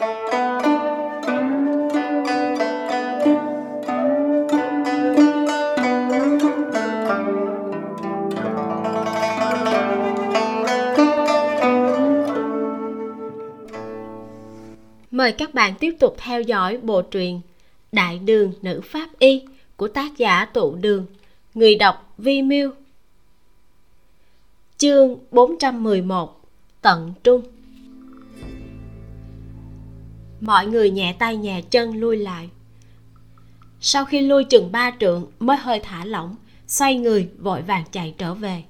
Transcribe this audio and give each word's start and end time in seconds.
Mời 0.00 0.08
các 15.32 15.54
bạn 15.54 15.74
tiếp 15.80 15.96
tục 15.98 16.14
theo 16.18 16.42
dõi 16.42 16.76
bộ 16.76 17.02
truyện 17.02 17.40
Đại 17.92 18.18
đường 18.18 18.52
nữ 18.62 18.80
pháp 18.84 19.08
y 19.18 19.42
của 19.76 19.88
tác 19.88 20.16
giả 20.16 20.44
tụ 20.44 20.74
đường, 20.74 21.06
Người 21.54 21.74
đọc 21.74 22.14
Vi 22.18 22.42
Miu 22.42 22.70
Chương 24.78 25.18
411 25.30 26.40
Tận 26.82 27.12
trung. 27.24 27.59
Mọi 30.40 30.66
người 30.66 30.90
nhẹ 30.90 31.12
tay 31.18 31.36
nhẹ 31.36 31.62
chân 31.62 31.96
lui 31.96 32.16
lại. 32.16 32.48
Sau 33.80 34.04
khi 34.04 34.20
lui 34.20 34.44
chừng 34.44 34.72
ba 34.72 34.92
trượng 35.00 35.26
mới 35.38 35.56
hơi 35.56 35.80
thả 35.80 36.04
lỏng 36.04 36.36
Xoay 36.70 36.94
người 36.94 37.28
vội 37.38 37.62
vàng 37.62 37.84
chạy 37.92 38.14
trở 38.18 38.34
về. 38.34 38.62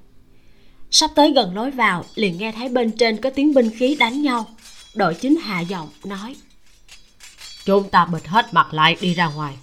Sắp 0.90 1.10
tới 1.14 1.32
gần 1.32 1.54
lối 1.54 1.70
vào 1.70 2.04
liền 2.14 2.38
nghe 2.38 2.52
thấy 2.52 2.68
bên 2.68 2.92
trên 2.92 3.20
có 3.20 3.30
tiếng 3.30 3.54
binh 3.54 3.70
khí 3.78 3.94
đánh 3.94 4.22
nhau. 4.22 4.46
Đội 4.94 5.14
chính 5.14 5.36
hạ 5.36 5.60
giọng 5.60 5.88
nói 6.04 6.36
chúng 7.64 7.88
ta 7.88 8.04
bịt 8.04 8.26
hết 8.26 8.54
mặt 8.54 8.74
lại 8.74 8.96
đi 9.00 9.14
ra 9.14 9.26
ngoài. 9.26 9.54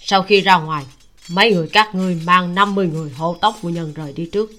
Sau 0.00 0.22
khi 0.22 0.40
ra 0.40 0.56
ngoài 0.56 0.84
mấy 1.28 1.52
người 1.52 1.68
các 1.68 1.94
ngươi 1.94 2.20
mang 2.24 2.54
50 2.54 2.88
người 2.88 3.10
hộ 3.10 3.36
tống 3.40 3.54
phu 3.60 3.68
nhân 3.68 3.92
rời 3.94 4.12
đi 4.12 4.28
trước. 4.32 4.52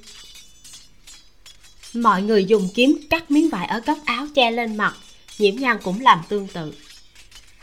Mọi 1.94 2.22
người 2.22 2.46
dùng 2.46 2.70
kiếm 2.74 3.00
cắt 3.10 3.32
miếng 3.32 3.50
vải 3.50 3.68
ở 3.68 3.80
góc 3.80 3.98
áo 4.06 4.28
che 4.36 4.52
lên 4.52 4.78
mặt 4.78 4.96
nhiễm 5.40 5.56
nhan 5.56 5.78
cũng 5.84 6.02
làm 6.02 6.22
tương 6.30 6.48
tự 6.48 6.74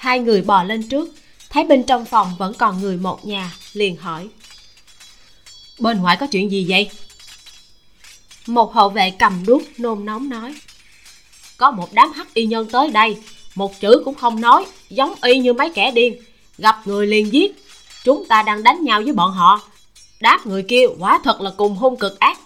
hai 0.05 0.19
người 0.19 0.43
bò 0.43 0.63
lên 0.63 0.83
trước. 0.83 1.15
Thấy 1.51 1.65
bên 1.65 1.83
trong 1.83 2.05
phòng 2.05 2.33
vẫn 2.39 2.55
còn 2.55 2.81
người 2.81 2.97
một 2.97 3.27
nhà 3.27 3.53
liền 3.73 3.97
hỏi. 3.97 4.29
Bên 5.79 6.03
ngoài 6.03 6.17
có 6.21 6.27
chuyện 6.27 6.51
gì 6.51 6.67
vậy? 6.69 6.91
Một 8.47 8.75
hậu 8.75 8.91
vệ 8.91 9.11
cầm 9.11 9.47
đuốc 9.47 9.63
nôn 9.79 10.05
nóng 10.05 10.29
nói. 10.29 10.55
Có 11.57 11.71
một 11.71 11.93
đám 11.93 12.13
hắc 12.13 12.35
y 12.35 12.47
nhân 12.47 12.69
tới 12.71 12.91
đây. 12.91 13.17
Một 13.55 13.81
chữ 13.81 14.03
cũng 14.05 14.15
không 14.15 14.41
nói 14.41 14.67
giống 14.91 15.15
y 15.23 15.39
như 15.39 15.53
mấy 15.53 15.71
kẻ 15.71 15.91
điên. 15.91 16.23
Gặp 16.59 16.81
người 16.85 17.07
liền 17.07 17.33
giết. 17.33 17.65
Chúng 18.05 18.25
ta 18.27 18.43
đang 18.43 18.63
đánh 18.63 18.85
nhau 18.85 19.03
với 19.05 19.13
bọn 19.13 19.33
họ. 19.33 19.61
Đáp 20.21 20.47
người 20.47 20.63
kia 20.63 20.85
quả 20.99 21.21
thật 21.25 21.41
là 21.41 21.51
cùng 21.57 21.77
hung 21.77 21.97
cực 21.97 22.19
ác. 22.19 22.39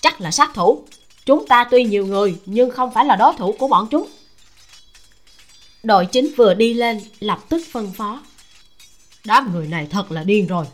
Chắc 0.00 0.20
là 0.20 0.30
sát 0.30 0.54
thủ. 0.54 0.84
Chúng 1.26 1.46
ta 1.46 1.64
tuy 1.70 1.84
nhiều 1.84 2.06
người 2.06 2.36
nhưng 2.46 2.70
không 2.70 2.90
phải 2.94 3.04
là 3.04 3.16
đối 3.16 3.34
thủ 3.34 3.52
của 3.58 3.68
bọn 3.68 3.86
chúng 3.90 4.08
đội 5.88 6.06
chính 6.06 6.34
vừa 6.36 6.54
đi 6.54 6.74
lên, 6.74 7.00
lập 7.20 7.38
tức 7.48 7.62
phân 7.72 7.92
phó. 7.92 8.22
Đám 9.24 9.52
người 9.52 9.66
này 9.66 9.86
thật 9.90 10.12
là 10.12 10.24
điên 10.24 10.46
rồi. 10.46 10.66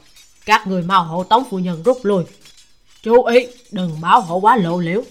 Các 0.47 0.67
người 0.67 0.83
mau 0.83 1.05
hộ 1.05 1.25
tống 1.25 1.45
phu 1.51 1.59
nhân 1.59 1.83
rút 1.83 1.99
lui. 2.03 2.25
Chú 3.03 3.25
ý, 3.25 3.47
đừng 3.71 4.01
báo 4.01 4.21
hộ 4.21 4.37
quá 4.37 4.57
lộ 4.57 4.81
liễu. 4.81 5.03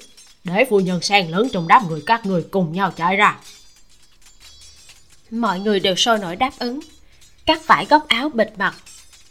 Để 0.43 0.65
phu 0.69 0.79
nhân 0.79 1.01
sang 1.01 1.29
lớn 1.29 1.47
trong 1.53 1.67
đám 1.67 1.87
người 1.87 2.03
các 2.05 2.25
người 2.25 2.43
cùng 2.51 2.73
nhau 2.73 2.91
chạy 2.91 3.15
ra. 3.15 3.39
Mọi 5.31 5.59
người 5.59 5.79
đều 5.79 5.95
sôi 5.95 6.17
nổi 6.17 6.35
đáp 6.35 6.51
ứng. 6.59 6.79
Cắt 7.45 7.67
vải 7.67 7.85
góc 7.85 8.07
áo 8.07 8.29
bịt 8.29 8.53
mặt. 8.57 8.75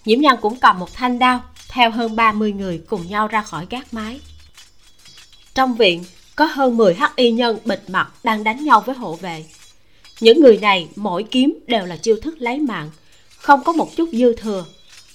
Nhiễm 0.05 0.21
nhân 0.21 0.39
cũng 0.43 0.57
cầm 0.57 0.79
một 0.79 0.95
thanh 0.95 1.19
đao, 1.19 1.45
theo 1.69 1.91
hơn 1.91 2.17
30 2.17 2.53
người 2.53 2.83
cùng 2.89 3.09
nhau 3.09 3.29
ra 3.29 3.43
khỏi 3.43 3.67
gác 3.71 3.95
mái. 3.95 4.21
Trong 5.55 5.75
viện, 5.75 6.05
có 6.37 6.45
hơn 6.45 6.77
10 6.77 6.95
hắc 6.95 7.17
y 7.17 7.31
nhân 7.31 7.59
bịt 7.65 7.83
mặt 7.89 8.13
đang 8.25 8.45
đánh 8.45 8.65
nhau 8.65 8.81
với 8.81 8.95
hộ 8.95 9.17
vệ 9.17 9.45
những 10.23 10.41
người 10.41 10.57
này, 10.57 10.89
mỗi 10.97 11.23
kiếm 11.23 11.59
đều 11.67 11.87
là 11.87 11.97
chiêu 11.97 12.17
thức 12.23 12.35
lấy 12.39 12.59
mạng. 12.59 12.91
Không 13.37 13.65
có 13.65 13.73
một 13.73 13.97
chút 13.97 14.09
dư 14.13 14.35
thừa. 14.37 14.65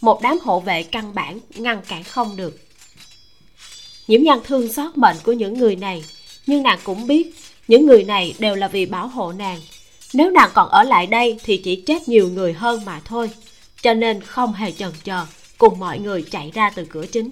Một 0.01 0.21
đám 0.21 0.37
hộ 0.41 0.59
vệ 0.59 0.83
căn 0.83 1.15
bản 1.15 1.39
ngăn 1.55 1.81
cản 1.87 2.03
không 2.03 2.35
được. 2.35 2.59
Nhiễm 4.07 4.23
nhan 4.23 4.39
thương 4.43 4.73
xót 4.73 4.97
mệnh 4.97 5.15
của 5.23 5.33
những 5.33 5.53
người 5.53 5.75
này. 5.75 6.03
Nhưng 6.47 6.63
nàng 6.63 6.79
cũng 6.83 7.07
biết, 7.07 7.35
những 7.67 7.85
người 7.85 8.03
này 8.03 8.33
đều 8.39 8.55
là 8.55 8.67
vì 8.67 8.85
bảo 8.85 9.07
hộ 9.07 9.31
nàng. 9.31 9.59
Nếu 10.13 10.31
nàng 10.31 10.49
còn 10.53 10.69
ở 10.69 10.83
lại 10.83 11.07
đây 11.07 11.39
thì 11.43 11.57
chỉ 11.57 11.75
chết 11.75 12.07
nhiều 12.07 12.29
người 12.29 12.53
hơn 12.53 12.85
mà 12.85 13.01
thôi. 13.05 13.31
Cho 13.81 13.93
nên 13.93 14.21
không 14.21 14.53
hề 14.53 14.71
chần 14.71 14.91
chờ 15.03 15.25
cùng 15.57 15.79
mọi 15.79 15.99
người 15.99 16.21
chạy 16.31 16.51
ra 16.53 16.69
từ 16.69 16.85
cửa 16.85 17.05
chính. 17.05 17.29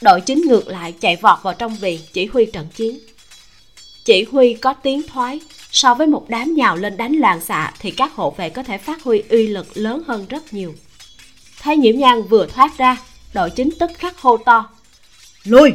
Đội 0.00 0.20
chính 0.20 0.42
ngược 0.46 0.68
lại 0.68 0.94
chạy 1.00 1.16
vọt 1.16 1.38
vào 1.42 1.54
trong 1.54 1.76
viện 1.76 2.00
chỉ 2.12 2.26
huy 2.26 2.46
trận 2.46 2.66
chiến. 2.74 2.98
Chỉ 4.04 4.24
huy 4.24 4.54
có 4.54 4.72
tiếng 4.72 5.02
thoái 5.02 5.40
so 5.70 5.94
với 5.94 6.06
một 6.06 6.28
đám 6.28 6.54
nhào 6.54 6.76
lên 6.76 6.96
đánh 6.96 7.16
loạn 7.16 7.40
xạ 7.40 7.72
thì 7.78 7.90
các 7.90 8.14
hộ 8.14 8.30
vệ 8.30 8.50
có 8.50 8.62
thể 8.62 8.78
phát 8.78 9.02
huy 9.02 9.22
uy 9.28 9.46
lực 9.46 9.66
lớn 9.74 10.02
hơn 10.06 10.26
rất 10.28 10.52
nhiều. 10.52 10.74
Thấy 11.62 11.76
nhiễm 11.76 11.96
nhan 11.96 12.22
vừa 12.22 12.46
thoát 12.46 12.78
ra 12.78 12.96
đội 13.34 13.50
chính 13.50 13.70
tức 13.78 13.90
khắc 13.94 14.18
hô 14.18 14.36
to. 14.36 14.70
Lui 15.44 15.72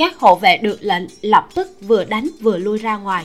các 0.00 0.18
hộ 0.18 0.36
vệ 0.36 0.56
được 0.56 0.78
lệnh 0.80 1.04
lập 1.20 1.48
tức 1.54 1.68
vừa 1.80 2.04
đánh 2.04 2.28
vừa 2.40 2.58
lui 2.58 2.78
ra 2.78 2.96
ngoài. 2.96 3.24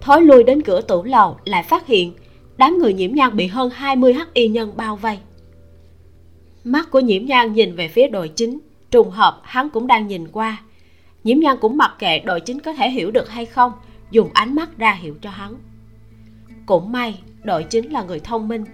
Thối 0.00 0.22
lui 0.22 0.42
đến 0.44 0.62
cửa 0.62 0.80
tủ 0.80 1.02
lầu 1.04 1.36
lại 1.44 1.62
phát 1.62 1.86
hiện 1.86 2.12
đám 2.56 2.78
người 2.78 2.92
nhiễm 2.92 3.14
nhan 3.14 3.36
bị 3.36 3.46
hơn 3.46 3.70
20 3.74 4.12
hắc 4.12 4.34
y 4.34 4.48
nhân 4.48 4.72
bao 4.76 4.96
vây. 4.96 5.18
Mắt 6.64 6.90
của 6.90 7.00
nhiễm 7.00 7.26
nhan 7.26 7.52
nhìn 7.52 7.76
về 7.76 7.88
phía 7.88 8.08
đội 8.08 8.28
chính 8.28 8.58
trùng 8.90 9.10
hợp 9.10 9.40
hắn 9.44 9.70
cũng 9.70 9.86
đang 9.86 10.06
nhìn 10.06 10.28
qua 10.28 10.62
nhiễm 11.26 11.40
nhan 11.40 11.56
cũng 11.60 11.76
mặc 11.76 11.94
kệ 11.98 12.18
đội 12.18 12.40
chính 12.40 12.60
có 12.60 12.72
thể 12.72 12.90
hiểu 12.90 13.10
được 13.10 13.28
hay 13.28 13.46
không, 13.46 13.72
dùng 14.10 14.30
ánh 14.32 14.54
mắt 14.54 14.78
ra 14.78 14.92
hiệu 14.92 15.14
cho 15.22 15.30
hắn. 15.30 15.54
Cũng 16.66 16.92
may, 16.92 17.20
đội 17.44 17.64
chính 17.64 17.90
là 17.90 18.02
người 18.02 18.20
thông 18.20 18.48
minh. 18.48 18.64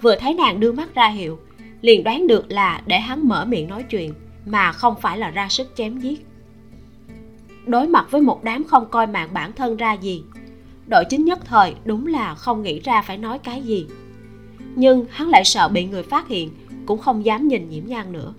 Vừa 0.00 0.16
thấy 0.16 0.34
nàng 0.34 0.60
đưa 0.60 0.72
mắt 0.72 0.94
ra 0.94 1.08
hiệu, 1.08 1.38
liền 1.80 2.04
đoán 2.04 2.26
được 2.26 2.50
là 2.50 2.82
để 2.86 2.98
hắn 2.98 3.28
mở 3.28 3.44
miệng 3.44 3.68
nói 3.68 3.82
chuyện, 3.82 4.14
mà 4.46 4.72
không 4.72 4.94
phải 5.00 5.18
là 5.18 5.30
ra 5.30 5.48
sức 5.48 5.72
chém 5.76 5.98
giết. 5.98 6.26
Đối 7.66 7.88
mặt 7.88 8.06
với 8.10 8.20
một 8.20 8.44
đám 8.44 8.64
không 8.64 8.90
coi 8.90 9.06
mạng 9.06 9.28
bản 9.32 9.52
thân 9.52 9.76
ra 9.76 9.92
gì, 9.92 10.22
đội 10.86 11.04
chính 11.10 11.24
nhất 11.24 11.38
thời 11.44 11.74
đúng 11.84 12.06
là 12.06 12.34
không 12.34 12.62
nghĩ 12.62 12.80
ra 12.80 13.02
phải 13.02 13.18
nói 13.18 13.38
cái 13.38 13.62
gì. 13.62 13.86
Nhưng 14.74 15.06
hắn 15.10 15.28
lại 15.28 15.44
sợ 15.44 15.68
bị 15.68 15.84
người 15.84 16.02
phát 16.02 16.28
hiện, 16.28 16.50
cũng 16.86 16.98
không 16.98 17.24
dám 17.24 17.48
nhìn 17.48 17.70
nhiễm 17.70 17.86
nhan 17.86 18.12
nữa. 18.12 18.34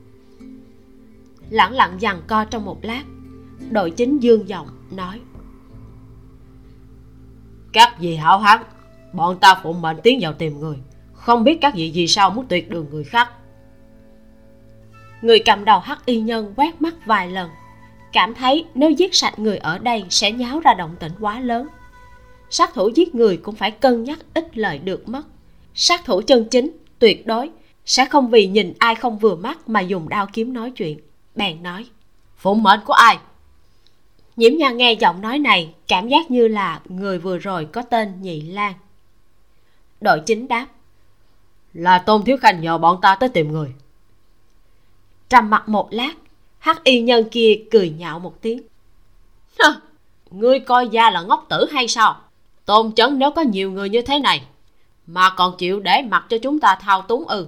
Lẳng 1.50 1.72
lặng 1.74 1.96
dằn 2.00 2.22
co 2.28 2.46
trong 2.46 2.66
một 2.66 2.86
lát 2.86 3.04
đội 3.72 3.92
chính 3.92 4.20
dương 4.20 4.50
giọng 4.50 4.68
nói. 4.92 5.20
Các 7.74 8.00
vị 8.00 8.16
hảo 8.16 8.40
hán, 8.40 8.62
bọn 9.14 9.40
ta 9.40 9.60
phụng 9.64 9.82
mệnh 9.82 9.98
tiến 10.04 10.20
vào 10.22 10.34
tìm 10.34 10.60
người. 10.60 10.78
Không 11.14 11.44
biết 11.44 11.58
các 11.62 11.76
vị 11.76 11.92
vì 11.96 12.08
sao 12.08 12.30
muốn 12.30 12.46
tuyệt 12.50 12.70
đường 12.70 12.88
người 12.92 13.04
khác. 13.04 13.30
Người 15.22 15.40
cầm 15.40 15.66
đầu 15.66 15.80
hắc 15.80 16.06
y 16.06 16.22
nhân 16.22 16.54
quét 16.58 16.82
mắt 16.82 16.94
vài 17.06 17.28
lần, 17.32 17.50
cảm 18.14 18.34
thấy 18.34 18.66
nếu 18.76 18.92
giết 18.92 19.16
sạch 19.16 19.40
người 19.40 19.58
ở 19.58 19.78
đây 19.78 20.06
sẽ 20.10 20.32
nháo 20.32 20.60
ra 20.60 20.74
động 20.74 20.96
tĩnh 21.00 21.12
quá 21.20 21.40
lớn. 21.40 21.68
Sát 22.50 22.74
thủ 22.74 22.90
giết 22.96 23.16
người 23.16 23.38
cũng 23.38 23.56
phải 23.56 23.72
cân 23.72 24.04
nhắc 24.04 24.20
ít 24.34 24.58
lợi 24.58 24.80
được 24.80 25.10
mất. 25.10 25.24
Sát 25.76 26.06
thủ 26.06 26.22
chân 26.28 26.48
chính, 26.52 26.78
tuyệt 27.00 27.28
đối, 27.28 27.50
sẽ 27.86 28.06
không 28.06 28.30
vì 28.30 28.48
nhìn 28.48 28.74
ai 28.80 28.96
không 28.96 29.18
vừa 29.18 29.36
mắt 29.36 29.70
mà 29.70 29.82
dùng 29.82 30.10
đao 30.10 30.28
kiếm 30.34 30.54
nói 30.54 30.72
chuyện, 30.72 31.00
bèn 31.36 31.64
nói. 31.64 31.86
Phụng 32.38 32.64
mệnh 32.64 32.80
của 32.86 32.94
ai? 32.94 33.18
Nhiễm 34.36 34.52
nhan 34.58 34.78
nghe 34.78 34.94
giọng 34.94 35.22
nói 35.22 35.40
này, 35.40 35.74
cảm 35.88 36.08
giác 36.08 36.32
như 36.32 36.48
là 36.48 36.82
người 36.86 37.20
vừa 37.20 37.38
rồi 37.38 37.66
có 37.66 37.82
tên 37.82 38.22
nhị 38.22 38.42
lan. 38.42 38.74
Đội 40.02 40.20
chính 40.26 40.48
đáp, 40.48 40.68
là 41.74 42.00
tôn 42.00 42.24
thiếu 42.24 42.38
khanh 42.42 42.62
nhờ 42.62 42.78
bọn 42.78 43.02
ta 43.02 43.16
tới 43.16 43.30
tìm 43.30 43.52
người. 43.52 43.74
Trầm 45.30 45.50
mặt 45.50 45.70
một 45.70 45.88
lát, 45.92 46.14
hắc 46.60 46.84
y 46.84 47.02
nhân 47.02 47.30
kia 47.32 47.60
cười 47.72 47.90
nhạo 47.90 48.20
một 48.20 48.42
tiếng 48.42 48.62
ngươi 50.34 50.60
coi 50.60 50.88
gia 50.88 51.10
là 51.10 51.22
ngốc 51.22 51.46
tử 51.50 51.66
hay 51.72 51.88
sao? 51.88 52.22
Tôn 52.66 52.92
chấn 52.92 53.20
nếu 53.20 53.32
có 53.32 53.42
nhiều 53.42 53.72
người 53.72 53.90
như 53.90 54.02
thế 54.02 54.20
này, 54.20 54.44
mà 55.08 55.30
còn 55.30 55.58
chịu 55.58 55.80
để 55.80 56.02
mặc 56.02 56.26
cho 56.30 56.38
chúng 56.38 56.60
ta 56.60 56.76
thao 56.82 57.02
túng 57.02 57.28
ư? 57.28 57.48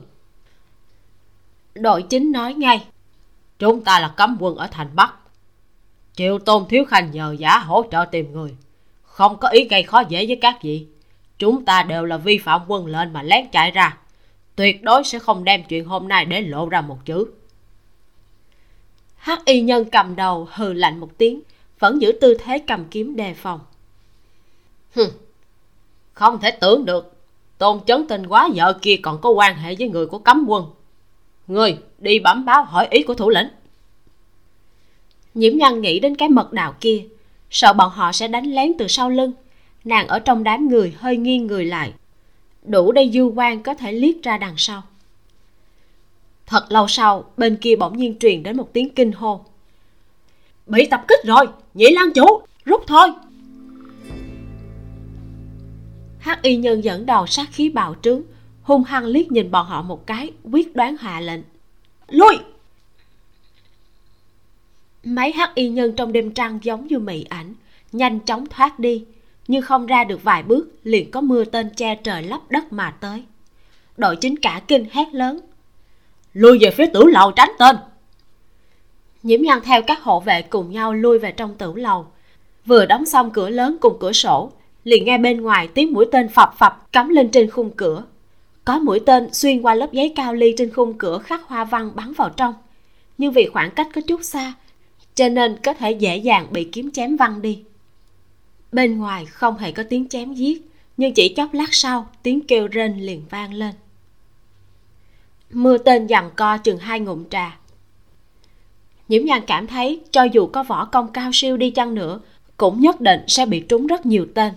Đội 1.76 2.04
chính 2.04 2.32
nói 2.32 2.54
ngay, 2.54 2.88
chúng 3.60 3.84
ta 3.84 4.00
là 4.00 4.08
cấm 4.08 4.38
quân 4.40 4.56
ở 4.56 4.68
thành 4.72 4.90
bắc 4.96 5.14
Triệu 6.16 6.40
tôn 6.40 6.66
thiếu 6.70 6.86
khanh 6.86 7.12
nhờ 7.12 7.36
giả 7.40 7.60
hỗ 7.60 7.84
trợ 7.92 8.06
tìm 8.12 8.32
người. 8.32 8.56
Không 9.04 9.38
có 9.38 9.48
ý 9.48 9.68
gây 9.68 9.84
khó 9.84 10.04
dễ 10.10 10.26
với 10.26 10.38
các 10.42 10.58
vị. 10.62 10.88
Chúng 11.38 11.66
ta 11.66 11.84
đều 11.84 12.06
là 12.06 12.18
vi 12.18 12.38
phạm 12.38 12.62
quân 12.68 12.86
lệnh 12.86 13.14
mà 13.14 13.24
lén 13.24 13.50
chạy 13.52 13.72
ra. 13.72 13.98
Tuyệt 14.56 14.84
đối 14.84 15.04
sẽ 15.04 15.20
không 15.20 15.44
đem 15.44 15.64
chuyện 15.64 15.86
hôm 15.86 16.08
nay 16.08 16.26
để 16.26 16.42
lộ 16.42 16.70
ra 16.70 16.82
một 16.82 16.98
chữ. 17.06 17.28
Hắc 19.16 19.46
y 19.46 19.62
nhân 19.62 19.86
cầm 19.92 20.16
đầu 20.16 20.48
hừ 20.52 20.74
lạnh 20.74 21.00
một 21.00 21.10
tiếng 21.18 21.42
vẫn 21.80 22.02
giữ 22.02 22.12
tư 22.22 22.38
thế 22.44 22.60
cầm 22.68 22.86
kiếm 22.86 23.16
đề 23.16 23.34
phòng. 23.34 23.60
Hừm, 24.96 25.10
không 26.14 26.40
thể 26.40 26.52
tưởng 26.52 26.86
được. 26.86 27.12
Tôn 27.58 27.80
chấn 27.86 28.08
tình 28.08 28.28
quá 28.28 28.50
vợ 28.56 28.80
kia 28.82 28.96
còn 29.04 29.22
có 29.22 29.30
quan 29.30 29.56
hệ 29.56 29.76
với 29.76 29.90
người 29.90 30.06
của 30.06 30.20
cấm 30.20 30.46
quân. 30.48 30.66
Người 31.48 31.78
đi 31.98 32.20
bẩm 32.20 32.46
báo 32.46 32.64
hỏi 32.64 32.88
ý 32.92 33.04
của 33.04 33.14
thủ 33.14 33.30
lĩnh 33.30 33.48
nhiễm 35.36 35.58
nhân 35.58 35.82
nghĩ 35.82 36.00
đến 36.00 36.16
cái 36.16 36.30
mật 36.30 36.54
đạo 36.54 36.76
kia. 36.82 37.04
Sợ 37.50 37.74
bọn 37.74 37.92
họ 37.92 38.12
sẽ 38.12 38.28
đánh 38.28 38.56
lén 38.56 38.74
từ 38.78 38.88
sau 38.88 39.10
lưng. 39.10 39.32
Nàng 39.84 40.08
ở 40.08 40.20
trong 40.20 40.44
đám 40.44 40.68
người 40.68 40.96
hơi 40.98 41.18
nghiêng 41.18 41.48
người 41.48 41.66
lại. 41.66 41.94
Đủ 42.64 42.92
để 42.92 43.10
du 43.14 43.34
quan 43.36 43.64
có 43.64 43.74
thể 43.74 43.92
liếc 43.92 44.24
ra 44.24 44.38
đằng 44.38 44.54
sau. 44.58 44.84
Thật 46.46 46.66
lâu 46.70 46.88
sau, 46.88 47.24
bên 47.38 47.58
kia 47.58 47.76
bỗng 47.76 47.98
nhiên 47.98 48.16
truyền 48.20 48.44
đến 48.44 48.58
một 48.58 48.74
tiếng 48.74 48.90
kinh 48.90 49.12
hô. 49.12 49.46
Bị 50.68 50.86
tập 50.86 51.06
kích 51.08 51.20
rồi, 51.26 51.48
nhị 51.74 51.86
lan 51.92 52.14
chủ, 52.16 52.26
rút 52.66 52.84
thôi. 52.88 53.08
Hắc 56.20 56.42
y 56.42 56.56
nhân 56.56 56.84
dẫn 56.84 57.06
đầu 57.06 57.28
sát 57.28 57.48
khí 57.52 57.70
bạo 57.70 57.96
trướng, 58.02 58.22
hung 58.62 58.84
hăng 58.84 59.06
liếc 59.06 59.32
nhìn 59.32 59.52
bọn 59.52 59.66
họ 59.66 59.82
một 59.82 60.08
cái, 60.08 60.32
quyết 60.52 60.76
đoán 60.76 60.98
hạ 60.98 61.20
lệnh. 61.20 61.42
Lui! 62.10 62.38
Mấy 65.06 65.32
hắc 65.32 65.56
y 65.56 65.70
nhân 65.70 65.94
trong 65.96 66.14
đêm 66.14 66.32
trăng 66.32 66.60
giống 66.64 66.88
như 66.88 67.00
mị 67.00 67.24
ảnh, 67.24 67.54
nhanh 67.92 68.20
chóng 68.20 68.46
thoát 68.46 68.80
đi, 68.80 69.06
nhưng 69.48 69.62
không 69.62 69.86
ra 69.86 70.04
được 70.04 70.24
vài 70.24 70.44
bước, 70.44 70.68
liền 70.84 71.12
có 71.12 71.22
mưa 71.22 71.46
tên 71.46 71.70
che 71.76 71.96
trời 71.96 72.24
lấp 72.24 72.42
đất 72.50 72.74
mà 72.74 72.92
tới. 72.92 73.24
Đội 73.98 74.16
chính 74.16 74.40
cả 74.40 74.62
kinh 74.68 74.86
hét 74.92 75.14
lớn, 75.14 75.40
lui 76.34 76.58
về 76.62 76.72
phía 76.72 76.86
tử 76.86 77.04
lầu 77.04 77.32
tránh 77.32 77.52
tên. 77.60 77.76
Nhiễm 79.24 79.42
nhan 79.42 79.60
theo 79.64 79.82
các 79.82 80.04
hộ 80.04 80.20
vệ 80.20 80.42
cùng 80.42 80.72
nhau 80.72 80.94
lui 80.94 81.20
về 81.20 81.32
trong 81.32 81.56
tử 81.56 81.74
lầu. 81.76 82.08
Vừa 82.66 82.86
đóng 82.86 83.06
xong 83.06 83.32
cửa 83.32 83.50
lớn 83.50 83.78
cùng 83.82 83.98
cửa 84.00 84.12
sổ, 84.12 84.52
liền 84.84 85.06
nghe 85.06 85.18
bên 85.18 85.42
ngoài 85.42 85.68
tiếng 85.68 85.94
mũi 85.94 86.06
tên 86.12 86.30
phập 86.30 86.58
phập 86.58 86.92
cắm 86.92 87.10
lên 87.10 87.30
trên 87.30 87.50
khung 87.50 87.72
cửa. 87.72 88.04
Có 88.66 88.80
mũi 88.80 89.00
tên 89.06 89.34
xuyên 89.34 89.62
qua 89.62 89.76
lớp 89.76 89.92
giấy 89.92 90.14
cao 90.16 90.34
ly 90.34 90.54
trên 90.58 90.72
khung 90.72 90.94
cửa 90.94 91.18
khắc 91.18 91.44
hoa 91.44 91.64
văn 91.64 91.92
bắn 91.96 92.14
vào 92.14 92.30
trong, 92.30 92.54
nhưng 93.18 93.32
vì 93.32 93.46
khoảng 93.46 93.72
cách 93.72 93.88
có 93.96 94.02
chút 94.08 94.24
xa 94.24 94.54
cho 95.16 95.30
nên 95.30 95.58
có 95.64 95.74
thể 95.74 95.92
dễ 95.92 96.18
dàng 96.18 96.48
bị 96.52 96.70
kiếm 96.72 96.92
chém 96.92 97.18
văng 97.18 97.42
đi. 97.42 97.64
Bên 98.72 98.98
ngoài 98.98 99.26
không 99.26 99.58
hề 99.58 99.72
có 99.72 99.84
tiếng 99.90 100.10
chém 100.10 100.34
giết, 100.34 100.72
nhưng 100.98 101.14
chỉ 101.14 101.34
chốc 101.34 101.54
lát 101.54 101.74
sau, 101.74 102.10
tiếng 102.24 102.48
kêu 102.48 102.68
rên 102.68 102.98
liền 102.98 103.24
vang 103.30 103.54
lên. 103.54 103.74
Mưa 105.52 105.78
tên 105.78 106.08
giằng 106.08 106.32
co 106.36 106.58
chừng 106.58 106.78
hai 106.78 107.00
ngụm 107.00 107.30
trà. 107.30 107.58
Nhiễm 109.08 109.26
nhan 109.26 109.42
cảm 109.48 109.68
thấy 109.68 110.02
cho 110.12 110.24
dù 110.24 110.48
có 110.48 110.64
võ 110.64 110.86
công 110.86 111.12
cao 111.12 111.30
siêu 111.34 111.58
đi 111.58 111.72
chăng 111.72 111.96
nữa, 111.96 112.20
cũng 112.58 112.80
nhất 112.80 113.02
định 113.02 113.22
sẽ 113.28 113.46
bị 113.46 113.60
trúng 113.60 113.88
rất 113.88 114.06
nhiều 114.06 114.28
tên. 114.34 114.54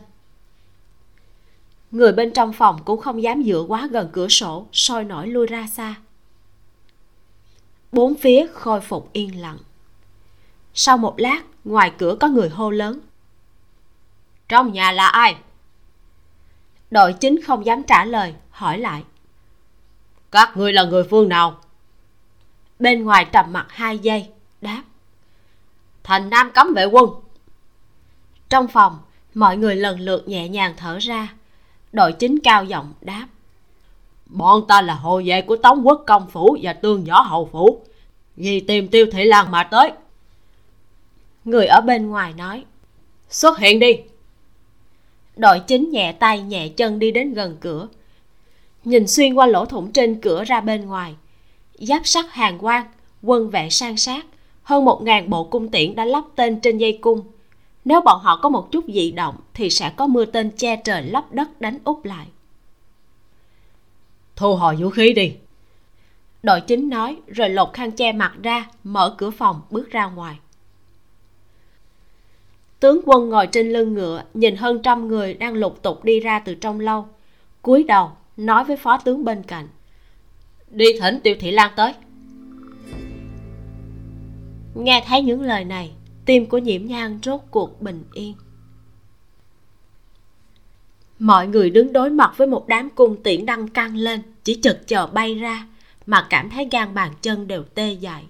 Người 1.90 2.12
bên 2.12 2.32
trong 2.32 2.52
phòng 2.52 2.78
cũng 2.84 3.00
không 3.00 3.22
dám 3.22 3.42
dựa 3.44 3.64
quá 3.68 3.88
gần 3.90 4.08
cửa 4.12 4.28
sổ, 4.28 4.66
sôi 4.72 5.04
nổi 5.04 5.26
lui 5.26 5.46
ra 5.46 5.66
xa. 5.66 5.94
Bốn 7.92 8.14
phía 8.14 8.46
khôi 8.52 8.80
phục 8.80 9.12
yên 9.12 9.40
lặng 9.40 9.58
sau 10.80 10.98
một 10.98 11.14
lát, 11.20 11.42
ngoài 11.64 11.92
cửa 11.98 12.16
có 12.20 12.28
người 12.28 12.48
hô 12.48 12.70
lớn. 12.70 13.00
Trong 14.48 14.72
nhà 14.72 14.92
là 14.92 15.06
ai? 15.06 15.36
Đội 16.90 17.12
chính 17.12 17.42
không 17.42 17.66
dám 17.66 17.82
trả 17.82 18.04
lời, 18.04 18.34
hỏi 18.50 18.78
lại. 18.78 19.04
Các 20.30 20.56
người 20.56 20.72
là 20.72 20.84
người 20.84 21.04
phương 21.04 21.28
nào? 21.28 21.58
Bên 22.78 23.04
ngoài 23.04 23.26
trầm 23.32 23.52
mặt 23.52 23.66
hai 23.68 23.98
giây, 23.98 24.28
đáp. 24.60 24.82
Thành 26.02 26.30
nam 26.30 26.50
cấm 26.54 26.74
vệ 26.74 26.84
quân. 26.84 27.10
Trong 28.48 28.68
phòng, 28.68 28.98
mọi 29.34 29.56
người 29.56 29.76
lần 29.76 30.00
lượt 30.00 30.28
nhẹ 30.28 30.48
nhàng 30.48 30.74
thở 30.76 30.98
ra. 30.98 31.34
Đội 31.92 32.12
chính 32.12 32.38
cao 32.44 32.64
giọng 32.64 32.92
đáp. 33.00 33.26
Bọn 34.26 34.66
ta 34.68 34.82
là 34.82 34.94
hộ 34.94 35.22
vệ 35.24 35.42
của 35.42 35.56
tống 35.56 35.86
quốc 35.86 36.04
công 36.06 36.30
phủ 36.30 36.56
và 36.62 36.72
tương 36.72 37.04
võ 37.04 37.20
hầu 37.20 37.48
phủ. 37.52 37.84
Vì 38.36 38.60
tìm 38.60 38.88
tiêu 38.88 39.06
thị 39.12 39.24
lan 39.24 39.50
mà 39.50 39.64
tới 39.64 39.92
người 41.50 41.66
ở 41.66 41.80
bên 41.80 42.08
ngoài 42.08 42.34
nói 42.36 42.64
xuất 43.28 43.58
hiện 43.58 43.78
đi. 43.78 43.92
Đội 45.36 45.60
chính 45.66 45.90
nhẹ 45.90 46.12
tay 46.12 46.42
nhẹ 46.42 46.68
chân 46.68 46.98
đi 46.98 47.10
đến 47.10 47.34
gần 47.34 47.56
cửa. 47.60 47.88
Nhìn 48.84 49.06
xuyên 49.06 49.34
qua 49.34 49.46
lỗ 49.46 49.64
thủng 49.64 49.92
trên 49.92 50.20
cửa 50.20 50.44
ra 50.44 50.60
bên 50.60 50.86
ngoài 50.86 51.14
giáp 51.78 52.06
sắt 52.06 52.24
hàng 52.30 52.58
quan 52.60 52.86
quân 53.22 53.50
vệ 53.50 53.70
sang 53.70 53.96
sát 53.96 54.26
hơn 54.62 54.84
một 54.84 55.02
ngàn 55.02 55.30
bộ 55.30 55.44
cung 55.44 55.68
tiễn 55.68 55.94
đã 55.94 56.04
lắp 56.04 56.24
tên 56.36 56.60
trên 56.60 56.78
dây 56.78 56.98
cung. 57.00 57.22
Nếu 57.84 58.00
bọn 58.00 58.20
họ 58.20 58.36
có 58.42 58.48
một 58.48 58.72
chút 58.72 58.84
dị 58.88 59.10
động 59.10 59.36
thì 59.54 59.70
sẽ 59.70 59.90
có 59.96 60.06
mưa 60.06 60.24
tên 60.24 60.50
che 60.50 60.76
trời 60.76 61.02
lấp 61.02 61.32
đất 61.32 61.60
đánh 61.60 61.78
úp 61.84 62.04
lại. 62.04 62.26
Thu 64.36 64.56
hồi 64.56 64.76
vũ 64.76 64.90
khí 64.90 65.12
đi. 65.12 65.32
Đội 66.42 66.60
chính 66.60 66.88
nói 66.88 67.16
rồi 67.26 67.48
lột 67.48 67.68
khăn 67.72 67.90
che 67.90 68.12
mặt 68.12 68.32
ra 68.42 68.68
mở 68.84 69.14
cửa 69.18 69.30
phòng 69.30 69.60
bước 69.70 69.90
ra 69.90 70.06
ngoài 70.06 70.38
tướng 72.80 73.00
quân 73.04 73.28
ngồi 73.28 73.46
trên 73.46 73.72
lưng 73.72 73.94
ngựa 73.94 74.22
nhìn 74.34 74.56
hơn 74.56 74.82
trăm 74.82 75.08
người 75.08 75.34
đang 75.34 75.54
lục 75.54 75.82
tục 75.82 76.04
đi 76.04 76.20
ra 76.20 76.38
từ 76.38 76.54
trong 76.54 76.80
lâu. 76.80 77.08
Cúi 77.62 77.84
đầu 77.84 78.10
nói 78.36 78.64
với 78.64 78.76
phó 78.76 78.98
tướng 78.98 79.24
bên 79.24 79.42
cạnh. 79.42 79.68
Đi 80.70 80.86
thỉnh 81.00 81.20
tiêu 81.22 81.36
thị 81.40 81.50
lan 81.50 81.72
tới. 81.76 81.94
Nghe 84.74 85.04
thấy 85.06 85.22
những 85.22 85.42
lời 85.42 85.64
này 85.64 85.92
tim 86.24 86.46
của 86.46 86.58
nhiễm 86.58 86.86
nhan 86.86 87.18
rốt 87.22 87.40
cuộc 87.50 87.82
bình 87.82 88.04
yên. 88.12 88.34
Mọi 91.18 91.46
người 91.46 91.70
đứng 91.70 91.92
đối 91.92 92.10
mặt 92.10 92.34
với 92.36 92.46
một 92.46 92.68
đám 92.68 92.90
cung 92.90 93.22
tiễn 93.22 93.46
đăng 93.46 93.68
căng 93.68 93.96
lên 93.96 94.22
chỉ 94.44 94.60
chực 94.62 94.86
chờ 94.86 95.06
bay 95.06 95.34
ra 95.34 95.66
mà 96.06 96.26
cảm 96.30 96.50
thấy 96.50 96.68
gan 96.72 96.94
bàn 96.94 97.12
chân 97.22 97.46
đều 97.46 97.62
tê 97.62 97.92
dại. 97.92 98.24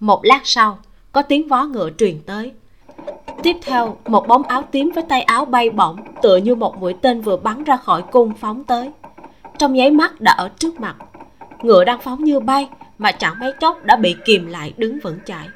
Một 0.00 0.20
lát 0.24 0.40
sau 0.44 0.78
có 1.12 1.22
tiếng 1.22 1.48
vó 1.48 1.64
ngựa 1.64 1.90
truyền 1.98 2.18
tới. 2.26 2.52
Tiếp 3.42 3.56
theo, 3.62 3.96
một 4.06 4.28
bóng 4.28 4.42
áo 4.42 4.62
tím 4.72 4.90
với 4.94 5.04
tay 5.08 5.22
áo 5.22 5.44
bay 5.44 5.70
bổng, 5.70 5.96
tựa 6.22 6.36
như 6.36 6.54
một 6.54 6.76
mũi 6.76 6.94
tên 7.02 7.20
vừa 7.20 7.36
bắn 7.36 7.64
ra 7.64 7.76
khỏi 7.76 8.02
cung 8.12 8.32
phóng 8.34 8.64
tới. 8.64 8.90
Trong 9.58 9.72
nháy 9.74 9.90
mắt 9.90 10.20
đã 10.20 10.32
ở 10.32 10.48
trước 10.58 10.80
mặt. 10.80 10.96
Ngựa 11.62 11.84
đang 11.84 12.00
phóng 12.00 12.24
như 12.24 12.40
bay, 12.40 12.68
mà 12.98 13.12
chẳng 13.12 13.38
mấy 13.40 13.52
chốc 13.60 13.84
đã 13.84 13.96
bị 13.96 14.16
kìm 14.24 14.46
lại 14.46 14.74
đứng 14.76 14.98
vững 15.00 15.18
chãi. 15.26 15.48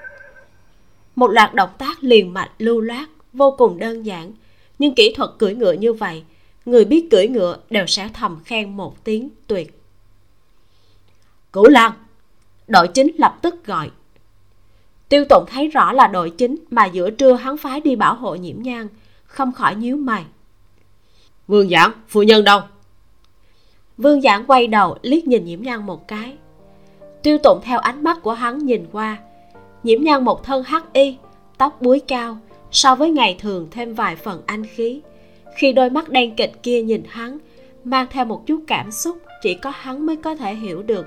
Một 1.16 1.30
loạt 1.30 1.54
động 1.54 1.70
tác 1.78 2.04
liền 2.04 2.34
mạch 2.34 2.50
lưu 2.58 2.80
loát, 2.80 3.08
vô 3.32 3.54
cùng 3.58 3.78
đơn 3.78 4.06
giản. 4.06 4.32
Nhưng 4.78 4.94
kỹ 4.94 5.14
thuật 5.16 5.30
cưỡi 5.38 5.54
ngựa 5.54 5.72
như 5.72 5.92
vậy, 5.92 6.24
người 6.66 6.84
biết 6.84 7.08
cưỡi 7.10 7.28
ngựa 7.28 7.58
đều 7.70 7.86
sẽ 7.86 8.08
thầm 8.12 8.38
khen 8.44 8.76
một 8.76 9.04
tiếng 9.04 9.28
tuyệt. 9.46 9.82
Cửu 11.52 11.68
lan 11.68 11.92
đội 12.68 12.88
chính 12.88 13.12
lập 13.18 13.38
tức 13.42 13.66
gọi 13.66 13.90
tiêu 15.08 15.24
tụng 15.28 15.44
thấy 15.46 15.68
rõ 15.68 15.92
là 15.92 16.06
đội 16.06 16.30
chính 16.30 16.56
mà 16.70 16.86
giữa 16.86 17.10
trưa 17.10 17.32
hắn 17.32 17.56
phái 17.56 17.80
đi 17.80 17.96
bảo 17.96 18.14
hộ 18.14 18.34
nhiễm 18.34 18.62
nhan 18.62 18.88
không 19.24 19.52
khỏi 19.52 19.74
nhíu 19.74 19.96
mày. 19.96 20.24
Vương 21.46 21.68
giảng 21.68 21.90
phu 22.08 22.22
nhân 22.22 22.44
đâu? 22.44 22.60
Vương 23.96 24.20
giảng 24.20 24.44
quay 24.46 24.66
đầu 24.66 24.96
liếc 25.02 25.26
nhìn 25.26 25.44
nhiễm 25.44 25.62
nhan 25.62 25.86
một 25.86 26.08
cái. 26.08 26.36
Tiêu 27.22 27.38
tụng 27.38 27.60
theo 27.62 27.78
ánh 27.78 28.04
mắt 28.04 28.22
của 28.22 28.32
hắn 28.32 28.58
nhìn 28.58 28.86
qua. 28.92 29.16
Nhiễm 29.82 30.02
nhan 30.02 30.24
một 30.24 30.44
thân 30.44 30.62
hắc 30.62 30.92
y 30.92 31.16
tóc 31.58 31.82
búi 31.82 32.00
cao 32.00 32.38
so 32.70 32.94
với 32.94 33.10
ngày 33.10 33.36
thường 33.40 33.68
thêm 33.70 33.94
vài 33.94 34.16
phần 34.16 34.42
anh 34.46 34.66
khí. 34.66 35.00
Khi 35.56 35.72
đôi 35.72 35.90
mắt 35.90 36.08
đen 36.08 36.36
kịch 36.36 36.52
kia 36.62 36.82
nhìn 36.82 37.02
hắn 37.08 37.38
mang 37.84 38.06
theo 38.10 38.24
một 38.24 38.46
chút 38.46 38.60
cảm 38.66 38.90
xúc 38.90 39.18
chỉ 39.42 39.54
có 39.54 39.72
hắn 39.74 40.06
mới 40.06 40.16
có 40.16 40.34
thể 40.34 40.54
hiểu 40.54 40.82
được 40.82 41.06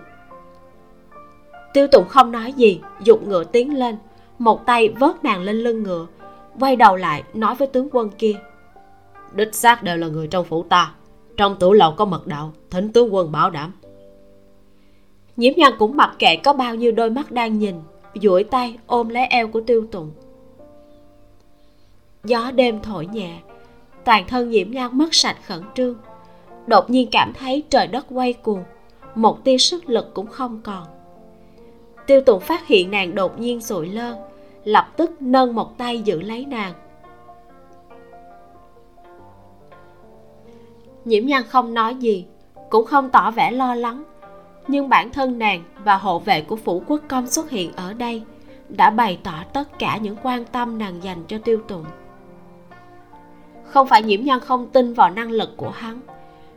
tiêu 1.80 1.88
tụng 1.88 2.08
không 2.08 2.32
nói 2.32 2.54
gì 2.54 2.82
dục 3.04 3.28
ngựa 3.28 3.44
tiến 3.44 3.78
lên 3.78 3.98
một 4.40 4.66
tay 4.66 4.90
vớt 4.90 5.24
nàng 5.24 5.42
lên 5.42 5.56
lưng 5.56 5.84
ngựa 5.84 6.08
quay 6.60 6.76
đầu 6.76 6.96
lại 6.96 7.24
nói 7.34 7.56
với 7.56 7.68
tướng 7.68 7.88
quân 7.92 8.10
kia. 8.18 8.36
Đích 9.34 9.56
xác 9.56 9.84
đều 9.84 9.98
là 9.98 10.08
người 10.08 10.28
trong 10.28 10.46
phủ 10.46 10.64
ta 10.64 10.94
trong 11.38 11.56
tủ 11.60 11.74
lầu 11.74 11.92
có 11.92 12.06
mật 12.06 12.28
đạo 12.28 12.54
thỉnh 12.70 12.92
tướng 12.92 13.14
quân 13.14 13.32
bảo 13.32 13.50
đảm. 13.50 13.74
Nhiễm 15.38 15.54
nhan 15.58 15.74
cũng 15.80 15.98
mặc 15.98 16.16
kệ 16.20 16.36
có 16.36 16.54
bao 16.54 16.76
nhiêu 16.76 16.92
đôi 16.92 17.10
mắt 17.10 17.32
đang 17.32 17.60
nhìn 17.60 17.76
duỗi 18.22 18.44
tay 18.44 18.78
ôm 18.88 19.10
lấy 19.10 19.26
eo 19.26 19.48
của 19.48 19.62
tiêu 19.62 19.86
tụng 19.92 20.12
gió 22.24 22.52
đêm 22.52 22.82
thổi 22.82 23.06
nhẹ 23.06 23.40
toàn 24.06 24.28
thân 24.28 24.50
nhiễm 24.50 24.72
nhan 24.72 24.98
mất 24.98 25.14
sạch 25.16 25.38
khẩn 25.48 25.62
trương. 25.76 25.96
Đột 26.68 26.90
nhiên 26.90 27.08
cảm 27.12 27.34
thấy 27.34 27.64
trời 27.70 27.88
đất 27.88 28.06
quay 28.10 28.34
cuồng 28.34 28.64
một 29.16 29.44
tia 29.44 29.58
sức 29.58 29.90
lực 29.90 30.14
cũng 30.14 30.28
không 30.28 30.62
còn 30.64 30.99
tiêu 32.10 32.22
tụng 32.22 32.40
phát 32.40 32.68
hiện 32.68 32.92
nàng 32.92 33.16
đột 33.16 33.40
nhiên 33.40 33.62
sụi 33.62 33.90
lơ, 33.90 34.16
lập 34.64 34.88
tức 34.98 35.12
nâng 35.22 35.56
một 35.56 35.78
tay 35.78 36.02
giữ 36.02 36.22
lấy 36.22 36.46
nàng. 36.46 36.74
Nhiễm 41.06 41.26
nhan 41.26 41.44
không 41.44 41.74
nói 41.74 41.96
gì, 41.96 42.26
cũng 42.70 42.86
không 42.86 43.10
tỏ 43.10 43.32
vẻ 43.32 43.52
lo 43.52 43.76
lắng, 43.76 44.04
nhưng 44.68 44.90
bản 44.90 45.10
thân 45.10 45.40
nàng 45.40 45.64
và 45.84 45.98
hộ 45.98 46.20
vệ 46.20 46.42
của 46.42 46.56
phủ 46.56 46.84
quốc 46.88 47.02
công 47.08 47.28
xuất 47.28 47.50
hiện 47.50 47.72
ở 47.76 47.94
đây 47.94 48.24
đã 48.70 48.90
bày 48.90 49.20
tỏ 49.24 49.44
tất 49.54 49.80
cả 49.80 49.98
những 49.98 50.16
quan 50.24 50.46
tâm 50.46 50.78
nàng 50.78 51.04
dành 51.04 51.24
cho 51.28 51.38
tiêu 51.38 51.62
tụng 51.68 51.86
không 53.64 53.88
phải 53.88 54.04
nhiễm 54.04 54.24
nhan 54.24 54.40
không 54.40 54.70
tin 54.70 54.94
vào 54.94 55.10
năng 55.10 55.32
lực 55.32 55.50
của 55.58 55.70
hắn, 55.70 56.00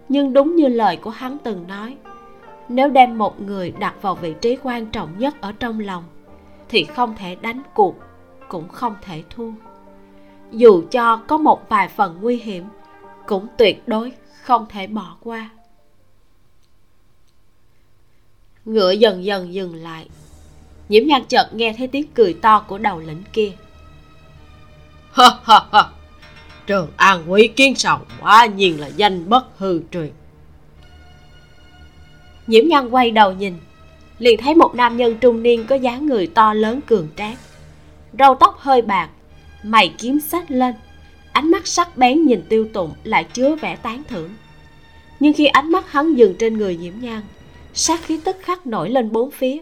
nhưng 0.08 0.32
đúng 0.32 0.56
như 0.56 0.68
lời 0.68 0.96
của 0.96 1.10
hắn 1.10 1.36
từng 1.44 1.66
nói 1.68 1.96
nếu 2.74 2.88
đem 2.88 3.18
một 3.18 3.40
người 3.40 3.70
đặt 3.70 3.94
vào 4.02 4.14
vị 4.14 4.34
trí 4.40 4.56
quan 4.62 4.86
trọng 4.86 5.18
nhất 5.18 5.34
ở 5.40 5.52
trong 5.52 5.80
lòng, 5.80 6.04
thì 6.68 6.84
không 6.84 7.16
thể 7.16 7.34
đánh 7.34 7.62
cuộc, 7.74 7.96
cũng 8.48 8.68
không 8.68 8.96
thể 9.02 9.22
thua. 9.30 9.50
Dù 10.50 10.82
cho 10.90 11.16
có 11.16 11.38
một 11.38 11.68
vài 11.68 11.88
phần 11.88 12.18
nguy 12.20 12.36
hiểm, 12.36 12.64
cũng 13.26 13.46
tuyệt 13.58 13.88
đối 13.88 14.12
không 14.42 14.66
thể 14.68 14.86
bỏ 14.86 15.16
qua. 15.20 15.50
Ngựa 18.64 18.90
dần 18.90 19.24
dần 19.24 19.54
dừng 19.54 19.74
lại. 19.74 20.08
Nhiễm 20.88 21.06
nhan 21.06 21.24
chợt 21.28 21.48
nghe 21.54 21.74
thấy 21.78 21.86
tiếng 21.86 22.06
cười 22.14 22.34
to 22.34 22.64
của 22.68 22.78
đầu 22.78 23.00
lĩnh 23.00 23.22
kia. 23.32 23.52
Ha 25.12 25.24
ha 25.42 25.60
ha. 25.72 25.88
Trường 26.66 26.88
an 26.96 27.24
quý 27.26 27.48
kiến 27.48 27.74
sầu 27.74 27.98
quá 28.20 28.46
nhiên 28.46 28.80
là 28.80 28.86
danh 28.86 29.28
bất 29.28 29.58
hư 29.58 29.80
truyền 29.90 30.10
nhiễm 32.46 32.68
nhan 32.68 32.88
quay 32.88 33.10
đầu 33.10 33.32
nhìn, 33.32 33.54
liền 34.18 34.40
thấy 34.40 34.54
một 34.54 34.74
nam 34.74 34.96
nhân 34.96 35.18
trung 35.20 35.42
niên 35.42 35.66
có 35.66 35.74
dáng 35.74 36.06
người 36.06 36.26
to 36.26 36.54
lớn 36.54 36.80
cường 36.86 37.08
tráng, 37.16 37.36
râu 38.18 38.34
tóc 38.34 38.56
hơi 38.58 38.82
bạc, 38.82 39.08
mày 39.62 39.94
kiếm 39.98 40.20
sách 40.20 40.50
lên, 40.50 40.74
ánh 41.32 41.50
mắt 41.50 41.66
sắc 41.66 41.96
bén 41.96 42.24
nhìn 42.24 42.42
tiêu 42.48 42.68
tụng 42.72 42.92
lại 43.04 43.24
chứa 43.24 43.56
vẻ 43.56 43.76
tán 43.76 44.02
thưởng. 44.08 44.30
Nhưng 45.20 45.32
khi 45.32 45.46
ánh 45.46 45.72
mắt 45.72 45.92
hắn 45.92 46.14
dừng 46.14 46.34
trên 46.38 46.58
người 46.58 46.76
nhiễm 46.76 46.94
nhan 47.00 47.22
sát 47.74 48.02
khí 48.02 48.20
tức 48.24 48.36
khắc 48.40 48.66
nổi 48.66 48.90
lên 48.90 49.12
bốn 49.12 49.30
phía, 49.30 49.58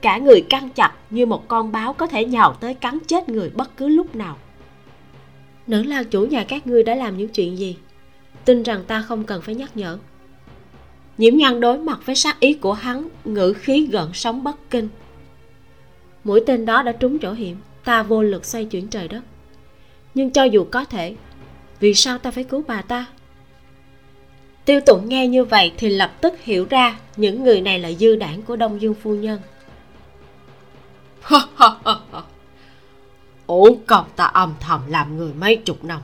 cả 0.00 0.18
người 0.18 0.40
căng 0.40 0.70
chặt 0.70 0.92
như 1.10 1.26
một 1.26 1.48
con 1.48 1.72
báo 1.72 1.92
có 1.92 2.06
thể 2.06 2.24
nhào 2.24 2.54
tới 2.60 2.74
cắn 2.74 2.98
chết 3.06 3.28
người 3.28 3.50
bất 3.50 3.76
cứ 3.76 3.88
lúc 3.88 4.16
nào. 4.16 4.36
Nữ 5.66 5.82
lang 5.82 6.04
chủ 6.04 6.24
nhà 6.24 6.44
các 6.44 6.66
ngươi 6.66 6.82
đã 6.82 6.94
làm 6.94 7.16
những 7.16 7.28
chuyện 7.28 7.58
gì? 7.58 7.76
Tin 8.44 8.62
rằng 8.62 8.84
ta 8.86 9.02
không 9.02 9.24
cần 9.24 9.42
phải 9.42 9.54
nhắc 9.54 9.76
nhở 9.76 9.98
nhiễm 11.18 11.36
nhan 11.36 11.60
đối 11.60 11.78
mặt 11.78 11.98
với 12.04 12.14
sát 12.14 12.40
ý 12.40 12.54
của 12.54 12.72
hắn, 12.72 13.08
ngữ 13.24 13.52
khí 13.52 13.88
gợn 13.92 14.08
sóng 14.14 14.44
bất 14.44 14.70
kinh. 14.70 14.88
Mũi 16.24 16.40
tên 16.46 16.66
đó 16.66 16.82
đã 16.82 16.92
trúng 16.92 17.18
chỗ 17.18 17.32
hiểm, 17.32 17.56
ta 17.84 18.02
vô 18.02 18.22
lực 18.22 18.44
xoay 18.44 18.64
chuyển 18.64 18.88
trời 18.88 19.08
đất. 19.08 19.22
Nhưng 20.14 20.30
cho 20.30 20.44
dù 20.44 20.66
có 20.70 20.84
thể, 20.84 21.14
vì 21.80 21.94
sao 21.94 22.18
ta 22.18 22.30
phải 22.30 22.44
cứu 22.44 22.62
bà 22.66 22.82
ta? 22.82 23.06
Tiêu 24.64 24.80
tụng 24.80 25.08
nghe 25.08 25.28
như 25.28 25.44
vậy 25.44 25.72
thì 25.76 25.88
lập 25.88 26.12
tức 26.20 26.34
hiểu 26.42 26.66
ra 26.70 26.98
những 27.16 27.44
người 27.44 27.60
này 27.60 27.78
là 27.78 27.92
dư 27.92 28.16
đảng 28.16 28.42
của 28.42 28.56
đông 28.56 28.80
dương 28.80 28.94
phu 28.94 29.14
nhân. 29.14 29.40
Ổn 33.46 33.78
công 33.86 34.06
ta 34.16 34.24
âm 34.24 34.54
thầm 34.60 34.80
làm 34.88 35.16
người 35.16 35.32
mấy 35.32 35.56
chục 35.56 35.84
năm, 35.84 36.00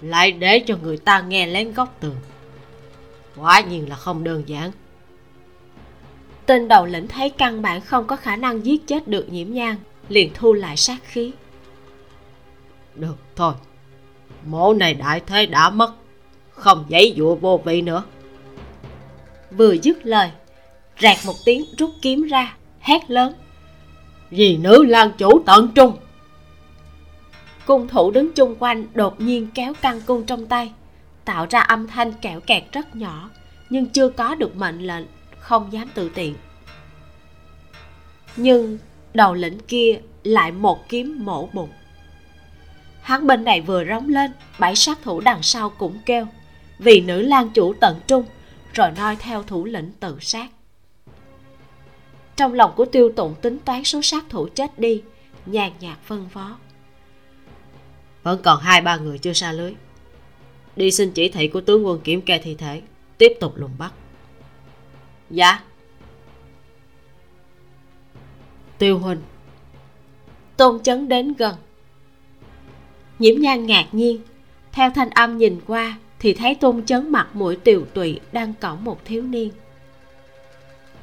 lại 0.00 0.32
để 0.32 0.58
cho 0.58 0.76
người 0.82 0.96
ta 0.96 1.20
nghe 1.20 1.46
lén 1.46 1.72
góc 1.72 1.96
tường 2.00 2.16
quả 3.36 3.60
nhiên 3.60 3.88
là 3.88 3.96
không 3.96 4.24
đơn 4.24 4.42
giản. 4.46 4.70
Tên 6.46 6.68
đầu 6.68 6.86
lĩnh 6.86 7.08
thấy 7.08 7.30
căn 7.30 7.62
bản 7.62 7.80
không 7.80 8.06
có 8.06 8.16
khả 8.16 8.36
năng 8.36 8.66
giết 8.66 8.86
chết 8.86 9.08
được 9.08 9.32
nhiễm 9.32 9.52
nhang 9.52 9.76
liền 10.08 10.30
thu 10.34 10.52
lại 10.52 10.76
sát 10.76 10.98
khí. 11.04 11.32
Được 12.94 13.16
thôi. 13.36 13.54
Mổ 14.46 14.74
này 14.74 14.94
đại 14.94 15.20
thế 15.26 15.46
đã 15.46 15.70
mất. 15.70 15.94
Không 16.50 16.84
giấy 16.88 17.14
dụa 17.16 17.34
vô 17.34 17.60
vị 17.64 17.82
nữa. 17.82 18.02
Vừa 19.50 19.72
dứt 19.72 20.06
lời 20.06 20.30
rạc 21.00 21.16
một 21.26 21.34
tiếng 21.44 21.64
rút 21.78 21.90
kiếm 22.02 22.22
ra 22.22 22.56
hét 22.80 23.10
lớn. 23.10 23.34
Vì 24.30 24.56
nữ 24.56 24.84
lan 24.84 25.10
chủ 25.18 25.42
tận 25.46 25.68
trung. 25.74 25.96
Cung 27.66 27.88
thủ 27.88 28.10
đứng 28.10 28.32
chung 28.32 28.56
quanh 28.58 28.86
đột 28.94 29.20
nhiên 29.20 29.48
kéo 29.54 29.72
căn 29.80 30.00
cung 30.06 30.26
trong 30.26 30.46
tay 30.46 30.72
tạo 31.24 31.46
ra 31.50 31.60
âm 31.60 31.86
thanh 31.86 32.12
kẹo 32.12 32.40
kẹt 32.40 32.62
rất 32.72 32.96
nhỏ, 32.96 33.30
nhưng 33.70 33.86
chưa 33.86 34.08
có 34.08 34.34
được 34.34 34.56
mệnh 34.56 34.86
lệnh, 34.86 35.04
không 35.38 35.72
dám 35.72 35.88
tự 35.94 36.10
tiện. 36.14 36.34
Nhưng 38.36 38.78
đầu 39.14 39.34
lĩnh 39.34 39.58
kia 39.58 40.00
lại 40.22 40.52
một 40.52 40.88
kiếm 40.88 41.24
mổ 41.24 41.48
bụng. 41.52 41.70
Hắn 43.02 43.26
bên 43.26 43.44
này 43.44 43.60
vừa 43.60 43.84
rống 43.84 44.08
lên, 44.08 44.32
bảy 44.58 44.76
sát 44.76 44.98
thủ 45.02 45.20
đằng 45.20 45.42
sau 45.42 45.70
cũng 45.70 45.98
kêu, 46.06 46.26
vì 46.78 47.00
nữ 47.00 47.22
lang 47.22 47.50
chủ 47.50 47.74
tận 47.80 48.00
trung, 48.06 48.24
rồi 48.72 48.90
noi 48.96 49.16
theo 49.16 49.42
thủ 49.42 49.64
lĩnh 49.64 49.92
tự 50.00 50.18
sát. 50.20 50.48
Trong 52.36 52.52
lòng 52.52 52.72
của 52.76 52.84
tiêu 52.84 53.12
tụng 53.16 53.34
tính 53.42 53.58
toán 53.58 53.84
số 53.84 54.02
sát 54.02 54.24
thủ 54.28 54.48
chết 54.54 54.78
đi, 54.78 55.02
nhàn 55.46 55.72
nhạt 55.80 55.98
phân 56.04 56.28
phó. 56.28 56.56
Vẫn 58.22 58.40
còn 58.42 58.60
hai 58.60 58.80
ba 58.80 58.96
người 58.96 59.18
chưa 59.18 59.32
xa 59.32 59.52
lưới 59.52 59.74
đi 60.76 60.90
xin 60.90 61.10
chỉ 61.10 61.28
thị 61.28 61.48
của 61.48 61.60
tướng 61.60 61.86
quân 61.86 62.00
kiểm 62.00 62.20
kê 62.20 62.38
thi 62.38 62.54
thể. 62.54 62.82
Tiếp 63.18 63.32
tục 63.40 63.56
lùng 63.56 63.70
bắt. 63.78 63.92
Dạ. 65.30 65.62
Tiêu 68.78 68.98
huynh 68.98 69.20
tôn 70.56 70.82
chấn 70.82 71.08
đến 71.08 71.34
gần. 71.38 71.54
Nhiễm 73.18 73.40
nhan 73.40 73.66
ngạc 73.66 73.86
nhiên. 73.92 74.20
Theo 74.72 74.90
thanh 74.90 75.10
âm 75.10 75.38
nhìn 75.38 75.60
qua 75.66 75.98
thì 76.18 76.34
thấy 76.34 76.54
tôn 76.54 76.86
chấn 76.86 77.12
mặt 77.12 77.28
mũi 77.32 77.56
tiều 77.56 77.84
tụy 77.94 78.20
đang 78.32 78.54
cõng 78.60 78.84
một 78.84 79.04
thiếu 79.04 79.22
niên. 79.22 79.50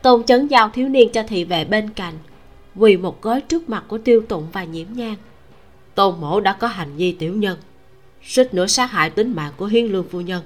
Tôn 0.02 0.24
chấn 0.24 0.48
giao 0.48 0.70
thiếu 0.70 0.90
niên 0.90 1.10
cho 1.14 1.24
thị 1.24 1.44
vệ 1.44 1.66
bên 1.66 1.90
cạnh, 1.90 2.14
quỳ 2.76 2.98
một 2.98 3.22
gói 3.22 3.42
trước 3.42 3.70
mặt 3.70 3.84
của 3.88 3.98
tiêu 3.98 4.24
tụng 4.30 4.48
và 4.54 4.64
nhiễm 4.64 4.88
nhan. 4.94 5.16
Tôn 5.96 6.22
mổ 6.22 6.40
đã 6.40 6.54
có 6.54 6.68
hành 6.68 6.96
vi 6.96 7.12
tiểu 7.12 7.36
nhân 7.36 7.58
suýt 8.24 8.54
nữa 8.54 8.68
sát 8.68 8.92
hại 8.92 9.10
tính 9.10 9.36
mạng 9.36 9.54
của 9.58 9.66
hiên 9.66 9.92
lương 9.92 10.08
phu 10.10 10.22
nhân. 10.22 10.44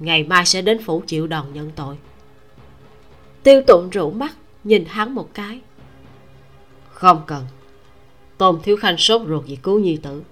Ngày 0.00 0.24
mai 0.24 0.46
sẽ 0.46 0.62
đến 0.62 0.82
phủ 0.84 1.02
chịu 1.06 1.26
đòn 1.26 1.52
nhận 1.52 1.70
tội. 1.70 1.96
Tiêu 3.42 3.62
tụng 3.66 3.90
rủ 3.90 4.10
mắt, 4.10 4.36
nhìn 4.64 4.84
hắn 4.88 5.14
một 5.14 5.34
cái. 5.34 5.60
Không 6.90 7.22
cần. 7.26 7.46
Tôn 8.38 8.60
thiếu 8.62 8.76
khanh 8.76 8.96
sốt 8.96 9.22
ruột 9.28 9.46
vì 9.46 9.56
cứu 9.56 9.78
nhi 9.78 9.96
tử. 9.96 10.22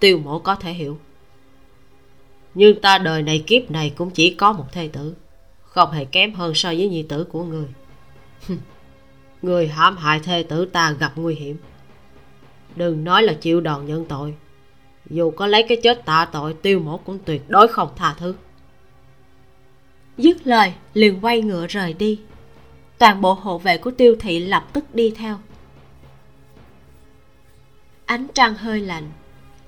Tiêu 0.00 0.18
mổ 0.18 0.38
có 0.38 0.54
thể 0.54 0.72
hiểu. 0.72 0.98
Nhưng 2.54 2.80
ta 2.80 2.98
đời 2.98 3.22
này 3.22 3.44
kiếp 3.46 3.70
này 3.70 3.92
cũng 3.96 4.10
chỉ 4.10 4.34
có 4.34 4.52
một 4.52 4.64
thê 4.72 4.88
tử. 4.88 5.14
Không 5.62 5.90
hề 5.90 6.04
kém 6.04 6.34
hơn 6.34 6.54
so 6.54 6.68
với 6.68 6.88
nhi 6.88 7.02
tử 7.02 7.24
của 7.24 7.44
người. 7.44 7.66
Người 9.42 9.68
hãm 9.68 9.96
hại 9.96 10.20
thê 10.20 10.42
tử 10.42 10.64
ta 10.64 10.92
gặp 10.92 11.12
nguy 11.16 11.34
hiểm. 11.34 11.56
Đừng 12.76 13.04
nói 13.04 13.22
là 13.22 13.32
chịu 13.32 13.60
đòn 13.60 13.86
nhận 13.86 14.04
tội 14.04 14.34
dù 15.10 15.30
có 15.30 15.46
lấy 15.46 15.62
cái 15.68 15.78
chết 15.82 16.04
tạ 16.04 16.28
tội, 16.32 16.54
tiêu 16.54 16.80
mổ 16.80 16.96
cũng 16.96 17.18
tuyệt 17.24 17.42
đối 17.48 17.68
không 17.68 17.88
tha 17.96 18.14
thứ. 18.18 18.34
Dứt 20.18 20.46
lời, 20.46 20.72
liền 20.94 21.24
quay 21.24 21.42
ngựa 21.42 21.66
rời 21.66 21.92
đi. 21.92 22.20
Toàn 22.98 23.20
bộ 23.20 23.32
hộ 23.32 23.58
vệ 23.58 23.78
của 23.78 23.90
tiêu 23.90 24.16
thị 24.20 24.40
lập 24.40 24.66
tức 24.72 24.94
đi 24.94 25.14
theo. 25.16 25.38
Ánh 28.04 28.26
trăng 28.34 28.54
hơi 28.54 28.80
lạnh. 28.80 29.10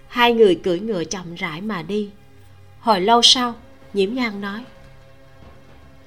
Hai 0.08 0.32
người 0.32 0.54
cưỡi 0.54 0.80
ngựa 0.80 1.04
chậm 1.04 1.34
rãi 1.34 1.60
mà 1.60 1.82
đi. 1.82 2.10
Hồi 2.80 3.00
lâu 3.00 3.22
sau, 3.22 3.54
nhiễm 3.92 4.14
nhan 4.14 4.40
nói, 4.40 4.64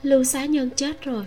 lưu 0.03 0.23
xá 0.23 0.45
nhân 0.45 0.69
chết 0.75 1.01
rồi. 1.01 1.25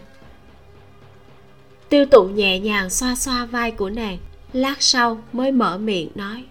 Tiêu 1.89 2.07
tụng 2.07 2.35
nhẹ 2.35 2.59
nhàng 2.59 2.91
xoa 2.91 3.15
xoa 3.15 3.45
vai 3.45 3.71
của 3.71 3.91
nàng, 3.91 4.19
lát 4.53 4.83
sau 4.83 5.19
mới 5.33 5.53
mở 5.53 5.79
miệng 5.79 6.11
nói 6.15 6.45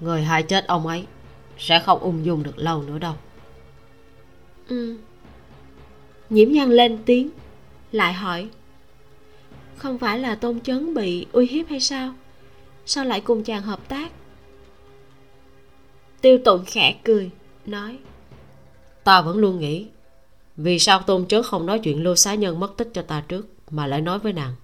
người 0.00 0.22
hại 0.22 0.42
chết 0.42 0.66
ông 0.66 0.86
ấy 0.86 1.04
sẽ 1.58 1.80
không 1.80 1.98
ung 1.98 2.24
dung 2.24 2.42
được 2.42 2.58
lâu 2.58 2.82
nữa 2.82 2.98
đâu. 2.98 3.14
Ừ. 4.68 4.96
Nhiễm 6.30 6.52
nhan 6.52 6.70
lên 6.70 6.98
tiếng 7.06 7.30
lại 7.92 8.12
hỏi 8.12 8.48
không 9.76 9.98
phải 9.98 10.18
là 10.18 10.34
tôn 10.34 10.60
chấn 10.60 10.94
bị 10.94 11.26
uy 11.32 11.46
hiếp 11.46 11.68
hay 11.68 11.80
sao? 11.80 12.14
Sao 12.86 13.04
lại 13.04 13.20
cùng 13.20 13.44
chàng 13.44 13.62
hợp 13.62 13.88
tác? 13.88 14.12
Tiêu 16.20 16.38
tụng 16.44 16.64
khẽ 16.66 16.94
cười 17.04 17.30
nói 17.66 17.98
ta 19.04 19.22
vẫn 19.22 19.38
luôn 19.38 19.60
nghĩ 19.60 19.86
vì 20.56 20.78
sao 20.78 21.02
tôn 21.02 21.26
chấn 21.26 21.42
không 21.42 21.66
nói 21.66 21.78
chuyện 21.78 22.02
lưu 22.02 22.16
xá 22.16 22.34
nhân 22.34 22.60
mất 22.60 22.76
tích 22.76 22.88
cho 22.94 23.02
ta 23.02 23.24
trước 23.28 23.48
mà 23.70 23.86
lại 23.86 24.00
nói 24.00 24.18
với 24.18 24.32
nàng? 24.32 24.54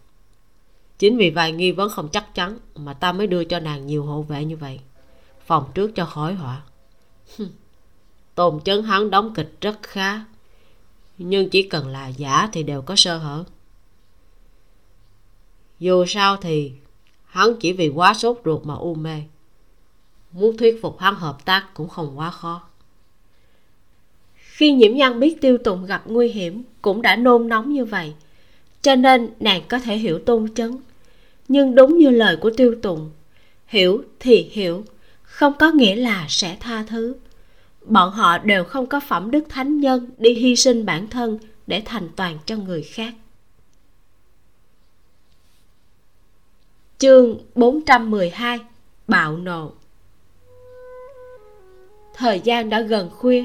Chính 0.99 1.17
vì 1.17 1.31
vài 1.31 1.53
nghi 1.53 1.73
vấn 1.73 1.91
không 1.91 2.09
chắc 2.09 2.35
chắn 2.35 2.59
mà 2.75 2.93
ta 2.95 3.13
mới 3.13 3.27
đưa 3.27 3.45
cho 3.45 3.61
nàng 3.61 3.87
nhiều 3.87 4.05
hộ 4.05 4.23
vệ 4.23 4.45
như 4.45 4.57
vậy 4.57 4.81
phòng 5.47 5.71
trước 5.75 5.95
cho 5.95 6.05
khỏi 6.05 6.35
họa. 6.35 6.63
Tôn 8.35 8.61
chấn 8.65 8.83
hắn 8.83 9.11
đóng 9.11 9.35
kịch 9.35 9.57
rất 9.61 9.83
khá, 9.83 10.25
nhưng 11.19 11.51
chỉ 11.51 11.63
cần 11.63 11.89
là 11.89 12.09
giả 12.09 12.49
thì 12.53 12.63
đều 12.63 12.83
có 12.83 12.97
sơ 12.97 13.19
hở. 13.19 13.45
Dù 15.79 16.05
sao 16.07 16.37
thì 16.37 16.73
hắn 17.27 17.57
chỉ 17.61 17.73
vì 17.73 17.89
quá 17.89 18.15
sốt 18.15 18.41
ruột 18.45 18.65
mà 18.65 18.75
u 18.75 18.95
mê. 18.95 19.23
Muốn 20.33 20.57
thuyết 20.57 20.79
phục 20.83 20.99
hắn 20.99 21.15
hợp 21.15 21.45
tác 21.45 21.67
cũng 21.75 21.89
không 21.89 22.19
quá 22.19 22.31
khó. 22.31 22.63
Khi 24.37 24.73
nhiễm 24.73 24.95
nhân 24.95 25.21
biết 25.21 25.41
tiêu 25.41 25.59
tụng 25.59 25.87
gặp 25.87 26.03
nguy 26.07 26.29
hiểm 26.29 26.63
cũng 26.83 27.03
đã 27.03 27.17
nôn 27.17 27.49
nóng 27.49 27.73
như 27.73 27.85
vậy, 27.85 28.15
cho 28.83 28.95
nên 28.97 29.31
nàng 29.41 29.63
có 29.69 29.79
thể 29.79 29.97
hiểu 29.97 30.19
tôn 30.19 30.55
chấn. 30.55 30.79
Nhưng 31.49 31.75
đúng 31.75 31.99
như 31.99 32.11
lời 32.11 32.37
của 32.37 32.51
tiêu 32.57 32.75
tụng 32.83 33.11
hiểu 33.67 34.05
thì 34.21 34.49
hiểu 34.53 34.85
không 35.27 35.53
có 35.59 35.71
nghĩa 35.71 35.97
là 35.97 36.27
sẽ 36.29 36.57
tha 36.61 36.85
thứ. 36.89 37.17
Bọn 37.85 38.11
họ 38.11 38.39
đều 38.39 38.65
không 38.65 38.87
có 38.87 39.01
phẩm 39.01 39.31
đức 39.31 39.45
thánh 39.49 39.81
nhân 39.81 40.11
đi 40.19 40.35
hy 40.35 40.57
sinh 40.57 40.87
bản 40.87 41.09
thân 41.09 41.39
để 41.67 41.83
thành 41.85 42.09
toàn 42.17 42.39
cho 42.47 42.57
người 42.57 42.83
khác. 42.83 43.15
Chương 46.99 47.39
412 47.55 48.59
Bạo 49.09 49.37
nộ. 49.37 49.73
Thời 52.15 52.41
gian 52.41 52.71
đã 52.71 52.81
gần 52.81 53.11
khuya, 53.11 53.45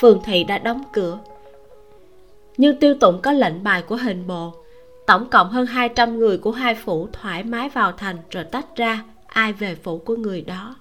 phường 0.00 0.20
thị 0.24 0.44
đã 0.44 0.58
đóng 0.58 0.82
cửa. 0.92 1.18
Nhưng 2.56 2.80
tiêu 2.80 2.94
tụng 3.00 3.20
có 3.22 3.32
lệnh 3.32 3.64
bài 3.64 3.82
của 3.82 3.96
hình 3.96 4.26
bộ, 4.26 4.54
tổng 5.06 5.28
cộng 5.30 5.50
hơn 5.50 5.66
200 5.66 6.18
người 6.18 6.38
của 6.38 6.50
hai 6.50 6.74
phủ 6.74 7.08
thoải 7.12 7.44
mái 7.44 7.68
vào 7.68 7.92
thành 7.92 8.16
rồi 8.30 8.44
tách 8.44 8.76
ra, 8.76 9.04
ai 9.26 9.52
về 9.52 9.74
phủ 9.74 9.98
của 9.98 10.16
người 10.16 10.40
đó 10.40 10.76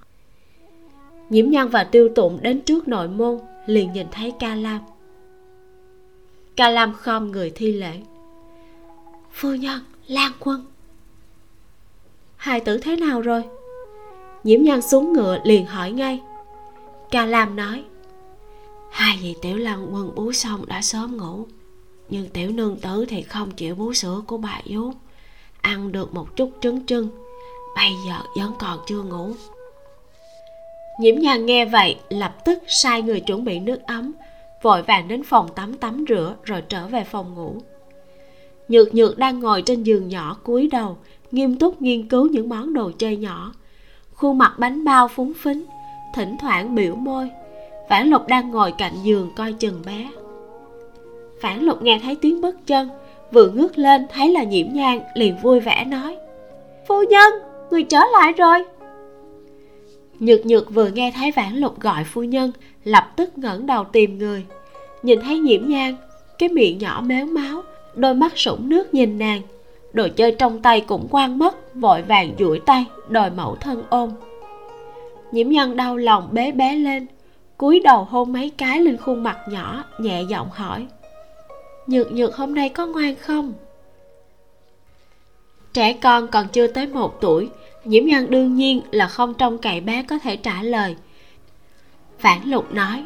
nhiễm 1.34 1.50
Nhan 1.50 1.68
và 1.68 1.84
tiêu 1.84 2.10
tụng 2.16 2.40
đến 2.42 2.62
trước 2.62 2.88
nội 2.88 3.08
môn 3.08 3.40
liền 3.66 3.94
nhìn 3.94 4.08
thấy 4.12 4.34
ca 4.40 4.56
lam. 4.56 4.80
Ca 6.56 6.70
lam 6.70 6.94
khom 6.94 7.32
người 7.32 7.50
thi 7.50 7.72
lễ. 7.72 8.02
Phu 9.32 9.50
nhân, 9.50 9.80
lan 10.08 10.32
quân. 10.40 10.66
Hai 12.36 12.60
tử 12.60 12.78
thế 12.78 12.96
nào 12.96 13.22
rồi? 13.22 13.44
Nhiễm 14.44 14.64
Nhan 14.64 14.82
xuống 14.82 15.14
ngựa 15.14 15.40
liền 15.44 15.66
hỏi 15.66 15.92
ngay. 15.92 16.22
Ca 17.12 17.26
lam 17.26 17.56
nói, 17.56 17.84
hai 18.92 19.20
vị 19.22 19.36
tiểu 19.42 19.58
lan 19.58 19.88
quân 19.94 20.16
bú 20.16 20.32
xong 20.32 20.66
đã 20.66 20.82
sớm 20.82 21.18
ngủ, 21.18 21.46
nhưng 22.10 22.30
tiểu 22.30 22.52
nương 22.52 22.80
tử 22.80 23.06
thì 23.10 23.22
không 23.22 23.52
chịu 23.52 23.76
bú 23.76 23.94
sữa 23.94 24.22
của 24.28 24.38
bà 24.38 24.62
vú 24.66 24.92
ăn 25.62 25.92
được 25.92 26.14
một 26.14 26.36
chút 26.36 26.52
trứng 26.62 26.86
trưng, 26.86 27.10
bây 27.76 27.92
giờ 28.08 28.18
vẫn 28.38 28.54
còn 28.60 28.80
chưa 28.88 29.02
ngủ 29.04 29.34
nhiễm 31.00 31.16
nhan 31.16 31.46
nghe 31.46 31.66
vậy, 31.66 31.96
lập 32.10 32.46
tức 32.46 32.60
sai 32.68 33.02
người 33.02 33.20
chuẩn 33.20 33.44
bị 33.44 33.60
nước 33.60 33.80
ấm, 33.88 34.12
vội 34.62 34.82
vàng 34.82 35.08
đến 35.08 35.24
phòng 35.24 35.48
tắm 35.56 35.74
tắm 35.74 36.06
rửa 36.10 36.36
rồi 36.44 36.64
trở 36.70 36.88
về 36.88 37.04
phòng 37.04 37.36
ngủ. 37.36 37.56
Nhược 38.68 38.96
nhược 38.96 39.18
đang 39.18 39.40
ngồi 39.40 39.62
trên 39.62 39.84
giường 39.84 40.08
nhỏ 40.08 40.38
cúi 40.44 40.70
đầu, 40.72 40.98
nghiêm 41.32 41.58
túc 41.58 41.82
nghiên 41.82 42.08
cứu 42.08 42.28
những 42.28 42.50
món 42.50 42.74
đồ 42.74 42.92
chơi 42.98 43.18
nhỏ. 43.18 43.54
Khuôn 44.14 44.38
mặt 44.38 44.54
bánh 44.58 44.84
bao 44.84 45.08
phúng 45.08 45.34
phính, 45.34 45.66
thỉnh 46.16 46.36
thoảng 46.42 46.76
biểu 46.76 46.96
môi. 46.96 47.30
Phản 47.90 48.10
lục 48.10 48.28
đang 48.28 48.52
ngồi 48.52 48.72
cạnh 48.72 48.94
giường 49.04 49.32
coi 49.36 49.54
chừng 49.54 49.82
bé. 49.86 50.10
Phản 51.42 51.64
lục 51.64 51.82
nghe 51.82 52.00
thấy 52.04 52.16
tiếng 52.22 52.42
bước 52.42 52.56
chân, 52.68 52.90
vừa 53.32 53.50
ngước 53.50 53.78
lên 53.78 54.06
thấy 54.14 54.30
là 54.30 54.44
nhiễm 54.44 54.68
nhang 54.74 55.02
liền 55.16 55.38
vui 55.38 55.60
vẻ 55.60 55.86
nói, 55.86 56.18
phu 56.88 57.04
nhân, 57.10 57.34
người 57.72 57.84
trở 57.84 58.00
lại 58.14 58.34
rồi 58.34 58.64
nhược 60.20 60.46
nhược 60.46 60.72
vừa 60.74 60.88
nghe 60.90 61.12
thấy 61.16 61.32
vãn 61.32 61.56
lục 61.56 61.80
gọi 61.80 62.04
phu 62.04 62.24
nhân, 62.24 62.52
lập 62.84 63.12
tức 63.16 63.38
ngẩng 63.38 63.66
đầu 63.66 63.84
tìm 63.84 64.18
người. 64.18 64.46
Nhìn 65.04 65.22
thấy 65.22 65.40
nhiễm 65.40 65.68
nhang 65.68 65.96
cái 66.40 66.50
miệng 66.50 66.78
nhỏ 66.78 67.02
méo 67.06 67.26
máu, 67.26 67.64
đôi 67.96 68.14
mắt 68.14 68.38
sũng 68.38 68.70
nước 68.70 68.94
nhìn 68.94 69.20
nàng. 69.20 69.42
Đồ 69.94 70.08
chơi 70.16 70.32
trong 70.32 70.62
tay 70.62 70.82
cũng 70.82 71.08
quang 71.08 71.40
mất, 71.40 71.76
vội 71.76 72.02
vàng 72.02 72.36
duỗi 72.40 72.60
tay, 72.66 72.86
đòi 73.10 73.30
mẫu 73.30 73.56
thân 73.56 73.84
ôm. 73.90 74.12
Nhiễm 75.32 75.50
nhân 75.50 75.76
đau 75.76 75.98
lòng 75.98 76.28
bế 76.32 76.52
bé 76.52 76.76
lên, 76.76 77.06
cúi 77.58 77.80
đầu 77.80 78.04
hôn 78.04 78.34
mấy 78.34 78.52
cái 78.58 78.80
lên 78.80 78.98
khuôn 78.98 79.24
mặt 79.24 79.38
nhỏ, 79.50 79.84
nhẹ 80.00 80.24
giọng 80.30 80.50
hỏi. 80.52 80.88
Nhược 81.88 82.12
nhược, 82.12 82.36
hôm 82.36 82.56
nay 82.56 82.70
có 82.70 82.88
ngoan 82.88 83.16
không? 83.16 83.54
Trẻ 85.74 85.94
con 85.94 86.28
còn 86.28 86.48
chưa 86.48 86.68
tới 86.68 86.88
một 86.88 87.22
tuổi 87.22 87.50
nhiễm 87.86 88.06
nhân 88.06 88.30
đương 88.30 88.56
nhiên 88.56 88.82
là 88.92 89.08
không 89.08 89.34
trông 89.34 89.58
cậy 89.58 89.82
bé 89.82 90.04
có 90.04 90.18
thể 90.18 90.36
trả 90.36 90.64
lời. 90.64 90.96
Phản 92.20 92.50
lục 92.50 92.74
nói, 92.74 93.06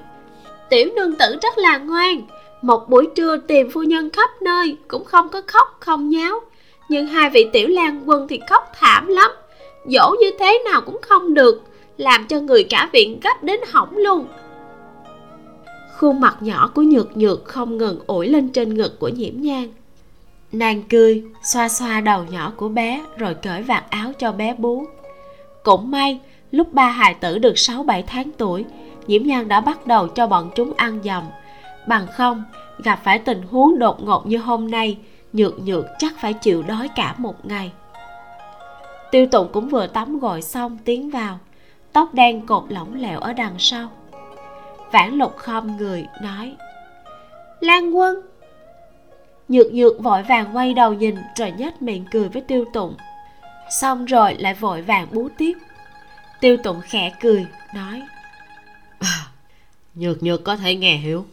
tiểu 0.70 0.90
nương 0.96 1.16
tử 1.16 1.38
rất 1.42 1.58
là 1.58 1.78
ngoan, 1.78 2.22
một 2.62 2.90
buổi 2.90 3.08
trưa 3.16 3.38
tìm 3.38 3.72
phu 3.72 3.84
nhân 3.84 4.10
khắp 4.10 4.30
nơi 4.42 4.78
cũng 4.88 5.06
không 5.06 5.30
có 5.30 5.42
khóc 5.48 5.78
không 5.80 6.10
nháo, 6.10 6.40
nhưng 6.90 7.08
hai 7.08 7.30
vị 7.30 7.50
tiểu 7.54 7.68
lan 7.68 8.04
quân 8.06 8.28
thì 8.28 8.40
khóc 8.50 8.72
thảm 8.80 9.08
lắm, 9.08 9.32
dỗ 9.86 10.16
như 10.22 10.32
thế 10.40 10.62
nào 10.72 10.82
cũng 10.82 10.98
không 11.02 11.34
được, 11.34 11.64
làm 11.98 12.28
cho 12.28 12.40
người 12.40 12.64
cả 12.64 12.90
viện 12.94 13.20
gấp 13.24 13.44
đến 13.44 13.60
hỏng 13.72 13.98
luôn. 13.98 14.28
Khuôn 15.98 16.22
mặt 16.22 16.38
nhỏ 16.40 16.72
của 16.76 16.82
nhược 16.82 17.18
nhược 17.18 17.46
không 17.46 17.78
ngừng 17.78 18.00
ủi 18.08 18.28
lên 18.28 18.50
trên 18.50 18.74
ngực 18.74 19.00
của 19.00 19.10
nhiễm 19.10 19.34
nhang 19.42 19.68
nàng 20.52 20.82
cười, 20.90 21.24
xoa 21.44 21.70
xoa 21.70 22.02
đầu 22.02 22.24
nhỏ 22.30 22.54
của 22.58 22.70
bé, 22.70 23.06
rồi 23.18 23.34
cởi 23.34 23.62
vạt 23.62 23.90
áo 23.90 24.12
cho 24.18 24.32
bé 24.32 24.54
bú. 24.54 24.86
Cũng 25.64 25.92
may, 25.92 26.20
lúc 26.52 26.74
ba 26.74 26.90
hài 26.90 27.14
tử 27.14 27.38
được 27.38 27.54
6-7 27.54 28.04
tháng 28.08 28.32
tuổi 28.38 28.66
nhiễm 29.08 29.24
nhan 29.24 29.48
đã 29.48 29.62
bắt 29.62 29.88
đầu 29.88 30.08
cho 30.08 30.28
bọn 30.28 30.50
chúng 30.56 30.74
ăn 30.78 31.00
dầm. 31.04 31.24
Bằng 31.88 32.08
không, 32.08 32.44
gặp 32.84 33.00
phải 33.04 33.20
tình 33.20 33.42
huống 33.52 33.80
đột 33.80 34.04
ngột 34.04 34.28
như 34.28 34.38
hôm 34.38 34.72
nay, 34.72 34.98
nhược 35.34 35.60
nhược 35.60 35.86
chắc 36.00 36.14
phải 36.20 36.34
chịu 36.34 36.64
đói 36.64 36.90
cả 36.96 37.16
một 37.18 37.46
ngày. 37.46 37.72
Tiêu 39.12 39.28
tụng 39.32 39.48
cũng 39.54 39.70
vừa 39.70 39.88
tắm 39.88 40.20
gội 40.20 40.42
xong 40.42 40.78
tiến 40.86 41.10
vào, 41.10 41.40
tóc 41.94 42.14
đen 42.14 42.46
cột 42.46 42.64
lỏng 42.70 43.02
lẻo 43.02 43.20
ở 43.20 43.34
đằng 43.34 43.56
sau. 43.60 43.90
Vãn 44.92 45.14
lục 45.14 45.38
khom 45.38 45.78
người, 45.78 46.06
nói, 46.22 46.56
lan 47.60 47.92
quân 47.98 48.22
nhược 49.48 49.74
nhược 49.74 50.04
vội 50.04 50.24
vàng 50.24 50.56
quay 50.58 50.74
đầu 50.74 50.94
nhìn 50.94 51.16
rồi 51.36 51.54
nhếch 51.58 51.82
miệng 51.82 52.06
cười 52.12 52.30
với 52.30 52.42
tiêu 52.42 52.66
tụng. 52.74 52.96
Xong 53.70 54.06
rồi 54.06 54.36
lại 54.40 54.54
vội 54.54 54.82
vàng 54.82 55.08
bú 55.12 55.30
tiếp. 55.38 55.54
Tiêu 56.40 56.58
tụng 56.58 56.82
khẽ 56.84 57.12
cười 57.22 57.46
nói 57.76 58.02
à, 59.00 59.28
nhược 59.96 60.24
nhược 60.24 60.44
có 60.44 60.56
thể 60.56 60.76
nghe 60.76 60.98
hiểu. 60.98 61.26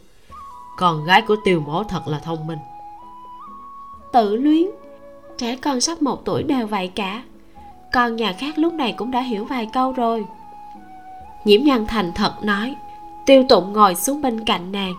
Con 0.77 1.05
gái 1.05 1.23
của 1.23 1.37
tiêu 1.45 1.61
mổ 1.61 1.85
thật 1.85 2.09
là 2.09 2.19
thông 2.19 2.47
minh. 2.47 2.59
Tự 4.13 4.37
luyến 4.37 4.67
trẻ 5.39 5.57
con 5.57 5.81
sắp 5.81 6.03
một 6.03 6.25
tuổi 6.25 6.43
đều 6.43 6.67
vậy 6.67 6.91
cả. 6.95 7.23
Con 7.93 8.17
nhà 8.17 8.33
khác 8.33 8.59
lúc 8.59 8.73
này 8.75 8.95
cũng 8.97 9.11
đã 9.11 9.21
hiểu 9.21 9.45
vài 9.45 9.69
câu 9.73 9.93
rồi. 9.93 10.25
Nhiễm 11.45 11.63
nhân 11.63 11.87
thành 11.87 12.13
thật 12.13 12.35
nói 12.43 12.77
tiêu 13.27 13.45
tụng 13.49 13.73
ngồi 13.73 13.95
xuống 13.95 14.23
bên 14.23 14.45
cạnh 14.45 14.73
nàng. 14.73 14.95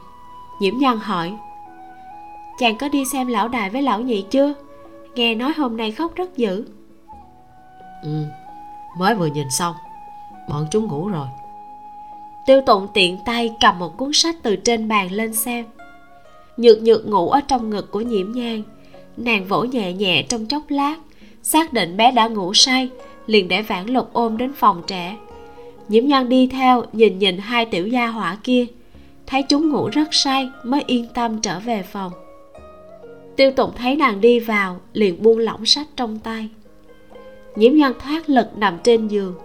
Nhiễm 0.60 0.78
nhân 0.78 1.00
hỏi 1.00 1.34
chàng 2.60 2.78
có 2.78 2.90
đi 2.90 3.06
xem 3.06 3.28
lão 3.28 3.48
đại 3.48 3.70
với 3.70 3.82
lão 3.82 4.02
nhị 4.02 4.22
chưa? 4.22 4.54
Nghe 5.16 5.36
nói 5.36 5.54
hôm 5.58 5.78
nay 5.78 5.92
khóc 5.92 6.16
rất 6.16 6.38
dữ. 6.38 6.66
Ừ 8.04 8.26
mới 8.98 9.16
vừa 9.16 9.26
nhìn 9.26 9.50
xong 9.50 9.76
bọn 10.50 10.68
chúng 10.72 10.88
ngủ 10.88 11.08
rồi. 11.08 11.28
Tiêu 12.46 12.62
tụng 12.62 12.88
tiện 12.94 13.18
tay 13.26 13.52
cầm 13.62 13.80
một 13.80 13.98
cuốn 13.98 14.14
sách 14.14 14.36
từ 14.44 14.56
trên 14.56 14.88
bàn 14.88 15.12
lên 15.12 15.34
xem. 15.34 15.66
Nhược 16.58 16.82
nhược 16.82 17.08
ngủ 17.08 17.30
ở 17.30 17.42
trong 17.42 17.70
ngực 17.70 17.92
của 17.92 18.02
nhiễm 18.02 18.32
nhang 18.32 18.64
nàng 19.18 19.46
vỗ 19.46 19.64
nhẹ 19.64 19.94
nhẹ 19.94 20.24
trong 20.24 20.46
chốc 20.46 20.64
lát 20.70 20.96
xác 21.44 21.74
định 21.74 21.98
bé 21.98 22.12
đã 22.12 22.28
ngủ 22.28 22.54
say 22.54 22.90
liền 23.28 23.48
để 23.48 23.62
vãn 23.62 23.86
lục 23.86 24.10
ôm 24.14 24.38
đến 24.38 24.54
phòng 24.54 24.84
trẻ. 24.88 25.18
Nhiễm 25.90 26.06
nhan 26.06 26.30
đi 26.30 26.48
theo 26.48 26.84
nhìn 26.94 27.20
nhìn 27.20 27.38
hai 27.38 27.66
tiểu 27.66 27.88
gia 27.88 28.08
hỏa 28.08 28.38
kia. 28.44 28.66
Thấy 29.28 29.44
chúng 29.44 29.70
ngủ 29.70 29.90
rất 29.92 30.08
say 30.12 30.50
mới 30.64 30.84
yên 30.88 31.08
tâm 31.14 31.42
trở 31.42 31.60
về 31.60 31.84
phòng 31.84 32.12
tiêu 33.36 33.52
tụng 33.52 33.72
thấy 33.76 33.96
nàng 33.96 34.22
đi 34.22 34.40
vào 34.40 34.82
liền 34.94 35.24
buông 35.24 35.40
lỏng 35.40 35.66
sách 35.66 35.88
trong 35.96 36.20
tay. 36.20 36.50
Nhiễm 37.56 37.76
nhan 37.76 37.94
thoát 38.00 38.30
lực 38.30 38.58
nằm 38.58 38.78
trên 38.84 39.08
giường. 39.08 39.36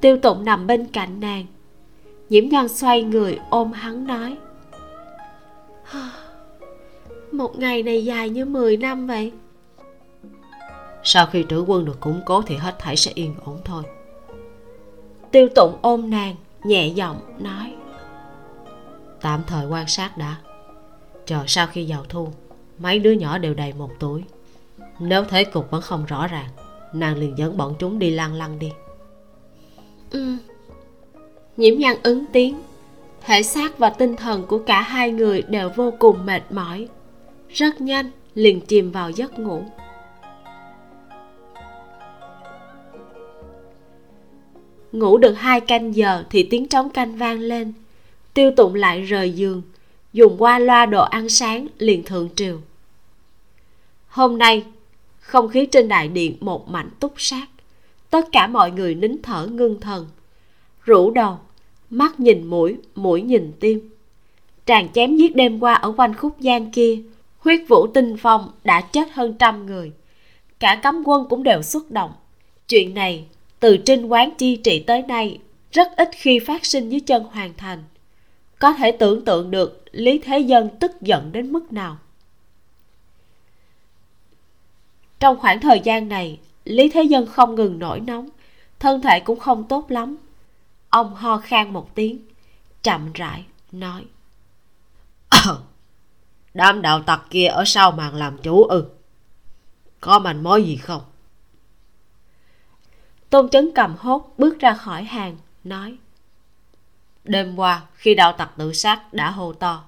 Tiêu 0.00 0.16
tụng 0.16 0.44
nằm 0.44 0.66
bên 0.66 0.86
cạnh 0.86 1.20
nàng. 1.20 1.46
Nhiễm 2.28 2.48
nhan 2.48 2.68
xoay 2.68 3.02
người 3.02 3.38
ôm 3.50 3.72
hắn 3.72 4.06
nói 4.06 4.36
một 7.32 7.58
ngày 7.58 7.82
này 7.82 8.04
dài 8.04 8.30
như 8.30 8.44
10 8.44 8.76
năm 8.76 9.06
vậy. 9.06 9.32
Sau 11.02 11.26
khi 11.26 11.44
trữ 11.48 11.60
quân 11.60 11.84
được 11.84 12.00
củng 12.00 12.20
cố 12.26 12.42
thì 12.42 12.56
hết 12.56 12.74
thảy 12.78 12.96
sẽ 12.96 13.12
yên 13.14 13.34
ổn 13.44 13.58
thôi. 13.64 13.82
Tiêu 15.30 15.48
tụng 15.54 15.78
ôm 15.82 16.10
nàng 16.10 16.34
nhẹ 16.64 16.88
giọng 16.88 17.20
nói 17.38 17.74
tạm 19.20 19.42
thời 19.46 19.66
quan 19.66 19.88
sát 19.88 20.18
đã. 20.18 20.36
Chờ 21.26 21.44
sau 21.46 21.66
khi 21.66 21.86
vào 21.90 22.04
thu 22.08 22.28
mấy 22.78 22.98
đứa 22.98 23.12
nhỏ 23.12 23.38
đều 23.38 23.54
đầy 23.54 23.72
một 23.72 23.90
tuổi 23.98 24.24
nếu 24.98 25.24
thế 25.24 25.44
cục 25.44 25.70
vẫn 25.70 25.82
không 25.82 26.04
rõ 26.06 26.26
ràng, 26.26 26.48
nàng 26.92 27.18
liền 27.18 27.38
dẫn 27.38 27.56
bọn 27.56 27.74
chúng 27.78 27.98
đi 27.98 28.10
lăng 28.10 28.34
lăng 28.34 28.58
đi. 28.58 28.72
Ừ. 30.10 30.36
Nhiễm 31.56 31.78
nhan 31.78 31.96
ứng 32.02 32.24
tiếng. 32.32 32.60
Thể 33.20 33.42
xác 33.42 33.78
và 33.78 33.90
tinh 33.90 34.16
thần 34.16 34.46
của 34.46 34.58
cả 34.58 34.82
hai 34.82 35.10
người 35.10 35.42
đều 35.42 35.70
vô 35.76 35.92
cùng 35.98 36.26
mệt 36.26 36.42
mỏi. 36.50 36.88
Rất 37.48 37.80
nhanh, 37.80 38.10
liền 38.34 38.60
chìm 38.60 38.90
vào 38.90 39.10
giấc 39.10 39.38
ngủ. 39.38 39.62
Ngủ 44.92 45.18
được 45.18 45.32
hai 45.32 45.60
canh 45.60 45.94
giờ 45.94 46.24
thì 46.30 46.48
tiếng 46.50 46.68
trống 46.68 46.90
canh 46.90 47.16
vang 47.16 47.38
lên. 47.38 47.72
Tiêu 48.34 48.50
tụng 48.56 48.74
lại 48.74 49.02
rời 49.02 49.30
giường 49.30 49.62
dùng 50.12 50.36
qua 50.38 50.58
loa 50.58 50.86
đồ 50.86 51.02
ăn 51.02 51.28
sáng 51.28 51.66
liền 51.78 52.02
thượng 52.02 52.28
triều. 52.36 52.60
Hôm 54.08 54.38
nay, 54.38 54.64
không 55.20 55.48
khí 55.48 55.66
trên 55.66 55.88
đại 55.88 56.08
điện 56.08 56.36
một 56.40 56.68
mảnh 56.68 56.90
túc 57.00 57.12
sát. 57.16 57.46
Tất 58.10 58.28
cả 58.32 58.46
mọi 58.46 58.70
người 58.70 58.94
nín 58.94 59.22
thở 59.22 59.46
ngưng 59.46 59.80
thần. 59.80 60.06
Rũ 60.84 61.10
đầu, 61.10 61.38
mắt 61.90 62.20
nhìn 62.20 62.46
mũi 62.46 62.76
mũi 62.94 63.22
nhìn 63.22 63.52
tim. 63.60 63.90
Tràn 64.66 64.88
chém 64.92 65.16
giết 65.16 65.36
đêm 65.36 65.60
qua 65.60 65.74
ở 65.74 65.92
quanh 65.96 66.14
khúc 66.14 66.36
giang 66.40 66.70
kia, 66.70 66.98
huyết 67.38 67.60
vũ 67.68 67.86
tinh 67.94 68.16
phong 68.16 68.50
đã 68.64 68.80
chết 68.80 69.08
hơn 69.12 69.34
trăm 69.38 69.66
người. 69.66 69.92
Cả 70.58 70.80
cấm 70.82 71.02
quân 71.04 71.26
cũng 71.28 71.42
đều 71.42 71.62
xuất 71.62 71.90
động. 71.90 72.12
Chuyện 72.68 72.94
này, 72.94 73.24
từ 73.60 73.76
trinh 73.76 74.06
quán 74.06 74.30
chi 74.38 74.56
trị 74.56 74.84
tới 74.86 75.02
nay, 75.02 75.38
rất 75.72 75.96
ít 75.96 76.08
khi 76.12 76.38
phát 76.38 76.66
sinh 76.66 76.88
dưới 76.88 77.00
chân 77.00 77.24
hoàng 77.24 77.52
thành. 77.56 77.84
Có 78.58 78.72
thể 78.72 78.92
tưởng 78.92 79.24
tượng 79.24 79.50
được 79.50 79.84
lý 79.98 80.18
thế 80.18 80.38
dân 80.38 80.68
tức 80.80 81.00
giận 81.00 81.32
đến 81.32 81.52
mức 81.52 81.72
nào? 81.72 81.98
Trong 85.20 85.38
khoảng 85.38 85.60
thời 85.60 85.80
gian 85.80 86.08
này 86.08 86.40
lý 86.64 86.88
thế 86.88 87.02
dân 87.02 87.26
không 87.26 87.54
ngừng 87.54 87.78
nổi 87.78 88.00
nóng 88.00 88.28
thân 88.78 89.00
thể 89.00 89.20
cũng 89.20 89.38
không 89.38 89.64
tốt 89.68 89.90
lắm. 89.90 90.16
Ông 90.88 91.14
ho 91.14 91.38
khan 91.38 91.72
một 91.72 91.94
tiếng 91.94 92.18
chậm 92.82 93.12
rãi 93.12 93.44
nói 93.72 94.04
đám 96.54 96.82
đạo 96.82 97.02
tặc 97.02 97.22
kia 97.30 97.46
ở 97.46 97.64
sau 97.66 97.92
màn 97.92 98.14
làm 98.14 98.38
chủ 98.38 98.64
ư? 98.64 98.90
Có 100.00 100.18
manh 100.18 100.42
mối 100.42 100.64
gì 100.64 100.76
không? 100.76 101.02
Tôn 103.30 103.48
chấn 103.48 103.70
cầm 103.74 103.96
hốt 103.98 104.34
bước 104.38 104.58
ra 104.60 104.74
khỏi 104.74 105.04
hàng 105.04 105.36
nói 105.64 105.98
đêm 107.24 107.56
qua 107.56 107.82
khi 107.94 108.14
đạo 108.14 108.32
tặc 108.32 108.50
tự 108.56 108.72
sát 108.72 109.12
đã 109.12 109.30
hô 109.30 109.52
to 109.52 109.87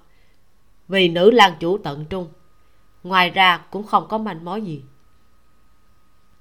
vì 0.90 1.08
nữ 1.08 1.30
lang 1.30 1.54
chủ 1.60 1.78
tận 1.78 2.04
trung. 2.04 2.28
Ngoài 3.02 3.30
ra 3.30 3.58
cũng 3.70 3.86
không 3.86 4.08
có 4.08 4.18
manh 4.18 4.44
mối 4.44 4.62
gì. 4.62 4.82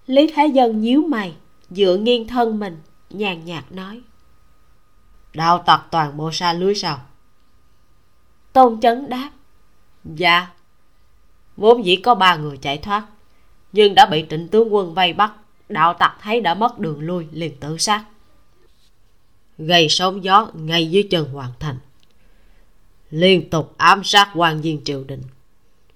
Lý 0.05 0.31
thế 0.35 0.47
dân 0.47 0.81
nhíu 0.81 1.01
mày 1.01 1.35
dựa 1.69 1.97
nghiêng 1.97 2.27
thân 2.27 2.59
mình 2.59 2.81
nhàn 3.09 3.45
nhạt 3.45 3.71
nói. 3.71 4.01
Đạo 5.33 5.63
tặc 5.65 5.85
toàn 5.91 6.17
bộ 6.17 6.31
xa 6.31 6.53
lưới 6.53 6.75
sao? 6.75 7.01
Tôn 8.53 8.79
chấn 8.81 9.09
đáp. 9.09 9.31
Dạ. 10.03 10.47
Vốn 11.57 11.85
dĩ 11.85 11.95
có 11.95 12.15
ba 12.15 12.35
người 12.35 12.57
chạy 12.57 12.77
thoát 12.77 13.05
nhưng 13.71 13.95
đã 13.95 14.05
bị 14.05 14.25
trịnh 14.29 14.47
tướng 14.47 14.73
quân 14.73 14.93
vây 14.93 15.13
bắt 15.13 15.33
đạo 15.69 15.93
tặc 15.93 16.17
thấy 16.21 16.41
đã 16.41 16.53
mất 16.53 16.79
đường 16.79 16.99
lui 16.99 17.27
liền 17.31 17.59
tự 17.59 17.77
sát. 17.77 18.05
Gây 19.57 19.89
sóng 19.89 20.23
gió 20.23 20.47
ngay 20.53 20.89
dưới 20.89 21.07
chân 21.12 21.31
hoàng 21.33 21.51
thành 21.59 21.77
liên 23.11 23.49
tục 23.49 23.73
ám 23.77 24.03
sát 24.03 24.31
quan 24.35 24.61
viên 24.61 24.83
triều 24.83 25.03
đình, 25.03 25.21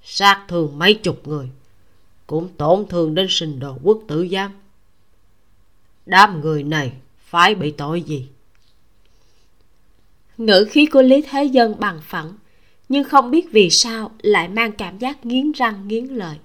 sát 0.04 0.45
thương 0.47 0.80
mấy 0.80 0.93
chục 0.93 1.28
người, 1.28 1.49
cũng 2.28 2.49
tổn 2.58 2.86
thương 2.89 3.15
đến 3.15 3.28
sinh 3.30 3.60
đồ 3.60 3.78
quốc 3.84 3.99
tử 4.08 4.28
giám. 4.32 4.52
Đám 6.06 6.41
người 6.41 6.63
này 6.63 6.91
phải 7.26 7.56
bị 7.56 7.71
tội 7.71 8.02
gì? 8.02 8.28
Ngữ 10.38 10.65
khí 10.69 10.86
của 10.86 11.02
lý 11.02 11.21
thế 11.21 11.43
dân 11.43 11.76
bằng 11.80 11.99
phẳng, 12.04 12.34
nhưng 12.89 13.04
không 13.04 13.32
biết 13.32 13.52
vì 13.52 13.69
sao 13.69 14.12
lại 14.21 14.47
mang 14.47 14.71
cảm 14.71 14.97
giác 14.97 15.26
nghiến 15.26 15.52
răng 15.52 15.88
nghiến 15.88 16.06
lợi. 16.06 16.38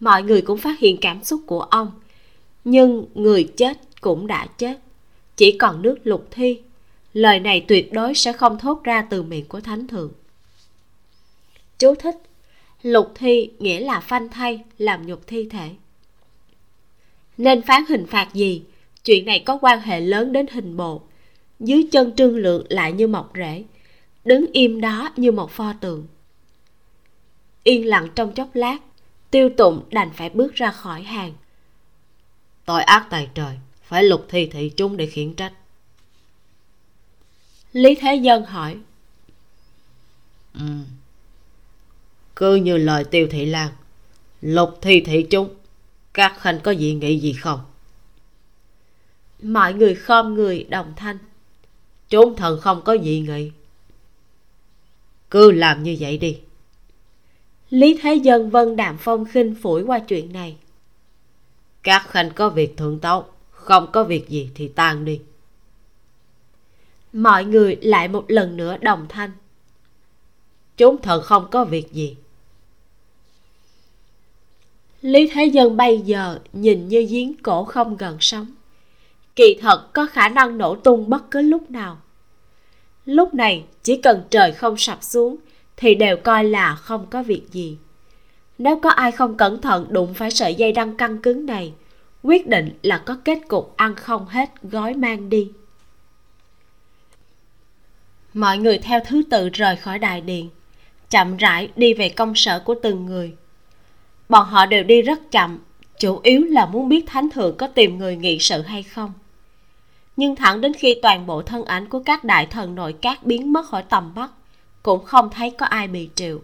Mọi 0.00 0.22
người 0.22 0.42
cũng 0.42 0.58
phát 0.58 0.78
hiện 0.78 0.96
cảm 1.00 1.24
xúc 1.24 1.40
của 1.46 1.60
ông, 1.60 1.90
nhưng 2.64 3.06
người 3.14 3.52
chết 3.56 3.78
cũng 4.00 4.26
đã 4.26 4.46
chết, 4.46 4.78
chỉ 5.36 5.58
còn 5.58 5.82
nước 5.82 5.96
lục 6.04 6.28
thi 6.30 6.60
lời 7.14 7.40
này 7.40 7.64
tuyệt 7.68 7.92
đối 7.92 8.14
sẽ 8.14 8.32
không 8.32 8.58
thốt 8.58 8.84
ra 8.84 9.02
từ 9.02 9.22
miệng 9.22 9.46
của 9.46 9.60
thánh 9.60 9.86
thượng. 9.86 10.12
Chú 11.78 11.94
thích, 11.94 12.16
lục 12.82 13.12
thi 13.14 13.50
nghĩa 13.58 13.80
là 13.80 14.00
phanh 14.00 14.28
thay, 14.28 14.64
làm 14.78 15.06
nhục 15.06 15.26
thi 15.26 15.48
thể. 15.50 15.70
Nên 17.36 17.62
phán 17.62 17.84
hình 17.88 18.06
phạt 18.06 18.34
gì? 18.34 18.62
Chuyện 19.04 19.26
này 19.26 19.42
có 19.46 19.58
quan 19.62 19.80
hệ 19.80 20.00
lớn 20.00 20.32
đến 20.32 20.46
hình 20.46 20.76
bộ. 20.76 21.02
Dưới 21.60 21.88
chân 21.92 22.16
trương 22.16 22.36
lượng 22.36 22.66
lại 22.68 22.92
như 22.92 23.06
mọc 23.06 23.32
rễ, 23.34 23.64
đứng 24.24 24.46
im 24.52 24.80
đó 24.80 25.10
như 25.16 25.32
một 25.32 25.50
pho 25.50 25.72
tượng. 25.72 26.06
Yên 27.62 27.86
lặng 27.86 28.08
trong 28.14 28.32
chốc 28.32 28.48
lát, 28.54 28.78
tiêu 29.30 29.48
tụng 29.56 29.82
đành 29.90 30.10
phải 30.14 30.30
bước 30.30 30.54
ra 30.54 30.70
khỏi 30.70 31.02
hàng. 31.02 31.32
Tội 32.64 32.82
ác 32.82 33.06
tài 33.10 33.28
trời, 33.34 33.56
phải 33.82 34.04
lục 34.04 34.26
thi 34.28 34.46
thị 34.46 34.72
chúng 34.76 34.96
để 34.96 35.06
khiển 35.06 35.34
trách 35.34 35.52
lý 37.74 37.94
thế 37.94 38.14
dân 38.14 38.44
hỏi. 38.44 38.78
Ừ. 40.54 40.66
cứ 42.36 42.54
như 42.54 42.76
lời 42.76 43.04
tiêu 43.04 43.26
thị 43.30 43.46
lan 43.46 43.72
lục 44.40 44.78
thi 44.80 45.00
thị 45.00 45.26
chúng 45.30 45.54
các 46.12 46.34
khanh 46.40 46.60
có 46.60 46.74
dị 46.74 46.94
nghị 46.94 47.20
gì 47.20 47.32
không? 47.32 47.60
Mọi 49.42 49.74
người 49.74 49.94
khom 49.94 50.34
người 50.34 50.64
đồng 50.64 50.92
thanh. 50.96 51.18
Chúng 52.08 52.36
thần 52.36 52.60
không 52.60 52.82
có 52.84 52.96
dị 53.04 53.20
nghị 53.20 53.50
cứ 55.30 55.50
làm 55.50 55.82
như 55.82 55.96
vậy 56.00 56.18
đi. 56.18 56.38
Lý 57.70 57.98
thế 58.02 58.14
dân 58.14 58.50
vân 58.50 58.76
đạm 58.76 58.96
phong 58.98 59.24
khinh 59.24 59.54
phủi 59.62 59.82
qua 59.82 59.98
chuyện 59.98 60.32
này. 60.32 60.56
Các 61.82 62.06
khanh 62.08 62.30
có 62.34 62.48
việc 62.48 62.76
thượng 62.76 62.98
tấu 62.98 63.24
không 63.50 63.92
có 63.92 64.04
việc 64.04 64.28
gì 64.28 64.50
thì 64.54 64.68
tan 64.68 65.04
đi 65.04 65.20
mọi 67.14 67.44
người 67.44 67.76
lại 67.82 68.08
một 68.08 68.24
lần 68.28 68.56
nữa 68.56 68.76
đồng 68.80 69.06
thanh. 69.08 69.30
Chúng 70.76 71.02
thần 71.02 71.22
không 71.22 71.46
có 71.50 71.64
việc 71.64 71.92
gì. 71.92 72.16
Lý 75.00 75.28
thế 75.32 75.44
dân 75.44 75.76
bây 75.76 75.98
giờ 75.98 76.38
nhìn 76.52 76.88
như 76.88 77.06
giếng 77.10 77.34
cổ 77.42 77.64
không 77.64 77.96
gần 77.96 78.16
sống, 78.20 78.46
kỳ 79.36 79.58
thật 79.60 79.92
có 79.92 80.06
khả 80.06 80.28
năng 80.28 80.58
nổ 80.58 80.74
tung 80.74 81.10
bất 81.10 81.30
cứ 81.30 81.40
lúc 81.40 81.70
nào. 81.70 81.98
Lúc 83.04 83.34
này 83.34 83.64
chỉ 83.82 83.96
cần 83.96 84.22
trời 84.30 84.52
không 84.52 84.76
sập 84.76 85.02
xuống 85.02 85.36
thì 85.76 85.94
đều 85.94 86.16
coi 86.16 86.44
là 86.44 86.74
không 86.74 87.06
có 87.10 87.22
việc 87.22 87.42
gì. 87.52 87.78
Nếu 88.58 88.80
có 88.80 88.90
ai 88.90 89.12
không 89.12 89.36
cẩn 89.36 89.60
thận 89.60 89.86
đụng 89.90 90.14
phải 90.14 90.30
sợi 90.30 90.54
dây 90.54 90.72
đăng 90.72 90.96
căng 90.96 91.18
cứng 91.18 91.46
này 91.46 91.72
quyết 92.22 92.48
định 92.48 92.78
là 92.82 92.98
có 92.98 93.16
kết 93.24 93.38
cục 93.48 93.74
ăn 93.76 93.94
không 93.94 94.26
hết 94.26 94.50
gói 94.62 94.94
mang 94.94 95.28
đi 95.28 95.52
mọi 98.34 98.58
người 98.58 98.78
theo 98.78 99.00
thứ 99.06 99.22
tự 99.30 99.48
rời 99.48 99.76
khỏi 99.76 99.98
đại 99.98 100.20
điện, 100.20 100.50
chậm 101.10 101.36
rãi 101.36 101.68
đi 101.76 101.94
về 101.94 102.08
công 102.08 102.34
sở 102.34 102.60
của 102.60 102.74
từng 102.82 103.06
người. 103.06 103.34
Bọn 104.28 104.46
họ 104.46 104.66
đều 104.66 104.84
đi 104.84 105.02
rất 105.02 105.30
chậm, 105.30 105.58
chủ 105.98 106.20
yếu 106.22 106.44
là 106.44 106.66
muốn 106.66 106.88
biết 106.88 107.04
thánh 107.06 107.30
thượng 107.30 107.56
có 107.56 107.66
tìm 107.66 107.98
người 107.98 108.16
nghị 108.16 108.38
sự 108.38 108.62
hay 108.62 108.82
không. 108.82 109.12
Nhưng 110.16 110.36
thẳng 110.36 110.60
đến 110.60 110.72
khi 110.74 110.98
toàn 111.02 111.26
bộ 111.26 111.42
thân 111.42 111.64
ảnh 111.64 111.88
của 111.88 112.02
các 112.06 112.24
đại 112.24 112.46
thần 112.46 112.74
nội 112.74 112.94
các 113.02 113.24
biến 113.24 113.52
mất 113.52 113.66
khỏi 113.66 113.82
tầm 113.82 114.12
mắt, 114.14 114.30
cũng 114.82 115.04
không 115.04 115.30
thấy 115.30 115.50
có 115.50 115.66
ai 115.66 115.88
bị 115.88 116.08
triệu 116.14 116.40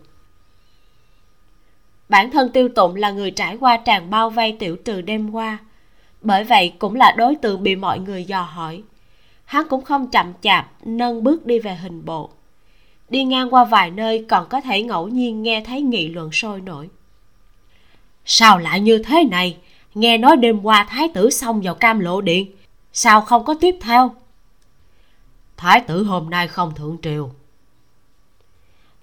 bản 2.11 2.31
thân 2.31 2.53
tiêu 2.53 2.69
tụng 2.69 2.97
là 2.97 3.11
người 3.11 3.31
trải 3.31 3.57
qua 3.61 3.77
tràn 3.77 4.11
bao 4.11 4.31
vây 4.31 4.57
tiểu 4.59 4.77
trừ 4.77 5.01
đêm 5.01 5.31
qua, 5.31 5.59
bởi 6.23 6.45
vậy 6.45 6.73
cũng 6.79 6.95
là 6.95 7.15
đối 7.17 7.35
tượng 7.35 7.63
bị 7.63 7.77
mọi 7.77 7.99
người 7.99 8.25
dò 8.25 8.43
hỏi 8.43 8.83
hắn 9.51 9.69
cũng 9.69 9.85
không 9.85 10.11
chậm 10.11 10.33
chạp, 10.41 10.71
nâng 10.85 11.25
bước 11.25 11.47
đi 11.47 11.59
về 11.59 11.75
hình 11.75 12.05
bộ. 12.05 12.31
Đi 13.09 13.25
ngang 13.25 13.55
qua 13.55 13.65
vài 13.65 13.91
nơi 13.91 14.27
còn 14.29 14.49
có 14.49 14.61
thể 14.61 14.83
ngẫu 14.83 15.09
nhiên 15.09 15.43
nghe 15.43 15.63
thấy 15.67 15.83
nghị 15.83 16.09
luận 16.09 16.33
sôi 16.33 16.61
nổi. 16.61 16.89
Sao 18.25 18.59
lại 18.59 18.81
như 18.81 18.99
thế 18.99 19.25
này? 19.31 19.57
Nghe 19.95 20.19
nói 20.19 20.37
đêm 20.37 20.63
qua 20.63 20.85
thái 20.85 21.09
tử 21.15 21.31
xông 21.31 21.61
vào 21.61 21.75
cam 21.75 22.01
lộ 22.01 22.21
điện. 22.21 22.51
Sao 22.93 23.21
không 23.21 23.45
có 23.45 23.55
tiếp 23.61 23.77
theo? 23.81 24.15
Thái 25.57 25.81
tử 25.81 26.05
hôm 26.05 26.31
nay 26.31 26.49
không 26.49 26.75
thượng 26.75 26.97
triều. 27.03 27.31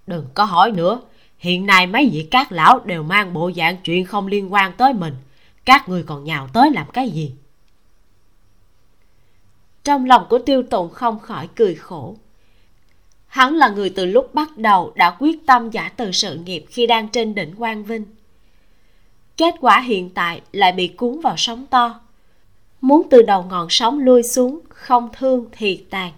Đừng 0.08 0.26
có 0.34 0.44
hỏi 0.44 0.72
nữa. 0.72 1.02
Hiện 1.38 1.66
nay 1.66 1.88
mấy 1.88 2.10
vị 2.14 2.28
các 2.32 2.52
lão 2.52 2.80
đều 2.80 3.04
mang 3.04 3.34
bộ 3.34 3.52
dạng 3.56 3.78
chuyện 3.78 4.06
không 4.06 4.28
liên 4.28 4.54
quan 4.54 4.74
tới 4.74 4.94
mình. 4.94 5.16
Các 5.66 5.90
người 5.90 6.04
còn 6.04 6.24
nhào 6.24 6.48
tới 6.48 6.72
làm 6.72 6.88
cái 6.94 7.10
gì? 7.10 7.34
Trong 9.88 10.06
lòng 10.06 10.26
của 10.30 10.40
tiêu 10.40 10.64
tụng 10.64 10.90
không 10.90 11.20
khỏi 11.20 11.48
cười 11.56 11.76
khổ. 11.76 12.16
Hắn 13.28 13.56
là 13.56 13.70
người 13.70 13.90
từ 13.90 14.06
lúc 14.06 14.34
bắt 14.34 14.58
đầu 14.58 14.92
đã 14.96 15.16
quyết 15.20 15.46
tâm 15.46 15.70
giả 15.70 15.92
từ 15.98 16.12
sự 16.12 16.36
nghiệp 16.36 16.66
khi 16.70 16.88
đang 16.88 17.10
trên 17.10 17.36
đỉnh 17.36 17.56
quang 17.56 17.84
vinh. 17.84 18.06
Kết 19.38 19.56
quả 19.62 19.82
hiện 19.82 20.10
tại 20.10 20.42
lại 20.52 20.72
bị 20.72 20.88
cuốn 20.88 21.20
vào 21.20 21.34
sóng 21.38 21.66
to. 21.66 22.00
Muốn 22.82 23.08
từ 23.10 23.22
đầu 23.22 23.44
ngọn 23.44 23.68
sóng 23.70 24.00
lui 24.00 24.24
xuống, 24.24 24.60
không 24.70 25.10
thương 25.18 25.46
thì 25.52 25.86
tàn. 25.90 26.12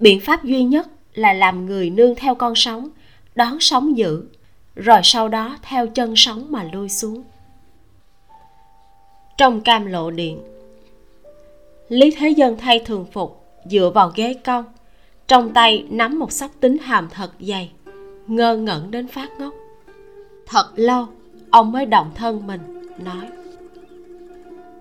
Biện 0.00 0.20
pháp 0.20 0.44
duy 0.44 0.62
nhất 0.62 0.88
là 1.14 1.32
làm 1.32 1.66
người 1.66 1.90
nương 1.90 2.14
theo 2.14 2.34
con 2.34 2.54
sóng, 2.54 2.88
đón 3.34 3.60
sóng 3.60 3.96
dữ, 3.96 4.22
rồi 4.76 5.00
sau 5.04 5.28
đó 5.28 5.58
theo 5.62 5.86
chân 5.86 6.14
sóng 6.16 6.52
mà 6.52 6.64
lui 6.72 6.88
xuống. 6.88 7.22
Trong 9.38 9.60
cam 9.60 9.86
lộ 9.86 10.10
điện 10.10 10.53
lý 11.88 12.10
thế 12.10 12.28
dân 12.28 12.56
thay 12.58 12.78
thường 12.78 13.06
phục 13.12 13.44
dựa 13.64 13.90
vào 13.94 14.12
ghế 14.14 14.34
cong. 14.34 14.64
Trong 15.28 15.52
tay 15.52 15.86
nắm 15.90 16.18
một 16.18 16.32
sắp 16.32 16.50
tính 16.60 16.78
hàm 16.78 17.08
thật 17.10 17.30
dày 17.40 17.70
ngơ 18.26 18.56
ngẩn 18.56 18.90
đến 18.90 19.08
phát 19.08 19.28
ngốc. 19.38 19.54
Thật 20.46 20.72
lâu 20.76 21.06
ông 21.50 21.72
mới 21.72 21.86
động 21.86 22.10
thân 22.14 22.46
mình 22.46 22.60
nói 22.98 23.28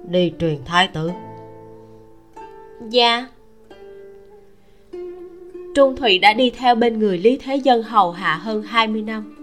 đi 0.09 0.33
truyền 0.39 0.57
thái 0.65 0.87
tử. 0.87 1.11
Dạ. 2.89 3.27
Trung 5.75 5.95
thụy 5.95 6.19
đã 6.19 6.33
đi 6.33 6.49
theo 6.49 6.75
bên 6.75 6.99
người 6.99 7.17
lý 7.17 7.37
thế 7.37 7.55
dân 7.55 7.83
hầu 7.83 8.11
hạ 8.11 8.35
hơn 8.35 8.63
20 8.63 9.01
năm. 9.01 9.35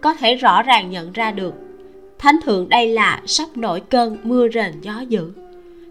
Có 0.00 0.14
thể 0.14 0.34
rõ 0.34 0.62
ràng 0.62 0.90
nhận 0.90 1.12
ra 1.12 1.30
được 1.30 1.54
thánh 2.18 2.36
thượng 2.44 2.68
đây 2.68 2.88
là 2.88 3.22
sắp 3.26 3.56
nổi 3.56 3.80
cơn 3.80 4.16
mưa 4.22 4.48
rền 4.48 4.80
gió 4.80 5.00
dữ 5.08 5.32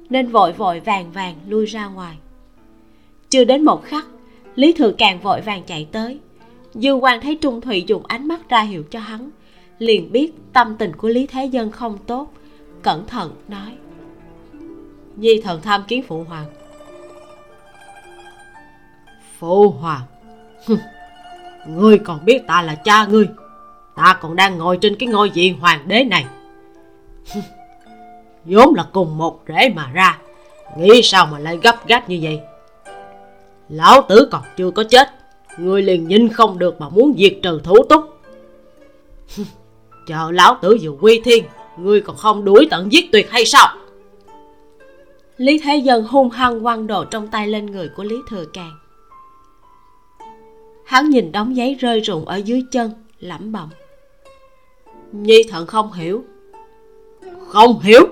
nên 0.09 0.27
vội 0.27 0.51
vội 0.51 0.79
vàng 0.79 1.11
vàng 1.11 1.35
lui 1.47 1.65
ra 1.65 1.87
ngoài. 1.87 2.17
Chưa 3.29 3.43
đến 3.43 3.65
một 3.65 3.83
khắc, 3.83 4.05
lý 4.55 4.73
thừa 4.73 4.91
càng 4.97 5.19
vội 5.19 5.41
vàng 5.41 5.63
chạy 5.63 5.87
tới. 5.91 6.19
Dư 6.73 6.93
quan 6.93 7.21
thấy 7.21 7.35
trung 7.35 7.61
thụy 7.61 7.83
dùng 7.87 8.05
ánh 8.05 8.27
mắt 8.27 8.49
ra 8.49 8.61
hiệu 8.61 8.83
cho 8.91 8.99
hắn, 8.99 9.29
liền 9.79 10.11
biết 10.11 10.31
tâm 10.53 10.75
tình 10.79 10.95
của 10.95 11.07
lý 11.07 11.27
thế 11.27 11.45
dân 11.45 11.71
không 11.71 11.97
tốt, 12.07 12.33
cẩn 12.81 13.07
thận 13.07 13.35
nói. 13.47 13.77
Nhi 15.15 15.41
thần 15.43 15.61
tham 15.61 15.83
kiến 15.87 16.03
phụ 16.07 16.23
hoàng. 16.23 16.45
Phụ 19.39 19.69
hoàng? 19.69 20.01
Ngươi 21.67 21.97
còn 21.97 22.25
biết 22.25 22.47
ta 22.47 22.61
là 22.61 22.75
cha 22.75 23.05
ngươi. 23.05 23.29
Ta 23.95 24.17
còn 24.21 24.35
đang 24.35 24.57
ngồi 24.57 24.77
trên 24.81 24.95
cái 24.95 25.09
ngôi 25.09 25.29
vị 25.29 25.55
hoàng 25.59 25.87
đế 25.87 26.03
này 26.03 26.25
vốn 28.45 28.75
là 28.75 28.85
cùng 28.93 29.17
một 29.17 29.39
rễ 29.47 29.69
mà 29.75 29.91
ra. 29.93 30.19
Nghĩ 30.77 31.01
sao 31.03 31.25
mà 31.25 31.39
lại 31.39 31.59
gấp 31.63 31.87
gáp 31.87 32.09
như 32.09 32.19
vậy? 32.21 32.39
Lão 33.69 34.01
tử 34.01 34.27
còn 34.31 34.41
chưa 34.57 34.71
có 34.71 34.83
chết 34.83 35.09
ngươi 35.57 35.81
liền 35.81 36.07
nhìn 36.07 36.29
không 36.29 36.59
được 36.59 36.81
mà 36.81 36.89
muốn 36.89 37.13
diệt 37.17 37.33
trừ 37.43 37.61
thủ 37.63 37.83
túc. 37.83 38.21
Chờ 40.07 40.31
lão 40.31 40.57
tử 40.61 40.77
vừa 40.81 40.91
quy 41.01 41.21
thiên 41.25 41.43
ngươi 41.77 42.01
còn 42.01 42.15
không 42.15 42.45
đuổi 42.45 42.67
tận 42.71 42.91
giết 42.91 43.11
tuyệt 43.11 43.31
hay 43.31 43.45
sao? 43.45 43.75
Lý 45.37 45.59
thế 45.59 45.77
dân 45.77 46.03
hung 46.03 46.29
hăng 46.29 46.63
quăng 46.63 46.87
đồ 46.87 47.05
trong 47.05 47.27
tay 47.27 47.47
lên 47.47 47.65
người 47.65 47.89
của 47.95 48.03
lý 48.03 48.15
thừa 48.29 48.45
càng. 48.53 48.71
Hắn 50.85 51.09
nhìn 51.09 51.31
đống 51.31 51.55
giấy 51.55 51.75
rơi 51.79 51.99
rụng 51.99 52.25
ở 52.25 52.35
dưới 52.35 52.63
chân 52.71 52.91
lẩm 53.19 53.51
bẩm. 53.51 53.69
Nhi 55.11 55.43
thận 55.49 55.67
không 55.67 55.93
hiểu. 55.93 56.23
Không 57.47 57.79
hiểu 57.79 58.07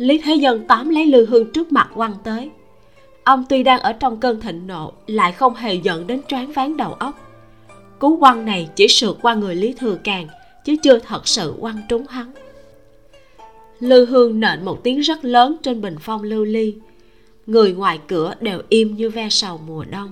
lý 0.00 0.18
thế 0.18 0.34
dân 0.34 0.64
tóm 0.68 0.88
lấy 0.88 1.06
lư 1.06 1.26
hương 1.26 1.52
trước 1.52 1.72
mặt 1.72 1.90
quăng 1.94 2.14
tới. 2.24 2.50
Ông 3.24 3.44
tuy 3.48 3.62
đang 3.62 3.80
ở 3.80 3.92
trong 3.92 4.20
cơn 4.20 4.40
thịnh 4.40 4.66
nộ, 4.66 4.92
lại 5.06 5.32
không 5.32 5.54
hề 5.54 5.74
giận 5.74 6.06
đến 6.06 6.20
choáng 6.28 6.52
váng 6.52 6.76
đầu 6.76 6.92
óc. 6.92 7.18
Cú 7.98 8.16
quăng 8.16 8.44
này 8.44 8.68
chỉ 8.76 8.88
sượt 8.88 9.16
qua 9.22 9.34
người 9.34 9.54
lý 9.54 9.72
thừa 9.72 9.98
càng, 10.04 10.26
chứ 10.64 10.76
chưa 10.82 10.98
thật 10.98 11.28
sự 11.28 11.54
quăng 11.60 11.80
trúng 11.88 12.06
hắn. 12.06 12.32
Lư 13.80 14.06
hương 14.06 14.40
nện 14.40 14.64
một 14.64 14.82
tiếng 14.82 15.00
rất 15.00 15.24
lớn 15.24 15.56
trên 15.62 15.80
bình 15.80 15.96
phong 16.00 16.22
lưu 16.22 16.44
ly. 16.44 16.74
Người 17.46 17.72
ngoài 17.72 17.98
cửa 18.08 18.34
đều 18.40 18.62
im 18.68 18.96
như 18.96 19.10
ve 19.10 19.28
sầu 19.30 19.60
mùa 19.66 19.84
đông. 19.90 20.10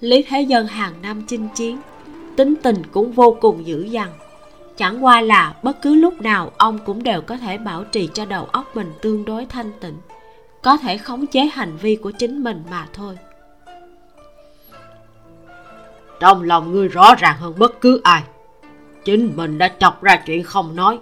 Lý 0.00 0.22
thế 0.22 0.42
dân 0.42 0.66
hàng 0.66 0.94
năm 1.02 1.22
chinh 1.28 1.48
chiến, 1.54 1.78
tính 2.36 2.54
tình 2.62 2.82
cũng 2.92 3.12
vô 3.12 3.36
cùng 3.40 3.66
dữ 3.66 3.84
dằn 3.84 4.10
chẳng 4.80 5.04
qua 5.04 5.20
là 5.20 5.54
bất 5.62 5.82
cứ 5.82 5.94
lúc 5.94 6.20
nào 6.20 6.52
ông 6.58 6.78
cũng 6.78 7.02
đều 7.02 7.20
có 7.20 7.36
thể 7.36 7.58
bảo 7.58 7.84
trì 7.84 8.08
cho 8.14 8.24
đầu 8.24 8.44
óc 8.44 8.76
mình 8.76 8.92
tương 9.02 9.24
đối 9.24 9.46
thanh 9.46 9.72
tịnh 9.80 9.94
có 10.62 10.76
thể 10.76 10.98
khống 10.98 11.26
chế 11.26 11.40
hành 11.40 11.76
vi 11.76 11.96
của 11.96 12.10
chính 12.10 12.44
mình 12.44 12.62
mà 12.70 12.86
thôi. 12.92 13.18
Trong 16.20 16.42
lòng 16.42 16.72
ngươi 16.72 16.88
rõ 16.88 17.14
ràng 17.14 17.36
hơn 17.38 17.54
bất 17.58 17.80
cứ 17.80 18.00
ai. 18.04 18.22
Chính 19.04 19.36
mình 19.36 19.58
đã 19.58 19.68
chọc 19.68 20.02
ra 20.02 20.16
chuyện 20.26 20.42
không 20.42 20.76
nói. 20.76 20.98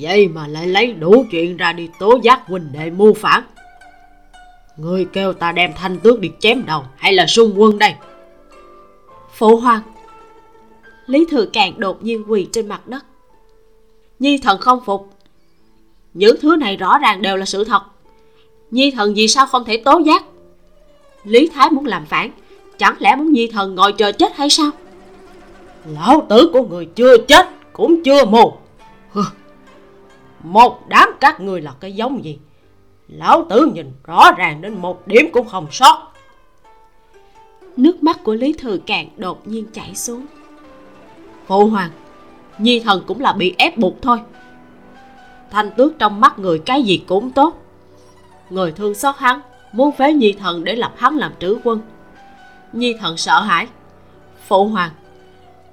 Vậy 0.00 0.28
mà 0.28 0.46
lại 0.46 0.66
lấy 0.66 0.92
đủ 0.92 1.24
chuyện 1.30 1.56
ra 1.56 1.72
đi 1.72 1.90
tố 1.98 2.18
giác 2.22 2.40
huynh 2.46 2.72
đệ 2.72 2.90
mưu 2.90 3.14
phản. 3.14 3.42
Ngươi 4.76 5.04
kêu 5.12 5.32
ta 5.32 5.52
đem 5.52 5.72
thanh 5.76 5.98
tước 5.98 6.20
đi 6.20 6.30
chém 6.38 6.66
đầu 6.66 6.84
hay 6.96 7.12
là 7.12 7.26
xung 7.26 7.60
quân 7.60 7.78
đây? 7.78 7.94
Phụ 9.32 9.56
hoàng 9.56 9.82
lý 11.08 11.26
thừa 11.30 11.46
càng 11.52 11.80
đột 11.80 12.04
nhiên 12.04 12.24
quỳ 12.28 12.48
trên 12.52 12.68
mặt 12.68 12.88
đất. 12.88 13.04
Nhi 14.18 14.38
thần 14.38 14.60
không 14.60 14.80
phục. 14.84 15.10
Những 16.14 16.36
thứ 16.40 16.56
này 16.56 16.76
rõ 16.76 16.98
ràng 16.98 17.22
đều 17.22 17.36
là 17.36 17.44
sự 17.44 17.64
thật. 17.64 17.82
Nhi 18.70 18.90
thần 18.90 19.14
vì 19.14 19.28
sao 19.28 19.46
không 19.46 19.64
thể 19.64 19.76
tố 19.76 19.98
giác? 20.06 20.24
Lý 21.24 21.48
thái 21.54 21.70
muốn 21.70 21.86
làm 21.86 22.06
phản 22.06 22.30
chẳng 22.78 22.94
lẽ 22.98 23.16
muốn 23.16 23.32
nhi 23.32 23.46
thần 23.52 23.74
ngồi 23.74 23.92
chờ 23.92 24.12
chết 24.12 24.36
hay 24.36 24.50
sao? 24.50 24.70
Lão 25.92 26.26
tử 26.28 26.50
của 26.52 26.62
người 26.62 26.86
chưa 26.86 27.16
chết 27.18 27.48
cũng 27.72 28.02
chưa 28.02 28.24
mù. 28.24 28.52
Một 30.42 30.88
đám 30.88 31.08
các 31.20 31.40
người 31.40 31.60
là 31.60 31.74
cái 31.80 31.92
giống 31.92 32.24
gì? 32.24 32.38
Lão 33.08 33.46
tử 33.50 33.68
nhìn 33.74 33.92
rõ 34.04 34.30
ràng 34.36 34.60
đến 34.60 34.74
một 34.74 35.06
điểm 35.06 35.28
cũng 35.32 35.48
không 35.48 35.66
sót. 35.70 36.12
Nước 37.76 38.02
mắt 38.02 38.24
của 38.24 38.34
lý 38.34 38.52
thừa 38.52 38.78
càn 38.86 39.08
đột 39.16 39.48
nhiên 39.48 39.66
chảy 39.72 39.94
xuống 39.94 40.26
phụ 41.48 41.66
hoàng 41.66 41.90
nhi 42.58 42.80
thần 42.80 43.02
cũng 43.06 43.20
là 43.20 43.32
bị 43.32 43.54
ép 43.58 43.78
buộc 43.78 44.02
thôi. 44.02 44.18
Thanh 45.50 45.70
tước 45.76 45.98
trong 45.98 46.20
mắt 46.20 46.38
người 46.38 46.58
cái 46.58 46.82
gì 46.82 47.02
cũng 47.06 47.30
tốt. 47.30 47.62
Người 48.50 48.72
thương 48.72 48.94
xót 48.94 49.14
hắn, 49.18 49.40
muốn 49.72 49.92
phế 49.92 50.12
nhi 50.12 50.32
thần 50.32 50.64
để 50.64 50.76
lập 50.76 50.92
hắn 50.96 51.16
làm 51.16 51.32
trữ 51.40 51.58
quân. 51.64 51.80
Nhi 52.72 52.94
thần 53.00 53.16
sợ 53.16 53.40
hãi. 53.40 53.66
Phụ 54.46 54.68
hoàng, 54.68 54.90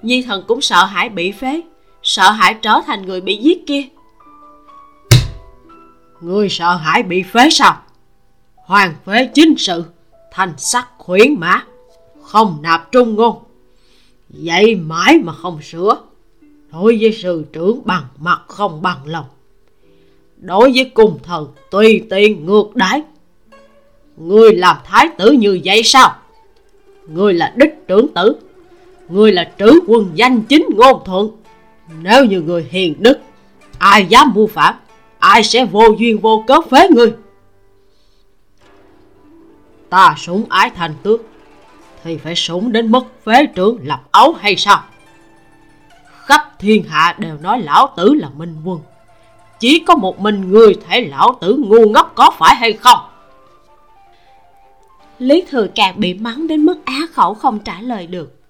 nhi 0.01 0.21
thần 0.21 0.43
cũng 0.47 0.61
sợ 0.61 0.85
hãi 0.85 1.09
bị 1.09 1.31
phế, 1.31 1.61
sợ 2.03 2.31
hãi 2.31 2.53
trở 2.61 2.81
thành 2.85 3.05
người 3.05 3.21
bị 3.21 3.35
giết 3.35 3.67
kia. 3.67 3.81
Ngươi 6.21 6.49
sợ 6.49 6.75
hãi 6.75 7.03
bị 7.03 7.23
phế 7.23 7.49
sao? 7.49 7.77
Hoàng 8.55 8.93
phế 9.05 9.29
chính 9.33 9.53
sự, 9.57 9.85
thành 10.31 10.53
sắc 10.57 10.87
khuyến 10.97 11.39
mã, 11.39 11.63
không 12.21 12.57
nạp 12.61 12.91
trung 12.91 13.15
ngôn 13.15 13.44
vậy 14.37 14.75
mãi 14.75 15.19
mà 15.23 15.33
không 15.33 15.61
sửa. 15.61 15.97
Đối 16.71 16.97
với 17.01 17.13
sư 17.13 17.45
trưởng 17.53 17.81
bằng 17.85 18.03
mặt 18.17 18.41
không 18.47 18.81
bằng 18.81 18.97
lòng. 19.05 19.25
Đối 20.37 20.71
với 20.75 20.91
cung 20.93 21.19
thần 21.23 21.47
tùy 21.71 22.05
tiện 22.09 22.45
ngược 22.45 22.75
đãi. 22.75 23.03
Ngươi 24.17 24.55
làm 24.55 24.77
thái 24.83 25.09
tử 25.17 25.31
như 25.31 25.59
vậy 25.63 25.81
sao? 25.83 26.15
Ngươi 27.07 27.33
là 27.33 27.53
đích 27.55 27.87
trưởng 27.87 28.07
tử. 28.13 28.35
Ngươi 29.09 29.31
là 29.31 29.51
trữ 29.59 29.79
quân 29.87 30.11
danh 30.13 30.41
chính 30.41 30.65
ngôn 30.75 31.01
thuận. 31.05 31.29
Nếu 32.01 32.25
như 32.25 32.41
người 32.41 32.67
hiền 32.69 32.95
đức, 32.99 33.17
ai 33.77 34.05
dám 34.05 34.33
mưu 34.33 34.47
phạm 34.47 34.75
ai 35.19 35.43
sẽ 35.43 35.65
vô 35.65 35.83
duyên 35.99 36.19
vô 36.19 36.43
cớ 36.47 36.61
phế 36.71 36.87
ngươi 36.89 37.13
ta 39.89 40.15
sủng 40.17 40.45
ái 40.49 40.69
thành 40.75 40.93
tước 41.03 41.21
thì 42.05 42.17
phải 42.17 42.35
sủng 42.35 42.71
đến 42.71 42.91
mức 42.91 43.05
phế 43.23 43.45
trưởng 43.45 43.77
lập 43.83 44.01
ấu 44.11 44.33
hay 44.33 44.55
sao? 44.55 44.83
Khắp 46.05 46.59
thiên 46.59 46.83
hạ 46.83 47.15
đều 47.19 47.37
nói 47.37 47.61
lão 47.61 47.93
tử 47.97 48.13
là 48.13 48.29
minh 48.29 48.61
quân. 48.65 48.79
Chỉ 49.59 49.79
có 49.79 49.95
một 49.95 50.19
mình 50.19 50.51
người 50.51 50.75
thể 50.87 51.01
lão 51.01 51.37
tử 51.41 51.55
ngu 51.59 51.89
ngốc 51.89 52.11
có 52.15 52.31
phải 52.37 52.55
hay 52.55 52.73
không? 52.73 52.99
Lý 55.19 55.43
thừa 55.49 55.67
càng 55.75 55.99
bị 55.99 56.13
mắng 56.13 56.47
đến 56.47 56.65
mức 56.65 56.77
á 56.85 56.99
khẩu 57.11 57.33
không 57.33 57.59
trả 57.59 57.81
lời 57.81 58.07
được. 58.07 58.41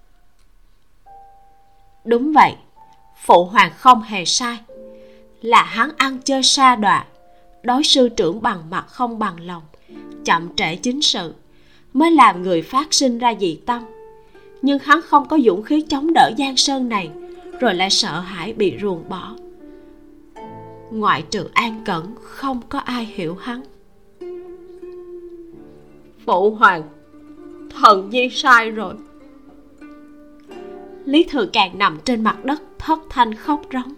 Đúng 2.04 2.32
vậy, 2.32 2.54
phụ 3.24 3.44
hoàng 3.44 3.72
không 3.76 4.02
hề 4.02 4.24
sai. 4.24 4.58
Là 5.42 5.62
hắn 5.62 5.90
ăn 5.96 6.18
chơi 6.24 6.42
sa 6.42 6.76
đọa, 6.76 7.04
đối 7.62 7.82
sư 7.84 8.08
trưởng 8.08 8.42
bằng 8.42 8.70
mặt 8.70 8.84
không 8.88 9.18
bằng 9.18 9.40
lòng, 9.40 9.62
chậm 10.24 10.56
trễ 10.56 10.76
chính 10.76 11.02
sự 11.02 11.34
mới 11.96 12.10
làm 12.10 12.42
người 12.42 12.62
phát 12.62 12.94
sinh 12.94 13.18
ra 13.18 13.34
dị 13.40 13.58
tâm. 13.66 13.82
Nhưng 14.62 14.78
hắn 14.78 15.00
không 15.02 15.28
có 15.28 15.38
dũng 15.38 15.62
khí 15.62 15.80
chống 15.80 16.12
đỡ 16.12 16.30
giang 16.38 16.56
sơn 16.56 16.88
này 16.88 17.10
rồi 17.60 17.74
lại 17.74 17.90
sợ 17.90 18.20
hãi 18.20 18.52
bị 18.52 18.74
ruồng 18.82 19.08
bỏ. 19.08 19.36
Ngoại 20.90 21.22
trừ 21.30 21.48
an 21.52 21.82
cẩn 21.84 22.14
không 22.22 22.60
có 22.68 22.78
ai 22.78 23.04
hiểu 23.04 23.34
hắn. 23.34 23.62
Phụ 26.26 26.50
hoàng 26.50 26.82
thần 27.70 28.10
nhi 28.10 28.28
sai 28.30 28.70
rồi. 28.70 28.94
Lý 31.04 31.24
thừa 31.24 31.46
càng 31.52 31.78
nằm 31.78 31.98
trên 32.04 32.24
mặt 32.24 32.44
đất 32.44 32.62
thất 32.78 32.98
thanh 33.10 33.34
khóc 33.34 33.62
rống. 33.72 33.92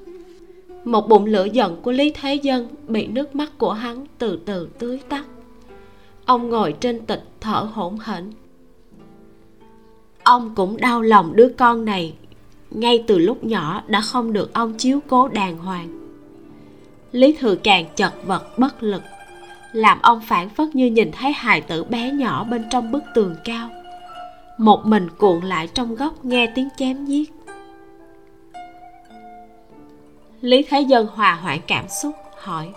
Một 0.84 1.08
bụng 1.08 1.24
lửa 1.24 1.46
giận 1.52 1.76
của 1.82 1.92
lý 1.92 2.10
thế 2.10 2.34
dân 2.34 2.68
bị 2.88 3.06
nước 3.06 3.36
mắt 3.36 3.58
của 3.58 3.72
hắn 3.72 4.06
từ 4.18 4.38
từ 4.46 4.68
tưới 4.78 5.00
tắt 5.08 5.24
ông 6.28 6.50
ngồi 6.50 6.72
trên 6.80 7.06
tịch 7.06 7.24
thở 7.40 7.68
hổn 7.72 7.98
hển. 7.98 8.32
Ông 10.22 10.54
cũng 10.54 10.76
đau 10.76 11.02
lòng 11.02 11.36
đứa 11.36 11.48
con 11.58 11.84
này, 11.84 12.14
ngay 12.70 13.04
từ 13.06 13.18
lúc 13.18 13.44
nhỏ 13.44 13.82
đã 13.86 14.00
không 14.00 14.32
được 14.32 14.54
ông 14.54 14.74
chiếu 14.74 15.00
cố 15.08 15.28
đàng 15.28 15.58
hoàng. 15.58 15.88
Lý 17.12 17.36
thừa 17.40 17.54
càng 17.54 17.86
chật 17.96 18.12
vật 18.26 18.58
bất 18.58 18.82
lực, 18.82 19.02
làm 19.72 19.98
ông 20.02 20.20
phản 20.26 20.48
phất 20.48 20.68
như 20.74 20.86
nhìn 20.86 21.12
thấy 21.12 21.32
hài 21.32 21.60
tử 21.60 21.84
bé 21.84 22.10
nhỏ 22.10 22.44
bên 22.44 22.64
trong 22.70 22.92
bức 22.92 23.02
tường 23.14 23.34
cao. 23.44 23.70
Một 24.58 24.86
mình 24.86 25.08
cuộn 25.18 25.44
lại 25.44 25.66
trong 25.66 25.94
góc 25.94 26.24
nghe 26.24 26.52
tiếng 26.54 26.68
chém 26.76 27.04
giết. 27.04 27.32
Lý 30.40 30.62
thế 30.68 30.80
dân 30.80 31.06
hòa 31.06 31.38
hoãn 31.42 31.58
cảm 31.66 31.84
xúc, 32.02 32.12
hỏi, 32.38 32.72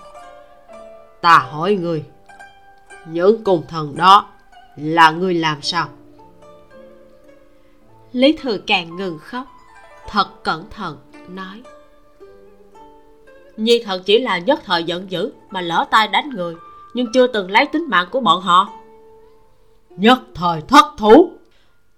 ta 1.22 1.38
hỏi 1.38 1.76
người 1.76 2.04
những 3.06 3.44
cung 3.44 3.64
thần 3.68 3.96
đó 3.96 4.30
là 4.76 5.12
người 5.12 5.34
làm 5.34 5.62
sao? 5.62 5.90
Lý 8.14 8.38
thừa 8.42 8.58
càng 8.58 8.96
ngừng 8.96 9.18
khóc 9.20 9.48
thật 10.08 10.44
cẩn 10.44 10.70
thận 10.70 10.98
nói. 11.30 11.62
Nhi 13.58 13.84
thần 13.86 14.04
chỉ 14.06 14.20
là 14.20 14.38
nhất 14.38 14.60
thời 14.66 14.84
giận 14.84 15.12
dữ 15.12 15.32
mà 15.50 15.62
lỡ 15.62 15.86
tay 15.92 16.08
đánh 16.08 16.30
người 16.30 16.56
nhưng 16.94 17.12
chưa 17.14 17.28
từng 17.28 17.52
lấy 17.52 17.66
tính 17.66 17.86
mạng 17.90 18.08
của 18.12 18.20
bọn 18.20 18.42
họ. 18.42 18.70
Nhất 19.90 20.20
thời 20.36 20.62
thất 20.62 20.86
thủ. 20.98 21.32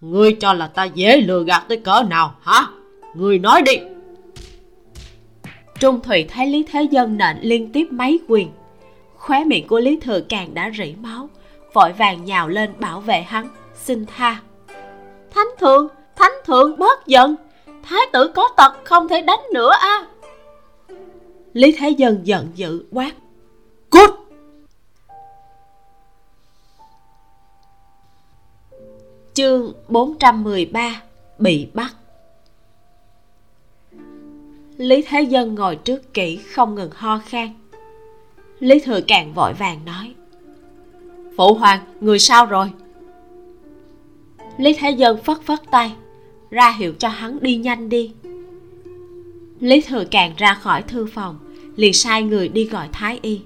Ngươi 0.02 0.34
cho 0.34 0.54
là 0.54 0.68
ta 0.68 0.84
dễ 0.84 1.18
lừa 1.18 1.44
gạt 1.44 1.66
tới 1.68 1.78
cỡ 1.78 2.04
nào 2.10 2.36
hả? 2.42 2.68
Ngươi 3.14 3.40
nói 3.40 3.62
đi. 3.62 3.74
Trung 5.80 6.00
thủy 6.02 6.26
thấy 6.30 6.48
lý 6.48 6.66
thế 6.72 6.84
dân 6.92 7.18
nện 7.18 7.38
liên 7.42 7.72
tiếp 7.72 7.88
mấy 7.92 8.20
quyền 8.28 8.52
khóe 9.24 9.44
miệng 9.44 9.68
của 9.68 9.80
lý 9.80 10.00
thừa 10.00 10.22
càng 10.30 10.54
đã 10.54 10.72
rỉ 10.78 10.96
máu 10.96 11.30
vội 11.74 11.94
vàng 11.94 12.26
nhào 12.26 12.48
lên 12.48 12.74
bảo 12.80 13.00
vệ 13.00 13.22
hắn 13.22 13.48
xin 13.76 14.06
tha. 14.06 14.42
Thánh 15.32 15.48
thượng 15.60 15.88
thánh 16.16 16.32
thượng 16.46 16.78
bớt 16.78 17.08
giận 17.08 17.36
thái 17.84 18.02
tử 18.14 18.32
có 18.36 18.50
tật 18.58 18.74
không 18.84 19.08
thể 19.08 19.22
đánh 19.22 19.40
nữa 19.54 19.72
a. 19.72 19.88
À. 19.88 20.08
lý 21.54 21.76
thế 21.80 21.90
dân 21.90 22.22
giận 22.24 22.52
dữ 22.56 22.86
quát. 22.92 23.12
Cút! 23.90 24.10
Chương 29.34 29.74
413 29.88 31.02
bị 31.38 31.68
bắt. 31.74 31.94
Lý 34.78 35.02
thế 35.02 35.22
dân 35.22 35.56
ngồi 35.56 35.76
trước 35.76 36.14
kỹ 36.14 36.38
không 36.38 36.76
ngừng 36.76 36.92
ho 36.94 37.22
khan 37.26 37.63
lý 38.64 38.80
thừa 38.80 39.02
càng 39.08 39.34
vội 39.34 39.54
vàng 39.54 39.86
nói, 39.86 40.14
phụ 41.38 41.54
hoàng, 41.54 41.80
người 42.02 42.20
sao 42.20 42.46
rồi? 42.46 42.72
Lý 44.58 44.74
thế 44.74 44.92
dân 44.92 45.24
phất 45.24 45.42
phất 45.42 45.60
tay, 45.72 45.94
ra 46.50 46.72
hiệu 46.72 46.94
cho 47.00 47.08
hắn 47.08 47.38
đi 47.42 47.56
nhanh 47.56 47.90
đi. 47.90 48.12
Lý 49.60 49.82
thừa 49.82 50.04
càng 50.12 50.34
ra 50.38 50.54
khỏi 50.54 50.82
thư 50.82 51.06
phòng, 51.06 51.38
liền 51.76 51.94
sai 51.94 52.24
người 52.24 52.48
đi 52.48 52.66
gọi 52.66 52.88
thái 52.92 53.20
y. 53.22 53.42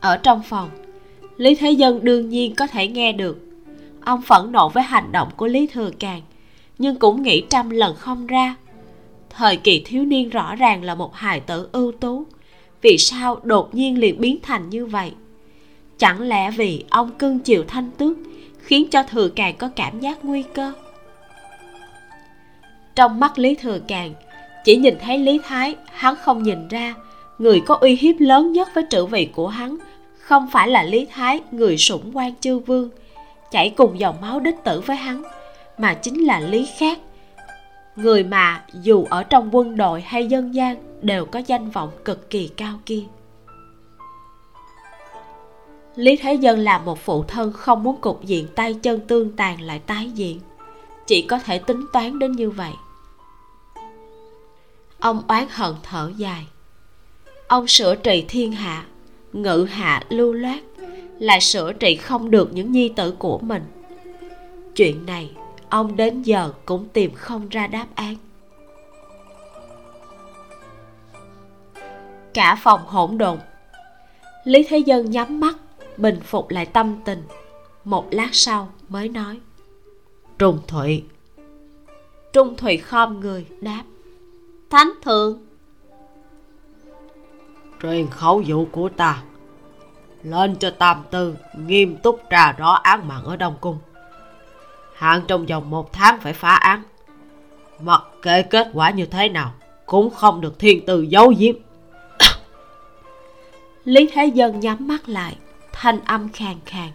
Ở 0.00 0.16
trong 0.16 0.42
phòng, 0.42 0.70
lý 1.36 1.54
thế 1.54 1.70
dân 1.70 2.04
đương 2.04 2.28
nhiên 2.28 2.54
có 2.54 2.66
thể 2.66 2.88
nghe 2.88 3.12
được. 3.12 3.38
Ông 4.04 4.22
phẫn 4.22 4.52
nộ 4.52 4.68
với 4.68 4.82
hành 4.82 5.12
động 5.12 5.28
của 5.36 5.46
lý 5.46 5.66
thừa 5.66 5.90
càng, 5.98 6.20
nhưng 6.78 6.98
cũng 6.98 7.22
nghĩ 7.22 7.42
trăm 7.50 7.70
lần 7.70 7.96
không 7.96 8.26
ra. 8.26 8.54
Thời 9.30 9.56
kỳ 9.56 9.82
thiếu 9.84 10.04
niên 10.04 10.30
rõ 10.30 10.54
ràng 10.54 10.84
là 10.84 10.94
một 10.94 11.14
hài 11.14 11.40
tử 11.40 11.68
ưu 11.72 11.92
tú 11.92 12.26
vì 12.84 12.98
sao 12.98 13.40
đột 13.42 13.74
nhiên 13.74 13.98
liền 13.98 14.20
biến 14.20 14.38
thành 14.42 14.70
như 14.70 14.86
vậy? 14.86 15.12
Chẳng 15.98 16.20
lẽ 16.20 16.50
vì 16.50 16.84
ông 16.90 17.10
cưng 17.18 17.38
chiều 17.38 17.64
thanh 17.68 17.90
tước 17.90 18.16
khiến 18.58 18.88
cho 18.90 19.02
thừa 19.02 19.28
càng 19.28 19.56
có 19.56 19.68
cảm 19.76 20.00
giác 20.00 20.24
nguy 20.24 20.42
cơ? 20.42 20.72
Trong 22.94 23.20
mắt 23.20 23.38
lý 23.38 23.54
thừa 23.54 23.78
càng, 23.88 24.14
chỉ 24.64 24.76
nhìn 24.76 24.94
thấy 25.00 25.18
lý 25.18 25.40
thái, 25.44 25.76
hắn 25.92 26.14
không 26.16 26.42
nhìn 26.42 26.68
ra 26.68 26.94
người 27.38 27.60
có 27.60 27.74
uy 27.74 27.96
hiếp 27.96 28.16
lớn 28.18 28.52
nhất 28.52 28.68
với 28.74 28.84
trữ 28.90 29.06
vị 29.06 29.28
của 29.34 29.48
hắn 29.48 29.76
không 30.18 30.48
phải 30.52 30.68
là 30.68 30.82
lý 30.82 31.06
thái, 31.10 31.40
người 31.50 31.76
sủng 31.76 32.10
quan 32.16 32.34
chư 32.40 32.58
vương, 32.58 32.90
chảy 33.50 33.70
cùng 33.70 33.98
dòng 33.98 34.20
máu 34.20 34.40
đích 34.40 34.64
tử 34.64 34.80
với 34.80 34.96
hắn, 34.96 35.22
mà 35.78 35.94
chính 35.94 36.24
là 36.24 36.40
lý 36.40 36.68
khác, 36.78 36.98
người 37.96 38.24
mà 38.24 38.62
dù 38.82 39.06
ở 39.10 39.22
trong 39.22 39.48
quân 39.52 39.76
đội 39.76 40.00
hay 40.00 40.26
dân 40.26 40.54
gian 40.54 40.76
đều 41.04 41.24
có 41.24 41.42
danh 41.46 41.70
vọng 41.70 41.90
cực 42.04 42.30
kỳ 42.30 42.48
cao 42.48 42.78
kia. 42.86 43.02
Lý 45.96 46.16
thế 46.16 46.34
dân 46.34 46.58
là 46.58 46.78
một 46.78 46.98
phụ 46.98 47.24
thân 47.24 47.52
không 47.52 47.82
muốn 47.82 48.00
cục 48.00 48.24
diện 48.24 48.46
tay 48.54 48.74
chân 48.74 49.00
tương 49.00 49.36
tàn 49.36 49.60
lại 49.60 49.78
tái 49.78 50.10
diện 50.10 50.40
chỉ 51.06 51.22
có 51.22 51.38
thể 51.38 51.58
tính 51.58 51.86
toán 51.92 52.18
đến 52.18 52.32
như 52.32 52.50
vậy. 52.50 52.72
Ông 54.98 55.22
oán 55.28 55.46
hận 55.50 55.74
thở 55.82 56.12
dài. 56.16 56.46
Ông 57.48 57.66
sửa 57.66 57.94
trị 57.94 58.24
thiên 58.28 58.52
hạ, 58.52 58.84
ngự 59.32 59.66
hạ 59.70 60.02
lưu 60.08 60.32
loát, 60.32 60.60
lại 61.18 61.40
sửa 61.40 61.72
trị 61.72 61.96
không 61.96 62.30
được 62.30 62.52
những 62.52 62.72
nhi 62.72 62.88
tử 62.88 63.10
của 63.10 63.38
mình. 63.38 63.62
Chuyện 64.74 65.06
này, 65.06 65.30
ông 65.68 65.96
đến 65.96 66.22
giờ 66.22 66.52
cũng 66.64 66.88
tìm 66.92 67.14
không 67.14 67.48
ra 67.48 67.66
đáp 67.66 67.86
án. 67.94 68.16
Cả 72.34 72.56
phòng 72.62 72.80
hỗn 72.86 73.18
độn. 73.18 73.38
Lý 74.44 74.66
thế 74.68 74.78
dân 74.78 75.10
nhắm 75.10 75.40
mắt 75.40 75.56
bình 75.96 76.20
phục 76.24 76.50
lại 76.50 76.66
tâm 76.66 76.96
tình. 77.04 77.22
Một 77.84 78.06
lát 78.10 78.28
sau 78.32 78.68
mới 78.88 79.08
nói 79.08 79.40
trung 80.38 80.58
thụy. 80.66 81.04
Trung 82.32 82.56
thụy 82.56 82.76
khom 82.76 83.20
người 83.20 83.46
đáp 83.60 83.82
thánh 84.70 84.90
thượng. 85.02 85.42
Truyền 87.82 88.06
khẩu 88.10 88.40
dụ 88.40 88.66
của 88.72 88.88
ta 88.88 89.22
lên 90.22 90.56
cho 90.56 90.70
tam 90.70 91.04
tư 91.10 91.36
nghiêm 91.66 91.96
túc 91.96 92.20
trà 92.30 92.52
rõ 92.52 92.72
án 92.72 93.08
mạng 93.08 93.24
ở 93.24 93.36
đông 93.36 93.54
cung. 93.60 93.78
Hạn 94.94 95.22
trong 95.28 95.46
vòng 95.46 95.70
một 95.70 95.92
tháng 95.92 96.20
phải 96.20 96.32
phá 96.32 96.54
án. 96.54 96.82
Mặc 97.80 98.02
kệ 98.22 98.42
kết 98.42 98.68
quả 98.72 98.90
như 98.90 99.06
thế 99.06 99.28
nào 99.28 99.52
cũng 99.86 100.10
không 100.10 100.40
được 100.40 100.58
thiên 100.58 100.86
từ 100.86 101.02
giấu 101.02 101.32
giếm 101.38 101.54
lý 103.84 104.08
thế 104.12 104.26
dân 104.26 104.60
nhắm 104.60 104.88
mắt 104.88 105.08
lại, 105.08 105.36
thanh 105.72 106.04
âm 106.04 106.28
khàn 106.32 106.56
khàn. 106.66 106.90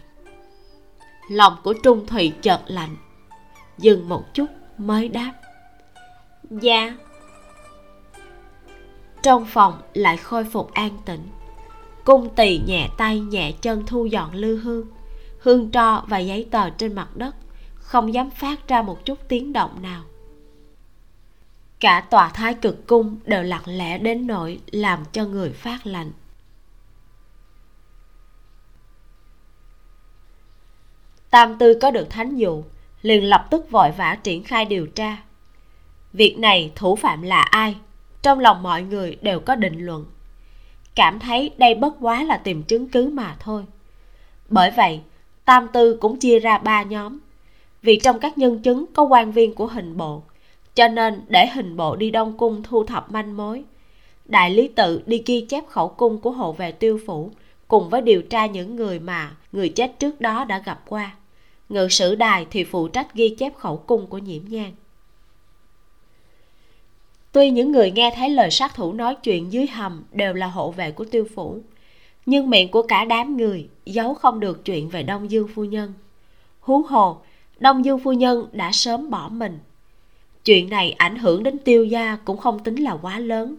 Lòng 1.30 1.56
của 1.64 1.74
trung 1.84 2.08
thủy 2.08 2.34
chợt 2.42 2.62
lạnh. 2.68 2.96
Dừng 3.78 4.10
một 4.10 4.34
chút 4.34 4.46
mới 4.78 5.08
đáp. 5.08 5.34
Dạ. 6.50 6.96
Trong 9.22 9.46
phòng 9.46 9.82
lại 9.94 10.18
khôi 10.18 10.44
phục 10.44 10.74
an 10.74 10.98
tĩnh. 11.06 11.28
Cung 12.04 12.30
tỳ 12.36 12.60
nhẹ 12.68 12.90
tay 12.98 13.20
nhẹ 13.20 13.52
chân 13.62 13.86
thu 13.86 14.06
dọn 14.06 14.34
lư 14.34 14.58
hương 14.58 14.88
hương 15.40 15.72
tro 15.72 16.04
và 16.08 16.18
giấy 16.18 16.48
tờ 16.52 16.70
trên 16.70 16.96
mặt 16.96 17.18
đất, 17.18 17.36
không 17.76 18.14
dám 18.14 18.30
phát 18.30 18.68
ra 18.68 18.82
một 18.82 19.06
chút 19.06 19.18
tiếng 19.28 19.54
động 19.54 19.82
nào. 19.82 20.04
Cả 21.80 22.02
tòa 22.10 22.30
thái 22.30 22.54
cực 22.54 22.88
cung 22.88 23.18
đều 23.26 23.44
lặng 23.44 23.64
lẽ 23.66 23.98
đến 23.98 24.28
nỗi 24.28 24.60
làm 24.72 25.00
cho 25.12 25.26
người 25.26 25.52
phát 25.52 25.88
lạnh. 25.88 26.12
Tam 31.30 31.58
tư 31.58 31.80
có 31.82 31.92
được 31.92 32.10
thánh 32.10 32.38
dụ, 32.38 32.64
liền 33.02 33.24
lập 33.24 33.48
tức 33.50 33.72
vội 33.72 33.92
vã 33.98 34.18
triển 34.24 34.44
khai 34.44 34.66
điều 34.66 34.88
tra. 34.88 35.18
Việc 36.14 36.40
này 36.40 36.72
thủ 36.76 36.96
phạm 36.96 37.22
là 37.22 37.42
ai? 37.42 37.76
Trong 38.22 38.40
lòng 38.40 38.64
mọi 38.64 38.82
người 38.82 39.18
đều 39.22 39.40
có 39.40 39.56
định 39.56 39.86
luận. 39.86 40.06
Cảm 40.96 41.20
thấy 41.20 41.52
đây 41.58 41.76
bất 41.76 41.94
quá 42.00 42.24
là 42.24 42.38
tìm 42.38 42.64
chứng 42.64 42.90
cứ 42.90 43.10
mà 43.10 43.36
thôi. 43.40 43.66
Bởi 44.50 44.72
vậy, 44.72 45.00
tam 45.46 45.68
tư 45.74 45.98
cũng 46.02 46.20
chia 46.20 46.40
ra 46.40 46.58
ba 46.58 46.84
nhóm. 46.84 47.20
Vì 47.82 48.00
trong 48.04 48.20
các 48.20 48.38
nhân 48.38 48.60
chứng 48.60 48.86
có 48.94 49.04
quan 49.04 49.32
viên 49.32 49.56
của 49.56 49.68
hình 49.68 49.98
bộ, 49.98 50.22
cho 50.76 50.88
nên 50.88 51.22
để 51.28 51.48
hình 51.48 51.78
bộ 51.78 51.96
đi 51.96 52.12
đông 52.12 52.38
cung 52.38 52.64
thu 52.64 52.84
thập 52.84 53.12
manh 53.12 53.38
mối, 53.38 53.64
đại 54.26 54.52
lý 54.52 54.68
tự 54.68 55.02
đi 55.06 55.24
ghi 55.26 55.46
chép 55.50 55.68
khẩu 55.68 55.88
cung 55.88 56.22
của 56.22 56.32
hộ 56.32 56.52
vệ 56.52 56.72
tiêu 56.72 57.00
phủ 57.08 57.32
cùng 57.68 57.90
với 57.90 58.02
điều 58.02 58.22
tra 58.22 58.46
những 58.46 58.76
người 58.76 59.00
mà 59.00 59.32
người 59.52 59.70
chết 59.70 60.00
trước 60.00 60.22
đó 60.22 60.46
đã 60.46 60.60
gặp 60.66 60.82
qua 60.88 61.16
ngự 61.70 61.88
sử 61.88 62.16
đài 62.16 62.48
thì 62.52 62.64
phụ 62.64 62.88
trách 62.88 63.14
ghi 63.14 63.30
chép 63.30 63.58
khẩu 63.58 63.78
cung 63.78 64.08
của 64.08 64.18
nhiễm 64.18 64.42
nhang. 64.48 64.72
Tuy 67.32 67.50
những 67.50 67.72
người 67.72 67.92
nghe 67.92 68.14
thấy 68.16 68.30
lời 68.30 68.52
sát 68.52 68.76
thủ 68.76 68.94
nói 68.94 69.16
chuyện 69.16 69.54
dưới 69.54 69.68
hầm 69.68 70.04
đều 70.12 70.34
là 70.34 70.48
hộ 70.48 70.72
vệ 70.72 70.92
của 70.92 71.06
tiêu 71.06 71.28
phủ, 71.36 71.62
nhưng 72.26 72.50
miệng 72.50 72.72
của 72.72 72.82
cả 72.82 73.06
đám 73.06 73.38
người 73.38 73.68
giấu 73.86 74.14
không 74.14 74.40
được 74.40 74.66
chuyện 74.66 74.90
về 74.90 75.04
đông 75.04 75.32
dương 75.32 75.48
phu 75.56 75.64
nhân. 75.64 75.94
Hú 76.60 76.82
hồ, 76.82 77.18
đông 77.60 77.86
dương 77.86 78.00
phu 78.00 78.14
nhân 78.14 78.48
đã 78.52 78.72
sớm 78.72 79.10
bỏ 79.10 79.30
mình. 79.30 79.60
Chuyện 80.46 80.70
này 80.70 80.92
ảnh 80.92 81.16
hưởng 81.16 81.44
đến 81.44 81.58
tiêu 81.58 81.86
gia 81.86 82.16
cũng 82.16 82.38
không 82.38 82.64
tính 82.64 82.76
là 82.76 82.98
quá 83.02 83.20
lớn. 83.20 83.56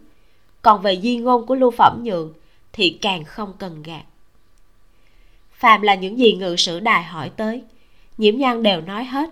Còn 0.63 0.83
về 0.83 1.01
di 1.01 1.17
ngôn 1.17 1.47
của 1.47 1.55
lưu 1.55 1.71
phẩm 1.71 2.01
nhượng 2.05 2.33
thì 2.73 2.99
càng 3.03 3.25
không 3.25 3.53
cần 3.59 3.83
gạt. 3.83 4.03
Phàm 5.53 5.83
là 5.83 5.95
những 5.95 6.19
gì 6.19 6.33
ngự 6.33 6.57
sử 6.57 6.81
đài 6.81 7.03
hỏi 7.03 7.31
tới 7.37 7.63
nhiễm 8.21 8.39
nhan 8.39 8.63
đều 8.63 8.81
nói 8.81 9.05
hết, 9.05 9.31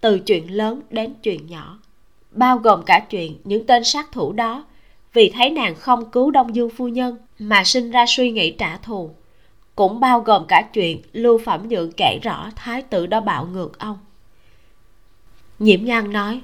từ 0.00 0.18
chuyện 0.18 0.56
lớn 0.56 0.80
đến 0.90 1.14
chuyện 1.22 1.46
nhỏ. 1.46 1.78
Bao 2.30 2.58
gồm 2.58 2.82
cả 2.86 3.06
chuyện 3.10 3.36
những 3.44 3.66
tên 3.66 3.84
sát 3.84 4.12
thủ 4.12 4.32
đó, 4.32 4.64
vì 5.12 5.32
thấy 5.34 5.50
nàng 5.50 5.74
không 5.74 6.10
cứu 6.10 6.30
đông 6.30 6.54
dương 6.54 6.70
phu 6.70 6.88
nhân 6.88 7.16
mà 7.38 7.64
sinh 7.64 7.90
ra 7.90 8.04
suy 8.08 8.30
nghĩ 8.30 8.50
trả 8.50 8.76
thù. 8.76 9.10
Cũng 9.76 10.00
bao 10.00 10.20
gồm 10.20 10.46
cả 10.46 10.68
chuyện 10.72 11.02
lưu 11.12 11.38
phẩm 11.44 11.68
nhượng 11.68 11.92
kể 11.92 12.18
rõ 12.22 12.50
thái 12.56 12.82
tử 12.82 13.06
đó 13.06 13.20
bạo 13.20 13.46
ngược 13.46 13.78
ông. 13.78 13.98
Nhiễm 15.58 15.84
nhan 15.84 16.12
nói, 16.12 16.40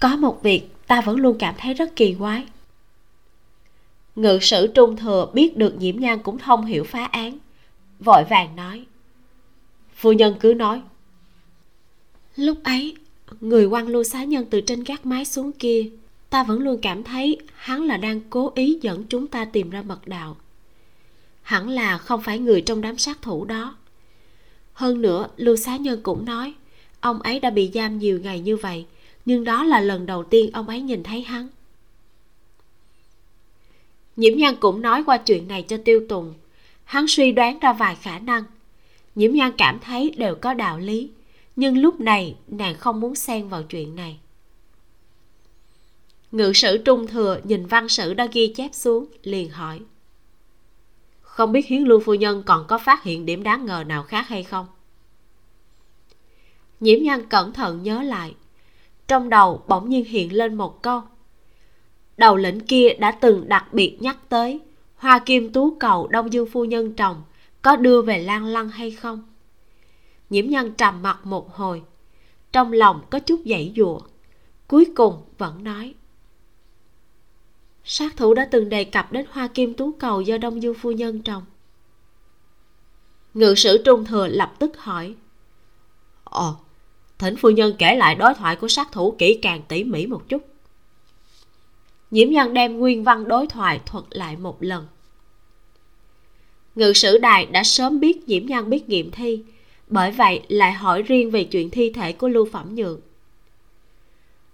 có 0.00 0.16
một 0.16 0.42
việc 0.42 0.68
ta 0.86 1.00
vẫn 1.00 1.16
luôn 1.16 1.36
cảm 1.38 1.54
thấy 1.58 1.74
rất 1.74 1.96
kỳ 1.96 2.14
quái. 2.18 2.44
Ngự 4.16 4.38
sử 4.42 4.66
trung 4.66 4.96
thừa 4.96 5.26
biết 5.32 5.56
được 5.56 5.74
nhiễm 5.78 5.96
nhan 5.96 6.18
cũng 6.18 6.38
thông 6.38 6.64
hiểu 6.64 6.84
phá 6.84 7.04
án, 7.04 7.38
vội 8.00 8.24
vàng 8.24 8.56
nói 8.56 8.84
phu 10.00 10.12
nhân 10.12 10.36
cứ 10.40 10.54
nói. 10.54 10.82
Lúc 12.36 12.58
ấy, 12.64 12.96
người 13.40 13.66
quan 13.66 13.88
lưu 13.88 14.04
xá 14.04 14.24
nhân 14.24 14.46
từ 14.50 14.60
trên 14.60 14.84
gác 14.84 15.06
mái 15.06 15.24
xuống 15.24 15.52
kia, 15.52 15.90
ta 16.30 16.44
vẫn 16.44 16.58
luôn 16.58 16.80
cảm 16.82 17.02
thấy 17.02 17.38
hắn 17.54 17.82
là 17.82 17.96
đang 17.96 18.20
cố 18.30 18.52
ý 18.54 18.78
dẫn 18.82 19.04
chúng 19.08 19.26
ta 19.26 19.44
tìm 19.44 19.70
ra 19.70 19.82
mật 19.82 20.08
đạo. 20.08 20.36
Hẳn 21.42 21.68
là 21.68 21.98
không 21.98 22.22
phải 22.22 22.38
người 22.38 22.60
trong 22.60 22.80
đám 22.80 22.98
sát 22.98 23.22
thủ 23.22 23.44
đó. 23.44 23.76
Hơn 24.72 25.02
nữa 25.02 25.28
lưu 25.36 25.56
xá 25.56 25.76
nhân 25.76 26.00
cũng 26.02 26.24
nói, 26.24 26.54
ông 27.00 27.22
ấy 27.22 27.40
đã 27.40 27.50
bị 27.50 27.70
giam 27.74 27.98
nhiều 27.98 28.20
ngày 28.20 28.40
như 28.40 28.56
vậy, 28.56 28.86
nhưng 29.24 29.44
đó 29.44 29.64
là 29.64 29.80
lần 29.80 30.06
đầu 30.06 30.24
tiên 30.24 30.50
ông 30.52 30.68
ấy 30.68 30.80
nhìn 30.80 31.02
thấy 31.02 31.22
hắn. 31.22 31.48
Nhiễm 34.16 34.38
nhan 34.38 34.56
cũng 34.60 34.82
nói 34.82 35.04
qua 35.06 35.16
chuyện 35.16 35.48
này 35.48 35.62
cho 35.62 35.76
tiêu 35.84 36.06
tùng. 36.08 36.34
Hắn 36.84 37.06
suy 37.08 37.32
đoán 37.32 37.58
ra 37.58 37.72
vài 37.72 37.96
khả 38.02 38.18
năng 38.18 38.44
nhiễm 39.14 39.32
nhan 39.32 39.52
cảm 39.58 39.78
thấy 39.78 40.10
đều 40.10 40.34
có 40.34 40.54
đạo 40.54 40.78
lý, 40.78 41.10
nhưng 41.56 41.78
lúc 41.78 42.00
này 42.00 42.36
nàng 42.48 42.74
không 42.74 43.00
muốn 43.00 43.14
xen 43.14 43.48
vào 43.48 43.62
chuyện 43.62 43.96
này. 43.96 44.18
Ngự 46.32 46.52
sử 46.52 46.78
trung 46.78 47.06
thừa 47.06 47.40
nhìn 47.44 47.66
văn 47.66 47.88
sử 47.88 48.14
đã 48.14 48.26
ghi 48.32 48.52
chép 48.56 48.74
xuống, 48.74 49.06
liền 49.22 49.50
hỏi, 49.50 49.80
không 51.20 51.52
biết 51.52 51.66
hiến 51.66 51.82
lưu 51.82 52.00
phu 52.00 52.14
nhân 52.14 52.42
còn 52.46 52.64
có 52.68 52.78
phát 52.78 53.02
hiện 53.02 53.26
điểm 53.26 53.42
đáng 53.42 53.66
ngờ 53.66 53.84
nào 53.86 54.02
khác 54.02 54.28
hay 54.28 54.42
không? 54.42 54.66
Nhiễm 56.80 57.02
nhan 57.02 57.28
cẩn 57.28 57.52
thận 57.52 57.82
nhớ 57.82 58.02
lại, 58.02 58.34
trong 59.08 59.28
đầu 59.28 59.62
bỗng 59.68 59.90
nhiên 59.90 60.04
hiện 60.04 60.32
lên 60.32 60.54
một 60.54 60.82
câu, 60.82 61.02
đầu 62.16 62.36
lĩnh 62.36 62.60
kia 62.60 62.94
đã 62.98 63.10
từng 63.10 63.48
đặc 63.48 63.72
biệt 63.72 63.96
nhắc 64.00 64.16
tới 64.28 64.60
hoa 64.96 65.18
kim 65.18 65.52
tú 65.52 65.76
cầu 65.80 66.08
đông 66.08 66.32
dương 66.32 66.48
phu 66.52 66.64
nhân 66.64 66.94
trồng 66.94 67.22
có 67.62 67.76
đưa 67.76 68.02
về 68.02 68.18
lan 68.18 68.44
lăng 68.44 68.68
hay 68.68 68.90
không? 68.90 69.22
Nhiễm 70.30 70.46
nhân 70.46 70.74
trầm 70.74 71.02
mặt 71.02 71.26
một 71.26 71.54
hồi, 71.54 71.82
trong 72.52 72.72
lòng 72.72 73.00
có 73.10 73.18
chút 73.18 73.40
dãy 73.46 73.72
dụa, 73.76 74.00
cuối 74.68 74.86
cùng 74.96 75.22
vẫn 75.38 75.64
nói. 75.64 75.94
Sát 77.84 78.16
thủ 78.16 78.34
đã 78.34 78.48
từng 78.50 78.68
đề 78.68 78.84
cập 78.84 79.12
đến 79.12 79.26
hoa 79.30 79.48
kim 79.48 79.74
tú 79.74 79.92
cầu 79.92 80.20
do 80.20 80.38
đông 80.38 80.60
du 80.60 80.72
phu 80.72 80.92
nhân 80.92 81.22
trồng. 81.22 81.42
Ngự 83.34 83.54
sử 83.54 83.82
trung 83.84 84.04
thừa 84.04 84.26
lập 84.26 84.54
tức 84.58 84.78
hỏi, 84.78 85.14
ồ, 86.24 86.56
thỉnh 87.18 87.36
phu 87.36 87.50
nhân 87.50 87.74
kể 87.78 87.96
lại 87.96 88.14
đối 88.14 88.34
thoại 88.34 88.56
của 88.56 88.68
sát 88.68 88.92
thủ 88.92 89.14
kỹ 89.18 89.38
càng 89.42 89.62
tỉ 89.68 89.84
mỉ 89.84 90.06
một 90.06 90.28
chút. 90.28 90.42
Nhiễm 92.10 92.30
nhân 92.30 92.54
đem 92.54 92.78
nguyên 92.78 93.04
văn 93.04 93.28
đối 93.28 93.46
thoại 93.46 93.80
thuật 93.86 94.04
lại 94.10 94.36
một 94.36 94.56
lần 94.60 94.86
ngự 96.74 96.92
sử 96.92 97.18
đài 97.18 97.46
đã 97.46 97.64
sớm 97.64 98.00
biết 98.00 98.28
nhiễm 98.28 98.46
nhân 98.46 98.70
biết 98.70 98.88
nghiệm 98.88 99.10
thi, 99.10 99.42
bởi 99.88 100.10
vậy 100.10 100.42
lại 100.48 100.72
hỏi 100.72 101.02
riêng 101.02 101.30
về 101.30 101.44
chuyện 101.44 101.70
thi 101.70 101.90
thể 101.90 102.12
của 102.12 102.28
lưu 102.28 102.48
phẩm 102.52 102.74
nhượng. 102.74 103.00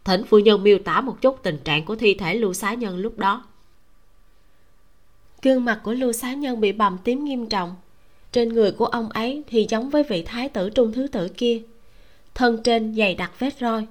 Thỉnh 0.04 0.24
phu 0.24 0.38
nhân 0.38 0.62
miêu 0.62 0.78
tả 0.78 1.00
một 1.00 1.20
chút 1.20 1.42
tình 1.42 1.58
trạng 1.64 1.84
của 1.84 1.96
thi 1.96 2.14
thể 2.14 2.34
lưu 2.34 2.54
xá 2.54 2.74
nhân 2.74 2.98
lúc 2.98 3.18
đó. 3.18 3.44
Gương 5.42 5.64
mặt 5.64 5.80
của 5.84 5.92
lưu 5.92 6.12
xá 6.12 6.34
nhân 6.34 6.60
bị 6.60 6.72
bầm 6.72 6.98
tím 7.04 7.24
nghiêm 7.24 7.46
trọng. 7.46 7.74
Trên 8.32 8.48
người 8.48 8.72
của 8.72 8.86
ông 8.86 9.08
ấy 9.08 9.42
thì 9.46 9.66
giống 9.68 9.90
với 9.90 10.02
vị 10.02 10.22
thái 10.22 10.48
tử 10.48 10.70
trung 10.70 10.92
thứ 10.92 11.06
tử 11.06 11.28
kia. 11.28 11.62
Thân 12.34 12.62
trên 12.62 12.94
dày 12.94 13.14
đặc 13.14 13.32
vết 13.38 13.54
roi. 13.60 13.86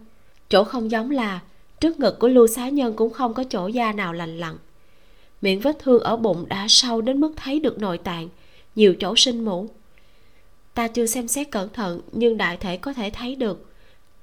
Chỗ 0.49 0.63
không 0.63 0.91
giống 0.91 1.11
là, 1.11 1.39
trước 1.79 1.99
ngực 1.99 2.19
của 2.19 2.27
lưu 2.27 2.47
xá 2.47 2.69
nhân 2.69 2.93
cũng 2.93 3.13
không 3.13 3.33
có 3.33 3.43
chỗ 3.49 3.67
da 3.67 3.91
nào 3.91 4.13
lành 4.13 4.37
lặn 4.37 4.57
miệng 5.41 5.59
vết 5.59 5.79
thương 5.79 6.03
ở 6.03 6.17
bụng 6.17 6.45
đã 6.49 6.65
sâu 6.69 7.01
đến 7.01 7.19
mức 7.19 7.33
thấy 7.35 7.59
được 7.59 7.79
nội 7.79 7.97
tạng. 7.97 8.29
Nhiều 8.75 8.95
chỗ 8.99 9.15
sinh 9.15 9.45
mũ 9.45 9.69
ta 10.75 10.87
chưa 10.87 11.05
xem 11.05 11.27
xét 11.27 11.51
cẩn 11.51 11.69
thận, 11.69 12.01
nhưng 12.11 12.37
đại 12.37 12.57
thể 12.57 12.77
có 12.77 12.93
thể 12.93 13.09
thấy 13.09 13.35
được. 13.35 13.65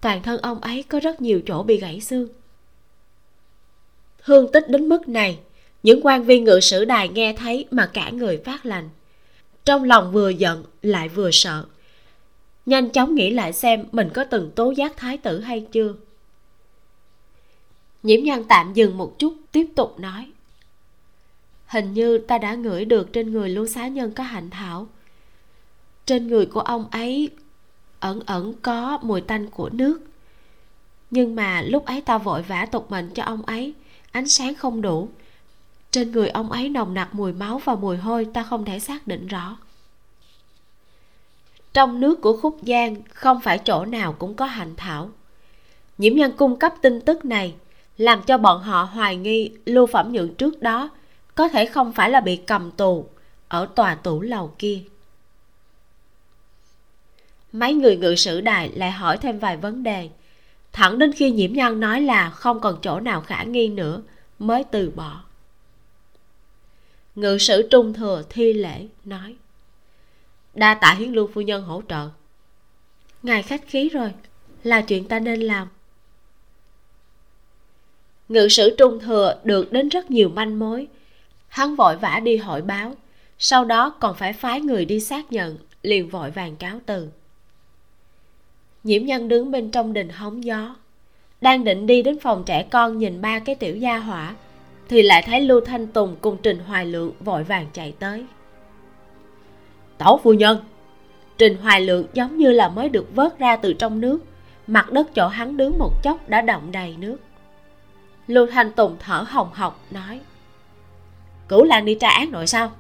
Toàn 0.01 0.23
thân 0.23 0.41
ông 0.41 0.61
ấy 0.61 0.83
có 0.83 1.01
rất 1.01 1.21
nhiều 1.21 1.41
chỗ 1.47 1.63
bị 1.63 1.77
gãy 1.77 2.01
xương. 2.01 2.29
Thương 4.25 4.53
tích 4.53 4.69
đến 4.69 4.89
mức 4.89 5.09
này, 5.09 5.39
những 5.83 6.01
quan 6.03 6.25
viên 6.25 6.45
ngự 6.45 6.61
sử 6.61 6.85
đài 6.85 7.09
nghe 7.09 7.33
thấy 7.33 7.67
mà 7.71 7.91
cả 7.93 8.11
người 8.11 8.39
phát 8.45 8.67
lành 8.67 8.89
trong 9.65 9.85
lòng 9.85 10.13
vừa 10.13 10.29
giận, 10.29 10.65
lại 10.83 11.09
vừa 11.09 11.31
sợ. 11.33 11.65
Nhanh 12.67 12.91
chóng 12.91 13.15
nghĩ 13.15 13.31
lại 13.31 13.53
xem 13.53 13.85
mình 13.93 14.11
có 14.15 14.25
từng 14.25 14.51
tố 14.51 14.71
giác 14.71 14.97
thái 14.97 15.19
tử 15.19 15.41
hay 15.41 15.67
chưa. 15.73 15.95
Nhiễm 18.03 18.25
nhan 18.25 18.45
tạm 18.49 18.75
dừng 18.75 18.99
một 18.99 19.19
chút, 19.19 19.35
tiếp 19.53 19.67
tục 19.77 20.01
nói 20.01 20.31
hình 21.73 21.93
như 21.93 22.19
ta 22.19 22.39
đã 22.39 22.55
ngửi 22.55 22.85
được 22.85 23.13
trên 23.13 23.33
người 23.33 23.49
lưu 23.49 23.67
xá 23.67 23.89
nhân 23.89 24.13
có 24.13 24.25
hạnh 24.25 24.51
thảo. 24.51 24.87
Trên 26.07 26.27
người 26.27 26.47
của 26.47 26.61
ông 26.61 26.87
ấy 26.91 27.31
ẩn 28.01 28.21
ẩn 28.27 28.55
có 28.63 28.99
mùi 29.03 29.21
tanh 29.21 29.51
của 29.51 29.71
nước. 29.73 30.01
Nhưng 31.11 31.35
mà 31.35 31.63
lúc 31.63 31.85
ấy 31.85 32.01
ta 32.01 32.19
vội 32.19 32.43
vã 32.43 32.67
tục 32.67 32.91
mệnh 32.91 33.11
cho 33.15 33.23
ông 33.23 33.43
ấy, 33.43 33.75
ánh 34.11 34.29
sáng 34.29 34.55
không 34.55 34.83
đủ. 34.83 35.09
Trên 35.91 36.13
người 36.13 36.29
ông 36.29 36.53
ấy 36.53 36.69
nồng 36.69 36.95
nặc 36.95 37.15
mùi 37.15 37.33
máu 37.33 37.61
và 37.65 37.75
mùi 37.75 37.97
hôi 37.97 38.27
ta 38.35 38.43
không 38.43 38.65
thể 38.65 38.79
xác 38.79 39.07
định 39.07 39.27
rõ. 39.27 39.57
Trong 41.73 42.01
nước 42.01 42.21
của 42.21 42.37
khúc 42.37 42.59
giang 42.63 42.97
không 43.15 43.41
phải 43.41 43.59
chỗ 43.59 43.85
nào 43.85 44.13
cũng 44.13 44.35
có 44.35 44.45
hành 44.45 44.75
thảo. 44.77 45.11
Nhiễm 45.99 46.15
nhân 46.15 46.33
cung 46.37 46.57
cấp 46.57 46.75
tin 46.83 47.01
tức 47.01 47.25
này 47.25 47.55
làm 47.99 48.23
cho 48.23 48.39
bọn 48.39 48.63
họ 48.63 48.83
hoài 48.83 49.17
nghi 49.17 49.51
lưu 49.67 49.87
phẩm 49.87 50.13
nhượng 50.13 50.35
trước 50.35 50.63
đó 50.63 50.91
có 51.35 51.49
thể 51.49 51.67
không 51.67 51.93
phải 51.93 52.11
là 52.11 52.21
bị 52.21 52.37
cầm 52.37 52.71
tù 52.71 53.07
ở 53.49 53.69
tòa 53.75 53.95
tủ 53.95 54.21
lầu 54.21 54.55
kia. 54.59 54.83
Mấy 57.53 57.75
người 57.75 57.97
ngự 57.97 58.15
sử 58.15 58.41
đài 58.41 58.69
lại 58.69 58.91
hỏi 58.91 59.19
thêm 59.19 59.39
vài 59.39 59.57
vấn 59.57 59.83
đề. 59.83 60.11
Thẳng 60.73 60.99
đến 60.99 61.13
khi 61.13 61.31
nhiễm 61.31 61.53
nhân 61.53 61.81
nói 61.81 62.01
là 62.01 62.31
không 62.31 62.61
còn 62.61 62.79
chỗ 62.83 63.01
nào 63.01 63.21
khả 63.21 63.43
nghi 63.43 63.69
nữa, 63.69 64.03
mới 64.39 64.65
từ 64.65 64.91
bỏ. 64.91 65.25
Ngự 67.15 67.39
sử 67.39 67.69
trung 67.71 67.93
thừa 67.93 68.23
thi 68.29 68.53
lễ 68.53 68.87
nói, 69.05 69.37
đa 70.55 70.75
tạ 70.75 70.95
hiến 70.99 71.13
lưu 71.13 71.31
phu 71.35 71.41
nhân 71.41 71.63
hỗ 71.63 71.83
trợ. 71.89 72.09
Ngài 73.23 73.43
khách 73.43 73.69
khí 73.69 73.89
rồi, 73.89 74.13
là 74.63 74.81
chuyện 74.81 75.09
ta 75.09 75.19
nên 75.19 75.41
làm. 75.41 75.69
Ngự 78.29 78.49
sử 78.49 78.75
trung 78.79 79.01
thừa 79.01 79.41
được 79.45 79.73
đến 79.73 79.89
rất 79.89 80.11
nhiều 80.11 80.29
manh 80.29 80.59
mối 80.59 80.89
hắn 81.53 81.77
vội 81.77 81.97
vã 81.97 82.21
đi 82.25 82.37
hội 82.37 82.63
báo. 82.63 82.93
Sau 83.39 83.65
đó 83.65 83.91
còn 84.01 84.17
phải 84.17 84.33
phái 84.33 84.61
người 84.61 84.85
đi 84.85 85.01
xác 85.01 85.33
nhận 85.33 85.57
liền 85.83 86.09
vội 86.09 86.31
vàng 86.31 86.57
cáo 86.57 86.79
từ. 86.87 87.09
Nhiễm 88.85 89.05
nhân 89.05 89.29
đứng 89.29 89.51
bên 89.51 89.71
trong 89.71 89.93
đình 89.93 90.09
hóng 90.09 90.45
gió. 90.45 90.77
Đang 91.41 91.65
định 91.65 91.87
đi 91.87 92.03
đến 92.03 92.19
phòng 92.21 92.45
trẻ 92.47 92.63
con 92.71 92.99
nhìn 92.99 93.21
ba 93.21 93.39
cái 93.39 93.55
tiểu 93.55 93.77
gia 93.77 93.99
hỏa 93.99 94.35
thì 94.89 95.03
lại 95.03 95.23
thấy 95.27 95.41
lưu 95.41 95.61
thanh 95.61 95.87
tùng 95.87 96.17
cùng 96.21 96.37
trình 96.43 96.59
hoài 96.59 96.87
lượng 96.87 97.13
vội 97.21 97.45
vàng 97.45 97.67
chạy 97.73 97.95
tới. 97.99 98.27
Tẩu 99.99 100.21
phu 100.23 100.33
nhân! 100.33 100.59
Trình 101.39 101.57
hoài 101.57 101.81
lượng 101.81 102.07
giống 102.13 102.39
như 102.39 102.51
là 102.51 102.69
mới 102.69 102.89
được 102.89 103.15
vớt 103.15 103.39
ra 103.39 103.57
từ 103.57 103.73
trong 103.73 104.01
nước. 104.01 104.19
Mặt 104.67 104.93
đất 104.93 105.15
chỗ 105.15 105.29
hắn 105.29 105.57
đứng 105.57 105.79
một 105.79 106.03
chốc 106.03 106.29
đã 106.29 106.41
động 106.41 106.73
đầy 106.73 106.97
nước. 106.99 107.17
Lưu 108.27 108.47
thanh 108.47 108.73
tùng 108.73 108.97
thở 109.01 109.25
hồng 109.29 109.51
hộc 109.53 109.85
nói 109.91 110.21
cửu 111.53 111.65
lan 111.65 111.85
đi 111.85 111.95
tra 111.95 112.09
án 112.09 112.31
nội 112.31 112.47
sao? 112.47 112.73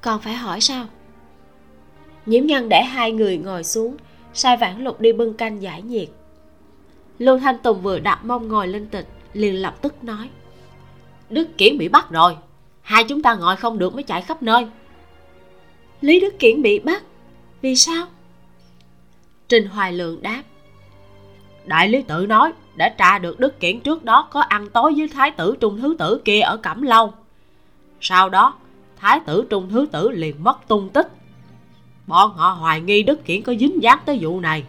Còn 0.00 0.20
phải 0.20 0.34
hỏi 0.34 0.60
sao? 0.60 0.86
Nhiễm 2.26 2.46
nhân 2.46 2.68
để 2.68 2.82
hai 2.82 3.12
người 3.12 3.38
ngồi 3.38 3.64
xuống 3.64 3.96
sai 4.34 4.56
vãn 4.56 4.84
lục 4.84 5.00
đi 5.00 5.12
bưng 5.12 5.34
canh 5.34 5.62
giải 5.62 5.82
nhiệt. 5.82 6.08
Lưu 7.18 7.38
thanh 7.38 7.58
tùng 7.58 7.82
vừa 7.82 7.98
đặt 7.98 8.24
mông 8.24 8.48
ngồi 8.48 8.68
lên 8.68 8.86
tịch 8.86 9.06
liền 9.32 9.54
lập 9.54 9.82
tức 9.82 10.04
nói 10.04 10.30
đức 11.30 11.58
kiển 11.58 11.78
bị 11.78 11.88
bắt 11.88 12.10
rồi 12.10 12.36
hai 12.82 13.04
chúng 13.04 13.22
ta 13.22 13.34
ngồi 13.34 13.56
không 13.56 13.78
được 13.78 13.94
mới 13.94 14.02
chạy 14.02 14.22
khắp 14.22 14.42
nơi. 14.42 14.66
Lý 16.00 16.20
đức 16.20 16.38
kiển 16.38 16.62
bị 16.62 16.78
bắt? 16.78 17.02
Vì 17.60 17.76
sao? 17.76 18.06
Trình 19.48 19.66
hoài 19.66 19.92
lượng 19.92 20.22
đáp 20.22 20.42
đại 21.64 21.88
lý 21.88 22.02
tự 22.02 22.26
nói 22.26 22.52
đã 22.76 22.88
tra 22.88 23.18
được 23.18 23.40
đức 23.40 23.60
kiển 23.60 23.80
trước 23.80 24.04
đó 24.04 24.28
có 24.32 24.40
ăn 24.40 24.70
tối 24.70 24.94
với 24.96 25.08
thái 25.08 25.30
tử 25.30 25.56
trung 25.60 25.80
thứ 25.80 25.96
tử 25.98 26.20
kia 26.24 26.40
ở 26.40 26.56
cẩm 26.56 26.82
lâu 26.82 27.12
sau 28.00 28.28
đó 28.28 28.54
thái 28.96 29.20
tử 29.26 29.46
trung 29.50 29.68
thứ 29.70 29.86
tử 29.92 30.10
liền 30.10 30.44
mất 30.44 30.68
tung 30.68 30.88
tích. 30.88 31.08
Bọn 32.06 32.34
họ 32.36 32.50
hoài 32.50 32.80
nghi 32.80 33.02
đức 33.02 33.24
kiển 33.24 33.42
có 33.42 33.54
dính 33.60 33.82
dáng 33.82 33.98
tới 34.04 34.18
vụ 34.20 34.40
này. 34.40 34.64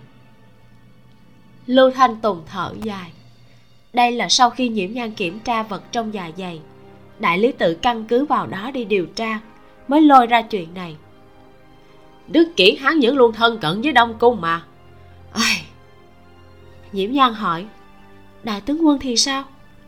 Lưu 1.65 1.91
thanh 1.91 2.15
tùng 2.15 2.41
thở 2.51 2.73
dài. 2.84 3.11
Đây 3.93 4.11
là 4.11 4.30
sau 4.30 4.49
khi 4.49 4.69
nhiễm 4.69 4.93
nhan 4.93 5.11
kiểm 5.11 5.39
tra 5.39 5.63
vật 5.63 5.84
trong 5.91 6.13
dạ 6.13 6.32
dày. 6.38 6.61
Đại 7.19 7.38
lý 7.38 7.51
tự 7.51 7.73
căn 7.73 8.05
cứ 8.05 8.25
vào 8.25 8.47
đó 8.47 8.71
đi 8.71 8.86
điều 8.86 9.05
tra 9.05 9.39
mới 9.88 10.01
lôi 10.01 10.27
ra 10.27 10.41
chuyện 10.41 10.73
này. 10.73 10.95
Đức 12.27 12.51
kiển 12.55 12.75
hắn 12.80 12.99
vẫn 13.01 13.17
luôn 13.17 13.34
thân 13.34 13.57
cận 13.57 13.82
với 13.82 13.91
đông 13.91 14.17
cung 14.19 14.41
mà. 14.41 14.63
Ai? 15.34 15.63
Nhiễm 16.91 17.11
nhan 17.11 17.34
hỏi. 17.34 17.65
Đại 18.43 18.61
tướng 18.61 18.88
quân 18.88 18.99
thì 18.99 19.17
sao? 19.17 19.43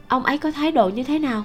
Ông 0.08 0.24
ấy 0.24 0.38
có 0.38 0.52
thái 0.52 0.72
độ 0.72 0.90
như 0.90 1.04
thế 1.04 1.20
nào 1.20 1.44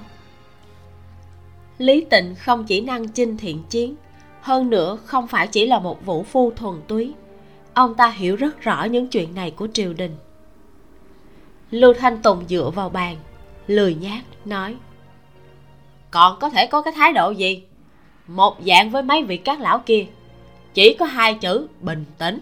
lý 1.79 2.05
tịnh 2.11 2.35
không 2.35 2.65
chỉ 2.65 2.81
năng 2.81 3.09
chinh 3.09 3.37
thiện 3.37 3.63
chiến, 3.71 3.95
hơn 4.41 4.71
nữa 4.71 4.99
không 5.05 5.27
phải 5.27 5.47
chỉ 5.47 5.67
là 5.67 5.79
một 5.79 6.07
vũ 6.07 6.23
phu 6.23 6.51
thuần 6.51 6.81
túy. 6.89 7.13
Ông 7.75 7.95
ta 7.95 8.09
hiểu 8.09 8.37
rất 8.37 8.61
rõ 8.61 8.85
những 8.85 9.09
chuyện 9.09 9.35
này 9.35 9.51
của 9.51 9.69
triều 9.73 9.93
đình. 9.93 10.17
Lưu 11.71 11.95
thanh 11.95 12.23
tùng 12.23 12.45
dựa 12.49 12.71
vào 12.75 12.89
bàn, 12.89 13.17
lười 13.67 13.95
nhác 13.95 14.23
nói, 14.45 14.77
còn 16.11 16.39
có 16.41 16.51
thể 16.51 16.67
có 16.67 16.83
cái 16.83 16.93
thái 16.97 17.13
độ 17.13 17.31
gì? 17.31 17.63
Một 18.27 18.57
dạng 18.67 18.91
với 18.91 19.03
mấy 19.03 19.23
vị 19.23 19.37
các 19.37 19.61
lão 19.61 19.79
kia, 19.79 20.07
chỉ 20.75 20.97
có 20.99 21.07
hai 21.07 21.35
chữ 21.35 21.69
bình 21.81 22.05
tĩnh. 22.19 22.41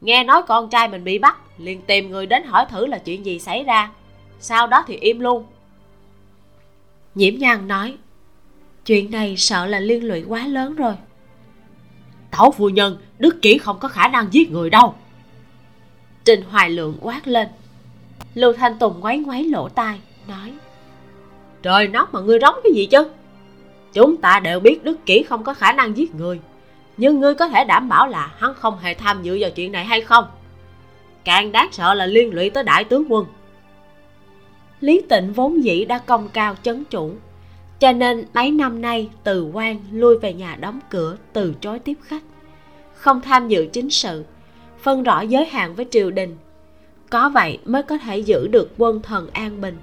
Nghe 0.00 0.24
nói 0.24 0.42
con 0.48 0.70
trai 0.70 0.88
mình 0.88 1.04
bị 1.04 1.18
bắt, 1.18 1.38
liền 1.58 1.82
tìm 1.82 2.10
người 2.10 2.26
đến 2.26 2.44
hỏi 2.44 2.66
thử 2.70 2.86
là 2.86 2.98
chuyện 2.98 3.26
gì 3.26 3.38
xảy 3.38 3.64
ra, 3.64 3.90
sau 4.40 4.66
đó 4.66 4.84
thì 4.86 4.96
im 4.96 5.20
luôn. 5.20 5.44
Nhiễm 7.14 7.34
nhan 7.38 7.68
nói 7.68 7.96
chuyện 8.86 9.10
này 9.10 9.36
sợ 9.36 9.66
là 9.66 9.80
liên 9.80 10.04
lụy 10.04 10.22
quá 10.28 10.46
lớn 10.46 10.76
rồi. 10.76 10.94
Tẩu 12.30 12.50
phu 12.50 12.68
nhân 12.68 12.98
đức 13.18 13.42
kỷ 13.42 13.58
không 13.58 13.78
có 13.78 13.88
khả 13.88 14.08
năng 14.08 14.32
giết 14.32 14.50
người 14.50 14.70
đâu. 14.70 14.94
Trình 16.24 16.42
hoài 16.50 16.70
lượng 16.70 16.96
quát 17.00 17.28
lên. 17.28 17.48
Lưu 18.34 18.52
thanh 18.52 18.78
tùng 18.78 19.00
ngoáy 19.00 19.18
ngoáy 19.18 19.44
lỗ 19.44 19.68
tai 19.68 20.00
nói. 20.28 20.52
Trời 21.62 21.88
nóc 21.88 22.14
mà 22.14 22.20
ngươi 22.20 22.38
rống 22.40 22.54
cái 22.64 22.72
gì 22.74 22.86
chứ? 22.86 23.10
Chúng 23.92 24.16
ta 24.16 24.40
đều 24.40 24.60
biết 24.60 24.84
đức 24.84 25.06
kỷ 25.06 25.22
không 25.22 25.44
có 25.44 25.54
khả 25.54 25.72
năng 25.72 25.96
giết 25.96 26.14
người. 26.14 26.40
Nhưng 26.96 27.20
ngươi 27.20 27.34
có 27.34 27.48
thể 27.48 27.64
đảm 27.64 27.88
bảo 27.88 28.08
là 28.08 28.32
hắn 28.38 28.54
không 28.54 28.78
hề 28.78 28.94
tham 28.94 29.22
dự 29.22 29.38
vào 29.40 29.50
chuyện 29.50 29.72
này 29.72 29.84
hay 29.84 30.00
không? 30.00 30.24
Càng 31.24 31.52
đáng 31.52 31.68
sợ 31.72 31.94
là 31.94 32.06
liên 32.06 32.34
lụy 32.34 32.50
tới 32.50 32.64
đại 32.64 32.84
tướng 32.84 33.12
quân. 33.12 33.26
Lý 34.80 35.02
tịnh 35.08 35.32
vốn 35.32 35.64
dĩ 35.64 35.84
đã 35.84 35.98
công 35.98 36.28
cao 36.28 36.54
chấn 36.62 36.84
chủ 36.84 37.12
cho 37.80 37.92
nên 37.92 38.24
mấy 38.34 38.50
năm 38.50 38.80
nay, 38.80 39.10
từ 39.24 39.44
quan 39.44 39.80
lui 39.92 40.18
về 40.18 40.32
nhà 40.32 40.56
đóng 40.60 40.80
cửa 40.90 41.16
từ 41.32 41.54
chối 41.60 41.78
tiếp 41.78 41.94
khách. 42.02 42.22
Không 42.94 43.20
tham 43.20 43.48
dự 43.48 43.66
chính 43.72 43.90
sự, 43.90 44.24
phân 44.82 45.02
rõ 45.02 45.20
giới 45.20 45.44
hạn 45.44 45.74
với 45.74 45.86
triều 45.90 46.10
đình. 46.10 46.36
Có 47.10 47.28
vậy 47.28 47.58
mới 47.64 47.82
có 47.82 47.98
thể 47.98 48.18
giữ 48.18 48.48
được 48.48 48.70
quân 48.78 49.02
thần 49.02 49.30
an 49.32 49.60
bình. 49.60 49.76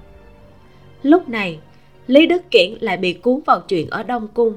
Lúc 1.02 1.28
này, 1.28 1.58
lý 2.06 2.26
đức 2.26 2.50
kiển 2.50 2.74
lại 2.80 2.96
bị 2.96 3.12
cuốn 3.12 3.40
vào 3.46 3.60
chuyện 3.60 3.90
ở 3.90 4.02
đông 4.02 4.28
cung. 4.28 4.56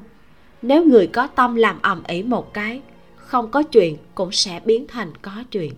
Nếu 0.61 0.85
người 0.85 1.07
có 1.07 1.27
tâm 1.27 1.55
làm 1.55 1.81
ầm 1.81 2.03
ĩ 2.07 2.23
một 2.23 2.53
cái, 2.53 2.81
không 3.15 3.51
có 3.51 3.63
chuyện 3.63 3.97
cũng 4.15 4.31
sẽ 4.31 4.59
biến 4.65 4.85
thành 4.87 5.11
có 5.21 5.31
chuyện. 5.51 5.71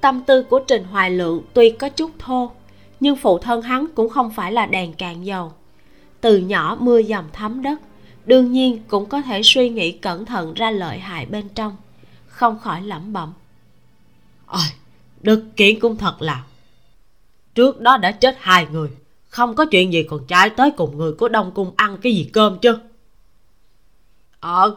Tâm 0.00 0.22
tư 0.26 0.42
của 0.42 0.60
trình 0.66 0.84
hoài 0.84 1.10
lượng 1.10 1.42
tuy 1.54 1.70
có 1.70 1.88
chút 1.88 2.10
thô 2.18 2.50
nhưng 3.04 3.16
phụ 3.16 3.38
thân 3.38 3.62
hắn 3.62 3.86
cũng 3.94 4.08
không 4.08 4.30
phải 4.30 4.52
là 4.52 4.66
đèn 4.66 4.92
cạn 4.92 5.26
dầu. 5.26 5.52
Từ 6.20 6.38
nhỏ 6.38 6.76
mưa 6.80 7.02
dầm 7.02 7.24
thấm 7.32 7.62
đất, 7.62 7.78
đương 8.24 8.52
nhiên 8.52 8.82
cũng 8.88 9.06
có 9.06 9.22
thể 9.22 9.40
suy 9.44 9.68
nghĩ 9.68 9.92
cẩn 9.92 10.24
thận 10.24 10.54
ra 10.54 10.70
lợi 10.70 10.98
hại 10.98 11.26
bên 11.26 11.48
trong, 11.48 11.76
không 12.26 12.58
khỏi 12.58 12.82
lẩm 12.82 13.12
bẩm. 13.12 13.32
Ôi, 14.46 14.62
đức 15.20 15.44
kiện 15.56 15.80
cũng 15.80 15.96
thật 15.96 16.22
là. 16.22 16.44
Trước 17.54 17.80
đó 17.80 17.96
đã 17.96 18.12
chết 18.12 18.36
hai 18.40 18.66
người, 18.72 18.88
không 19.28 19.54
có 19.54 19.64
chuyện 19.64 19.92
gì 19.92 20.02
còn 20.02 20.26
trái 20.26 20.50
tới 20.50 20.70
cùng 20.70 20.98
người 20.98 21.12
của 21.12 21.28
đông 21.28 21.50
cung 21.54 21.72
ăn 21.76 21.96
cái 22.02 22.14
gì 22.14 22.30
cơm 22.32 22.58
chứ? 22.58 22.78
Ờ 24.40 24.76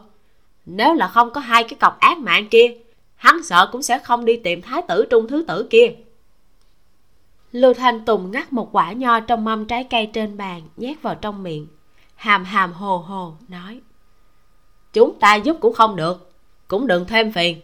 nếu 0.65 0.93
là 0.93 1.07
không 1.07 1.33
có 1.33 1.41
hai 1.41 1.63
cái 1.63 1.77
cọc 1.79 1.99
ác 1.99 2.17
mạng 2.17 2.47
kia, 2.49 2.73
hắn 3.15 3.43
sợ 3.43 3.69
cũng 3.71 3.81
sẽ 3.81 3.99
không 3.99 4.25
đi 4.25 4.37
tìm 4.37 4.61
thái 4.61 4.81
tử 4.87 5.05
trung 5.09 5.27
thứ 5.27 5.45
tử 5.47 5.67
kia 5.69 5.93
lưu 7.51 7.73
thanh 7.73 8.05
tùng 8.05 8.31
ngắt 8.31 8.53
một 8.53 8.69
quả 8.71 8.91
nho 8.91 9.19
trong 9.19 9.45
mâm 9.45 9.65
trái 9.65 9.83
cây 9.83 10.09
trên 10.13 10.37
bàn, 10.37 10.61
nhét 10.77 11.01
vào 11.01 11.15
trong 11.15 11.43
miệng. 11.43 11.67
Hàm 12.15 12.45
hàm 12.45 12.73
hồ 12.73 12.97
hồ, 12.97 13.33
nói. 13.47 13.81
Chúng 14.93 15.19
ta 15.19 15.35
giúp 15.35 15.57
cũng 15.61 15.73
không 15.73 15.95
được, 15.95 16.31
cũng 16.67 16.87
đừng 16.87 17.05
thêm 17.05 17.31
phiền. 17.31 17.61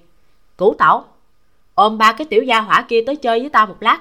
Củ 0.58 0.74
tẩu, 0.74 1.06
ôm 1.74 1.98
ba 1.98 2.14
cái 2.14 2.28
tiểu 2.30 2.44
gia 2.44 2.62
hỏa 2.62 2.86
kia 2.88 3.04
tới 3.06 3.16
chơi 3.16 3.40
với 3.40 3.50
ta 3.50 3.66
một 3.66 3.78
lát. 3.80 4.00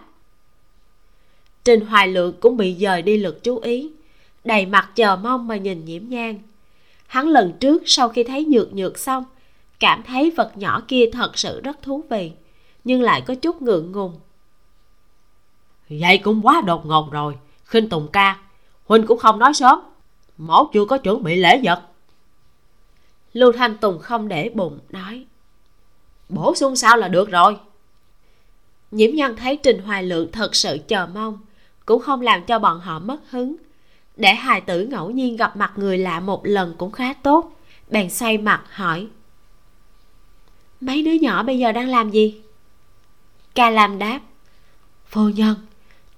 Trình 1.64 1.80
hoài 1.80 2.08
lượng 2.08 2.34
cũng 2.40 2.56
bị 2.56 2.74
dời 2.74 3.02
đi 3.02 3.16
lực 3.16 3.42
chú 3.42 3.58
ý, 3.58 3.90
đầy 4.44 4.66
mặt 4.66 4.90
chờ 4.94 5.16
mong 5.16 5.48
mà 5.48 5.56
nhìn 5.56 5.84
nhiễm 5.84 6.02
nhang 6.08 6.38
hắn 7.12 7.28
lần 7.28 7.52
trước 7.60 7.82
sau 7.86 8.08
khi 8.08 8.24
thấy 8.24 8.44
nhược 8.44 8.74
nhược 8.74 8.98
xong, 8.98 9.24
cảm 9.80 10.02
thấy 10.02 10.30
vật 10.30 10.52
nhỏ 10.56 10.82
kia 10.88 11.04
thật 11.12 11.38
sự 11.38 11.60
rất 11.60 11.82
thú 11.82 12.04
vị, 12.10 12.32
nhưng 12.84 13.02
lại 13.02 13.20
có 13.20 13.34
chút 13.34 13.62
ngượng 13.62 13.92
ngùng 13.92 14.20
vậy 16.00 16.18
cũng 16.18 16.46
quá 16.46 16.62
đột 16.66 16.86
ngột 16.86 17.12
rồi. 17.12 17.36
Khinh 17.64 17.88
tùng 17.88 18.08
ca 18.12 18.38
huynh 18.86 19.06
cũng 19.06 19.18
không 19.18 19.38
nói 19.38 19.54
sớm. 19.54 19.80
Mẫu 20.38 20.70
chưa 20.72 20.84
có 20.84 20.98
chuẩn 20.98 21.22
bị 21.22 21.36
lễ 21.36 21.60
vật. 21.64 21.82
Lưu 23.32 23.52
thanh 23.52 23.78
tùng 23.78 23.98
không 23.98 24.28
để 24.28 24.50
bụng, 24.54 24.78
nói, 24.90 25.24
bổ 26.28 26.54
sung 26.54 26.76
sao 26.76 26.96
là 26.96 27.08
được 27.08 27.30
rồi? 27.30 27.56
Nhiễm 28.90 29.14
nhân 29.14 29.36
thấy 29.36 29.56
trình 29.56 29.82
hoài 29.82 30.02
lượng 30.02 30.32
thật 30.32 30.54
sự 30.54 30.78
chờ 30.88 31.06
mong, 31.14 31.38
cũng 31.86 32.02
không 32.02 32.20
làm 32.20 32.44
cho 32.44 32.58
bọn 32.58 32.80
họ 32.80 32.98
mất 32.98 33.30
hứng. 33.30 33.56
Để 34.16 34.34
hài 34.34 34.60
tử 34.60 34.86
ngẫu 34.86 35.10
nhiên 35.10 35.36
gặp 35.36 35.56
mặt 35.56 35.72
người 35.76 35.98
lạ 35.98 36.20
một 36.20 36.46
lần 36.46 36.74
cũng 36.78 36.92
khá 36.92 37.12
tốt. 37.12 37.52
Bèn 37.88 38.10
xoay 38.10 38.38
mặt 38.38 38.62
hỏi, 38.70 39.08
mấy 40.80 41.02
đứa 41.02 41.12
nhỏ 41.12 41.42
bây 41.42 41.58
giờ 41.58 41.72
đang 41.72 41.88
làm 41.88 42.10
gì? 42.10 42.40
Ca 43.54 43.70
lam 43.70 43.98
đáp, 43.98 44.20
phu 45.06 45.28
nhân 45.28 45.54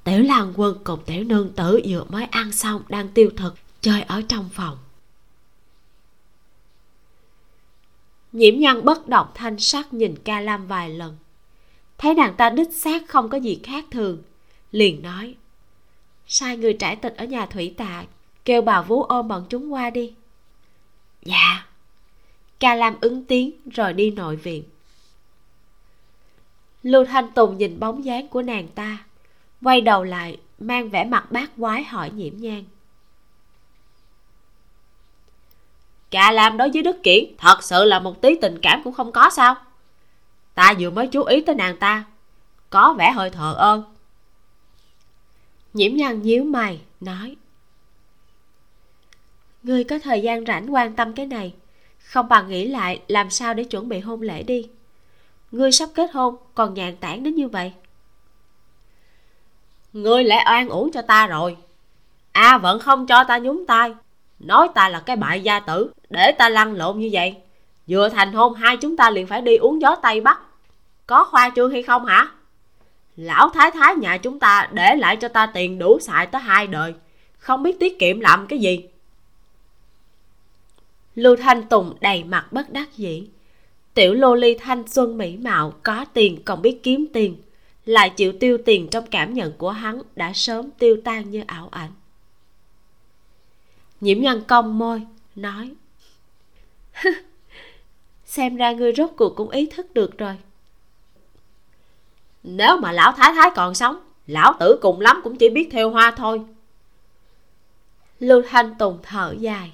tiểu 0.04 0.22
lang 0.22 0.52
quân 0.56 0.78
cùng 0.84 1.00
tiểu 1.06 1.24
nương 1.24 1.52
tử 1.52 1.80
vừa 1.88 2.04
mới 2.08 2.24
ăn 2.24 2.52
xong 2.52 2.82
đang 2.88 3.08
tiêu 3.08 3.30
thực, 3.36 3.54
chơi 3.80 4.02
ở 4.02 4.22
trong 4.28 4.48
phòng. 4.52 4.78
Nhiễm 8.32 8.58
nhân 8.58 8.84
bất 8.84 9.08
động 9.08 9.26
thanh 9.34 9.58
sắc 9.58 9.92
nhìn 9.94 10.14
ca 10.24 10.40
lam 10.40 10.66
vài 10.66 10.90
lần. 10.90 11.16
Thấy 11.98 12.14
nàng 12.14 12.34
ta 12.36 12.50
đích 12.50 12.72
xác 12.76 13.08
không 13.08 13.28
có 13.28 13.38
gì 13.38 13.60
khác 13.62 13.84
thường, 13.90 14.22
liền 14.72 15.02
nói, 15.02 15.34
sai 16.26 16.56
người 16.56 16.72
trải 16.72 16.96
tịch 16.96 17.16
ở 17.16 17.24
nhà 17.24 17.46
thủy 17.46 17.74
tạ, 17.76 18.04
kêu 18.44 18.62
bà 18.62 18.82
vú 18.82 19.02
ôm 19.02 19.28
bọn 19.28 19.46
chúng 19.48 19.72
qua 19.72 19.90
đi. 19.90 20.14
Dạ. 21.22 21.66
Ca 22.58 22.74
lam 22.74 22.94
ứng 23.00 23.24
tiếng 23.24 23.50
rồi 23.70 23.92
đi 23.92 24.10
nội 24.10 24.36
viện. 24.36 24.64
Lưu 26.82 27.04
thanh 27.04 27.32
tùng 27.32 27.58
nhìn 27.58 27.80
bóng 27.80 28.04
dáng 28.04 28.28
của 28.28 28.42
nàng 28.42 28.68
ta 28.68 29.04
quay 29.64 29.80
đầu 29.80 30.04
lại, 30.04 30.38
mang 30.58 30.88
vẻ 30.88 31.04
mặt 31.04 31.32
bát 31.32 31.50
quái 31.58 31.84
hỏi 31.84 32.10
nhiễm 32.10 32.36
nhang 32.36 32.64
Cả 36.10 36.32
làm 36.32 36.56
đối 36.56 36.70
với 36.70 36.82
Đức 36.82 37.02
Kiển 37.02 37.24
Thật 37.38 37.62
sự 37.62 37.84
là 37.84 37.98
một 37.98 38.22
tí 38.22 38.34
tình 38.40 38.58
cảm 38.62 38.80
cũng 38.84 38.94
không 38.94 39.12
có 39.12 39.30
sao. 39.30 39.54
Ta 40.54 40.74
vừa 40.78 40.90
mới 40.90 41.06
chú 41.06 41.22
ý 41.22 41.40
tới 41.40 41.54
nàng 41.54 41.76
ta, 41.76 42.04
Có 42.70 42.94
vẻ 42.98 43.10
hơi 43.10 43.30
thờ 43.30 43.54
ơn 43.58 43.94
nhiễm 45.74 45.96
nhan 45.96 46.22
nhíu 46.22 46.44
mày, 46.44 46.80
nói, 47.00 47.36
ngươi 49.62 49.84
có 49.84 49.98
thời 49.98 50.22
gian 50.22 50.44
rảnh 50.46 50.74
quan 50.74 50.94
tâm 50.96 51.12
cái 51.12 51.26
này, 51.26 51.54
không 51.98 52.28
bằng 52.28 52.48
nghĩ 52.48 52.68
lại 52.68 53.02
làm 53.08 53.30
sao 53.30 53.54
để 53.54 53.64
chuẩn 53.64 53.88
bị 53.88 53.98
hôn 53.98 54.22
lễ 54.22 54.42
đi. 54.42 54.68
Ngươi 55.52 55.72
sắp 55.72 55.88
kết 55.94 56.12
hôn, 56.12 56.36
còn 56.54 56.74
nhàn 56.74 56.96
tản 56.96 57.22
đến 57.22 57.34
như 57.34 57.48
vậy 57.48 57.72
ngươi 59.94 60.24
lại 60.24 60.44
oan 60.46 60.68
uổng 60.68 60.90
cho 60.92 61.02
ta 61.02 61.26
rồi. 61.26 61.56
A 62.32 62.42
à, 62.42 62.58
vẫn 62.58 62.80
không 62.80 63.06
cho 63.06 63.24
ta 63.24 63.38
nhúng 63.38 63.66
tay. 63.66 63.94
Nói 64.38 64.68
ta 64.74 64.88
là 64.88 65.00
cái 65.00 65.16
bại 65.16 65.40
gia 65.40 65.60
tử. 65.60 65.92
Để 66.10 66.32
ta 66.32 66.48
lăn 66.48 66.74
lộn 66.74 66.98
như 66.98 67.08
vậy. 67.12 67.36
Vừa 67.86 68.08
thành 68.08 68.32
hôn 68.32 68.54
hai 68.54 68.76
chúng 68.76 68.96
ta 68.96 69.10
liền 69.10 69.26
phải 69.26 69.42
đi 69.42 69.56
uống 69.56 69.80
gió 69.80 69.94
tây 69.94 70.20
bắc. 70.20 70.40
Có 71.06 71.24
khoa 71.24 71.50
trương 71.56 71.70
hay 71.70 71.82
không 71.82 72.04
hả? 72.04 72.28
Lão 73.16 73.48
thái 73.48 73.70
thái 73.70 73.94
nhà 73.94 74.16
chúng 74.16 74.38
ta 74.38 74.68
để 74.72 74.96
lại 74.96 75.16
cho 75.16 75.28
ta 75.28 75.46
tiền 75.46 75.78
đủ 75.78 75.98
xài 76.00 76.26
tới 76.26 76.40
hai 76.40 76.66
đời. 76.66 76.94
Không 77.38 77.62
biết 77.62 77.76
tiết 77.80 77.98
kiệm 77.98 78.20
làm 78.20 78.46
cái 78.46 78.58
gì. 78.58 78.88
Lưu 81.14 81.36
thanh 81.36 81.62
tùng 81.62 81.94
đầy 82.00 82.24
mặt 82.24 82.52
bất 82.52 82.70
đắc 82.70 82.96
dĩ. 82.96 83.28
Tiểu 83.94 84.14
lô 84.14 84.34
ly 84.34 84.54
thanh 84.54 84.88
xuân 84.88 85.18
mỹ 85.18 85.36
mạo 85.36 85.72
có 85.82 86.04
tiền 86.12 86.42
còn 86.44 86.62
biết 86.62 86.80
kiếm 86.82 87.06
tiền 87.12 87.36
lại 87.84 88.10
chịu 88.10 88.32
tiêu 88.40 88.58
tiền 88.64 88.88
trong 88.90 89.06
cảm 89.10 89.34
nhận 89.34 89.52
của 89.58 89.70
hắn 89.70 90.02
đã 90.16 90.32
sớm 90.32 90.70
tiêu 90.70 90.96
tan 91.04 91.30
như 91.30 91.42
ảo 91.46 91.68
ảnh. 91.70 91.90
Nhiễm 94.00 94.20
nhân 94.20 94.42
cong 94.48 94.78
môi, 94.78 95.02
nói, 95.34 95.74
xem 98.24 98.56
ra 98.56 98.72
ngươi 98.72 98.92
rốt 98.96 99.10
cuộc 99.16 99.36
cũng 99.36 99.50
ý 99.50 99.66
thức 99.66 99.94
được 99.94 100.18
rồi. 100.18 100.36
Nếu 102.42 102.76
mà 102.76 102.92
lão 102.92 103.12
thái 103.12 103.32
thái 103.34 103.50
còn 103.54 103.74
sống, 103.74 104.00
lão 104.26 104.54
tử 104.60 104.78
cùng 104.82 105.00
lắm 105.00 105.20
cũng 105.24 105.36
chỉ 105.36 105.48
biết 105.48 105.68
theo 105.72 105.90
hoa 105.90 106.10
thôi. 106.16 106.42
Lưu 108.20 108.42
thanh 108.48 108.74
tùng 108.78 108.98
thở 109.02 109.34
dài. 109.38 109.72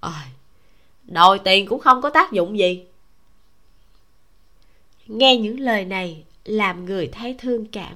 Ôi, 0.00 0.12
đòi 1.04 1.38
tiền 1.38 1.66
cũng 1.66 1.80
không 1.80 2.02
có 2.02 2.10
tác 2.10 2.32
dụng 2.32 2.58
gì. 2.58 2.86
Nghe 5.06 5.36
những 5.36 5.60
lời 5.60 5.84
này 5.84 6.24
làm 6.48 6.84
người 6.84 7.08
thấy 7.12 7.36
thương 7.38 7.66
cảm. 7.66 7.94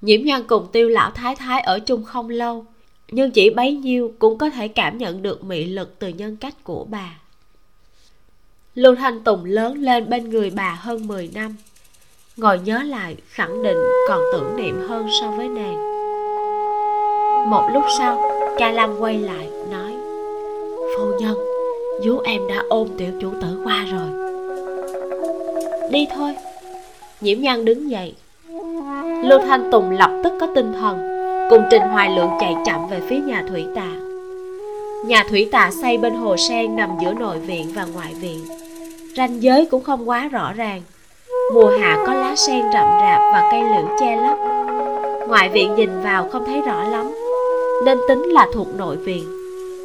Nhiễm 0.00 0.22
nhân 0.22 0.44
cùng 0.48 0.66
tiêu 0.72 0.88
lão 0.88 1.10
thái 1.10 1.36
thái 1.36 1.60
ở 1.60 1.78
chung 1.78 2.04
không 2.04 2.30
lâu, 2.30 2.66
nhưng 3.10 3.30
chỉ 3.30 3.50
bấy 3.50 3.72
nhiêu 3.72 4.12
cũng 4.18 4.38
có 4.38 4.50
thể 4.50 4.68
cảm 4.68 4.98
nhận 4.98 5.22
được 5.22 5.44
mị 5.44 5.64
lực 5.64 5.98
từ 5.98 6.08
nhân 6.08 6.36
cách 6.36 6.54
của 6.64 6.84
bà. 6.84 7.18
Lưu 8.74 8.94
thanh 8.94 9.24
tùng 9.24 9.44
lớn 9.44 9.78
lên 9.78 10.08
bên 10.10 10.30
người 10.30 10.50
bà 10.50 10.78
hơn 10.80 11.06
10 11.06 11.30
năm, 11.34 11.56
ngồi 12.36 12.58
nhớ 12.58 12.82
lại 12.82 13.16
khẳng 13.28 13.62
định 13.62 13.76
còn 14.08 14.20
tưởng 14.32 14.56
niệm 14.56 14.80
hơn 14.88 15.06
so 15.20 15.30
với 15.30 15.48
nàng. 15.48 15.76
Một 17.50 17.68
lúc 17.72 17.84
sau, 17.98 18.22
ca 18.58 18.72
lam 18.72 18.98
quay 18.98 19.18
lại, 19.18 19.50
nói, 19.70 19.92
phu 20.96 21.18
nhân, 21.20 21.38
vú 22.04 22.18
em 22.18 22.46
đã 22.48 22.64
ôm 22.68 22.88
tiểu 22.98 23.12
chủ 23.20 23.32
tử 23.42 23.60
qua 23.64 23.84
rồi. 23.84 24.10
Đi 25.90 26.06
thôi 26.14 26.34
nhiễm 27.22 27.40
nhan 27.40 27.64
đứng 27.64 27.90
dậy. 27.90 28.14
Lưu 29.22 29.38
thanh 29.38 29.70
tùng 29.72 29.90
lập 29.90 30.10
tức 30.24 30.32
có 30.40 30.46
tinh 30.54 30.72
thần, 30.80 30.98
cùng 31.50 31.62
trình 31.70 31.82
hoài 31.82 32.10
lượng 32.10 32.30
chạy 32.40 32.54
chậm 32.66 32.88
về 32.90 33.00
phía 33.08 33.18
nhà 33.18 33.44
thủy 33.48 33.64
tạ 33.74 34.02
nhà 35.04 35.24
thủy 35.30 35.48
tạ 35.52 35.70
xây 35.82 35.98
bên 35.98 36.14
hồ 36.14 36.36
sen 36.36 36.76
nằm 36.76 36.90
giữa 37.02 37.12
nội 37.12 37.38
viện 37.38 37.72
và 37.74 37.86
ngoại 37.94 38.14
viện. 38.14 38.46
Ranh 39.16 39.42
giới 39.42 39.66
cũng 39.66 39.82
không 39.84 40.08
quá 40.08 40.28
rõ 40.28 40.52
ràng. 40.52 40.82
Mùa 41.54 41.78
hạ 41.80 42.04
có 42.06 42.14
lá 42.14 42.36
sen 42.36 42.62
rậm 42.72 42.86
rạp 43.00 43.20
và 43.32 43.48
cây 43.50 43.62
liễu 43.62 43.96
che 44.00 44.16
lấp. 44.16 44.38
Ngoại 45.28 45.48
viện 45.48 45.74
nhìn 45.74 46.02
vào 46.02 46.28
không 46.28 46.44
thấy 46.46 46.60
rõ 46.60 46.82
lắm, 46.88 47.10
nên 47.84 47.98
tính 48.08 48.22
là 48.22 48.46
thuộc 48.54 48.66
nội 48.76 48.96
viện. 48.96 49.24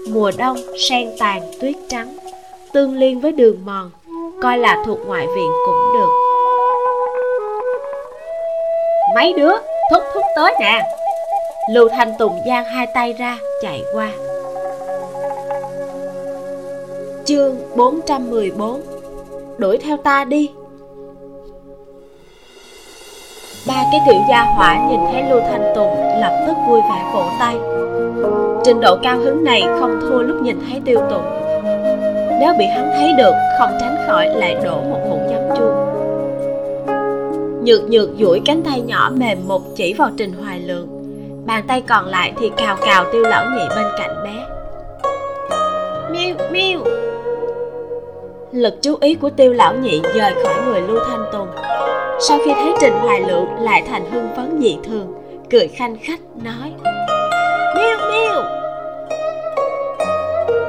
Mùa 0.09 0.31
đông, 0.38 0.57
sen 0.89 1.09
tàn, 1.19 1.41
tuyết 1.61 1.75
trắng, 1.89 2.17
tương 2.73 2.97
liên 2.97 3.19
với 3.21 3.31
đường 3.31 3.57
mòn, 3.65 3.91
coi 4.41 4.57
là 4.57 4.83
thuộc 4.85 4.99
ngoại 5.05 5.27
viện 5.35 5.49
cũng 5.65 5.93
được 5.93 6.26
mấy 9.18 9.34
đứa, 9.34 9.53
thúc 9.91 10.03
thúc 10.13 10.24
tới 10.36 10.55
nè. 10.59 10.82
Lưu 11.72 11.89
thanh 11.89 12.13
tùng 12.20 12.39
giang 12.47 12.65
hai 12.65 12.88
tay 12.88 13.13
ra, 13.13 13.38
chạy 13.61 13.84
qua. 13.93 14.09
Chương 17.26 17.55
414 17.76 18.82
đuổi 19.57 19.78
theo 19.78 19.97
ta 19.97 20.26
đi. 20.26 20.51
Ba 23.68 23.84
cái 23.91 24.01
tiểu 24.07 24.22
gia 24.30 24.43
hỏa 24.43 24.88
nhìn 24.89 24.99
thấy 25.11 25.24
lưu 25.30 25.41
thanh 25.41 25.72
tùng 25.76 26.20
lập 26.22 26.43
tức 26.47 26.53
vui 26.68 26.82
vẻ 26.82 27.11
vỗ 27.13 27.24
tay. 27.39 27.55
Trình 28.63 28.80
độ 28.82 28.97
cao 29.03 29.18
hứng 29.18 29.43
này 29.43 29.63
không 29.80 29.99
thua 30.01 30.22
lúc 30.22 30.41
nhìn 30.41 30.59
thấy 30.70 30.82
tiêu 30.86 30.99
tùng. 31.09 31.26
Nếu 32.39 32.53
bị 32.59 32.65
hắn 32.65 32.91
thấy 32.97 33.13
được, 33.18 33.34
không 33.59 33.78
tránh 33.80 33.97
khỏi 34.07 34.30
lại 34.30 34.55
đổ 34.63 34.82
một 34.82 34.99
hũ 35.09 35.20
giấm 35.30 35.57
chua 35.57 35.86
nhược 37.68 37.89
nhược 37.89 38.09
duỗi 38.20 38.41
cánh 38.45 38.61
tay 38.63 38.82
nhỏ 38.82 39.11
mềm 39.18 39.38
một 39.47 39.61
chỉ 39.76 39.93
vào 39.93 40.11
trình 40.18 40.34
hoài 40.34 40.59
lượng. 40.59 40.88
Bàn 41.45 41.63
tay 41.68 41.82
còn 41.82 42.05
lại 42.05 42.34
thì 42.39 42.51
cào 42.57 42.78
cào 42.86 43.05
tiêu 43.11 43.24
lão 43.24 43.45
nhị 43.45 43.63
bên 43.76 43.86
cạnh 43.97 44.24
bé. 44.24 44.45
Miêu 46.11 46.36
miêu 46.51 46.80
lực 48.51 48.74
chú 48.82 48.95
ý 49.01 49.15
của 49.15 49.30
tiêu 49.30 49.53
lão 49.53 49.76
nhị 49.76 50.01
rời 50.15 50.34
khỏi 50.43 50.53
người 50.65 50.82
lưu 50.82 50.99
thanh 51.07 51.26
tùng. 51.32 51.47
Sau 52.20 52.39
khi 52.45 52.51
thấy 52.53 52.74
trình 52.82 52.93
hoài 52.93 53.22
lượng 53.22 53.47
lại 53.59 53.84
thành 53.88 54.11
hưng 54.11 54.28
phấn 54.36 54.59
dị 54.61 54.78
thường, 54.84 55.13
cười 55.49 55.68
khanh 55.68 55.97
khách, 56.03 56.20
nói 56.43 56.74
miêu 57.76 57.97
miêu 58.11 58.43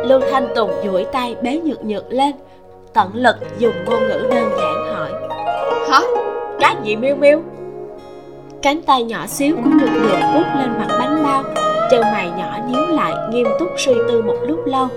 lưu 0.04 0.20
thanh 0.30 0.48
tùng 0.54 0.70
duỗi 0.84 1.06
tay 1.12 1.36
bé 1.42 1.58
nhược 1.58 1.84
nhược 1.84 2.12
lên, 2.12 2.32
tận 2.94 3.10
lực 3.14 3.36
dùng 3.58 3.74
ngôn 3.86 4.08
ngữ 4.08 4.26
đơn 4.30 4.50
giản 4.58 4.94
hỏi, 4.94 5.10
hả? 5.90 6.00
Cái 6.60 6.76
gì 6.82 6.96
miêu 6.96 7.16
miêu? 7.16 7.40
Cánh 8.62 8.82
tay 8.82 9.04
nhỏ 9.04 9.26
xíu 9.26 9.56
của 9.56 9.70
nhược 9.70 9.90
nhược 9.90 10.20
vuốt 10.34 10.44
lên 10.58 10.70
mặt 10.78 10.96
bánh 10.98 11.24
bao. 11.24 11.42
Chân 11.90 12.00
mày 12.00 12.30
nhỏ 12.30 12.58
nhíu 12.66 12.86
lại 12.86 13.12
nghiêm 13.30 13.46
túc 13.58 13.68
suy 13.76 13.92
tư 14.08 14.22
một 14.22 14.36
lúc 14.46 14.66
lâu. 14.66 14.88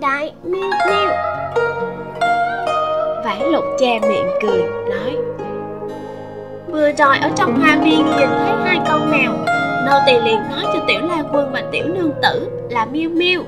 Đại 0.00 0.32
miêu 0.44 0.70
miêu. 0.88 1.10
Vãn 3.24 3.42
lục 3.52 3.64
che 3.78 4.00
miệng 4.00 4.26
cười 4.42 4.62
nói. 4.90 5.16
Vừa 6.68 6.92
rồi 6.92 7.18
ở 7.18 7.30
trong 7.36 7.60
hoa 7.60 7.78
viên 7.84 7.96
nhìn 7.96 8.28
thấy 8.28 8.56
hai 8.64 8.80
con 8.88 9.10
mèo. 9.10 9.32
Nô 9.86 9.98
tỳ 10.06 10.12
liền 10.12 10.40
nói 10.50 10.64
cho 10.74 10.84
tiểu 10.86 11.00
la 11.00 11.22
quân 11.32 11.50
và 11.52 11.62
tiểu 11.72 11.84
nương 11.86 12.12
tử 12.22 12.48
là 12.70 12.84
miêu 12.84 13.10
miêu 13.10 13.42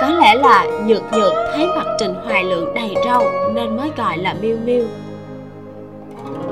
có 0.00 0.08
lẽ 0.08 0.34
là 0.34 0.66
nhược 0.86 1.02
nhược 1.12 1.32
thấy 1.54 1.66
mặt 1.66 1.86
trình 1.98 2.14
hoài 2.24 2.44
lượng 2.44 2.74
đầy 2.74 2.94
râu 3.04 3.22
nên 3.54 3.76
mới 3.76 3.90
gọi 3.96 4.18
là 4.18 4.34
miêu 4.40 4.56
miêu. 4.64 4.84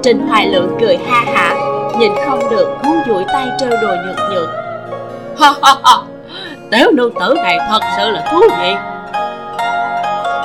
Trình 0.02 0.28
hoài 0.28 0.46
lượng 0.46 0.76
cười 0.80 0.96
ha 0.96 1.20
hả, 1.20 1.54
nhìn 1.98 2.12
không 2.26 2.50
được 2.50 2.68
muốn 2.84 2.96
duỗi 3.08 3.24
tay 3.32 3.46
trêu 3.60 3.70
đùa 3.70 3.96
nhược 4.06 4.30
nhược. 4.30 4.48
Ha 5.40 5.52
ha 5.62 5.74
ha, 5.84 5.96
tiểu 6.70 6.90
nương 6.92 7.14
tử 7.14 7.34
này 7.36 7.58
thật 7.68 7.80
sự 7.96 8.10
là 8.10 8.28
thú 8.32 8.40
vị. 8.58 8.74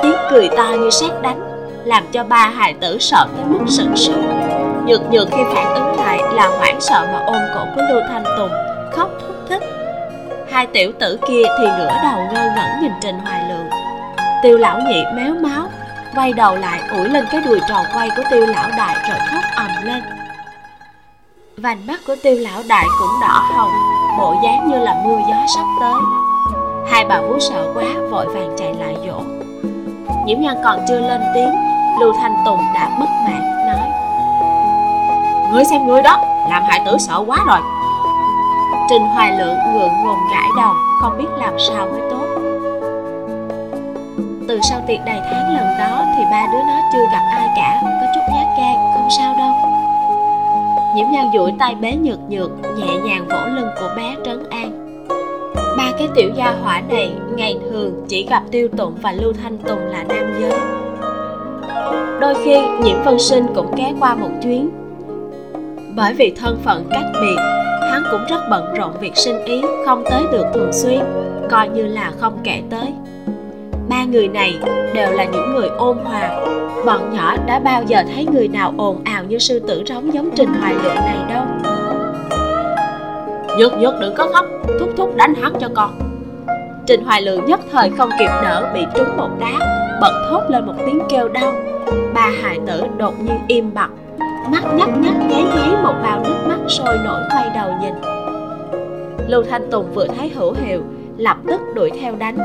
Tiếng 0.01 0.17
cười 0.29 0.49
to 0.57 0.69
như 0.79 0.89
sét 0.89 1.11
đánh 1.21 1.39
làm 1.85 2.03
cho 2.11 2.23
ba 2.23 2.51
hài 2.55 2.73
tử 2.73 2.97
sợ 2.99 3.27
tới 3.35 3.45
mức 3.45 3.65
sửng 3.67 3.95
sốt 3.95 4.15
nhược 4.87 5.11
nhược 5.11 5.27
khi 5.31 5.43
phản 5.53 5.73
ứng 5.73 5.97
lại 5.97 6.21
là 6.33 6.47
hoảng 6.47 6.81
sợ 6.81 7.07
mà 7.13 7.19
ôm 7.25 7.41
cổ 7.55 7.65
của 7.75 7.81
lưu 7.89 8.01
thanh 8.09 8.23
tùng, 8.37 8.51
khóc 8.91 9.09
thúc 9.21 9.35
thích 9.49 9.63
hai 10.53 10.67
tiểu 10.67 10.91
tử 10.99 11.19
kia 11.27 11.43
thì 11.59 11.65
ngửa 11.65 11.99
đầu 12.03 12.27
ngơ 12.33 12.51
ngẩn 12.55 12.81
nhìn 12.81 12.91
trình 13.01 13.19
hoài 13.19 13.43
lượng 13.49 13.69
tiêu 14.43 14.57
lão 14.57 14.79
nhị 14.79 15.03
méo 15.13 15.33
máu, 15.33 15.67
quay 16.15 16.33
đầu 16.33 16.55
lại 16.55 16.79
ủi 16.89 17.09
lên 17.09 17.25
cái 17.31 17.41
đùi 17.41 17.59
tròn 17.69 17.85
quay 17.93 18.09
của 18.17 18.23
tiêu 18.31 18.45
lão 18.45 18.69
đại 18.77 18.95
rồi 19.09 19.17
khóc 19.31 19.43
ầm 19.55 19.69
lên. 19.83 20.03
Vành 21.57 21.87
mắt 21.87 21.99
của 22.07 22.15
tiêu 22.23 22.35
lão 22.39 22.61
đại 22.69 22.85
cũng 22.99 23.21
đỏ 23.21 23.49
hồng, 23.55 23.71
bộ 24.17 24.35
dáng 24.43 24.69
như 24.69 24.79
là 24.79 24.95
mưa 25.05 25.19
gió 25.29 25.35
sắp 25.55 25.65
tới. 25.81 26.01
Hai 26.91 27.05
bà 27.05 27.21
vú 27.21 27.39
sợ 27.39 27.71
quá, 27.73 27.85
vội 28.11 28.25
vàng 28.27 28.55
chạy 28.57 28.73
lại 28.73 28.95
dỗ. 29.07 29.21
Nhiễm 30.25 30.41
nhan 30.41 30.55
còn 30.63 30.79
chưa 30.87 30.99
lên 30.99 31.21
tiếng, 31.33 31.55
lưu 31.99 32.13
thanh 32.21 32.35
tùng 32.45 32.59
đã 32.73 32.89
bất 32.99 33.09
mãn 33.25 33.67
nói. 33.67 33.89
Ngươi 35.53 35.65
xem 35.65 35.87
ngươi 35.87 36.01
đó, 36.01 36.19
làm 36.49 36.63
hại 36.63 36.81
tử 36.85 36.97
sợ 36.99 37.23
quá 37.27 37.37
rồi. 37.47 37.59
Trình 38.89 39.01
hoài 39.01 39.31
lượng 39.31 39.57
ngượng 39.73 40.03
ngùng 40.03 40.19
gãi 40.31 40.42
đầu, 40.57 40.73
không 41.01 41.17
biết 41.17 41.29
làm 41.37 41.53
sao 41.59 41.87
mới 41.87 42.01
tốt. 42.09 42.25
Từ 44.47 44.59
sau 44.69 44.81
tiệc 44.87 44.99
đầy 45.05 45.19
tháng 45.31 45.55
lần 45.55 45.65
đó 45.79 46.05
thì 46.17 46.23
ba 46.31 46.47
đứa 46.53 46.63
nó 46.67 46.81
chưa 46.93 47.05
gặp 47.11 47.21
ai 47.31 47.47
cả, 47.55 47.81
có 47.83 48.07
chút 48.15 48.21
nhát 48.33 48.47
gan, 48.57 48.75
không 48.93 49.07
sao 49.17 49.35
đâu. 49.37 49.53
Nhiễm 50.95 51.05
nhan 51.11 51.25
duỗi 51.33 51.53
tay 51.59 51.75
bé 51.75 51.95
nhược 51.95 52.19
nhược, 52.29 52.51
nhẹ 52.77 52.97
nhàng 53.03 53.25
vỗ 53.29 53.45
lưng 53.55 53.69
của 53.79 53.89
bé 53.97 54.15
trấn 54.25 54.49
an. 54.49 54.97
Ba 55.77 55.91
cái 55.99 56.07
tiểu 56.15 56.29
gia 56.35 56.55
hỏa 56.63 56.81
này, 56.89 57.13
ngày 57.35 57.59
thường 57.69 58.05
chỉ 58.07 58.27
gặp 58.29 58.43
tiêu 58.51 58.67
tụng 58.77 58.95
và 59.01 59.11
lưu 59.11 59.33
thanh 59.43 59.57
tùng 59.57 59.79
là 59.79 60.03
nam 60.03 60.33
giới. 60.39 60.59
Đôi 62.19 62.35
khi, 62.43 62.57
nhiễm 62.83 63.03
vân 63.03 63.19
sinh 63.19 63.45
cũng 63.55 63.75
ghé 63.75 63.93
qua 63.99 64.15
một 64.15 64.29
chuyến. 64.43 64.69
Bởi 65.95 66.13
vì 66.13 66.33
thân 66.41 66.59
phận 66.63 66.87
cách 66.91 67.05
biệt 67.21 67.52
cũng 68.13 68.25
rất 68.29 68.49
bận 68.49 68.73
rộn 68.73 68.91
việc 68.99 69.15
sinh 69.15 69.45
ý 69.45 69.61
không 69.85 70.03
tới 70.09 70.23
được 70.31 70.45
thường 70.53 70.73
xuyên 70.73 70.99
coi 71.49 71.69
như 71.69 71.85
là 71.85 72.11
không 72.19 72.37
kể 72.43 72.61
tới. 72.69 72.93
Ba 73.89 74.03
người 74.03 74.27
này 74.27 74.59
đều 74.93 75.11
là 75.11 75.23
những 75.23 75.53
người 75.53 75.67
ôn 75.67 75.97
hòa. 75.97 76.29
Bọn 76.85 77.13
nhỏ 77.13 77.35
đã 77.47 77.59
bao 77.59 77.83
giờ 77.87 78.03
thấy 78.13 78.27
người 78.33 78.47
nào 78.47 78.73
ồn 78.77 79.01
ào 79.03 79.23
như 79.23 79.37
sư 79.37 79.59
tử 79.59 79.83
rống 79.87 80.13
giống 80.13 80.29
trình 80.35 80.53
hoài 80.53 80.73
lượng 80.73 80.95
này 80.95 81.17
đâu. 81.29 81.43
Nhược 83.57 83.73
nhược 83.73 83.93
đừng 83.99 84.15
có 84.15 84.27
khóc 84.33 84.45
thúc 84.79 84.89
thúc 84.97 85.15
đánh 85.15 85.33
hắn 85.41 85.53
cho 85.59 85.69
con. 85.75 85.99
Trình 86.87 87.05
hoài 87.05 87.21
lượng 87.21 87.45
nhất 87.45 87.59
thời 87.71 87.89
không 87.89 88.09
kịp 88.19 88.29
đỡ 88.43 88.71
bị 88.73 88.81
trúng 88.95 89.17
một 89.17 89.29
đá 89.39 89.59
bật 90.01 90.27
thốt 90.29 90.41
lên 90.49 90.65
một 90.65 90.75
tiếng 90.85 90.99
kêu 91.09 91.29
đau. 91.29 91.53
Ba 92.13 92.29
hài 92.41 92.59
tử 92.67 92.83
đột 92.97 93.13
nhiên 93.23 93.39
im 93.47 93.73
bặt 93.73 93.89
mắt 94.51 94.63
nhấp 94.73 94.89
nhấp 94.97 95.13
nháy 95.29 95.43
nháy 95.43 95.69
một 95.83 95.93
bao 96.03 96.23
nước 96.23 96.45
mắt 96.47 96.57
sôi 96.67 96.97
nổi 96.97 97.21
quay 97.31 97.49
đầu 97.55 97.71
nhìn. 97.81 97.93
Lưu 99.27 99.43
thanh 99.49 99.71
tùng 99.71 99.93
vừa 99.93 100.07
thấy 100.17 100.29
hữu 100.35 100.53
hiệu, 100.53 100.81
lập 101.17 101.37
tức 101.47 101.61
đuổi 101.75 101.91
theo 102.01 102.15
đánh. 102.15 102.37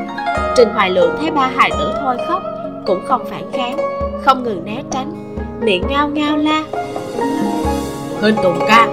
Trình 0.56 0.68
hoài 0.74 0.90
lượng 0.90 1.16
thấy 1.20 1.30
ba 1.30 1.50
hài 1.56 1.70
tử 1.70 1.92
thôi 2.00 2.16
khóc, 2.28 2.42
cũng 2.86 3.00
không 3.06 3.24
phản 3.30 3.52
kháng, 3.52 3.76
không 4.24 4.42
ngừng 4.42 4.64
né 4.64 4.82
tránh. 4.90 5.12
Miệng 5.60 5.82
ngao 5.88 6.08
ngao 6.08 6.36
la 6.36 6.62
huynh 8.20 8.36
tùng 8.42 8.58
ca 8.68 8.86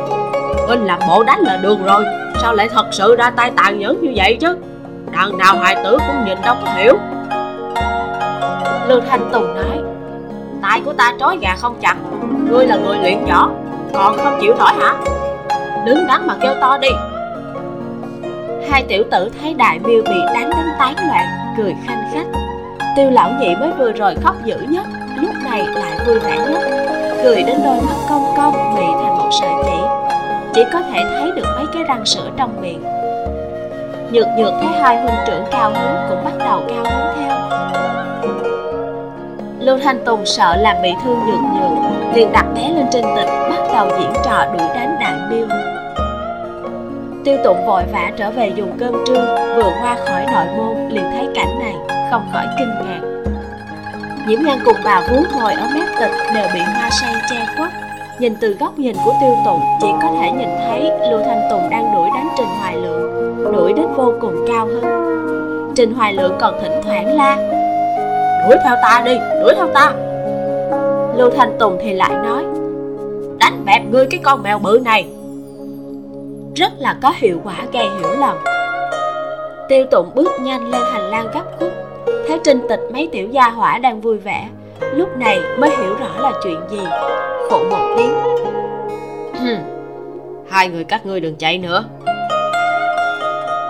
huynh 0.67 0.85
làm 0.85 0.99
bộ 1.09 1.23
đánh 1.23 1.39
là 1.39 1.57
được 1.57 1.77
rồi, 1.85 2.03
sao 2.41 2.55
lại 2.55 2.69
thật 2.69 2.85
sự 2.91 3.15
ra 3.15 3.29
tay 3.29 3.51
tàn 3.55 3.79
nhẫn 3.79 4.01
như 4.01 4.11
vậy 4.15 4.37
chứ? 4.41 4.57
Đằng 5.11 5.37
nào 5.37 5.57
hài 5.57 5.75
tử 5.83 5.97
cũng 6.07 6.25
nhìn 6.25 6.37
đâu 6.45 6.55
có 6.65 6.71
hiểu. 6.73 6.93
Lưu 8.87 9.01
thanh 9.09 9.29
tùng 9.31 9.55
nói 9.55 9.94
tay 10.69 10.81
của 10.85 10.93
ta 10.93 11.13
trói 11.19 11.37
gà 11.41 11.55
không 11.55 11.77
chặt. 11.81 11.95
Ngươi 12.49 12.67
là 12.67 12.75
người 12.75 12.97
luyện 12.97 13.25
võ, 13.25 13.49
còn 13.93 14.17
không 14.17 14.37
chịu 14.41 14.55
nổi 14.59 14.71
hả? 14.79 14.93
Đứng 15.85 16.07
đắn 16.07 16.27
mà 16.27 16.35
kêu 16.41 16.53
to 16.61 16.77
đi. 16.77 16.89
Hai 18.71 18.83
tiểu 18.87 19.03
tử 19.11 19.29
thấy 19.41 19.53
đại 19.53 19.79
miêu 19.79 20.03
bị 20.03 20.15
đánh 20.33 20.49
đến 20.49 20.65
tán 20.79 20.95
loạn, 21.07 21.25
cười 21.57 21.75
khanh 21.87 22.03
khách. 22.13 22.25
Tiêu 22.95 23.11
lão 23.11 23.31
nhị 23.39 23.55
mới 23.55 23.71
vừa 23.77 23.91
rồi 23.91 24.15
khóc 24.23 24.35
dữ 24.45 24.55
nhất, 24.69 24.85
lúc 25.21 25.33
này 25.43 25.65
lại 25.75 25.99
vui 26.07 26.19
vẻ 26.19 26.37
nhất. 26.37 26.61
Cười 27.23 27.43
đến 27.43 27.57
đôi 27.63 27.75
mắt 27.75 27.95
cong 28.09 28.33
cong, 28.37 28.75
mị 28.75 28.85
thành 29.03 29.17
một 29.17 29.29
sợi 29.41 29.53
chỉ. 29.63 29.77
Chỉ 30.53 30.63
có 30.73 30.81
thể 30.81 31.03
thấy 31.03 31.31
được 31.35 31.47
mấy 31.55 31.65
cái 31.73 31.83
răng 31.83 32.05
sữa 32.05 32.29
trong 32.37 32.61
miệng. 32.61 32.83
Nhược 34.11 34.27
nhược 34.37 34.53
thấy 34.61 34.81
hai 34.81 35.01
huynh 35.01 35.15
trưởng 35.27 35.43
cao 35.51 35.69
hứng 35.69 36.09
cũng 36.09 36.25
bắt 36.25 36.45
đầu 36.45 36.63
cao 36.69 36.83
hứng 36.83 37.15
theo 37.15 37.35
lưu 39.59 39.77
thanh 39.83 40.05
tùng 40.05 40.25
sợ 40.25 40.55
làm 40.55 40.75
bị 40.83 40.89
thương 41.03 41.19
nhược 41.25 41.39
nhược, 41.39 42.15
liền 42.15 42.31
đặt 42.31 42.45
bé 42.55 42.69
lên 42.75 42.85
trên 42.91 43.05
tịch, 43.15 43.29
bắt 43.49 43.59
đầu 43.73 43.87
diễn 43.99 44.13
trò 44.25 44.45
đuổi 44.45 44.67
đánh 44.75 44.97
đại 44.99 45.13
miêu 45.29 45.47
tiêu 47.25 47.37
tụng 47.43 47.65
vội 47.65 47.83
vã 47.91 48.11
trở 48.17 48.31
về 48.31 48.51
dùng 48.55 48.77
cơm 48.79 48.93
trưa, 49.07 49.53
vừa 49.55 49.71
qua 49.81 49.97
khỏi 50.05 50.25
nội 50.33 50.45
môn 50.57 50.89
liền 50.89 51.03
thấy 51.11 51.27
cảnh 51.35 51.59
này 51.59 51.73
không 52.11 52.29
khỏi 52.33 52.45
kinh 52.59 52.69
ngạc. 52.69 53.01
Nhiễm 54.27 54.39
ngang 54.43 54.59
cùng 54.65 54.75
bà 54.85 55.01
vú 55.09 55.15
ngồi 55.39 55.53
ở 55.53 55.67
mép 55.73 55.87
tịch 55.99 56.11
đều 56.35 56.47
bị 56.53 56.59
hoa 56.59 56.89
sen 56.89 57.15
che 57.29 57.45
khuất. 57.57 57.69
Nhìn 58.19 58.35
từ 58.41 58.57
góc 58.59 58.79
nhìn 58.79 58.95
của 59.05 59.13
tiêu 59.21 59.35
tụng, 59.45 59.61
chỉ 59.81 59.87
có 60.01 60.11
thể 60.21 60.31
nhìn 60.31 60.49
thấy 60.67 60.91
lưu 61.09 61.19
thanh 61.25 61.47
tùng 61.49 61.69
đang 61.69 61.93
đuổi 61.95 62.09
đánh 62.15 62.29
trình 62.37 62.47
hoài 62.59 62.75
lượng, 62.75 63.35
đuổi 63.53 63.73
đến 63.73 63.85
vô 63.95 64.13
cùng 64.21 64.45
cao 64.47 64.67
hơn. 64.67 65.71
trình 65.75 65.93
hoài 65.93 66.13
lượng 66.13 66.35
còn 66.39 66.59
thỉnh 66.61 66.81
thoảng 66.83 67.15
la 67.15 67.37
đuổi 68.45 68.57
theo 68.63 68.75
ta 68.81 69.01
đi 69.05 69.17
đuổi 69.41 69.53
theo 69.55 69.67
ta. 69.73 69.93
Lưu 71.15 71.29
thanh 71.29 71.57
tùng 71.59 71.77
thì 71.81 71.93
lại 71.93 72.11
nói 72.23 72.43
đánh 73.39 73.65
bẹp 73.65 73.81
ngươi 73.91 74.07
cái 74.11 74.19
con 74.23 74.43
mèo 74.43 74.59
bự 74.59 74.79
này. 74.85 75.07
Rất 76.55 76.71
là 76.77 76.95
có 77.01 77.13
hiệu 77.15 77.37
quả 77.43 77.55
gây 77.73 77.83
hiểu 77.99 78.19
lầm. 78.19 78.37
Tiêu 79.69 79.85
tụng 79.91 80.11
bước 80.15 80.31
nhanh 80.41 80.69
lên 80.69 80.81
hành 80.93 81.09
lang 81.09 81.27
gấp 81.33 81.43
khúc 81.59 81.69
thấy 82.27 82.39
trinh 82.43 82.67
tịch 82.69 82.79
mấy 82.93 83.09
tiểu 83.11 83.27
gia 83.31 83.49
hỏa 83.49 83.77
đang 83.77 84.01
vui 84.01 84.17
vẻ 84.17 84.49
lúc 84.93 85.17
này 85.17 85.39
mới 85.57 85.69
hiểu 85.69 85.95
rõ 85.99 86.21
là 86.21 86.31
chuyện 86.43 86.59
gì. 86.69 86.81
Khụ 87.49 87.57
một 87.69 87.95
tiếng. 87.97 88.13
Hai 90.49 90.69
người 90.69 90.83
các 90.83 91.05
ngươi 91.05 91.19
đừng 91.19 91.35
chạy 91.35 91.57
nữa. 91.57 91.83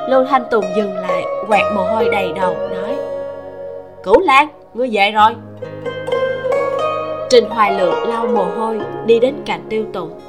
Lưu 0.10 0.26
thanh 0.30 0.44
tùng 0.52 0.66
dừng 0.76 0.98
lại 0.98 1.24
quẹt 1.48 1.64
mồ 1.76 1.84
hôi 1.84 2.10
đầy 2.12 2.34
đầu 2.36 2.56
nói 2.74 2.96
cửu 4.04 4.20
lan 4.20 4.48
ngươi 4.76 4.90
về 4.92 5.12
rồi. 5.12 5.32
Trình 7.30 7.50
hoài 7.50 7.80
lượng 7.80 8.10
lau 8.10 8.28
mồ 8.28 8.44
hôi 8.44 8.80
đi 9.06 9.20
đến 9.20 9.36
cạnh 9.46 9.66
tiêu 9.70 9.86
tùng. 9.94 10.20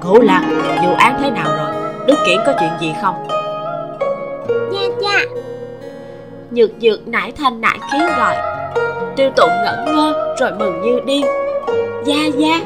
Cửu 0.00 0.20
lan 0.20 0.42
vụ 0.84 0.94
án 0.98 1.16
thế 1.22 1.30
nào 1.30 1.48
rồi? 1.56 1.82
Đức 2.06 2.14
kiển 2.26 2.38
có 2.46 2.52
chuyện 2.60 2.70
gì 2.80 2.92
không? 3.02 3.14
Dạ 4.72 4.80
dạ 5.02 5.24
nhược 6.50 6.70
nhược 6.80 7.08
nải 7.08 7.32
thanh 7.32 7.60
nải 7.60 7.78
khí 7.92 7.98
gọi. 8.18 8.36
Tiêu 9.16 9.30
tụng 9.36 9.50
ngẩn 9.64 9.84
ngơ 9.84 10.34
rồi 10.40 10.50
mừng 10.58 10.82
như 10.82 11.00
điên. 11.06 11.26
Gia 12.04 12.26
gia 12.36 12.60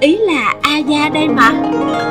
ý 0.00 0.16
là 0.16 0.54
a 0.62 0.78
gia 0.78 1.08
đây 1.08 1.28
mà. 1.28 1.52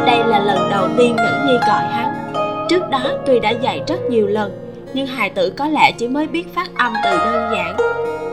Đây 0.06 0.20
là 0.28 0.40
lần 0.40 0.70
đầu 0.72 0.88
tiên 0.98 1.16
nữ 1.16 1.48
nhi 1.48 1.54
gọi 1.68 1.84
hắn. 1.84 2.34
Trước 2.70 2.90
đó 2.90 3.02
tuy 3.26 3.40
đã 3.40 3.50
dạy 3.50 3.84
rất 3.88 4.00
nhiều 4.10 4.28
lần 4.28 4.71
nhưng 4.94 5.08
hài 5.08 5.30
tử 5.30 5.54
có 5.58 5.68
lẽ 5.68 5.92
chỉ 5.92 6.08
mới 6.08 6.28
biết 6.28 6.56
phát 6.56 6.70
âm 6.78 6.94
từ 7.04 7.18
đơn 7.18 7.52
giản. 7.54 7.78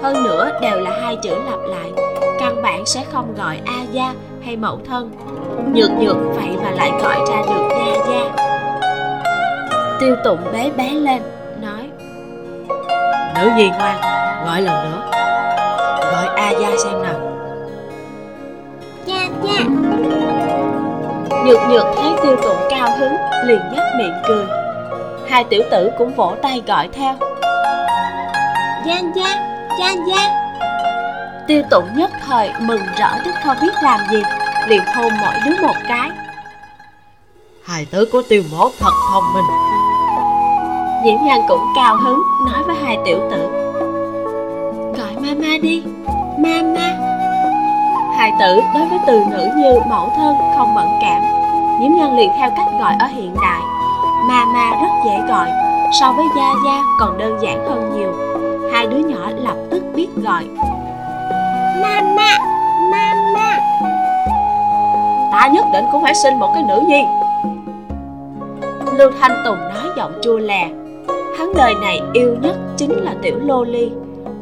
Hơn 0.03 0.25
nữa 0.25 0.51
đều 0.63 0.81
là 0.81 0.91
hai 1.03 1.17
chữ 1.23 1.31
lặp 1.51 1.59
lại. 1.69 1.91
Căn 2.39 2.63
bản 2.63 2.87
sẽ 2.87 3.05
không 3.13 3.35
gọi 3.39 3.61
a 3.67 3.83
gia 3.93 4.15
hay 4.45 4.57
mẫu 4.57 4.81
thân. 4.87 5.11
Nhược 5.75 5.91
nhược 5.91 6.17
vậy 6.35 6.49
mà 6.63 6.71
lại 6.71 6.93
gọi 7.03 7.19
ra 7.31 7.37
được 7.49 7.69
gia 7.71 8.07
gia. 8.09 8.37
Tiêu 10.01 10.17
tụng 10.25 10.41
bế 10.53 10.71
bé 10.77 10.91
lên 10.91 11.23
nói 11.63 11.91
nữ 13.35 13.51
nhi 13.57 13.69
ngoan 13.69 14.01
gọi 14.47 14.63
lần 14.63 14.91
nữa. 14.91 15.11
Gọi 16.13 16.27
a 16.37 16.51
gia 16.51 16.77
xem 16.85 17.03
nào. 17.03 17.21
Dạ 19.07 19.29
dạ 19.43 19.65
nhược 21.49 21.59
nhược 21.71 21.87
thấy 21.97 22.13
tiêu 22.23 22.37
tụng 22.43 22.57
cao 22.71 22.89
hứng 22.99 23.13
liền 23.47 23.61
nhếch 23.73 23.85
miệng 23.99 24.15
cười 24.29 24.45
hai 25.31 25.45
tiểu 25.45 25.63
tử 25.71 25.91
cũng 25.99 26.15
vỗ 26.15 26.35
tay 26.43 26.63
gọi 26.67 26.89
theo. 26.93 27.15
Dạ 28.85 29.01
dạ 29.15 29.49
Dạ 29.79 29.95
dạ 30.07 30.35
tiêu 31.47 31.63
tụng 31.71 31.85
nhất 31.97 32.11
thời 32.27 32.51
mừng 32.61 32.83
rỡ 32.99 33.11
đến 33.25 33.35
không 33.45 33.57
biết 33.63 33.73
làm 33.83 34.01
gì 34.11 34.23
liền 34.69 34.83
hôn 34.97 35.13
mỗi 35.21 35.35
đứa 35.45 35.63
một 35.63 35.75
cái. 35.89 36.11
Hài 37.65 37.85
tử 37.85 38.09
của 38.13 38.23
tiêu 38.29 38.43
mổ 38.53 38.71
thật 38.79 38.91
thông 39.13 39.25
minh. 39.35 39.45
Nhiễm 41.05 41.25
nhan 41.25 41.41
cũng 41.49 41.61
cao 41.77 41.97
hứng 41.97 42.23
nói 42.47 42.63
với 42.67 42.77
hai 42.85 42.99
tiểu 43.05 43.19
tử. 43.31 43.49
Gọi 44.99 45.15
mama 45.15 45.57
đi 45.63 45.83
mama 46.39 46.97
hai 48.17 48.33
tử 48.41 48.61
đối 48.75 48.87
với 48.87 48.99
từ 49.07 49.21
ngữ 49.21 49.49
như 49.57 49.81
mẫu 49.89 50.13
thân 50.17 50.37
không 50.57 50.75
mẫn 50.75 50.89
cảm. 51.03 51.23
Nhiễm 51.81 51.93
nhan 51.93 52.17
liền 52.17 52.31
theo 52.39 52.51
cách 52.57 52.69
gọi 52.81 52.95
ở 52.99 53.07
hiện 53.07 53.35
đại 53.43 53.68
mama 54.29 54.71
rất 54.71 54.89
dễ 55.05 55.21
gọi 55.29 55.51
so 56.01 56.13
với 56.13 56.27
gia 56.37 56.53
gia 56.65 56.83
còn 57.01 57.19
đơn 57.19 57.39
giản 57.43 57.67
hơn 57.69 57.93
nhiều. 57.97 58.13
Hai 58.73 58.87
đứa 58.87 58.97
nhỏ 58.97 59.31
lập 59.37 59.57
tức 59.71 59.83
biết 59.95 60.09
gọi. 60.17 60.45
Mama 61.83 62.39
Mama 62.91 63.59
ta 65.33 65.49
nhất 65.53 65.67
định 65.73 65.85
cũng 65.93 66.03
phải 66.03 66.15
sinh 66.15 66.39
một 66.39 66.51
cái 66.55 66.63
nữ 66.69 66.81
nhi. 66.89 67.03
Lưu 68.99 69.11
thanh 69.21 69.43
tùng 69.45 69.59
nói 69.59 69.89
giọng 69.97 70.13
chua 70.23 70.39
lè. 70.39 70.69
Hắn 71.39 71.53
đời 71.57 71.75
này 71.83 72.01
yêu 72.13 72.37
nhất 72.41 72.57
chính 72.77 72.93
là 72.93 73.15
tiểu 73.23 73.39
lô 73.39 73.65
ly. 73.65 73.91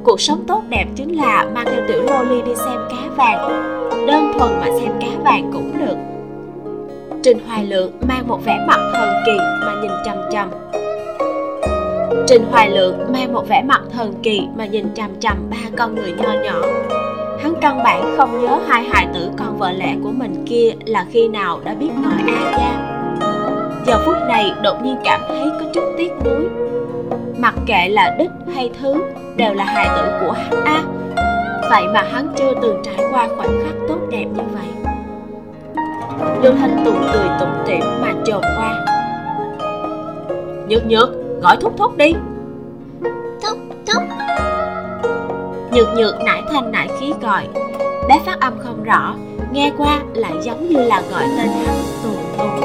Cuộc 0.05 0.20
sống 0.20 0.45
tốt 0.47 0.62
đẹp 0.68 0.84
chính 0.97 1.16
là 1.16 1.47
mang 1.55 1.66
theo 1.66 1.80
tiểu 1.89 2.03
lô 2.03 2.22
ly 2.22 2.43
đi 2.43 2.55
xem 2.55 2.78
cá 2.91 3.09
vàng. 3.16 3.49
Đơn 4.07 4.32
thuần 4.39 4.61
mà 4.61 4.66
xem 4.80 4.93
cá 5.01 5.22
vàng 5.24 5.51
cũng 5.53 5.72
được 5.78 5.97
trình 7.27 7.39
hoài 7.47 7.64
lượng 7.64 7.93
mang 8.09 8.29
một 8.29 8.45
vẻ 8.45 8.64
mặt 8.68 8.81
thần 8.93 9.11
kỳ 9.27 9.39
mà 9.39 9.74
nhìn 9.83 9.91
chằm 10.05 10.16
chằm. 10.33 10.51
Trình 12.27 12.45
hoài 12.51 12.70
lượng 12.70 13.12
mang 13.12 13.33
một 13.33 13.49
vẻ 13.49 13.62
mặt 13.62 13.81
thần 13.93 14.14
kỳ 14.22 14.43
mà 14.57 14.66
nhìn 14.66 14.95
chằm 14.95 15.11
chằm 15.20 15.37
ba 15.51 15.57
con 15.77 15.95
người 15.95 16.12
nho 16.12 16.33
nhỏ. 16.33 16.61
Hắn 17.43 17.55
căn 17.61 17.83
bản 17.85 18.14
không 18.16 18.43
nhớ 18.43 18.59
hai 18.68 18.85
hài 18.85 19.07
tử 19.14 19.31
con 19.37 19.59
vợ 19.59 19.72
lẽ 19.72 19.97
của 20.05 20.11
mình 20.11 20.45
kia 20.47 20.72
là 20.85 21.07
khi 21.11 21.29
nào 21.29 21.61
đã 21.64 21.74
biết 21.74 21.91
gọi 22.05 22.35
a 22.35 22.59
gia 22.59 23.03
giờ 23.87 24.03
phút 24.05 24.16
này 24.29 24.53
đột 24.62 24.77
nhiên 24.83 24.97
cảm 25.05 25.20
thấy 25.29 25.51
có 25.61 25.66
chút 25.74 25.85
tiếc 25.99 26.11
nuối. 26.24 26.49
Mặc 27.39 27.55
kệ 27.66 27.89
là 27.89 28.16
đích 28.18 28.55
hay 28.55 28.70
thứ, 28.81 28.95
đều 29.37 29.55
là 29.55 29.64
hài 29.64 29.89
tử 29.97 30.12
của 30.20 30.33
hắn 30.33 30.64
a. 30.64 30.83
Vậy 31.70 31.85
mà 31.95 32.03
hắn 32.12 32.29
chưa 32.37 32.53
từng 32.62 32.83
trải 32.85 33.07
qua 33.11 33.29
khoảnh 33.37 33.62
khắc 33.64 33.74
tốt 33.89 33.99
đẹp 34.11 34.27
như 34.37 34.43
vậy 34.53 34.86
lưu 36.43 36.53
thanh 36.59 36.83
tùng 36.85 37.09
cười 37.12 37.29
tủm 37.41 37.49
tỉm 37.67 37.81
mà 38.03 38.12
trồn 38.25 38.43
qua 38.57 38.85
nhược 40.69 40.87
nhược 40.87 41.11
gọi 41.43 41.57
thúc 41.61 41.73
thúc 41.79 41.97
đi. 41.97 42.14
Thúc 43.43 43.59
thúc. 43.87 44.03
Nhược 45.73 45.89
nhược 45.97 46.14
nải 46.25 46.43
thanh 46.53 46.73
nải 46.73 46.89
khí 47.01 47.12
gọi. 47.23 47.49
Bé 48.09 48.21
phát 48.27 48.41
âm 48.41 48.59
không 48.59 48.85
rõ 48.85 49.14
nghe 49.53 49.73
qua 49.79 50.03
lại 50.14 50.33
giống 50.43 50.69
như 50.69 50.77
là 50.77 51.03
gọi 51.11 51.23
tên 51.39 51.49
hắn 51.49 51.77
tùng 52.03 52.17
tùng 52.39 52.61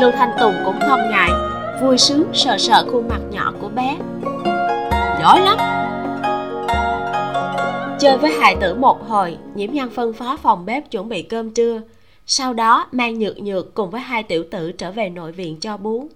lưu 0.00 0.10
thanh 0.10 0.30
tùng 0.40 0.54
cũng 0.64 0.78
không 0.88 1.00
ngại 1.10 1.30
vui 1.82 1.98
sướng 1.98 2.24
sờ 2.32 2.58
sờ 2.58 2.84
khuôn 2.92 3.08
mặt 3.08 3.20
nhỏ 3.30 3.52
của 3.60 3.68
bé. 3.68 3.96
Giỏi 5.20 5.40
lắm. 5.40 5.58
Chơi 7.98 8.18
với 8.18 8.32
hài 8.32 8.56
tử 8.60 8.74
một 8.74 9.08
hồi 9.08 9.36
nhiễm 9.54 9.72
nhan 9.72 9.90
phân 9.90 10.12
phó 10.12 10.36
phòng 10.42 10.66
bếp 10.66 10.90
chuẩn 10.90 11.08
bị 11.08 11.22
cơm 11.22 11.50
trưa 11.50 11.80
sau 12.26 12.54
đó 12.54 12.88
mang 12.92 13.18
nhược 13.18 13.38
nhược 13.38 13.74
cùng 13.74 13.90
với 13.90 14.00
hai 14.00 14.22
tiểu 14.22 14.44
tử 14.50 14.72
trở 14.72 14.92
về 14.92 15.08
nội 15.08 15.32
viện 15.32 15.60
cho 15.60 15.76
bú. 15.76 16.08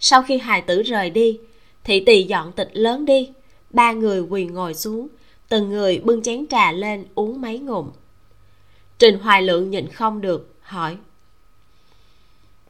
Sau 0.00 0.22
khi 0.22 0.38
hài 0.38 0.62
tử 0.62 0.82
rời 0.82 1.10
đi 1.10 1.38
thị 1.84 2.04
tỳ 2.06 2.22
dọn 2.22 2.52
tịch 2.52 2.70
lớn 2.72 3.04
đi 3.04 3.32
ba 3.70 3.92
người 3.92 4.20
quỳ 4.20 4.44
ngồi 4.44 4.74
xuống 4.74 5.08
từng 5.48 5.70
người 5.70 5.98
bưng 6.04 6.22
chén 6.22 6.46
trà 6.46 6.72
lên 6.72 7.06
uống 7.14 7.40
mấy 7.40 7.58
ngụm. 7.58 7.90
Trình 8.98 9.18
hoài 9.18 9.42
lượng 9.42 9.70
nhịn 9.70 9.88
không 9.88 10.20
được 10.20 10.54
hỏi. 10.62 10.96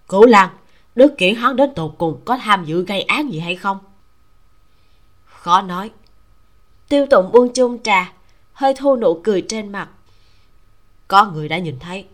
Cửu 0.09 0.27
lan 0.27 0.51
đức 0.95 1.15
kiển 1.19 1.35
hắn 1.35 1.57
đến 1.57 1.75
tột 1.75 1.95
cùng 1.99 2.21
có 2.25 2.37
tham 2.37 2.65
dự 2.65 2.85
gây 2.85 3.03
án 3.03 3.33
gì 3.33 3.39
hay 3.39 3.57
không? 3.57 3.79
Khó 5.25 5.63
nói. 5.63 5.91
Tiêu 6.89 7.07
tụng 7.11 7.33
buông 7.33 7.53
chung 7.53 7.83
trà 7.83 8.13
hơi 8.53 8.75
thu 8.75 8.97
nụ 8.97 9.21
cười 9.25 9.45
trên 9.49 9.73
mặt. 9.73 9.89
Có 11.09 11.25
người 11.27 11.49
đã 11.49 11.59
nhìn 11.59 11.79
thấy 11.79 12.05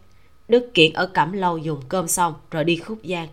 đức 0.51 0.75
kiện 0.75 0.93
ở 0.93 1.07
cẩm 1.07 1.33
lâu 1.33 1.59
dùng 1.59 1.83
cơm 1.89 2.09
xong 2.09 2.35
rồi 2.51 2.65
đi 2.65 2.77
khúc 2.77 2.99
giang. 3.05 3.29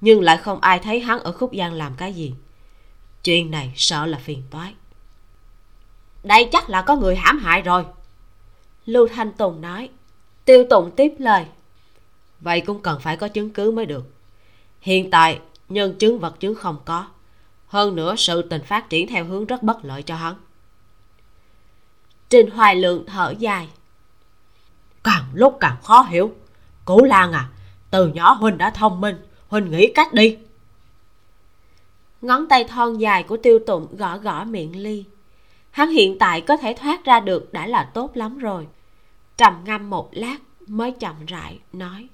Nhưng 0.00 0.20
lại 0.20 0.36
không 0.36 0.60
ai 0.60 0.78
thấy 0.78 1.00
hắn 1.00 1.20
ở 1.20 1.32
khúc 1.32 1.50
giang 1.58 1.72
làm 1.72 1.94
cái 1.96 2.12
gì. 2.12 2.34
Chuyện 3.24 3.50
này 3.50 3.72
sợ 3.76 4.06
là 4.06 4.18
phiền 4.18 4.42
toái. 4.50 4.74
Đây 6.22 6.48
chắc 6.52 6.70
là 6.70 6.82
có 6.82 6.96
người 6.96 7.16
hãm 7.16 7.38
hại 7.38 7.62
rồi. 7.62 7.84
Lưu 8.86 9.08
thanh 9.08 9.32
tùng 9.32 9.60
nói. 9.60 9.90
Tiêu 10.44 10.64
tùng 10.70 10.90
tiếp 10.96 11.12
lời. 11.18 11.44
Vậy 12.40 12.60
cũng 12.60 12.82
cần 12.82 13.00
phải 13.00 13.16
có 13.16 13.28
chứng 13.28 13.50
cứ 13.50 13.70
mới 13.70 13.86
được. 13.86 14.06
Hiện 14.80 15.10
tại, 15.10 15.40
nhân 15.68 15.94
chứng 15.98 16.18
vật 16.18 16.40
chứng 16.40 16.54
không 16.54 16.76
có. 16.84 17.06
Hơn 17.66 17.96
nữa, 17.96 18.14
sự 18.16 18.42
tình 18.42 18.62
phát 18.62 18.90
triển 18.90 19.08
theo 19.08 19.24
hướng 19.24 19.46
rất 19.46 19.62
bất 19.62 19.84
lợi 19.84 20.02
cho 20.02 20.16
hắn. 20.16 20.34
Trình 22.30 22.50
hoài 22.50 22.76
lượng 22.76 23.04
thở 23.06 23.34
dài 23.38 23.68
càng 25.04 25.24
lúc 25.32 25.56
càng 25.60 25.76
khó 25.82 26.02
hiểu. 26.02 26.32
Cửu 26.86 27.04
lan 27.04 27.32
à 27.32 27.48
từ 27.90 28.08
nhỏ 28.08 28.32
huynh 28.32 28.58
đã 28.58 28.70
thông 28.70 29.00
minh 29.00 29.16
huynh 29.48 29.70
nghĩ 29.70 29.92
cách 29.94 30.12
đi. 30.12 30.38
Ngón 32.22 32.48
tay 32.48 32.64
thon 32.64 32.98
dài 32.98 33.22
của 33.22 33.36
tiêu 33.36 33.58
tụng 33.66 33.96
gõ 33.96 34.18
gõ 34.18 34.44
miệng 34.44 34.82
ly. 34.82 35.04
Hắn 35.70 35.90
hiện 35.90 36.18
tại 36.18 36.40
có 36.40 36.56
thể 36.56 36.74
thoát 36.74 37.04
ra 37.04 37.20
được 37.20 37.52
đã 37.52 37.66
là 37.66 37.90
tốt 37.94 38.10
lắm 38.14 38.38
rồi. 38.38 38.66
Trầm 39.36 39.64
ngâm 39.64 39.90
một 39.90 40.08
lát 40.12 40.36
mới 40.66 40.92
chậm 40.92 41.26
rãi 41.26 41.58
nói. 41.72 42.08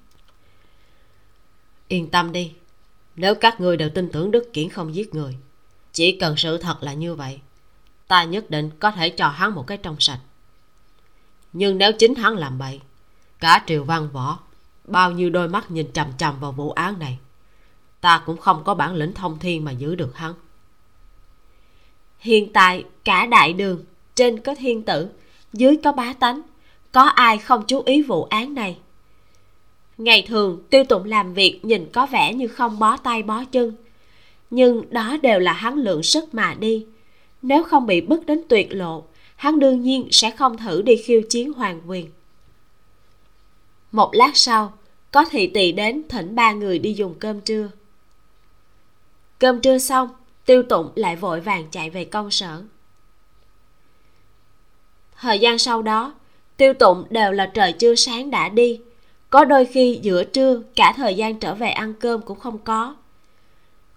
Yên 1.87 2.09
tâm 2.09 2.31
đi 2.31 2.53
nếu 3.15 3.35
các 3.35 3.61
ngươi 3.61 3.77
đều 3.77 3.89
tin 3.89 4.09
tưởng 4.11 4.31
đức 4.31 4.53
kiển 4.53 4.69
không 4.69 4.95
giết 4.95 5.15
người 5.15 5.37
chỉ 5.91 6.17
cần 6.19 6.37
sự 6.37 6.57
thật 6.57 6.83
là 6.83 6.93
như 6.93 7.15
vậy 7.15 7.39
ta 8.07 8.23
nhất 8.23 8.49
định 8.49 8.69
có 8.79 8.91
thể 8.91 9.09
cho 9.09 9.27
hắn 9.27 9.55
một 9.55 9.67
cái 9.67 9.77
trong 9.77 9.95
sạch 9.99 10.19
nhưng 11.53 11.77
nếu 11.77 11.91
chính 11.93 12.15
hắn 12.15 12.37
làm 12.37 12.57
bậy, 12.57 12.79
cả 13.39 13.63
triều 13.67 13.83
văn 13.83 14.09
võ, 14.13 14.39
bao 14.87 15.11
nhiêu 15.11 15.29
đôi 15.29 15.47
mắt 15.47 15.71
nhìn 15.71 15.91
chằm 15.93 16.07
chằm 16.17 16.39
vào 16.39 16.51
vụ 16.51 16.71
án 16.71 16.99
này, 16.99 17.19
ta 18.01 18.23
cũng 18.25 18.37
không 18.37 18.63
có 18.63 18.73
bản 18.73 18.95
lĩnh 18.95 19.13
thông 19.13 19.39
thiên 19.39 19.65
mà 19.65 19.71
giữ 19.71 19.95
được 19.95 20.15
hắn. 20.15 20.33
Hiện 22.19 22.53
tại, 22.53 22.85
cả 23.03 23.25
đại 23.25 23.53
đường, 23.53 23.83
trên 24.15 24.39
có 24.39 24.55
thiên 24.55 24.83
tử, 24.83 25.07
dưới 25.53 25.77
có 25.83 25.91
bá 25.91 26.13
tánh, 26.13 26.41
có 26.91 27.01
ai 27.01 27.37
không 27.37 27.63
chú 27.67 27.81
ý 27.85 28.01
vụ 28.01 28.23
án 28.23 28.53
này? 28.53 28.77
Ngày 29.97 30.25
thường, 30.27 30.63
tiêu 30.69 30.83
tụng 30.83 31.03
làm 31.03 31.33
việc 31.33 31.65
nhìn 31.65 31.89
có 31.93 32.05
vẻ 32.05 32.33
như 32.33 32.47
không 32.47 32.79
bó 32.79 32.97
tay 32.97 33.23
bó 33.23 33.43
chân, 33.51 33.75
nhưng 34.49 34.93
đó 34.93 35.17
đều 35.21 35.39
là 35.39 35.53
hắn 35.53 35.75
lượng 35.75 36.03
sức 36.03 36.33
mà 36.33 36.55
đi. 36.59 36.85
Nếu 37.41 37.63
không 37.63 37.85
bị 37.85 38.01
bức 38.01 38.25
đến 38.25 38.41
tuyệt 38.49 38.67
lộ 38.71 39.03
hắn 39.41 39.59
đương 39.59 39.81
nhiên 39.81 40.07
sẽ 40.11 40.31
không 40.31 40.57
thử 40.57 40.81
đi 40.81 40.95
khiêu 40.95 41.21
chiến 41.29 41.53
hoàng 41.53 41.81
quyền. 41.87 42.09
Một 43.91 44.09
lát 44.13 44.31
sau, 44.33 44.73
có 45.11 45.25
thị 45.25 45.47
tỳ 45.47 45.71
đến 45.71 46.03
thỉnh 46.09 46.35
ba 46.35 46.51
người 46.51 46.79
đi 46.79 46.93
dùng 46.93 47.15
cơm 47.19 47.41
trưa. 47.41 47.69
Cơm 49.39 49.61
trưa 49.61 49.77
xong, 49.77 50.09
tiêu 50.45 50.63
tụng 50.63 50.91
lại 50.95 51.15
vội 51.15 51.39
vàng 51.41 51.67
chạy 51.71 51.89
về 51.89 52.05
công 52.05 52.31
sở. 52.31 52.63
Thời 55.21 55.39
gian 55.39 55.57
sau 55.57 55.81
đó, 55.81 56.13
tiêu 56.57 56.73
tụng 56.73 57.03
đều 57.09 57.31
là 57.31 57.51
trời 57.53 57.73
chưa 57.73 57.95
sáng 57.95 58.31
đã 58.31 58.49
đi. 58.49 58.79
Có 59.29 59.45
đôi 59.45 59.65
khi 59.65 59.99
giữa 60.01 60.23
trưa, 60.23 60.61
cả 60.75 60.93
thời 60.97 61.15
gian 61.15 61.39
trở 61.39 61.55
về 61.55 61.69
ăn 61.69 61.93
cơm 61.93 62.21
cũng 62.21 62.39
không 62.39 62.57
có. 62.57 62.95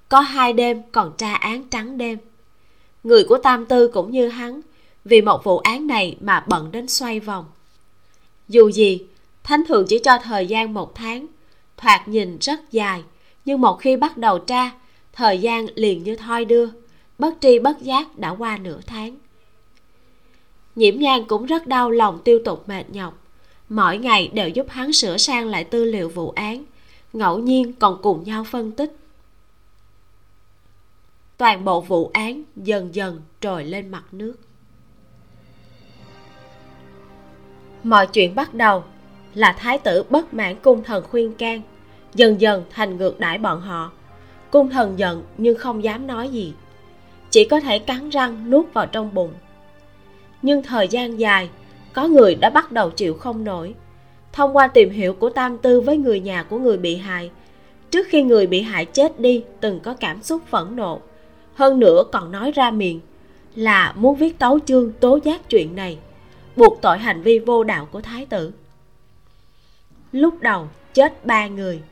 Có 0.09 0.21
hai 0.21 0.53
đêm 0.53 0.83
còn 0.93 1.13
tra 1.19 1.35
án 1.35 1.69
trắng 1.69 1.99
đêm. 1.99 2.19
Người 3.03 3.25
của 3.29 3.39
tam 3.39 3.67
tư 3.67 3.89
cũng 3.89 4.11
như 4.11 4.29
hắn 4.29 4.61
vì 5.05 5.23
một 5.23 5.45
vụ 5.45 5.59
án 5.59 5.87
này 5.87 6.17
mà 6.21 6.45
bận 6.49 6.73
đến 6.73 6.89
xoay 6.89 7.21
vòng. 7.21 7.45
Dù 8.49 8.71
gì, 8.71 9.03
thánh 9.43 9.63
thường 9.69 9.87
chỉ 9.89 9.99
cho 9.99 10.19
thời 10.19 10.47
gian 10.47 10.75
một 10.75 10.95
tháng, 10.95 11.27
thoạt 11.77 12.09
nhìn 12.09 12.39
rất 12.41 12.73
dài, 12.73 13.03
nhưng 13.45 13.61
một 13.61 13.77
khi 13.81 13.97
bắt 13.97 14.17
đầu 14.17 14.39
tra, 14.39 14.71
thời 15.13 15.39
gian 15.39 15.67
liền 15.75 16.03
như 16.03 16.17
thoi 16.17 16.45
đưa, 16.45 16.69
bất 17.19 17.35
tri 17.41 17.59
bất 17.59 17.81
giác 17.81 18.19
đã 18.19 18.31
qua 18.31 18.59
nửa 18.59 18.81
tháng. 18.87 19.17
Nhiễm 20.77 20.99
nhan 20.99 21.25
cũng 21.25 21.47
rất 21.47 21.67
đau 21.67 21.91
lòng 21.91 22.21
tiêu 22.25 22.39
tục 22.45 22.69
mệt 22.69 22.85
nhọc. 22.91 23.19
Mỗi 23.69 23.99
ngày 23.99 24.31
đều 24.35 24.49
giúp 24.49 24.67
hắn 24.69 24.93
sửa 24.93 25.17
sang 25.17 25.49
lại 25.49 25.65
tư 25.65 25.85
liệu 25.85 26.09
vụ 26.09 26.31
án, 26.31 26.65
ngẫu 27.13 27.39
nhiên 27.39 27.73
còn 27.73 27.99
cùng 28.03 28.25
nhau 28.25 28.45
phân 28.45 28.73
tích. 28.73 28.97
Toàn 31.37 31.65
bộ 31.65 31.81
vụ 31.81 32.11
án 32.13 32.43
dần 32.57 32.95
dần 32.95 33.21
trồi 33.41 33.65
lên 33.65 33.89
mặt 33.89 34.05
nước. 34.13 34.35
Mọi 37.85 38.07
chuyện 38.07 38.35
bắt 38.35 38.55
đầu 38.55 38.85
là 39.35 39.53
thái 39.53 39.79
tử 39.79 40.03
bất 40.11 40.35
mãn 40.35 40.57
cung 40.63 40.83
thần 40.83 41.05
khuyên 41.11 41.35
can, 41.35 41.63
dần 42.15 42.41
dần 42.41 42.65
thành 42.71 42.97
ngược 42.97 43.21
đãi 43.21 43.39
bọn 43.39 43.61
họ. 43.61 43.93
Cung 44.51 44.71
thần 44.71 44.99
giận 44.99 45.23
nhưng 45.39 45.59
không 45.59 45.85
dám 45.85 46.07
nói 46.07 46.29
gì, 46.29 46.53
chỉ 47.31 47.45
có 47.45 47.61
thể 47.61 47.79
cắn 47.79 48.11
răng 48.11 48.51
nuốt 48.51 48.73
vào 48.73 48.87
trong 48.87 49.15
bụng. 49.15 49.33
Nhưng 50.43 50.63
thời 50.63 50.89
gian 50.89 51.19
dài, 51.19 51.49
có 51.93 52.07
người 52.07 52.35
đã 52.35 52.51
bắt 52.51 52.73
đầu 52.73 52.91
chịu 52.91 53.15
không 53.15 53.45
nổi. 53.45 53.75
Thông 54.33 54.57
qua 54.57 54.67
tìm 54.67 54.91
hiểu 54.91 55.15
của 55.15 55.31
tam 55.31 55.59
tư 55.59 55.81
với 55.81 55.97
người 55.97 56.21
nhà 56.21 56.43
của 56.43 56.59
người 56.59 56.77
bị 56.77 56.97
hại, 56.97 57.31
trước 57.91 58.07
khi 58.11 58.23
người 58.23 58.47
bị 58.47 58.61
hại 58.61 58.85
chết 58.85 59.21
đi 59.21 59.45
từng 59.61 59.81
có 59.81 59.95
cảm 59.95 60.23
xúc 60.23 60.43
phẫn 60.47 60.77
nộ. 60.77 61.01
Hơn 61.55 61.81
nữa 61.81 62.05
còn 62.13 62.33
nói 62.33 62.53
ra 62.53 62.71
miệng 62.71 63.01
là 63.55 63.93
muốn 63.97 64.17
viết 64.17 64.39
tấu 64.39 64.59
chương 64.67 64.93
tố 65.01 65.19
giác 65.25 65.51
chuyện 65.51 65.77
này 65.77 65.99
buộc 66.57 66.79
tội 66.83 66.99
hành 66.99 67.23
vi 67.23 67.39
vô 67.39 67.65
đạo 67.65 67.89
của 67.93 68.01
thái 68.01 68.27
tử. 68.27 68.53
Lúc 70.13 70.41
đầu, 70.41 70.69
chết 70.95 71.27
ba 71.27 71.47
người. 71.47 71.83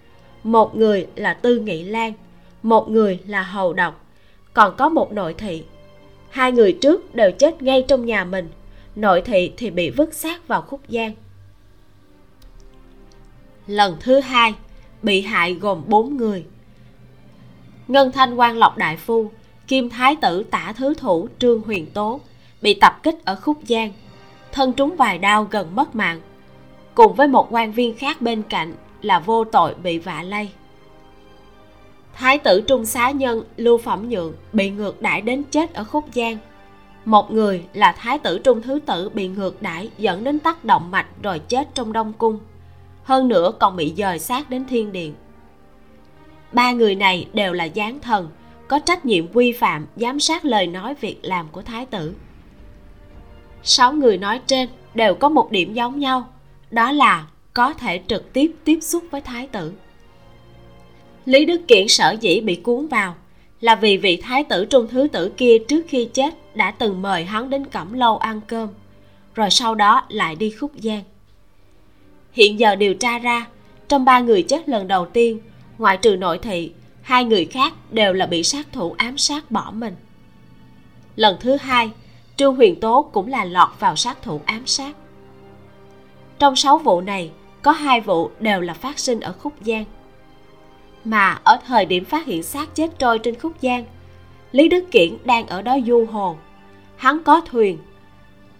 Một 0.42 0.76
người 0.76 1.06
là 1.16 1.34
tư 1.34 1.58
nghị 1.58 1.84
lan, 1.84 2.12
một 2.62 2.90
người 2.90 3.20
là 3.26 3.42
hầu 3.42 3.72
độc, 3.72 4.04
còn 4.54 4.74
có 4.76 4.88
một 4.88 5.12
nội 5.12 5.34
thị. 5.38 5.64
Hai 6.30 6.52
người 6.52 6.72
trước 6.72 7.14
đều 7.14 7.32
chết 7.32 7.62
ngay 7.62 7.84
trong 7.88 8.06
nhà 8.06 8.24
mình, 8.24 8.48
nội 8.96 9.22
thị 9.22 9.52
thì 9.56 9.70
bị 9.70 9.90
vứt 9.90 10.14
xác 10.14 10.48
vào 10.48 10.62
khúc 10.62 10.80
giang 10.88 11.12
lần 13.66 13.96
thứ 14.00 14.20
hai, 14.20 14.54
bị 15.02 15.20
hại 15.20 15.54
gồm 15.54 15.82
bốn 15.86 16.16
người. 16.16 16.44
Ngân 17.88 18.12
thanh 18.12 18.34
quan 18.34 18.58
lộc 18.58 18.76
đại 18.76 18.96
phu, 18.96 19.30
kim 19.66 19.90
thái 19.90 20.16
tử 20.16 20.42
tả 20.50 20.72
thứ 20.76 20.94
thủ 20.94 21.28
trương 21.38 21.62
huyền 21.62 21.86
tố 21.90 22.20
bị 22.62 22.74
tập 22.74 23.00
kích 23.02 23.24
ở 23.24 23.36
khúc 23.36 23.58
giang 23.68 23.92
thân 24.52 24.72
trúng 24.72 24.96
vài 24.96 25.18
đao 25.18 25.44
gần 25.50 25.76
mất 25.76 25.94
mạng. 25.94 26.20
Cùng 26.94 27.14
với 27.14 27.28
một 27.28 27.46
quan 27.50 27.72
viên 27.72 27.96
khác 27.96 28.20
bên 28.20 28.42
cạnh 28.42 28.74
là 29.02 29.18
vô 29.18 29.44
tội 29.44 29.74
bị 29.74 29.98
vạ 29.98 30.22
lây. 30.22 30.50
Thái 32.14 32.38
tử 32.38 32.60
trung 32.60 32.86
xá 32.86 33.10
nhân 33.10 33.42
lưu 33.56 33.78
phẩm 33.78 34.08
nhượng 34.08 34.34
bị 34.52 34.70
ngược 34.70 35.02
đãi 35.02 35.20
đến 35.20 35.42
chết 35.50 35.74
ở 35.74 35.84
khúc 35.84 36.04
giang. 36.14 36.38
Một 37.04 37.32
người 37.32 37.64
là 37.74 37.92
thái 37.92 38.18
tử 38.18 38.38
trung 38.38 38.62
thứ 38.62 38.78
tử 38.86 39.08
bị 39.08 39.28
ngược 39.28 39.62
đãi 39.62 39.90
dẫn 39.98 40.24
đến 40.24 40.38
tắc 40.38 40.64
động 40.64 40.90
mạch 40.90 41.06
rồi 41.22 41.38
chết 41.38 41.68
trong 41.74 41.92
đông 41.92 42.12
cung. 42.12 42.38
Hơn 43.04 43.28
nữa 43.28 43.52
còn 43.60 43.76
bị 43.76 43.94
dời 43.96 44.18
xác 44.18 44.50
đến 44.50 44.64
thiên 44.68 44.92
điện. 44.92 45.14
Ba 46.52 46.72
người 46.72 46.94
này 46.94 47.28
đều 47.32 47.52
là 47.52 47.64
gián 47.64 48.00
thần, 48.00 48.28
có 48.68 48.78
trách 48.78 49.06
nhiệm 49.06 49.32
quy 49.32 49.52
phạm, 49.52 49.86
giám 49.96 50.20
sát 50.20 50.44
lời 50.44 50.66
nói 50.66 50.94
việc 51.00 51.18
làm 51.22 51.46
của 51.52 51.62
thái 51.62 51.86
tử 51.86 52.14
sáu 53.62 53.92
người 53.92 54.18
nói 54.18 54.40
trên 54.46 54.68
đều 54.94 55.14
có 55.14 55.28
một 55.28 55.50
điểm 55.50 55.74
giống 55.74 55.98
nhau, 55.98 56.28
đó 56.70 56.92
là 56.92 57.26
có 57.54 57.74
thể 57.74 58.00
trực 58.06 58.32
tiếp 58.32 58.52
tiếp 58.64 58.78
xúc 58.82 59.04
với 59.10 59.20
thái 59.20 59.46
tử. 59.46 59.72
Lý 61.24 61.44
đức 61.44 61.60
kiện 61.68 61.88
sở 61.88 62.16
dĩ 62.20 62.40
bị 62.40 62.54
cuốn 62.56 62.86
vào 62.86 63.14
là 63.60 63.74
vì 63.74 63.96
vị 63.96 64.16
thái 64.16 64.44
tử 64.44 64.64
trung 64.64 64.88
thứ 64.88 65.08
tử 65.12 65.32
kia 65.36 65.58
trước 65.68 65.82
khi 65.88 66.08
chết 66.14 66.56
đã 66.56 66.70
từng 66.70 67.02
mời 67.02 67.24
hắn 67.24 67.50
đến 67.50 67.66
cẩm 67.66 67.92
lâu 67.92 68.18
ăn 68.18 68.40
cơm, 68.46 68.68
rồi 69.34 69.50
sau 69.50 69.74
đó 69.74 70.04
lại 70.08 70.36
đi 70.36 70.50
khúc 70.50 70.72
giang. 70.78 71.02
Hiện 72.32 72.58
giờ 72.58 72.76
điều 72.76 72.94
tra 72.94 73.18
ra, 73.18 73.46
trong 73.88 74.04
ba 74.04 74.20
người 74.20 74.42
chết 74.42 74.68
lần 74.68 74.88
đầu 74.88 75.06
tiên, 75.06 75.40
ngoại 75.78 75.96
trừ 75.96 76.16
nội 76.16 76.38
thị, 76.38 76.72
hai 77.02 77.24
người 77.24 77.44
khác 77.44 77.72
đều 77.90 78.12
là 78.12 78.26
bị 78.26 78.42
sát 78.42 78.66
thủ 78.72 78.94
ám 78.98 79.18
sát 79.18 79.50
bỏ 79.50 79.70
mình. 79.74 79.94
Lần 81.16 81.36
thứ 81.40 81.56
hai 81.56 81.90
trương 82.42 82.56
huyền 82.56 82.80
tố 82.80 83.08
cũng 83.12 83.28
là 83.28 83.44
lọt 83.44 83.68
vào 83.78 83.96
sát 83.96 84.22
thủ 84.22 84.40
ám 84.46 84.66
sát. 84.66 84.96
Trong 86.38 86.56
sáu 86.56 86.78
vụ 86.78 87.00
này, 87.00 87.30
có 87.62 87.72
hai 87.72 88.00
vụ 88.00 88.30
đều 88.40 88.60
là 88.60 88.74
phát 88.74 88.98
sinh 88.98 89.20
ở 89.20 89.32
khúc 89.32 89.52
giang. 89.60 89.84
Mà 91.04 91.38
ở 91.44 91.58
thời 91.66 91.84
điểm 91.84 92.04
phát 92.04 92.26
hiện 92.26 92.42
xác 92.42 92.74
chết 92.74 92.98
trôi 92.98 93.18
trên 93.18 93.38
khúc 93.38 93.52
giang, 93.62 93.84
lý 94.52 94.68
đức 94.68 94.84
kiển 94.90 95.16
đang 95.24 95.46
ở 95.46 95.62
đó 95.62 95.76
du 95.86 96.06
hồ. 96.12 96.36
Hắn 96.96 97.22
có 97.24 97.40
thuyền. 97.40 97.78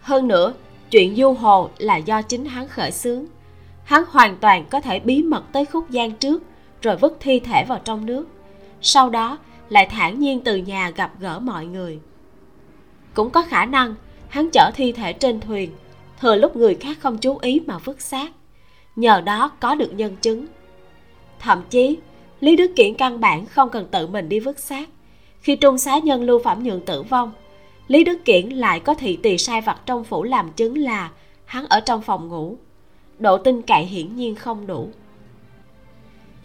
Hơn 0.01 0.29
nữa, 0.29 0.55
chuyện 0.91 1.17
du 1.17 1.33
hồ 1.33 1.71
là 1.79 1.97
do 1.97 2.23
chính 2.23 2.45
hắn 2.45 2.69
khởi 2.69 2.91
xướng. 2.91 3.25
Hắn 3.85 4.05
hoàn 4.11 4.37
toàn 4.37 4.65
có 4.71 4.81
thể 4.81 5.01
bí 5.01 5.23
mật 5.23 5.43
tới 5.53 5.65
khúc 5.65 5.87
giang 5.89 6.13
trước, 6.13 6.43
rồi 6.83 6.97
vứt 6.97 7.17
thi 7.21 7.41
thể 7.41 7.65
vào 7.65 7.79
trong 7.85 8.07
nước. 8.07 8.27
Sau 8.81 9.11
đó, 9.11 9.39
lại 9.69 9.87
thản 9.87 10.21
nhiên 10.21 10.41
từ 10.45 10.57
nhà 10.57 10.91
gặp 10.91 11.13
gỡ 11.21 11.39
mọi 11.39 11.67
người 11.67 12.01
cũng 13.15 13.31
có 13.31 13.43
khả 13.43 13.65
năng 13.65 13.95
hắn 14.29 14.51
chở 14.53 14.71
thi 14.75 14.93
thể 14.93 15.13
trên 15.13 15.41
thuyền, 15.41 15.71
thừa 16.21 16.37
lúc 16.37 16.57
người 16.57 16.75
khác 16.75 16.99
không 17.01 17.19
chú 17.19 17.39
ý 17.39 17.61
mà 17.67 17.79
vứt 17.79 18.01
xác. 18.01 18.33
Nhờ 18.97 19.21
đó 19.21 19.51
có 19.61 19.75
được 19.75 19.93
nhân 19.95 20.17
chứng. 20.17 20.47
Thậm 21.39 21.63
chí, 21.71 21.99
lý 22.41 22.57
đức 22.57 22.71
kiển 22.77 22.95
căn 22.95 23.21
bản 23.21 23.47
không 23.47 23.71
cần 23.71 23.87
tự 23.91 24.07
mình 24.07 24.29
đi 24.29 24.41
vứt 24.41 24.59
xác. 24.59 24.89
Khi 25.41 25.57
trung 25.57 25.79
xá 25.79 25.99
nhân 25.99 26.23
lưu 26.23 26.39
phẩm 26.45 26.63
nhượng 26.63 26.81
tử 26.81 27.03
vong, 27.03 27.33
lý 27.89 28.05
đức 28.05 28.25
kiển 28.25 28.49
lại 28.49 28.81
có 28.81 28.95
thị 28.95 29.19
tỳ 29.23 29.39
sai 29.39 29.61
vặt 29.61 29.81
trong 29.87 30.05
phủ 30.05 30.23
làm 30.23 30.53
chứng 30.53 30.79
là 30.79 31.11
hắn 31.45 31.67
ở 31.69 31.81
trong 31.81 32.03
phòng 32.03 32.29
ngủ. 32.29 32.57
Độ 33.19 33.39
tin 33.39 33.63
cậy 33.63 33.85
hiển 33.85 34.17
nhiên 34.17 34.35
không 34.35 34.67
đủ. 34.67 34.89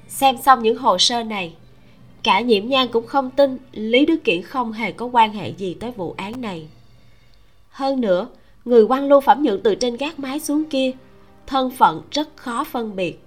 Xem 0.08 0.38
xong 0.46 0.64
những 0.64 0.78
hồ 0.78 0.98
sơ 0.98 1.24
này 1.24 1.56
cả 2.28 2.40
nhiễm 2.40 2.68
nhan 2.68 2.88
cũng 2.88 3.08
không 3.08 3.32
tin 3.32 3.58
lý 3.72 4.06
đức 4.06 4.24
kiển 4.24 4.42
không 4.42 4.72
hề 4.72 4.92
có 4.92 5.06
quan 5.06 5.34
hệ 5.34 5.50
gì 5.50 5.74
tới 5.74 5.92
vụ 5.92 6.14
án 6.18 6.42
này. 6.42 6.68
Hơn 7.70 8.02
nữa 8.02 8.30
người 8.66 8.84
quan 8.84 9.08
lưu 9.08 9.22
phẩm 9.22 9.44
nhượng 9.44 9.64
từ 9.64 9.76
trên 9.76 9.98
gác 9.98 10.20
mái 10.20 10.40
xuống 10.40 10.64
kia 10.70 10.92
thân 11.46 11.72
phận 11.72 12.02
rất 12.12 12.30
khó 12.36 12.64
phân 12.64 12.96
biệt. 12.96 13.24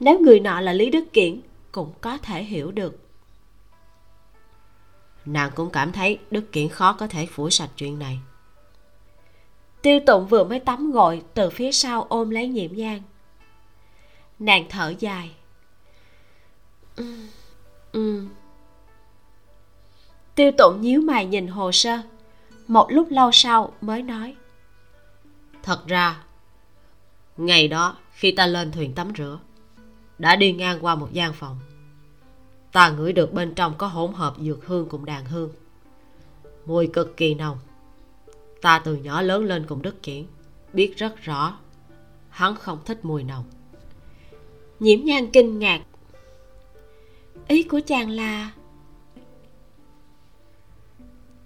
Nếu 0.00 0.18
người 0.18 0.40
nọ 0.40 0.60
là 0.60 0.72
lý 0.72 0.90
đức 0.90 1.12
kiển 1.12 1.40
cũng 1.72 1.92
có 2.00 2.18
thể 2.18 2.42
hiểu 2.42 2.70
được. 2.70 2.98
Nàng 5.26 5.50
cũng 5.54 5.70
cảm 5.70 5.92
thấy 5.92 6.18
đức 6.30 6.52
kiển 6.52 6.68
khó 6.68 6.92
có 6.92 7.06
thể 7.06 7.26
phủi 7.26 7.50
sạch 7.50 7.70
chuyện 7.76 7.98
này. 7.98 8.18
Tiêu 9.82 10.00
tụng 10.06 10.26
vừa 10.26 10.44
mới 10.44 10.60
tắm 10.60 10.90
gội 10.90 11.22
từ 11.34 11.50
phía 11.50 11.72
sau 11.72 12.06
ôm 12.08 12.30
lấy 12.30 12.48
nhiễm 12.48 12.72
nhang 12.72 13.02
nàng 14.38 14.66
thở 14.68 14.94
dài. 14.98 15.30
ừ. 16.96 17.04
Ừ. 17.92 18.24
tiêu 20.34 20.50
tụng 20.58 20.80
nhíu 20.80 21.00
mày 21.00 21.26
nhìn 21.26 21.46
hồ 21.46 21.72
sơ. 21.72 21.98
Một 22.66 22.86
lúc 22.90 23.06
lâu 23.10 23.30
sau 23.32 23.72
mới 23.80 24.02
nói. 24.02 24.36
Thật 25.62 25.86
ra 25.86 26.22
ngày 27.36 27.68
đó 27.68 27.96
khi 28.12 28.32
ta 28.32 28.46
lên 28.46 28.72
thuyền 28.72 28.94
tắm 28.94 29.12
rửa 29.18 29.38
đã 30.18 30.36
đi 30.36 30.52
ngang 30.52 30.78
qua 30.80 30.94
một 30.94 31.12
gian 31.12 31.32
phòng. 31.32 31.58
Ta 32.72 32.90
ngửi 32.90 33.12
được 33.12 33.32
bên 33.32 33.54
trong 33.54 33.74
có 33.78 33.86
hỗn 33.86 34.12
hợp 34.12 34.34
dược 34.40 34.66
hương 34.66 34.88
cùng 34.88 35.04
đàn 35.04 35.24
hương. 35.24 35.50
Mùi 36.66 36.86
cực 36.86 37.16
kỳ 37.16 37.34
nồng. 37.34 37.58
Ta 38.62 38.78
từ 38.78 38.96
nhỏ 38.96 39.22
lớn 39.22 39.44
lên 39.44 39.66
cùng 39.68 39.82
đức 39.82 40.02
kiển 40.02 40.24
biết 40.72 40.96
rất 40.96 41.22
rõ 41.22 41.58
hắn 42.28 42.54
không 42.54 42.78
thích 42.84 43.04
mùi 43.04 43.22
nồng. 43.22 43.44
Nhiễm 44.80 45.00
nhan 45.04 45.30
kinh 45.30 45.58
ngạc 45.58 45.82
ý 47.48 47.62
của 47.62 47.80
chàng 47.86 48.10
là 48.10 48.50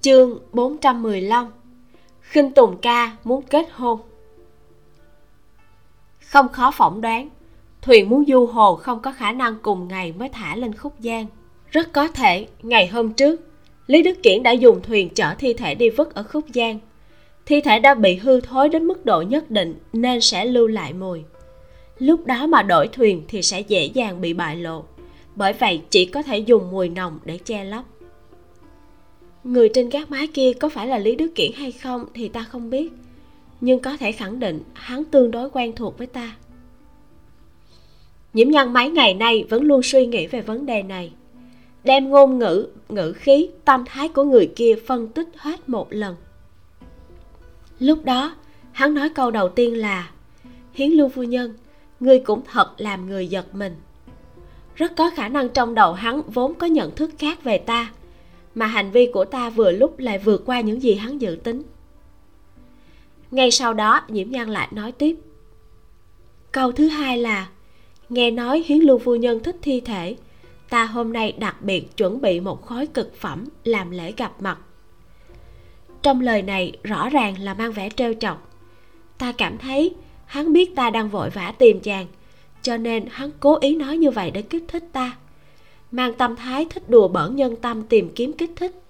chương 0.00 0.38
415 0.52 1.46
khinh 2.20 2.50
tùng 2.50 2.76
ca 2.82 3.16
muốn 3.24 3.42
kết 3.42 3.66
hôn. 3.72 4.00
Không 6.20 6.48
khó 6.48 6.70
phỏng 6.70 7.00
đoán 7.00 7.28
thuyền 7.82 8.08
muốn 8.08 8.24
du 8.28 8.46
hồ 8.46 8.76
không 8.76 9.00
có 9.00 9.12
khả 9.12 9.32
năng 9.32 9.58
cùng 9.62 9.88
ngày 9.88 10.12
mới 10.12 10.28
thả 10.28 10.56
lên 10.56 10.74
khúc 10.74 10.92
giang 10.98 11.26
rất 11.70 11.92
có 11.92 12.08
thể, 12.08 12.46
ngày 12.62 12.86
hôm 12.86 13.12
trước, 13.12 13.40
lý 13.86 14.02
đức 14.02 14.22
kiển 14.22 14.42
đã 14.42 14.50
dùng 14.50 14.82
thuyền 14.82 15.08
chở 15.14 15.34
thi 15.38 15.54
thể 15.54 15.74
đi 15.74 15.90
vứt 15.90 16.14
ở 16.14 16.22
khúc 16.22 16.44
giang 16.54 16.78
thi 17.46 17.60
thể 17.60 17.78
đã 17.78 17.94
bị 17.94 18.16
hư 18.16 18.40
thối 18.40 18.68
đến 18.68 18.84
mức 18.84 19.04
độ 19.04 19.22
nhất 19.22 19.50
định 19.50 19.74
nên 19.92 20.20
sẽ 20.20 20.44
lưu 20.44 20.66
lại 20.66 20.92
mùi 20.92 21.22
lúc 21.98 22.26
đó 22.26 22.46
mà 22.46 22.62
đổi 22.62 22.88
thuyền 22.88 23.22
thì 23.28 23.42
sẽ 23.42 23.60
dễ 23.60 23.84
dàng 23.84 24.20
bị 24.20 24.32
bại 24.32 24.56
lộ 24.56 24.84
bởi 25.36 25.52
vậy 25.52 25.82
chỉ 25.90 26.04
có 26.04 26.22
thể 26.22 26.38
dùng 26.38 26.70
mùi 26.70 26.88
nồng 26.88 27.18
để 27.24 27.38
che 27.38 27.64
lấp. 27.64 27.84
Người 29.44 29.68
trên 29.74 29.88
gác 29.88 30.10
mái 30.10 30.26
kia 30.26 30.52
có 30.52 30.68
phải 30.68 30.86
là 30.86 30.98
lý 30.98 31.16
đức 31.16 31.32
kiển 31.34 31.52
hay 31.52 31.72
không 31.72 32.06
thì 32.14 32.28
ta 32.28 32.42
không 32.42 32.70
biết. 32.70 32.92
Nhưng 33.60 33.80
có 33.80 33.96
thể 33.96 34.12
khẳng 34.12 34.40
định 34.40 34.62
hắn 34.72 35.04
tương 35.04 35.30
đối 35.30 35.50
quen 35.50 35.72
thuộc 35.76 35.98
với 35.98 36.06
ta. 36.06 36.36
Nhiễm 38.32 38.48
nhân 38.48 38.72
mấy 38.72 38.90
ngày 38.90 39.14
nay 39.14 39.44
vẫn 39.48 39.62
luôn 39.62 39.82
suy 39.82 40.06
nghĩ 40.06 40.26
về 40.26 40.40
vấn 40.40 40.66
đề 40.66 40.82
này. 40.82 41.12
Đem 41.84 42.10
ngôn 42.10 42.38
ngữ 42.38 42.68
ngữ 42.88 43.12
khí, 43.12 43.48
tâm 43.64 43.84
thái 43.86 44.08
của 44.08 44.24
người 44.24 44.52
kia 44.56 44.74
phân 44.86 45.08
tích 45.08 45.28
hết 45.36 45.68
một 45.68 45.92
lần. 45.92 46.16
Lúc 47.78 48.04
đó, 48.04 48.34
hắn 48.72 48.94
nói 48.94 49.08
câu 49.08 49.30
đầu 49.30 49.48
tiên 49.48 49.78
là, 49.78 50.10
hiến 50.72 50.90
lưu 50.90 51.08
phu 51.08 51.22
nhân, 51.22 51.54
ngươi 52.00 52.18
cũng 52.18 52.40
thật 52.52 52.74
làm 52.78 53.06
người 53.06 53.26
giật 53.26 53.54
mình 53.54 53.74
rất 54.82 54.96
có 54.96 55.10
khả 55.10 55.28
năng 55.28 55.48
trong 55.48 55.74
đầu 55.74 55.92
hắn 55.92 56.22
vốn 56.22 56.54
có 56.54 56.66
nhận 56.66 56.94
thức 56.94 57.10
khác 57.18 57.44
về 57.44 57.58
ta, 57.58 57.92
mà 58.54 58.66
hành 58.66 58.90
vi 58.90 59.10
của 59.12 59.24
ta 59.24 59.50
vừa 59.50 59.70
lúc 59.72 59.98
lại 59.98 60.18
vượt 60.18 60.42
qua 60.46 60.60
những 60.60 60.82
gì 60.82 60.94
hắn 60.94 61.20
dự 61.20 61.38
tính. 61.44 61.62
Ngay 63.30 63.50
sau 63.50 63.74
đó, 63.74 64.00
nhiễm 64.08 64.30
nhan 64.30 64.48
lại 64.48 64.68
nói 64.70 64.92
tiếp. 64.92 65.16
Câu 66.52 66.72
thứ 66.72 66.88
hai 66.88 67.18
là, 67.18 67.48
nghe 68.08 68.30
nói 68.30 68.62
hiến 68.66 68.78
lưu 68.78 68.98
phu 68.98 69.16
nhân 69.16 69.42
thích 69.42 69.56
thi 69.62 69.80
thể, 69.80 70.16
ta 70.70 70.84
hôm 70.84 71.12
nay 71.12 71.32
đặc 71.32 71.62
biệt 71.62 71.96
chuẩn 71.96 72.20
bị 72.20 72.40
một 72.40 72.66
khối 72.66 72.86
cực 72.86 73.16
phẩm 73.16 73.44
làm 73.64 73.90
lễ 73.90 74.12
gặp 74.16 74.42
mặt. 74.42 74.58
Trong 76.02 76.20
lời 76.20 76.42
này, 76.42 76.72
rõ 76.82 77.08
ràng 77.08 77.38
là 77.40 77.54
mang 77.54 77.72
vẻ 77.72 77.88
trêu 77.96 78.14
chọc. 78.14 78.50
Ta 79.18 79.32
cảm 79.32 79.58
thấy 79.58 79.94
hắn 80.26 80.52
biết 80.52 80.76
ta 80.76 80.90
đang 80.90 81.08
vội 81.08 81.30
vã 81.30 81.52
tìm 81.58 81.80
chàng 81.80 82.06
cho 82.62 82.76
nên 82.76 83.06
hắn 83.10 83.30
cố 83.40 83.58
ý 83.60 83.76
nói 83.76 83.96
như 83.96 84.10
vậy 84.10 84.30
để 84.30 84.42
kích 84.42 84.64
thích 84.68 84.84
ta. 84.92 85.16
Mang 85.90 86.14
tâm 86.14 86.36
thái 86.36 86.66
thích 86.70 86.90
đùa 86.90 87.08
bỡn 87.08 87.36
nhân 87.36 87.56
tâm 87.56 87.82
tìm 87.82 88.10
kiếm 88.14 88.32
kích 88.32 88.50
thích. 88.56 88.82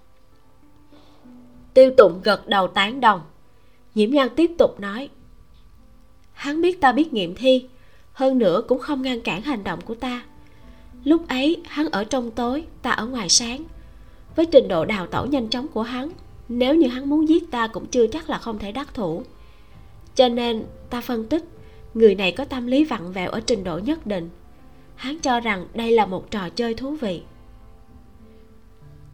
Tiêu 1.74 1.90
tụng 1.96 2.20
gật 2.24 2.48
đầu 2.48 2.68
tán 2.68 3.00
đồng. 3.00 3.20
Nhiễm 3.94 4.10
nhan 4.10 4.28
tiếp 4.36 4.50
tục 4.58 4.80
nói, 4.80 5.08
hắn 6.32 6.60
biết 6.60 6.80
ta 6.80 6.92
biết 6.92 7.12
nghiệm 7.12 7.34
thi, 7.34 7.68
hơn 8.12 8.38
nữa 8.38 8.62
cũng 8.68 8.78
không 8.78 9.02
ngăn 9.02 9.20
cản 9.20 9.42
hành 9.42 9.64
động 9.64 9.80
của 9.80 9.94
ta. 9.94 10.24
Lúc 11.04 11.28
ấy 11.28 11.62
hắn 11.66 11.88
ở 11.88 12.04
trong 12.04 12.30
tối, 12.30 12.64
ta 12.82 12.90
ở 12.90 13.06
ngoài 13.06 13.28
sáng. 13.28 13.64
Với 14.36 14.46
trình 14.46 14.68
độ 14.68 14.84
đào 14.84 15.06
tẩu 15.06 15.26
nhanh 15.26 15.48
chóng 15.48 15.68
của 15.68 15.82
hắn, 15.82 16.10
nếu 16.48 16.74
như 16.74 16.88
hắn 16.88 17.10
muốn 17.10 17.28
giết 17.28 17.50
ta 17.50 17.66
cũng 17.66 17.86
chưa 17.86 18.06
chắc 18.06 18.30
là 18.30 18.38
không 18.38 18.58
thể 18.58 18.72
đắc 18.72 18.94
thủ. 18.94 19.22
Cho 20.14 20.28
nên 20.28 20.64
ta 20.90 21.00
phân 21.00 21.24
tích 21.24 21.44
người 21.94 22.14
này 22.14 22.32
có 22.32 22.44
tâm 22.44 22.66
lý 22.66 22.84
vặn 22.84 23.12
vẹo 23.12 23.30
ở 23.30 23.40
trình 23.40 23.64
độ 23.64 23.78
nhất 23.78 24.06
định. 24.06 24.30
Hắn 24.96 25.18
cho 25.18 25.40
rằng 25.40 25.66
đây 25.74 25.92
là 25.92 26.06
một 26.06 26.30
trò 26.30 26.48
chơi 26.48 26.74
thú 26.74 26.96
vị. 26.96 27.22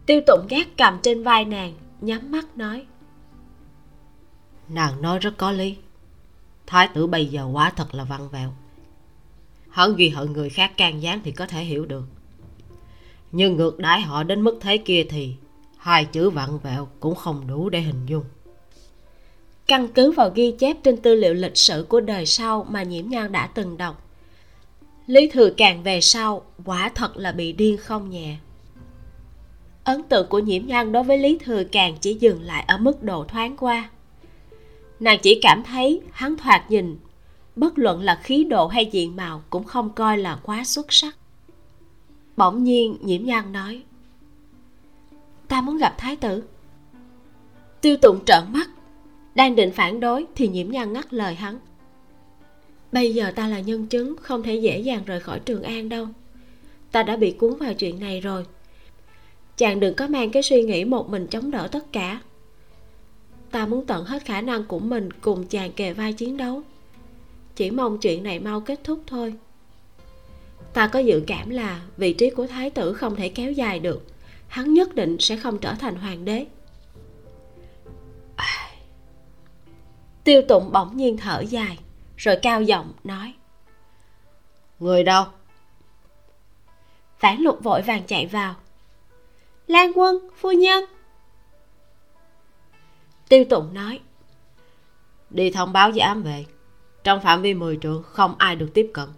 Tiêu 0.06 0.20
tụng 0.26 0.46
gác 0.48 0.68
cầm 0.76 0.98
trên 1.02 1.22
vai 1.22 1.44
nàng, 1.44 1.74
nhắm 2.00 2.30
mắt 2.30 2.56
nói. 2.56 2.86
Nàng 4.68 5.02
nói 5.02 5.18
rất 5.18 5.36
có 5.36 5.50
lý. 5.50 5.76
Thái 6.66 6.88
tử 6.94 7.06
bây 7.06 7.26
giờ 7.26 7.48
quá 7.52 7.72
thật 7.76 7.94
là 7.94 8.04
vặn 8.04 8.28
vẹo. 8.28 8.52
Hắn 9.70 9.96
ghi 9.96 10.08
hận 10.08 10.32
người 10.32 10.50
khác 10.50 10.76
can 10.76 11.02
gián 11.02 11.20
thì 11.24 11.32
có 11.32 11.46
thể 11.46 11.64
hiểu 11.64 11.86
được. 11.86 12.04
Nhưng 13.32 13.56
ngược 13.56 13.78
đãi 13.78 14.00
họ 14.00 14.22
đến 14.22 14.42
mức 14.42 14.58
thế 14.60 14.78
kia 14.78 15.06
thì 15.10 15.34
hai 15.78 16.04
chữ 16.04 16.30
vặn 16.30 16.58
vẹo 16.58 16.88
cũng 17.00 17.14
không 17.14 17.46
đủ 17.46 17.68
để 17.68 17.80
hình 17.80 18.06
dung 18.06 18.24
căn 19.68 19.88
cứ 19.88 20.10
vào 20.10 20.30
ghi 20.34 20.54
chép 20.58 20.76
trên 20.82 20.96
tư 20.96 21.14
liệu 21.14 21.34
lịch 21.34 21.56
sử 21.56 21.86
của 21.88 22.00
đời 22.00 22.26
sau 22.26 22.66
mà 22.70 22.82
nhiễm 22.82 23.08
nhan 23.08 23.32
đã 23.32 23.46
từng 23.46 23.76
đọc. 23.76 24.04
Lý 25.06 25.30
thừa 25.32 25.50
càng 25.56 25.82
về 25.82 26.00
sau, 26.00 26.42
quả 26.64 26.90
thật 26.94 27.16
là 27.16 27.32
bị 27.32 27.52
điên 27.52 27.76
không 27.76 28.10
nhẹ. 28.10 28.36
Ấn 29.84 30.02
tượng 30.02 30.26
của 30.28 30.38
nhiễm 30.38 30.66
nhan 30.66 30.92
đối 30.92 31.02
với 31.02 31.18
lý 31.18 31.38
thừa 31.38 31.64
càng 31.64 31.96
chỉ 32.00 32.14
dừng 32.14 32.42
lại 32.42 32.64
ở 32.68 32.78
mức 32.78 33.02
độ 33.02 33.24
thoáng 33.24 33.56
qua. 33.56 33.90
Nàng 35.00 35.18
chỉ 35.22 35.38
cảm 35.42 35.62
thấy 35.62 36.00
hắn 36.10 36.36
thoạt 36.36 36.70
nhìn, 36.70 36.98
bất 37.56 37.78
luận 37.78 38.02
là 38.02 38.20
khí 38.22 38.44
độ 38.44 38.66
hay 38.66 38.86
diện 38.86 39.16
mạo 39.16 39.42
cũng 39.50 39.64
không 39.64 39.90
coi 39.90 40.18
là 40.18 40.38
quá 40.42 40.64
xuất 40.64 40.86
sắc. 40.92 41.16
Bỗng 42.36 42.64
nhiên 42.64 42.98
nhiễm 43.00 43.24
nhan 43.24 43.52
nói, 43.52 43.82
ta 45.48 45.60
muốn 45.60 45.78
gặp 45.78 45.94
thái 45.98 46.16
tử. 46.16 46.42
Tiêu 47.80 47.96
tụng 47.96 48.24
trợn 48.24 48.44
mắt 48.52 48.68
đang 49.38 49.56
định 49.56 49.72
phản 49.72 50.00
đối 50.00 50.26
thì 50.34 50.48
nhiễm 50.48 50.70
nhan 50.70 50.92
ngắt 50.92 51.12
lời 51.12 51.34
hắn. 51.34 51.58
Bây 52.92 53.14
giờ 53.14 53.32
ta 53.36 53.48
là 53.48 53.60
nhân 53.60 53.86
chứng, 53.86 54.16
không 54.22 54.42
thể 54.42 54.54
dễ 54.54 54.78
dàng 54.78 55.04
rời 55.06 55.20
khỏi 55.20 55.40
trường 55.40 55.62
an 55.62 55.88
đâu. 55.88 56.06
Ta 56.92 57.02
đã 57.02 57.16
bị 57.16 57.30
cuốn 57.30 57.56
vào 57.56 57.74
chuyện 57.74 58.00
này 58.00 58.20
rồi. 58.20 58.44
Chàng 59.56 59.80
đừng 59.80 59.94
có 59.94 60.06
mang 60.08 60.30
cái 60.30 60.42
suy 60.42 60.62
nghĩ 60.62 60.84
một 60.84 61.10
mình 61.10 61.26
chống 61.26 61.50
đỡ 61.50 61.68
tất 61.72 61.92
cả. 61.92 62.20
Ta 63.50 63.66
muốn 63.66 63.86
tận 63.86 64.04
hết 64.04 64.24
khả 64.24 64.40
năng 64.40 64.64
của 64.64 64.78
mình 64.78 65.10
cùng 65.12 65.46
chàng 65.46 65.72
kề 65.72 65.92
vai 65.92 66.12
chiến 66.12 66.36
đấu. 66.36 66.62
Chỉ 67.56 67.70
mong 67.70 67.98
chuyện 67.98 68.22
này 68.22 68.38
mau 68.38 68.60
kết 68.60 68.80
thúc 68.84 69.00
thôi. 69.06 69.34
Ta 70.72 70.86
có 70.86 70.98
dự 70.98 71.22
cảm 71.26 71.50
là 71.50 71.82
vị 71.96 72.12
trí 72.12 72.30
của 72.30 72.46
thái 72.46 72.70
tử 72.70 72.92
không 72.92 73.16
thể 73.16 73.28
kéo 73.28 73.52
dài 73.52 73.80
được. 73.80 74.06
Hắn 74.48 74.74
nhất 74.74 74.94
định 74.94 75.16
sẽ 75.20 75.36
không 75.36 75.58
trở 75.58 75.74
thành 75.74 75.96
hoàng 75.96 76.24
đế 76.24 76.46
tiêu 80.28 80.42
tụng 80.48 80.72
bỗng 80.72 80.96
nhiên 80.96 81.16
thở 81.16 81.40
dài 81.40 81.78
rồi 82.16 82.38
cao 82.42 82.62
giọng 82.62 82.92
nói. 83.04 83.34
Người 84.78 85.04
đâu? 85.04 85.24
Phản 87.18 87.40
lục 87.40 87.58
vội 87.62 87.82
vàng 87.82 88.02
chạy 88.06 88.26
vào. 88.26 88.54
Lan 89.66 89.92
quân 89.94 90.28
phu 90.36 90.52
nhân. 90.52 90.84
Tiêu 93.28 93.44
tụng 93.50 93.74
nói. 93.74 94.00
Đi 95.30 95.50
thông 95.50 95.72
báo 95.72 95.90
với 95.90 96.00
ám 96.00 96.22
về 96.22 96.44
trong 97.04 97.20
phạm 97.20 97.42
vi 97.42 97.54
10 97.54 97.78
trượng 97.82 98.02
không 98.02 98.34
ai 98.38 98.56
được 98.56 98.70
tiếp 98.74 98.90
cận. 98.94 99.08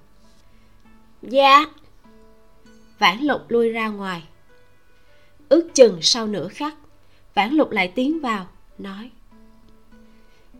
Dạ. 1.23 1.65
Vãn 2.99 3.19
lục 3.21 3.41
lui 3.49 3.69
ra 3.69 3.89
ngoài. 3.89 4.25
Ước 5.49 5.69
chừng 5.75 6.03
sau 6.03 6.27
nửa 6.27 6.49
khắc 6.49 6.75
vãn 7.35 7.53
lục 7.53 7.71
lại 7.71 7.93
tiến 7.95 8.21
vào 8.21 8.47
nói 8.79 9.11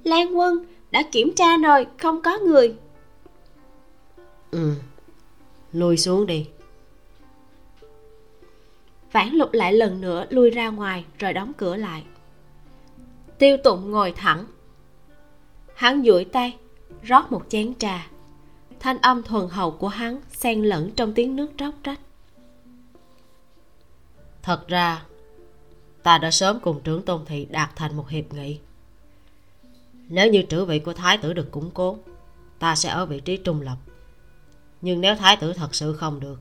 lan 0.05 0.39
quân 0.39 0.65
đã 0.91 1.03
kiểm 1.13 1.33
tra 1.37 1.57
rồi 1.57 1.87
không 1.99 2.23
có 2.23 2.39
người. 2.39 2.75
Ừ 4.51 4.75
lui 5.73 5.97
xuống 5.97 6.27
đi. 6.27 6.49
Vãn 9.13 9.29
lục 9.29 9.53
lại 9.53 9.73
lần 9.73 10.01
nữa 10.01 10.27
lui 10.31 10.51
ra 10.51 10.69
ngoài 10.69 11.05
rồi 11.19 11.33
đóng 11.33 11.53
cửa 11.57 11.77
lại. 11.77 12.05
Tiêu 13.39 13.57
tụng 13.65 13.91
ngồi 13.91 14.13
thẳng. 14.13 14.45
Hắn 15.75 16.03
duỗi 16.05 16.25
tay 16.25 16.57
rót 17.03 17.33
một 17.33 17.43
chén 17.49 17.75
trà. 17.75 18.07
Thanh 18.81 18.99
âm 18.99 19.23
thuần 19.23 19.49
hậu 19.49 19.71
của 19.71 19.89
hắn 19.89 20.21
xen 20.31 20.63
lẫn 20.63 20.91
trong 20.97 21.13
tiếng 21.15 21.37
nước 21.37 21.51
róc 21.59 21.75
rách. 21.85 22.01
Thật 24.43 24.69
ra 24.69 25.03
ta 26.03 26.19
đã 26.19 26.31
sớm 26.31 26.61
cùng 26.61 26.81
trưởng 26.85 27.03
tôn 27.03 27.25
thị 27.25 27.47
đạt 27.51 27.71
thành 27.77 27.97
một 27.97 28.09
hiệp 28.09 28.33
nghị 28.33 28.61
nếu 30.11 30.31
như 30.31 30.43
trữ 30.49 30.65
vị 30.65 30.79
của 30.79 30.93
thái 30.93 31.19
tử 31.19 31.33
được 31.33 31.51
củng 31.51 31.71
cố 31.71 31.99
ta 32.59 32.77
sẽ 32.77 32.89
ở 32.89 33.07
vị 33.07 33.21
trí 33.21 33.37
trung 33.37 33.61
lập. 33.61 33.77
Nhưng 34.83 35.01
nếu 35.01 35.15
thái 35.15 35.37
tử 35.37 35.53
thật 35.53 35.75
sự 35.75 35.93
không 35.93 36.21
được 36.21 36.41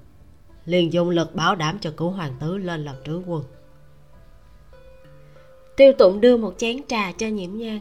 liền 0.66 0.94
dùng 0.94 1.10
lực 1.10 1.36
bảo 1.36 1.56
đảm 1.56 1.80
cho 1.82 1.92
cửu 1.92 2.10
hoàng 2.10 2.34
tử 2.40 2.58
lên 2.58 2.86
làm 2.86 2.96
trứ 3.06 3.22
quân. 3.26 3.44
Tiêu 5.78 5.94
tụng 5.98 6.22
đưa 6.22 6.38
một 6.38 6.54
chén 6.58 6.78
trà 6.88 7.12
cho 7.12 7.28
nhiễm 7.28 7.58
nhan. 7.58 7.80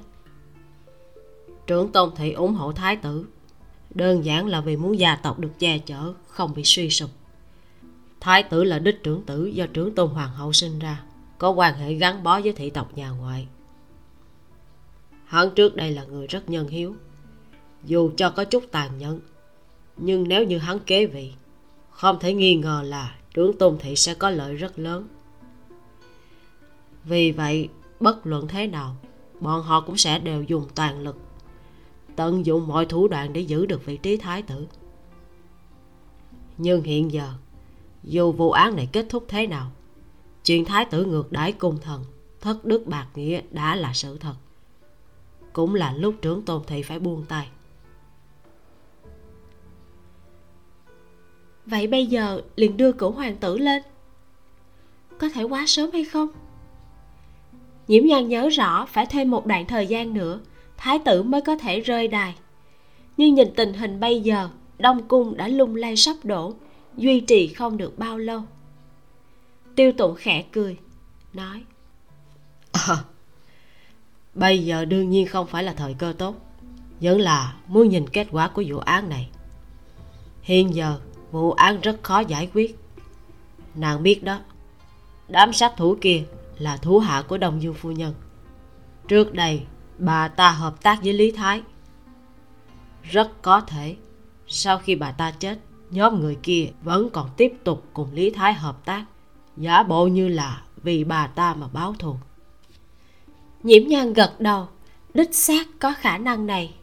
Trưởng 1.66 1.92
tôn 1.92 2.10
thị 2.16 2.32
ủng 2.32 2.54
hộ 2.54 2.72
thái 2.72 2.96
tử. 2.96 3.26
Đơn 3.94 4.24
giản 4.24 4.46
là 4.46 4.60
vì 4.60 4.76
muốn 4.76 4.98
gia 4.98 5.16
tộc 5.16 5.38
được 5.38 5.58
che 5.58 5.78
chở 5.78 6.12
không 6.28 6.54
bị 6.54 6.62
suy 6.64 6.90
sụp. 6.90 7.10
Thái 8.20 8.42
tử 8.42 8.64
là 8.64 8.78
đích 8.78 9.02
trưởng 9.02 9.22
tử 9.22 9.46
do 9.46 9.66
trưởng 9.66 9.94
tôn 9.94 10.10
hoàng 10.10 10.30
hậu 10.30 10.52
sinh 10.52 10.78
ra 10.78 11.02
có 11.38 11.50
quan 11.50 11.74
hệ 11.74 11.94
gắn 11.94 12.22
bó 12.22 12.40
với 12.40 12.52
thị 12.52 12.70
tộc 12.70 12.96
nhà 12.96 13.10
ngoại 13.10 13.46
hắn 15.28 15.50
trước 15.54 15.76
đây 15.76 15.90
là 15.90 16.04
người 16.04 16.26
rất 16.26 16.50
nhân 16.50 16.68
hiếu. 16.68 16.94
Dù 17.84 18.10
cho 18.16 18.30
có 18.30 18.44
chút 18.44 18.64
tàn 18.70 18.98
nhẫn, 18.98 19.20
nhưng 19.96 20.28
nếu 20.28 20.44
như 20.44 20.58
hắn 20.58 20.78
kế 20.78 21.06
vị, 21.06 21.32
không 21.90 22.18
thể 22.20 22.34
nghi 22.34 22.54
ngờ 22.54 22.82
là 22.86 23.16
trưởng 23.34 23.58
tôn 23.58 23.78
thị 23.78 23.96
sẽ 23.96 24.14
có 24.14 24.30
lợi 24.30 24.54
rất 24.54 24.78
lớn. 24.78 25.08
Vì 27.04 27.30
vậy, 27.32 27.68
bất 28.00 28.26
luận 28.26 28.48
thế 28.48 28.66
nào, 28.66 28.96
bọn 29.40 29.62
họ 29.62 29.80
cũng 29.80 29.96
sẽ 29.96 30.18
đều 30.18 30.42
dùng 30.42 30.66
toàn 30.74 31.00
lực, 31.00 31.16
tận 32.16 32.46
dụng 32.46 32.66
mọi 32.66 32.86
thủ 32.86 33.08
đoạn 33.08 33.32
để 33.32 33.40
giữ 33.40 33.66
được 33.66 33.84
vị 33.84 33.96
trí 33.96 34.16
thái 34.16 34.42
tử. 34.42 34.66
Nhưng 36.58 36.82
hiện 36.82 37.12
giờ, 37.12 37.32
dù 38.04 38.32
vụ 38.32 38.50
án 38.50 38.76
này 38.76 38.88
kết 38.92 39.06
thúc 39.08 39.24
thế 39.28 39.46
nào, 39.46 39.70
chuyện 40.44 40.64
thái 40.64 40.84
tử 40.84 41.04
ngược 41.04 41.32
đãi 41.32 41.52
cung 41.52 41.78
thần, 41.78 42.04
thất 42.40 42.64
đức 42.64 42.86
bạc 42.86 43.06
nghĩa 43.14 43.40
đã 43.50 43.76
là 43.76 43.92
sự 43.94 44.18
thật 44.18 44.34
cũng 45.52 45.74
là 45.74 45.92
lúc 45.92 46.14
trưởng 46.22 46.42
tôn 46.42 46.62
thị 46.66 46.82
phải 46.82 46.98
buông 46.98 47.24
tay. 47.28 47.48
Vậy 51.66 51.86
bây 51.86 52.06
giờ 52.06 52.42
liền 52.56 52.76
đưa 52.76 52.92
cửu 52.92 53.10
hoàng 53.10 53.36
tử 53.36 53.58
lên. 53.58 53.82
Có 55.18 55.28
thể 55.28 55.42
quá 55.42 55.64
sớm 55.66 55.90
hay 55.92 56.04
không? 56.04 56.28
Nhiễm 57.88 58.04
nhan 58.06 58.28
nhớ 58.28 58.48
rõ 58.48 58.86
phải 58.86 59.06
thêm 59.06 59.30
một 59.30 59.46
đoạn 59.46 59.66
thời 59.66 59.86
gian 59.86 60.14
nữa 60.14 60.40
thái 60.76 60.98
tử 60.98 61.22
mới 61.22 61.40
có 61.40 61.56
thể 61.56 61.80
rơi 61.80 62.08
đài. 62.08 62.34
Nhưng 63.16 63.34
nhìn 63.34 63.48
tình 63.56 63.72
hình 63.72 64.00
bây 64.00 64.20
giờ 64.20 64.48
đông 64.78 65.08
cung 65.08 65.36
đã 65.36 65.48
lung 65.48 65.76
lay 65.76 65.96
sắp 65.96 66.16
đổ 66.22 66.54
duy 66.96 67.20
trì 67.20 67.48
không 67.48 67.76
được 67.76 67.98
bao 67.98 68.18
lâu. 68.18 68.42
Tiêu 69.76 69.92
tụng 69.92 70.14
khẽ 70.14 70.44
cười 70.52 70.76
nói 71.32 71.64
à, 72.72 73.04
bây 74.38 74.64
giờ 74.64 74.84
đương 74.84 75.10
nhiên 75.10 75.26
không 75.26 75.46
phải 75.46 75.64
là 75.64 75.72
thời 75.72 75.94
cơ 75.94 76.14
tốt. 76.18 76.34
Vẫn 77.00 77.20
là 77.20 77.54
muốn 77.66 77.88
nhìn 77.88 78.08
kết 78.08 78.26
quả 78.30 78.48
của 78.48 78.62
vụ 78.66 78.78
án 78.78 79.08
này. 79.08 79.28
Hiện 80.42 80.74
giờ, 80.74 81.00
vụ 81.30 81.52
án 81.52 81.80
rất 81.80 82.02
khó 82.02 82.20
giải 82.20 82.50
quyết. 82.54 82.78
Nàng 83.74 84.02
biết 84.02 84.24
đó, 84.24 84.38
đám 85.28 85.52
sát 85.52 85.72
thủ 85.76 85.96
kia 86.00 86.24
là 86.58 86.76
thủ 86.76 86.98
hạ 86.98 87.22
của 87.28 87.38
đồng 87.38 87.62
dương 87.62 87.74
phu 87.74 87.90
nhân. 87.90 88.14
Trước 89.08 89.34
đây, 89.34 89.62
bà 89.98 90.28
ta 90.28 90.50
hợp 90.50 90.82
tác 90.82 91.02
với 91.02 91.12
lý 91.12 91.30
thái. 91.30 91.62
Rất 93.02 93.42
có 93.42 93.60
thể, 93.60 93.96
sau 94.46 94.78
khi 94.78 94.94
bà 94.94 95.12
ta 95.12 95.30
chết, 95.30 95.58
nhóm 95.90 96.20
người 96.20 96.38
kia 96.42 96.70
vẫn 96.82 97.10
còn 97.10 97.30
tiếp 97.36 97.52
tục 97.64 97.84
cùng 97.92 98.12
lý 98.12 98.30
thái 98.30 98.54
hợp 98.54 98.84
tác. 98.84 99.04
Giả 99.56 99.82
bộ 99.82 100.06
như 100.06 100.28
là 100.28 100.62
vì 100.82 101.04
bà 101.04 101.26
ta 101.26 101.54
mà 101.54 101.68
báo 101.72 101.94
thù 101.98 102.16
nhiễm 103.68 103.88
nhan 103.88 104.12
gật 104.12 104.40
đầu 104.40 104.68
đích 105.14 105.34
xác 105.34 105.66
có 105.78 105.94
khả 105.98 106.18
năng 106.18 106.46
này. 106.46 106.74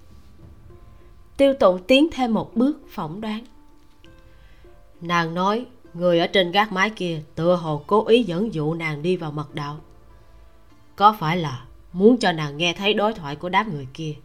Tiêu 1.37 1.53
tụng 1.59 1.83
tiến 1.87 2.07
thêm 2.11 2.33
một 2.33 2.55
bước 2.55 2.77
phỏng 2.89 3.21
đoán. 3.21 3.45
Nàng 5.01 5.33
nói 5.33 5.65
người 5.93 6.19
ở 6.19 6.27
trên 6.27 6.51
gác 6.51 6.71
mái 6.71 6.89
kia 6.89 7.21
tựa 7.35 7.55
hồ 7.55 7.83
cố 7.87 8.07
ý 8.07 8.23
dẫn 8.23 8.53
dụ 8.53 8.73
nàng 8.73 9.01
đi 9.01 9.17
vào 9.17 9.31
mật 9.31 9.55
đạo. 9.55 9.79
Có 10.95 11.15
phải 11.19 11.37
là 11.37 11.65
muốn 11.93 12.17
cho 12.17 12.31
nàng 12.31 12.57
nghe 12.57 12.73
thấy 12.73 12.93
đối 12.93 13.13
thoại 13.13 13.35
của 13.35 13.49
đám 13.49 13.73
người 13.73 13.87
kia 13.93 14.15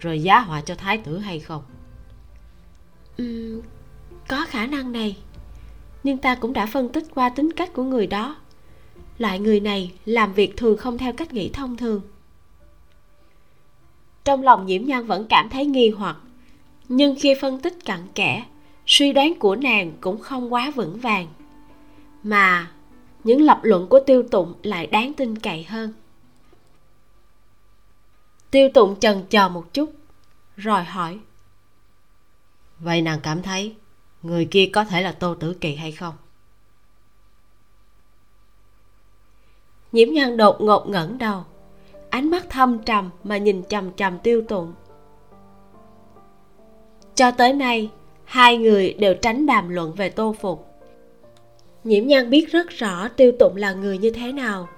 rồi 0.00 0.22
giá 0.22 0.40
họa 0.40 0.60
cho 0.60 0.74
thái 0.74 0.98
tử 0.98 1.18
hay 1.18 1.40
không? 1.40 1.62
Ừ, 3.16 3.62
có 4.28 4.46
khả 4.48 4.66
năng 4.66 4.92
này 4.92 5.16
nhưng 6.02 6.18
ta 6.18 6.34
cũng 6.34 6.52
đã 6.52 6.66
phân 6.66 6.88
tích 6.88 7.04
qua 7.14 7.28
tính 7.28 7.52
cách 7.52 7.72
của 7.72 7.82
người 7.82 8.06
đó 8.06 8.36
loại 9.18 9.38
người 9.38 9.60
này 9.60 9.92
làm 10.04 10.32
việc 10.32 10.56
thường 10.56 10.76
không 10.76 10.98
theo 10.98 11.12
cách 11.12 11.32
nghĩ 11.32 11.50
thông 11.52 11.76
thường. 11.76 12.00
Trong 14.24 14.42
lòng 14.42 14.66
nhiễm 14.66 14.84
nhan 14.84 15.06
vẫn 15.06 15.26
cảm 15.28 15.48
thấy 15.48 15.66
nghi 15.66 15.90
hoặc, 15.90 16.16
nhưng 16.88 17.16
khi 17.20 17.34
phân 17.40 17.60
tích 17.60 17.84
cặn 17.84 18.00
kẽ, 18.14 18.46
suy 18.86 19.12
đoán 19.12 19.34
của 19.38 19.56
nàng 19.56 19.92
cũng 20.00 20.20
không 20.20 20.52
quá 20.52 20.70
vững 20.74 20.98
vàng. 21.00 21.26
Mà 22.22 22.70
những 23.24 23.40
lập 23.40 23.60
luận 23.62 23.86
của 23.86 24.00
tiêu 24.06 24.22
tụng 24.22 24.54
lại 24.62 24.86
đáng 24.86 25.12
tin 25.14 25.38
cậy 25.38 25.64
hơn. 25.64 25.92
Tiêu 28.50 28.68
tụng 28.74 29.00
chần 29.00 29.22
chờ 29.30 29.48
một 29.48 29.74
chút, 29.74 29.92
rồi 30.56 30.84
hỏi. 30.84 31.18
Vậy 32.78 33.02
nàng 33.02 33.20
cảm 33.22 33.42
thấy 33.42 33.74
người 34.22 34.44
kia 34.44 34.70
có 34.72 34.84
thể 34.84 35.02
là 35.02 35.12
tô 35.12 35.34
tử 35.34 35.54
kỳ 35.60 35.74
hay 35.74 35.92
không? 35.92 36.14
Nhiễm 39.92 40.08
nhan 40.12 40.36
đột 40.36 40.60
ngột 40.60 40.88
ngẩng 40.88 41.18
đầu. 41.18 41.44
Ánh 42.10 42.30
mắt 42.30 42.50
thâm 42.50 42.78
trầm 42.78 43.10
mà 43.24 43.36
nhìn 43.36 43.62
chằm 43.68 43.90
chằm 43.96 44.18
tiêu 44.18 44.42
tụng. 44.48 44.72
Cho 47.14 47.30
tới 47.30 47.52
nay, 47.52 47.90
hai 48.24 48.56
người 48.56 48.92
đều 48.92 49.14
tránh 49.14 49.46
đàm 49.46 49.68
luận 49.68 49.92
về 49.92 50.08
tô 50.08 50.34
phục. 50.40 50.66
Nhiễm 51.84 52.06
nhan 52.06 52.30
biết 52.30 52.52
rất 52.52 52.68
rõ 52.68 53.08
tiêu 53.08 53.32
tụng 53.38 53.56
là 53.56 53.72
người 53.72 53.98
như 53.98 54.10
thế 54.10 54.32
nào. 54.32 54.68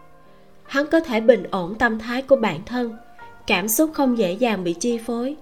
Hắn 0.65 0.87
có 0.87 1.01
thể 1.01 1.21
bình 1.21 1.43
ổn 1.51 1.75
tâm 1.75 1.99
thái 1.99 2.23
của 2.23 2.37
bản 2.37 2.65
thân, 2.67 2.97
cảm 3.47 3.69
xúc 3.69 3.91
không 3.95 4.19
dễ 4.19 4.33
dàng 4.33 4.65
bị 4.65 4.73
chi 4.73 4.99
phối. 4.99 5.37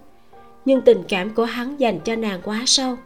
Nhưng 0.65 0.81
tình 0.81 1.03
cảm 1.09 1.35
của 1.35 1.45
hắn 1.45 1.77
dành 1.77 2.01
cho 2.01 2.17
nàng 2.17 2.41
quá 2.45 2.63
sâu, 2.67 2.97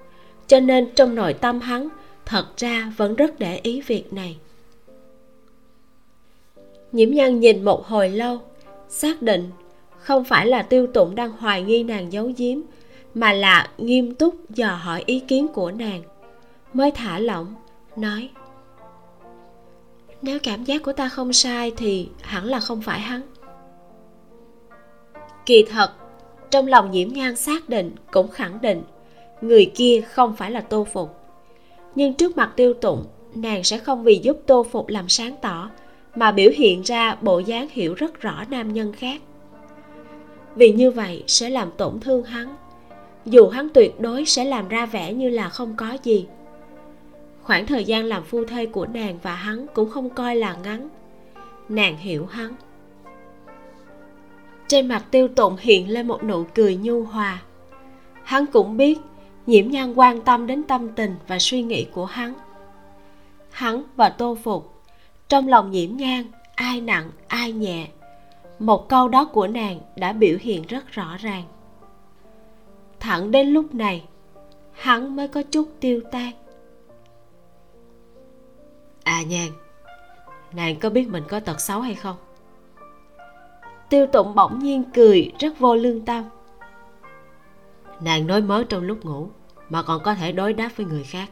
cho 0.46 0.60
nên 0.60 0.88
trong 0.94 1.14
nội 1.14 1.34
tâm 1.34 1.60
hắn 1.60 1.88
thật 2.26 2.46
ra 2.56 2.92
vẫn 2.96 3.16
rất 3.16 3.38
để 3.38 3.60
ý 3.62 3.80
việc 3.80 4.12
này 4.12 4.36
nhiễm 6.92 7.10
nhân 7.10 7.40
nhìn 7.40 7.64
một 7.64 7.86
hồi 7.86 8.08
lâu, 8.08 8.38
xác 8.88 9.22
định 9.22 9.50
không 9.98 10.24
phải 10.24 10.46
là 10.46 10.62
tiêu 10.62 10.86
tụng 10.86 11.14
đang 11.14 11.30
hoài 11.30 11.62
nghi 11.62 11.82
nàng 11.82 12.12
giấu 12.12 12.32
giếm, 12.36 12.58
mà 13.14 13.32
là 13.32 13.68
nghiêm 13.78 14.14
túc 14.14 14.50
dò 14.50 14.74
hỏi 14.82 15.02
ý 15.06 15.20
kiến 15.20 15.48
của 15.48 15.70
nàng, 15.70 16.02
mới 16.72 16.90
thả 16.90 17.18
lỏng, 17.18 17.54
nói, 17.96 18.30
nếu 20.22 20.38
cảm 20.42 20.64
giác 20.64 20.82
của 20.82 20.92
ta 20.92 21.08
không 21.08 21.32
sai 21.32 21.72
thì 21.76 22.08
hẳn 22.20 22.44
là 22.44 22.60
không 22.60 22.82
phải 22.82 23.00
hắn. 23.00 23.22
Kỳ 25.46 25.64
thật, 25.70 25.92
trong 26.50 26.66
lòng 26.66 26.90
nhiễm 26.90 27.08
nhan 27.08 27.36
xác 27.36 27.68
định 27.68 27.92
cũng 28.10 28.28
khẳng 28.28 28.58
định 28.60 28.82
người 29.40 29.70
kia 29.74 30.00
không 30.00 30.36
phải 30.36 30.50
là 30.50 30.60
tô 30.60 30.86
phục. 30.92 31.16
Nhưng 31.94 32.14
trước 32.14 32.36
mặt 32.36 32.52
tiêu 32.56 32.74
tụng, 32.74 33.04
nàng 33.34 33.64
sẽ 33.64 33.78
không 33.78 34.02
vì 34.02 34.20
giúp 34.22 34.38
tô 34.46 34.66
phục 34.70 34.88
làm 34.88 35.08
sáng 35.08 35.36
tỏ 35.42 35.70
mà 36.14 36.32
biểu 36.32 36.50
hiện 36.54 36.82
ra 36.82 37.16
bộ 37.20 37.38
dáng 37.38 37.68
hiểu 37.70 37.94
rất 37.94 38.20
rõ 38.20 38.44
nam 38.50 38.72
nhân 38.72 38.92
khác. 38.92 39.20
Vì 40.54 40.72
như 40.72 40.90
vậy 40.90 41.24
sẽ 41.26 41.50
làm 41.50 41.70
tổn 41.76 42.00
thương 42.00 42.24
hắn. 42.24 42.56
Dù 43.24 43.48
hắn 43.48 43.68
tuyệt 43.68 44.00
đối 44.00 44.24
sẽ 44.24 44.44
làm 44.44 44.68
ra 44.68 44.86
vẻ 44.86 45.12
như 45.12 45.28
là 45.28 45.48
không 45.48 45.74
có 45.76 45.96
gì. 46.02 46.26
Khoảng 47.42 47.66
thời 47.66 47.84
gian 47.84 48.04
làm 48.04 48.24
phu 48.24 48.44
thê 48.44 48.66
của 48.66 48.86
nàng 48.86 49.18
và 49.22 49.34
hắn 49.34 49.66
cũng 49.74 49.90
không 49.90 50.10
coi 50.10 50.36
là 50.36 50.56
ngắn. 50.64 50.88
Nàng 51.68 51.96
hiểu 51.96 52.26
hắn. 52.26 52.54
Trên 54.68 54.88
mặt 54.88 55.04
tiêu 55.10 55.28
tụng 55.28 55.56
hiện 55.60 55.88
lên 55.88 56.08
một 56.08 56.24
nụ 56.24 56.44
cười 56.54 56.76
nhu 56.76 57.02
hòa. 57.02 57.42
Hắn 58.22 58.46
cũng 58.46 58.76
biết 58.76 58.98
nhiễm 59.46 59.70
nhan 59.70 59.94
quan 59.94 60.20
tâm 60.20 60.46
đến 60.46 60.62
tâm 60.62 60.88
tình 60.88 61.14
và 61.28 61.38
suy 61.38 61.62
nghĩ 61.62 61.86
của 61.92 62.04
hắn. 62.04 62.34
Hắn 63.50 63.82
và 63.96 64.08
tô 64.08 64.36
phục 64.42 64.71
trong 65.32 65.48
lòng 65.48 65.70
nhiễm 65.70 65.96
nhan 65.96 66.24
ai 66.54 66.80
nặng 66.80 67.10
ai 67.28 67.52
nhẹ 67.52 67.88
một 68.58 68.88
câu 68.88 69.08
đó 69.08 69.24
của 69.24 69.46
nàng 69.46 69.80
đã 69.96 70.12
biểu 70.12 70.36
hiện 70.40 70.66
rất 70.68 70.92
rõ 70.92 71.16
ràng. 71.20 71.44
Thẳng 73.00 73.30
đến 73.30 73.46
lúc 73.48 73.74
này 73.74 74.04
hắn 74.72 75.16
mới 75.16 75.28
có 75.28 75.42
chút 75.42 75.68
tiêu 75.80 76.00
tan. 76.12 76.32
À 79.04 79.22
nhan 79.22 79.48
nàng 80.52 80.78
có 80.78 80.90
biết 80.90 81.08
mình 81.08 81.24
có 81.28 81.40
tật 81.40 81.60
xấu 81.60 81.80
hay 81.80 81.94
không? 81.94 82.16
Tiêu 83.88 84.06
tụng 84.06 84.34
bỗng 84.34 84.58
nhiên 84.58 84.84
cười 84.94 85.32
rất 85.38 85.58
vô 85.58 85.74
lương 85.74 86.04
tâm. 86.04 86.24
Nàng 88.00 88.26
nói 88.26 88.42
mớ 88.42 88.64
trong 88.64 88.82
lúc 88.82 89.04
ngủ 89.04 89.28
mà 89.68 89.82
còn 89.82 90.02
có 90.02 90.14
thể 90.14 90.32
đối 90.32 90.52
đáp 90.52 90.70
với 90.76 90.86
người 90.86 91.04
khác 91.04 91.28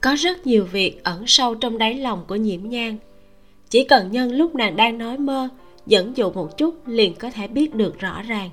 có 0.00 0.14
rất 0.18 0.46
nhiều 0.46 0.64
việc 0.64 1.04
ẩn 1.04 1.26
sâu 1.26 1.54
trong 1.54 1.78
đáy 1.78 1.94
lòng 1.94 2.24
của 2.28 2.36
nhiễm 2.36 2.60
nhan. 2.68 2.96
Chỉ 3.70 3.84
cần 3.84 4.10
nhân 4.10 4.32
lúc 4.32 4.54
nàng 4.54 4.76
đang 4.76 4.98
nói 4.98 5.18
mơ, 5.18 5.48
dẫn 5.86 6.16
dụ 6.16 6.30
một 6.30 6.58
chút 6.58 6.74
liền 6.86 7.14
có 7.14 7.30
thể 7.30 7.48
biết 7.48 7.74
được 7.74 7.98
rõ 7.98 8.22
ràng. 8.22 8.50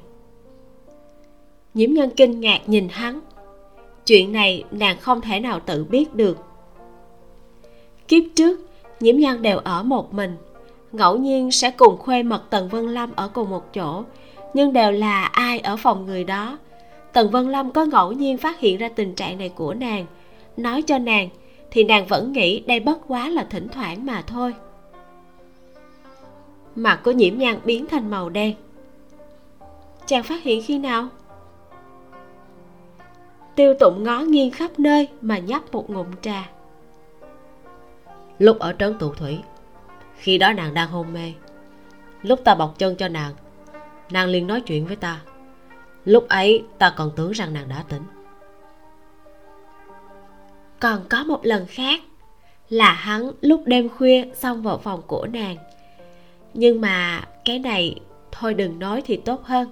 Nhiễm 1.74 1.92
nhân 1.92 2.10
kinh 2.16 2.40
ngạc 2.40 2.60
nhìn 2.68 2.88
hắn. 2.90 3.20
Chuyện 4.06 4.32
này 4.32 4.64
nàng 4.72 4.98
không 5.00 5.22
thể 5.22 5.40
nào 5.40 5.60
tự 5.60 5.84
biết 5.84 6.16
được. 6.16 6.38
Kiếp 8.08 8.24
trước, 8.36 8.60
nhiễm 9.00 9.18
nhan 9.18 9.42
đều 9.42 9.58
ở 9.58 9.84
một 9.84 10.14
mình. 10.14 10.36
Ngẫu 10.92 11.18
nhiên 11.18 11.52
sẽ 11.52 11.72
cùng 11.72 11.98
khuê 11.98 12.24
mật 12.24 12.44
tần 12.50 12.70
vân 12.70 12.88
lâm 12.88 13.12
ở 13.16 13.28
cùng 13.28 13.50
một 13.50 13.74
chỗ, 13.74 14.04
nhưng 14.54 14.74
đều 14.74 14.92
là 14.92 15.24
ai 15.24 15.60
ở 15.60 15.78
phòng 15.78 16.06
người 16.06 16.24
đó. 16.24 16.58
Tần 17.14 17.32
vân 17.32 17.52
lâm 17.52 17.72
có 17.72 17.86
ngẫu 17.86 18.12
nhiên 18.12 18.38
phát 18.38 18.60
hiện 18.60 18.78
ra 18.78 18.90
tình 18.90 19.16
trạng 19.16 19.38
này 19.38 19.50
của 19.50 19.74
nàng 19.74 20.06
nói 20.58 20.82
cho 20.82 20.98
nàng, 20.98 21.30
thì 21.72 21.84
nàng 21.84 22.06
vẫn 22.06 22.32
nghĩ 22.32 22.60
đây 22.60 22.80
bất 22.80 22.98
quá 23.08 23.30
là 23.30 23.44
thỉnh 23.50 23.68
thoảng 23.68 24.06
mà 24.06 24.22
thôi. 24.28 24.54
Mặt 26.76 27.00
của 27.04 27.12
nhiễm 27.12 27.38
nhan 27.38 27.60
biến 27.66 27.86
thành 27.86 28.10
màu 28.12 28.30
đen. 28.30 28.56
Chàng 30.06 30.24
phát 30.24 30.44
hiện 30.44 30.62
khi 30.66 30.80
nào? 30.80 31.08
Tiêu 33.56 33.74
tụng 33.80 34.04
ngó 34.04 34.20
nghiêng 34.20 34.52
khắp 34.52 34.80
nơi 34.80 35.08
mà 35.22 35.38
nhấp 35.38 35.72
một 35.72 35.90
ngụm 35.90 36.08
trà. 36.22 36.50
Lúc 38.40 38.60
ở 38.60 38.74
trấn 38.80 38.98
tụ 38.98 39.14
thủy, 39.14 39.40
khi 40.18 40.38
đó 40.38 40.54
nàng 40.54 40.74
đang 40.74 40.90
hôn 40.90 41.14
mê. 41.14 41.34
Lúc 42.22 42.40
ta 42.44 42.56
bọc 42.56 42.78
chân 42.78 42.96
cho 42.96 43.08
nàng 43.08 43.34
nàng 44.12 44.28
liền 44.28 44.48
nói 44.48 44.62
chuyện 44.62 44.86
với 44.86 44.96
ta. 44.96 45.22
Lúc 46.06 46.28
ấy 46.30 46.64
ta 46.78 46.94
còn 46.98 47.12
tưởng 47.16 47.32
rằng 47.32 47.54
nàng 47.54 47.70
đã 47.70 47.84
tỉnh 47.90 48.04
còn 50.80 51.02
có 51.10 51.24
một 51.24 51.46
lần 51.46 51.66
khác, 51.66 52.02
là 52.70 52.94
hắn 52.94 53.32
lúc 53.42 53.62
đêm 53.66 53.90
khuya 53.90 54.26
xông 54.34 54.62
vào 54.62 54.78
phòng 54.78 55.02
của 55.08 55.28
nàng. 55.34 55.58
Nhưng 56.54 56.82
mà 56.82 57.28
cái 57.46 57.60
này 57.60 57.96
thôi 58.32 58.54
đừng 58.54 58.80
nói 58.80 59.02
thì 59.06 59.18
tốt 59.18 59.44
hơn. 59.44 59.68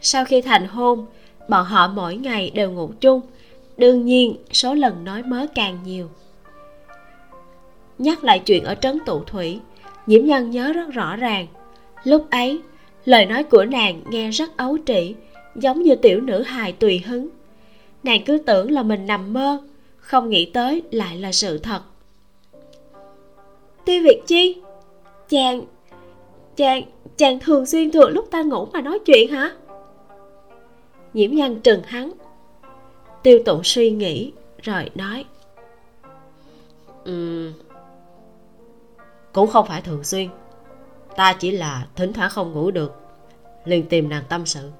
Sau 0.00 0.24
khi 0.24 0.40
thành 0.42 0.66
hôn, 0.66 1.06
bọn 1.48 1.64
họ 1.64 1.88
mỗi 1.88 2.16
ngày 2.16 2.50
đều 2.54 2.70
ngủ 2.70 2.90
chung. 3.00 3.20
Đương 3.76 4.04
nhiên, 4.04 4.36
số 4.52 4.74
lần 4.74 5.04
nói 5.04 5.22
mớ 5.22 5.46
càng 5.54 5.78
nhiều. 5.84 6.10
Nhắc 7.98 8.24
lại 8.24 8.38
chuyện 8.38 8.64
ở 8.64 8.74
trấn 8.74 8.98
tụ 9.06 9.24
thủy, 9.24 9.60
nhiễm 10.06 10.24
nhân 10.24 10.50
nhớ 10.50 10.72
rất 10.72 10.90
rõ 10.92 11.16
ràng. 11.16 11.46
Lúc 12.04 12.30
ấy, 12.30 12.60
lời 13.04 13.26
nói 13.26 13.44
của 13.44 13.64
nàng 13.64 14.02
nghe 14.10 14.30
rất 14.30 14.56
ấu 14.56 14.78
trĩ, 14.86 15.14
giống 15.54 15.82
như 15.82 15.94
tiểu 15.94 16.20
nữ 16.20 16.42
hài 16.42 16.72
tùy 16.72 17.02
hứng 17.06 17.28
nàng 18.06 18.24
cứ 18.26 18.38
tưởng 18.46 18.70
là 18.70 18.82
mình 18.82 19.06
nằm 19.06 19.32
mơ 19.32 19.58
không 19.96 20.28
nghĩ 20.28 20.50
tới 20.54 20.82
lại 20.90 21.16
là 21.16 21.32
sự 21.32 21.58
thật. 21.58 21.80
Tiêu 23.84 24.02
việt 24.02 24.22
chi 24.26 24.62
chàng 25.28 25.62
chàng 26.56 26.82
chàng 27.16 27.38
thường 27.38 27.66
xuyên 27.66 27.90
thừa 27.90 28.08
lúc 28.08 28.28
ta 28.30 28.42
ngủ 28.42 28.68
mà 28.72 28.80
nói 28.80 28.98
chuyện 28.98 29.30
hả? 29.30 29.56
Nhiễm 31.14 31.30
nhân 31.30 31.60
trừng 31.60 31.82
hắn. 31.86 32.12
Tiêu 33.22 33.38
tụng 33.44 33.60
suy 33.64 33.90
nghĩ 33.90 34.32
rồi 34.62 34.90
nói 34.94 35.24
um, 37.04 37.52
cũng 39.32 39.50
không 39.50 39.66
phải 39.66 39.82
thường 39.82 40.04
xuyên. 40.04 40.28
Ta 41.16 41.32
chỉ 41.32 41.50
là 41.50 41.86
thỉnh 41.96 42.12
thoảng 42.12 42.30
không 42.30 42.52
ngủ 42.52 42.70
được 42.70 42.94
liền 43.64 43.86
tìm 43.86 44.08
nàng 44.08 44.24
tâm 44.28 44.46
sự. 44.46 44.70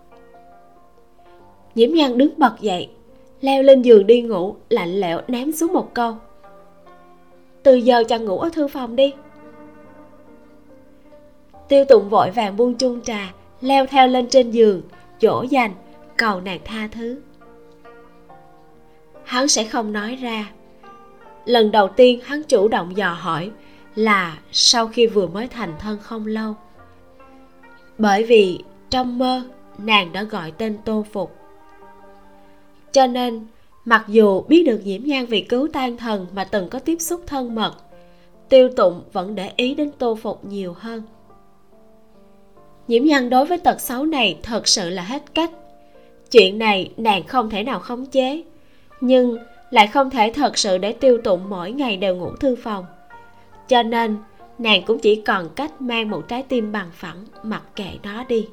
Nhiễm 1.74 1.90
nhân 1.90 2.18
đứng 2.18 2.38
bật 2.38 2.60
dậy 2.60 2.90
leo 3.40 3.62
lên 3.62 3.82
giường 3.82 4.06
đi 4.06 4.22
ngủ, 4.22 4.56
lạnh 4.70 5.00
lẽo 5.00 5.20
ném 5.28 5.52
xuống 5.52 5.72
một 5.72 5.94
câu. 5.94 6.16
Từ 7.62 7.74
giờ 7.74 8.04
chàng 8.08 8.24
ngủ 8.24 8.38
ở 8.38 8.48
thư 8.52 8.68
phòng 8.68 8.96
đi. 8.96 9.14
Tiêu 11.68 11.84
tụng 11.84 12.08
vội 12.08 12.30
vàng 12.30 12.56
buông 12.56 12.74
chung 12.74 13.00
trà, 13.00 13.32
leo 13.60 13.86
theo 13.86 14.08
lên 14.08 14.26
trên 14.28 14.50
giường, 14.50 14.82
dỗ 15.20 15.42
dành, 15.42 15.72
cầu 16.16 16.40
nàng 16.40 16.60
tha 16.64 16.88
thứ. 16.92 17.20
Hắn 19.24 19.48
sẽ 19.48 19.64
không 19.64 19.92
nói 19.92 20.16
ra. 20.16 20.50
Lần 21.44 21.70
đầu 21.70 21.88
tiên 21.88 22.20
hắn 22.24 22.42
chủ 22.42 22.68
động 22.68 22.96
dò 22.96 23.08
hỏi 23.08 23.50
là 23.94 24.38
sau 24.52 24.88
khi 24.88 25.06
vừa 25.06 25.26
mới 25.26 25.48
thành 25.48 25.74
thân 25.78 25.98
không 26.02 26.26
lâu. 26.26 26.54
Bởi 27.98 28.24
vì 28.24 28.58
trong 28.90 29.18
mơ, 29.18 29.42
nàng 29.78 30.12
đã 30.12 30.22
gọi 30.22 30.50
tên 30.50 30.78
tô 30.84 31.06
phục 31.12 31.36
cho 32.96 33.06
nên, 33.06 33.46
mặc 33.84 34.04
dù 34.08 34.40
biết 34.40 34.62
được 34.66 34.80
nhiễm 34.84 35.04
nhan 35.04 35.26
vì 35.26 35.40
cứu 35.40 35.68
tan 35.72 35.96
thần 35.96 36.26
mà 36.34 36.44
từng 36.44 36.68
có 36.68 36.78
tiếp 36.78 36.96
xúc 37.00 37.20
thân 37.26 37.54
mật, 37.54 37.74
tiêu 38.48 38.68
tụng 38.76 39.02
vẫn 39.12 39.34
để 39.34 39.50
ý 39.56 39.74
đến 39.74 39.90
tô 39.98 40.18
phục 40.22 40.44
nhiều 40.44 40.74
hơn. 40.76 41.02
Nhiễm 42.88 43.04
nhan 43.04 43.30
đối 43.30 43.46
với 43.46 43.58
tật 43.58 43.80
xấu 43.80 44.04
này 44.04 44.38
thật 44.42 44.68
sự 44.68 44.90
là 44.90 45.02
hết 45.02 45.34
cách. 45.34 45.50
Chuyện 46.30 46.58
này 46.58 46.92
nàng 46.96 47.26
không 47.26 47.50
thể 47.50 47.62
nào 47.62 47.80
khống 47.80 48.06
chế, 48.06 48.42
nhưng 49.00 49.38
lại 49.70 49.86
không 49.86 50.10
thể 50.10 50.32
thật 50.32 50.58
sự 50.58 50.78
để 50.78 50.92
tiêu 50.92 51.18
tụng 51.24 51.40
mỗi 51.48 51.72
ngày 51.72 51.96
đều 51.96 52.16
ngủ 52.16 52.30
thư 52.40 52.56
phòng. 52.56 52.84
Cho 53.68 53.82
nên, 53.82 54.16
nàng 54.58 54.82
cũng 54.86 54.98
chỉ 54.98 55.22
còn 55.26 55.48
cách 55.48 55.80
mang 55.80 56.10
một 56.10 56.28
trái 56.28 56.42
tim 56.42 56.72
bằng 56.72 56.90
phẳng 56.92 57.24
mặc 57.42 57.62
kệ 57.76 57.90
nó 58.02 58.24
đi. 58.24 58.48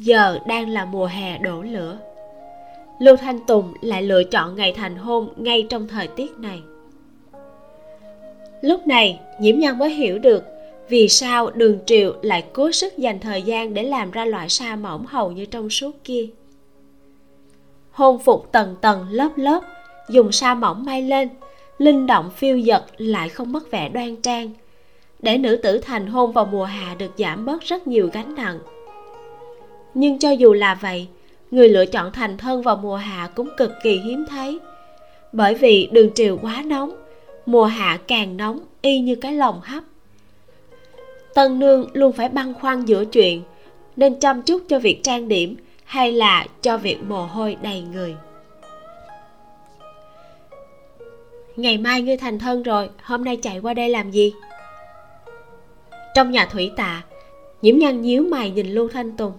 Giờ 0.00 0.38
đang 0.46 0.68
là 0.68 0.84
mùa 0.84 1.06
hè 1.06 1.38
đổ 1.38 1.62
lửa. 1.62 1.98
Lưu 3.00 3.16
thanh 3.16 3.46
tùng 3.46 3.74
lại 3.80 4.02
lựa 4.02 4.24
chọn 4.24 4.56
ngày 4.56 4.72
thành 4.76 4.96
hôn 4.96 5.28
ngay 5.36 5.66
trong 5.70 5.88
thời 5.88 6.08
tiết 6.08 6.38
này. 6.38 6.62
Lúc 8.62 8.86
này, 8.86 9.20
nhiễm 9.40 9.58
nhân 9.58 9.78
mới 9.78 9.90
hiểu 9.90 10.18
được 10.18 10.44
vì 10.88 11.08
sao 11.08 11.50
đường 11.50 11.78
triệu 11.86 12.14
lại 12.22 12.44
cố 12.52 12.72
sức 12.72 12.98
dành 12.98 13.20
thời 13.20 13.42
gian 13.42 13.74
để 13.74 13.82
làm 13.82 14.10
ra 14.10 14.24
loại 14.24 14.48
sa 14.48 14.76
mỏng 14.76 15.06
hầu 15.06 15.32
như 15.32 15.44
trong 15.44 15.70
suốt 15.70 16.04
kia. 16.04 16.26
Hôn 17.90 18.18
phục 18.18 18.52
tầng 18.52 18.76
tầng 18.80 19.06
lớp 19.10 19.30
lớp, 19.36 19.60
dùng 20.08 20.32
sa 20.32 20.54
mỏng 20.54 20.84
may 20.84 21.02
lên, 21.02 21.28
linh 21.78 22.06
động 22.06 22.30
phiêu 22.36 22.60
dật 22.60 22.84
lại 22.96 23.28
không 23.28 23.52
mất 23.52 23.70
vẻ 23.70 23.88
đoan 23.88 24.16
trang. 24.16 24.50
Để 25.18 25.38
nữ 25.38 25.56
tử 25.56 25.78
thành 25.78 26.06
hôn 26.06 26.32
vào 26.32 26.46
mùa 26.46 26.64
hạ 26.64 26.94
được 26.98 27.10
giảm 27.18 27.44
bớt 27.44 27.62
rất 27.62 27.86
nhiều 27.86 28.10
gánh 28.12 28.34
nặng 28.34 28.58
nhưng 29.94 30.18
cho 30.18 30.30
dù 30.30 30.52
là 30.52 30.74
vậy, 30.74 31.08
người 31.50 31.68
lựa 31.68 31.86
chọn 31.86 32.12
thành 32.12 32.36
thân 32.36 32.62
vào 32.62 32.76
mùa 32.76 32.96
hạ 32.96 33.30
cũng 33.34 33.48
cực 33.56 33.72
kỳ 33.82 33.98
hiếm 33.98 34.24
thấy. 34.28 34.58
Bởi 35.32 35.54
vì 35.54 35.88
đường 35.92 36.10
triều 36.14 36.38
quá 36.42 36.62
nóng, 36.66 36.90
mùa 37.46 37.64
hạ 37.64 37.98
càng 38.06 38.36
nóng 38.36 38.60
y 38.82 39.00
như 39.00 39.14
cái 39.14 39.32
lồng 39.32 39.60
hấp. 39.60 39.84
Tân 41.34 41.58
nương 41.58 41.88
luôn 41.92 42.12
phải 42.12 42.28
băn 42.28 42.54
khoăn 42.54 42.84
giữa 42.84 43.04
chuyện 43.04 43.42
nên 43.96 44.20
chăm 44.20 44.42
chút 44.42 44.62
cho 44.68 44.78
việc 44.78 45.00
trang 45.02 45.28
điểm 45.28 45.56
hay 45.84 46.12
là 46.12 46.46
cho 46.62 46.78
việc 46.78 47.02
mồ 47.02 47.26
hôi 47.26 47.56
đầy 47.62 47.82
người. 47.82 48.14
Ngày 51.56 51.78
mai 51.78 52.02
ngươi 52.02 52.16
thành 52.16 52.38
thân 52.38 52.62
rồi, 52.62 52.90
hôm 53.02 53.24
nay 53.24 53.36
chạy 53.36 53.58
qua 53.58 53.74
đây 53.74 53.88
làm 53.88 54.10
gì? 54.10 54.32
Trong 56.14 56.30
nhà 56.30 56.46
thủy 56.46 56.70
tạ, 56.76 57.02
nhiễm 57.62 57.78
nhân 57.78 58.02
nhíu 58.02 58.22
mày 58.22 58.50
nhìn 58.50 58.66
lưu 58.66 58.88
thanh 58.88 59.16
tùng 59.16 59.32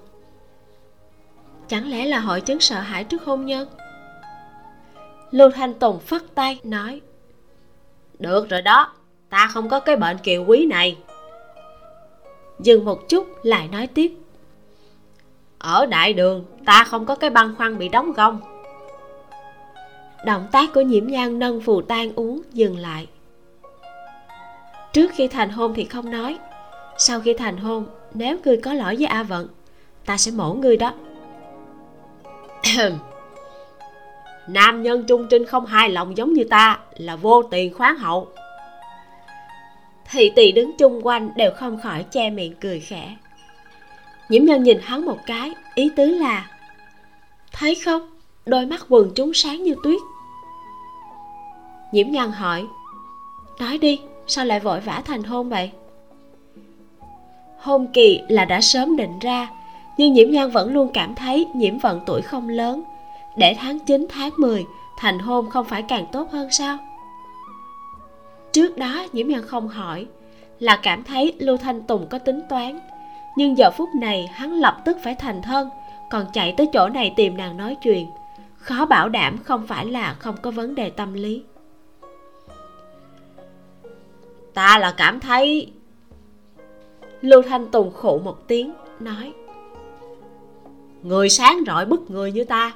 chẳng 1.71 1.89
lẽ 1.89 2.05
là 2.05 2.19
hội 2.19 2.41
chứng 2.41 2.59
sợ 2.59 2.79
hãi 2.79 3.03
trước 3.03 3.23
hôn 3.23 3.45
nhân? 3.45 3.67
Lưu 5.31 5.51
thanh 5.51 5.73
tùng 5.73 5.99
phất 5.99 6.35
tay 6.35 6.59
nói 6.63 7.01
được 8.19 8.49
rồi 8.49 8.61
đó 8.61 8.93
ta 9.29 9.49
không 9.53 9.69
có 9.69 9.79
cái 9.79 9.95
bệnh 9.95 10.17
kiều 10.17 10.45
quý 10.45 10.65
này. 10.65 10.97
Dừng 12.59 12.85
một 12.85 13.09
chút 13.09 13.27
lại 13.43 13.67
nói 13.67 13.87
tiếp 13.87 14.11
ở 15.57 15.85
đại 15.85 16.13
đường 16.13 16.45
ta 16.65 16.83
không 16.83 17.05
có 17.05 17.15
cái 17.15 17.29
băng 17.29 17.55
khoăn 17.55 17.77
bị 17.77 17.89
đóng 17.89 18.11
gông. 18.11 18.39
Động 20.25 20.47
tác 20.51 20.73
của 20.73 20.81
nhiễm 20.81 21.07
nhan 21.07 21.39
nâng 21.39 21.61
phù 21.61 21.81
tan 21.81 22.11
uống 22.15 22.41
dừng 22.53 22.77
lại. 22.77 23.07
Trước 24.93 25.11
khi 25.15 25.27
thành 25.27 25.49
hôn 25.49 25.73
thì 25.75 25.85
không 25.85 26.11
nói. 26.11 26.39
Sau 26.97 27.21
khi 27.21 27.33
thành 27.33 27.57
hôn 27.57 27.85
nếu 28.13 28.37
ngươi 28.45 28.57
có 28.57 28.73
lỗi 28.73 28.95
với 28.95 29.05
a 29.05 29.23
vận 29.23 29.47
ta 30.05 30.17
sẽ 30.17 30.31
mổ 30.31 30.53
ngươi 30.53 30.77
đó 30.77 30.93
nam 34.47 34.83
nhân 34.83 35.03
trung 35.07 35.27
trinh 35.29 35.45
không 35.45 35.65
hài 35.65 35.89
lòng 35.89 36.17
giống 36.17 36.33
như 36.33 36.43
ta 36.43 36.79
là 36.97 37.15
vô 37.15 37.43
tiền 37.43 37.73
khoáng 37.73 37.97
hậu. 37.97 38.27
Thị 40.11 40.31
tỳ 40.35 40.51
đứng 40.51 40.77
chung 40.77 41.05
quanh 41.07 41.29
đều 41.35 41.51
không 41.51 41.79
khỏi 41.83 42.05
che 42.11 42.29
miệng 42.29 42.55
cười 42.61 42.79
khẽ. 42.79 43.15
Nhiễm 44.29 44.45
nhân 44.45 44.63
nhìn 44.63 44.79
hắn 44.83 45.05
một 45.05 45.17
cái, 45.25 45.53
ý 45.75 45.91
tứ 45.95 46.05
là, 46.05 46.49
thấy 47.51 47.75
không? 47.75 48.09
Đôi 48.45 48.65
mắt 48.65 48.85
quần 48.89 49.11
chúng 49.15 49.33
sáng 49.33 49.63
như 49.63 49.75
tuyết. 49.83 50.01
Nhiễm 51.91 52.11
nhân 52.11 52.31
hỏi, 52.31 52.65
nói 53.59 53.77
đi, 53.77 54.01
sao 54.27 54.45
lại 54.45 54.59
vội 54.59 54.79
vã 54.79 55.01
thành 55.05 55.23
hôn 55.23 55.49
vậy? 55.49 55.71
Hôn 57.57 57.87
kỳ 57.93 58.21
là 58.29 58.45
đã 58.45 58.61
sớm 58.61 58.97
định 58.97 59.19
ra 59.19 59.47
nhưng 60.01 60.13
nhiễm 60.13 60.31
nhân 60.31 60.51
vẫn 60.51 60.73
luôn 60.73 60.89
cảm 60.93 61.15
thấy 61.15 61.47
nhiễm 61.53 61.77
vận 61.77 61.99
tuổi 62.05 62.21
không 62.21 62.49
lớn. 62.49 62.83
Để 63.37 63.55
tháng 63.59 63.79
9 63.79 64.07
tháng 64.09 64.31
10 64.37 64.65
thành 64.97 65.19
hôn 65.19 65.49
không 65.49 65.65
phải 65.65 65.81
càng 65.81 66.05
tốt 66.11 66.31
hơn 66.31 66.51
sao? 66.51 66.77
Trước 68.51 68.77
đó 68.77 69.05
nhiễm 69.13 69.27
nhân 69.27 69.43
không 69.47 69.67
hỏi, 69.67 70.05
là 70.59 70.79
cảm 70.83 71.03
thấy 71.03 71.33
lưu 71.39 71.57
thanh 71.57 71.81
tùng 71.81 72.07
có 72.07 72.17
tính 72.17 72.41
toán. 72.49 72.79
Nhưng 73.37 73.57
giờ 73.57 73.71
phút 73.71 73.89
này, 73.95 74.29
hắn 74.33 74.53
lập 74.53 74.77
tức 74.85 74.97
phải 75.03 75.15
thành 75.15 75.41
thân, 75.41 75.69
còn 76.09 76.25
chạy 76.33 76.53
tới 76.57 76.67
chỗ 76.73 76.89
này 76.89 77.13
tìm 77.15 77.37
nàng 77.37 77.57
nói 77.57 77.75
chuyện. 77.83 78.07
Khó 78.57 78.85
bảo 78.85 79.09
đảm 79.09 79.37
không 79.43 79.67
phải 79.67 79.85
là 79.85 80.13
không 80.13 80.35
có 80.41 80.51
vấn 80.51 80.75
đề 80.75 80.89
tâm 80.89 81.13
lý. 81.13 81.43
Ta 84.53 84.77
là 84.77 84.93
cảm 84.97 85.19
thấy 85.19 85.71
lưu 87.21 87.41
thanh 87.41 87.71
tùng 87.71 87.91
khụ 87.93 88.19
một 88.19 88.47
tiếng, 88.47 88.73
nói 88.99 89.33
người 91.03 91.29
sáng 91.29 91.63
rọi 91.67 91.85
bức 91.85 92.11
người 92.11 92.31
như 92.31 92.43
ta 92.43 92.73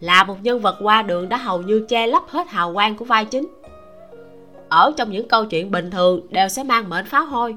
là 0.00 0.24
một 0.24 0.36
nhân 0.42 0.60
vật 0.60 0.76
qua 0.82 1.02
đường 1.02 1.28
đã 1.28 1.36
hầu 1.36 1.62
như 1.62 1.86
che 1.88 2.06
lấp 2.06 2.22
hết 2.28 2.48
hào 2.48 2.74
quang 2.74 2.96
của 2.96 3.04
vai 3.04 3.24
chính. 3.24 3.46
Ở 4.68 4.92
trong 4.96 5.10
những 5.10 5.28
câu 5.28 5.44
chuyện 5.44 5.70
bình 5.70 5.90
thường 5.90 6.20
đều 6.30 6.48
sẽ 6.48 6.62
mang 6.62 6.88
mệnh 6.88 7.04
pháo 7.04 7.24
hôi. 7.24 7.56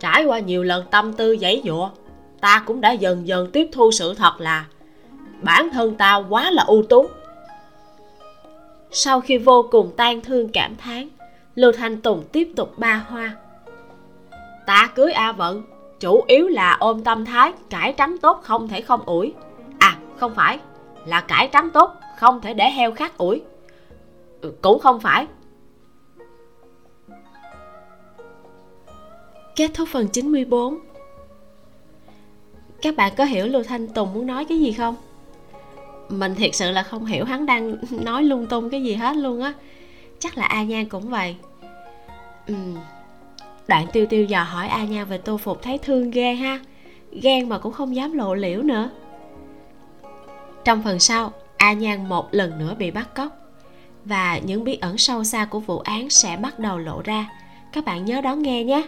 Trải 0.00 0.24
qua 0.24 0.38
nhiều 0.38 0.62
lần 0.62 0.84
tâm 0.90 1.12
tư 1.12 1.32
giấy 1.32 1.62
dụa 1.64 1.90
ta 2.40 2.62
cũng 2.66 2.80
đã 2.80 2.92
dần 2.92 3.26
dần 3.26 3.50
tiếp 3.52 3.68
thu 3.72 3.90
sự 3.90 4.14
thật 4.14 4.32
là 4.38 4.66
bản 5.42 5.68
thân 5.72 5.94
ta 5.94 6.16
quá 6.28 6.50
là 6.50 6.62
ưu 6.62 6.82
tú. 6.82 7.06
Sau 8.90 9.20
khi 9.20 9.38
vô 9.38 9.68
cùng 9.70 9.92
tan 9.96 10.20
thương 10.20 10.48
cảm 10.48 10.76
thán, 10.76 11.08
lưu 11.54 11.72
thanh 11.72 12.00
tùng 12.00 12.24
tiếp 12.32 12.48
tục 12.56 12.78
ba 12.78 13.04
hoa. 13.08 13.36
Ta 14.66 14.90
cưới 14.94 15.12
a 15.12 15.32
vận 15.32 15.62
chủ 16.00 16.24
yếu 16.26 16.48
là 16.48 16.76
ôm 16.80 17.04
tâm 17.04 17.24
thái 17.24 17.52
cải 17.70 17.92
trắng 17.92 18.16
tốt 18.22 18.40
không 18.42 18.68
thể 18.68 18.80
không 18.80 19.02
ủi. 19.06 19.34
À 19.78 19.98
không 20.16 20.34
phải 20.34 20.58
là 21.06 21.20
cải 21.20 21.48
trắng 21.52 21.70
tốt 21.70 21.90
không 22.18 22.40
thể 22.40 22.54
để 22.54 22.70
heo 22.70 22.92
khác 22.92 23.18
ủi. 23.18 23.42
Ừ, 24.40 24.52
cũng 24.62 24.78
không 24.78 25.00
phải. 25.00 25.26
Kết 29.56 29.70
thúc 29.74 29.88
phần 29.92 30.08
94 30.08 30.78
Các 32.82 32.96
bạn 32.96 33.12
có 33.16 33.24
hiểu 33.24 33.46
Lưu 33.46 33.62
Thanh 33.62 33.88
Tùng 33.88 34.14
muốn 34.14 34.26
nói 34.26 34.44
cái 34.44 34.58
gì 34.58 34.72
không? 34.72 34.96
Mình 36.08 36.34
thiệt 36.34 36.54
sự 36.54 36.70
là 36.70 36.82
không 36.82 37.06
hiểu 37.06 37.24
hắn 37.24 37.46
đang 37.46 37.76
nói 37.90 38.22
lung 38.22 38.46
tung 38.46 38.70
cái 38.70 38.82
gì 38.82 38.94
hết 38.94 39.16
luôn 39.16 39.42
á. 39.42 39.52
Chắc 40.18 40.38
là 40.38 40.44
A 40.44 40.62
Nhan 40.62 40.88
cũng 40.88 41.08
vậy. 41.08 41.36
Ừ. 42.46 42.54
Đoạn 43.70 43.86
tiêu 43.92 44.06
tiêu 44.06 44.24
dò 44.24 44.42
hỏi 44.42 44.68
A 44.68 44.84
Nhan 44.84 45.04
về 45.04 45.18
tô 45.18 45.36
phục 45.36 45.62
thấy 45.62 45.78
thương 45.78 46.10
ghê 46.10 46.34
ha. 46.34 46.58
Ghen 47.12 47.48
mà 47.48 47.58
cũng 47.58 47.72
không 47.72 47.96
dám 47.96 48.12
lộ 48.12 48.34
liễu 48.34 48.62
nữa. 48.62 48.90
Trong 50.64 50.82
phần 50.82 50.98
sau, 50.98 51.32
A 51.56 51.72
Nhan 51.72 52.08
một 52.08 52.28
lần 52.34 52.58
nữa 52.58 52.74
bị 52.78 52.90
bắt 52.90 53.14
cóc. 53.14 53.28
Và 54.04 54.38
những 54.38 54.64
bí 54.64 54.78
ẩn 54.80 54.98
sâu 54.98 55.24
xa 55.24 55.44
của 55.44 55.60
vụ 55.60 55.78
án 55.78 56.10
sẽ 56.10 56.36
bắt 56.36 56.58
đầu 56.58 56.78
lộ 56.78 57.02
ra. 57.04 57.26
Các 57.72 57.84
bạn 57.84 58.04
nhớ 58.04 58.20
đón 58.20 58.42
nghe 58.42 58.64
nhé. 58.64 58.82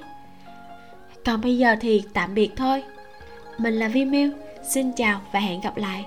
Còn 1.25 1.41
bây 1.41 1.59
giờ 1.59 1.77
thì 1.81 2.03
tạm 2.13 2.35
biệt 2.35 2.51
thôi. 2.57 2.83
Mình 3.59 3.75
là 3.75 3.89
vi 3.89 4.05
miu 4.05 4.31
xin 4.71 4.93
chào 4.93 5.21
và 5.33 5.41
hẹn 5.41 5.61
gặp 5.61 5.77
lại. 5.77 6.05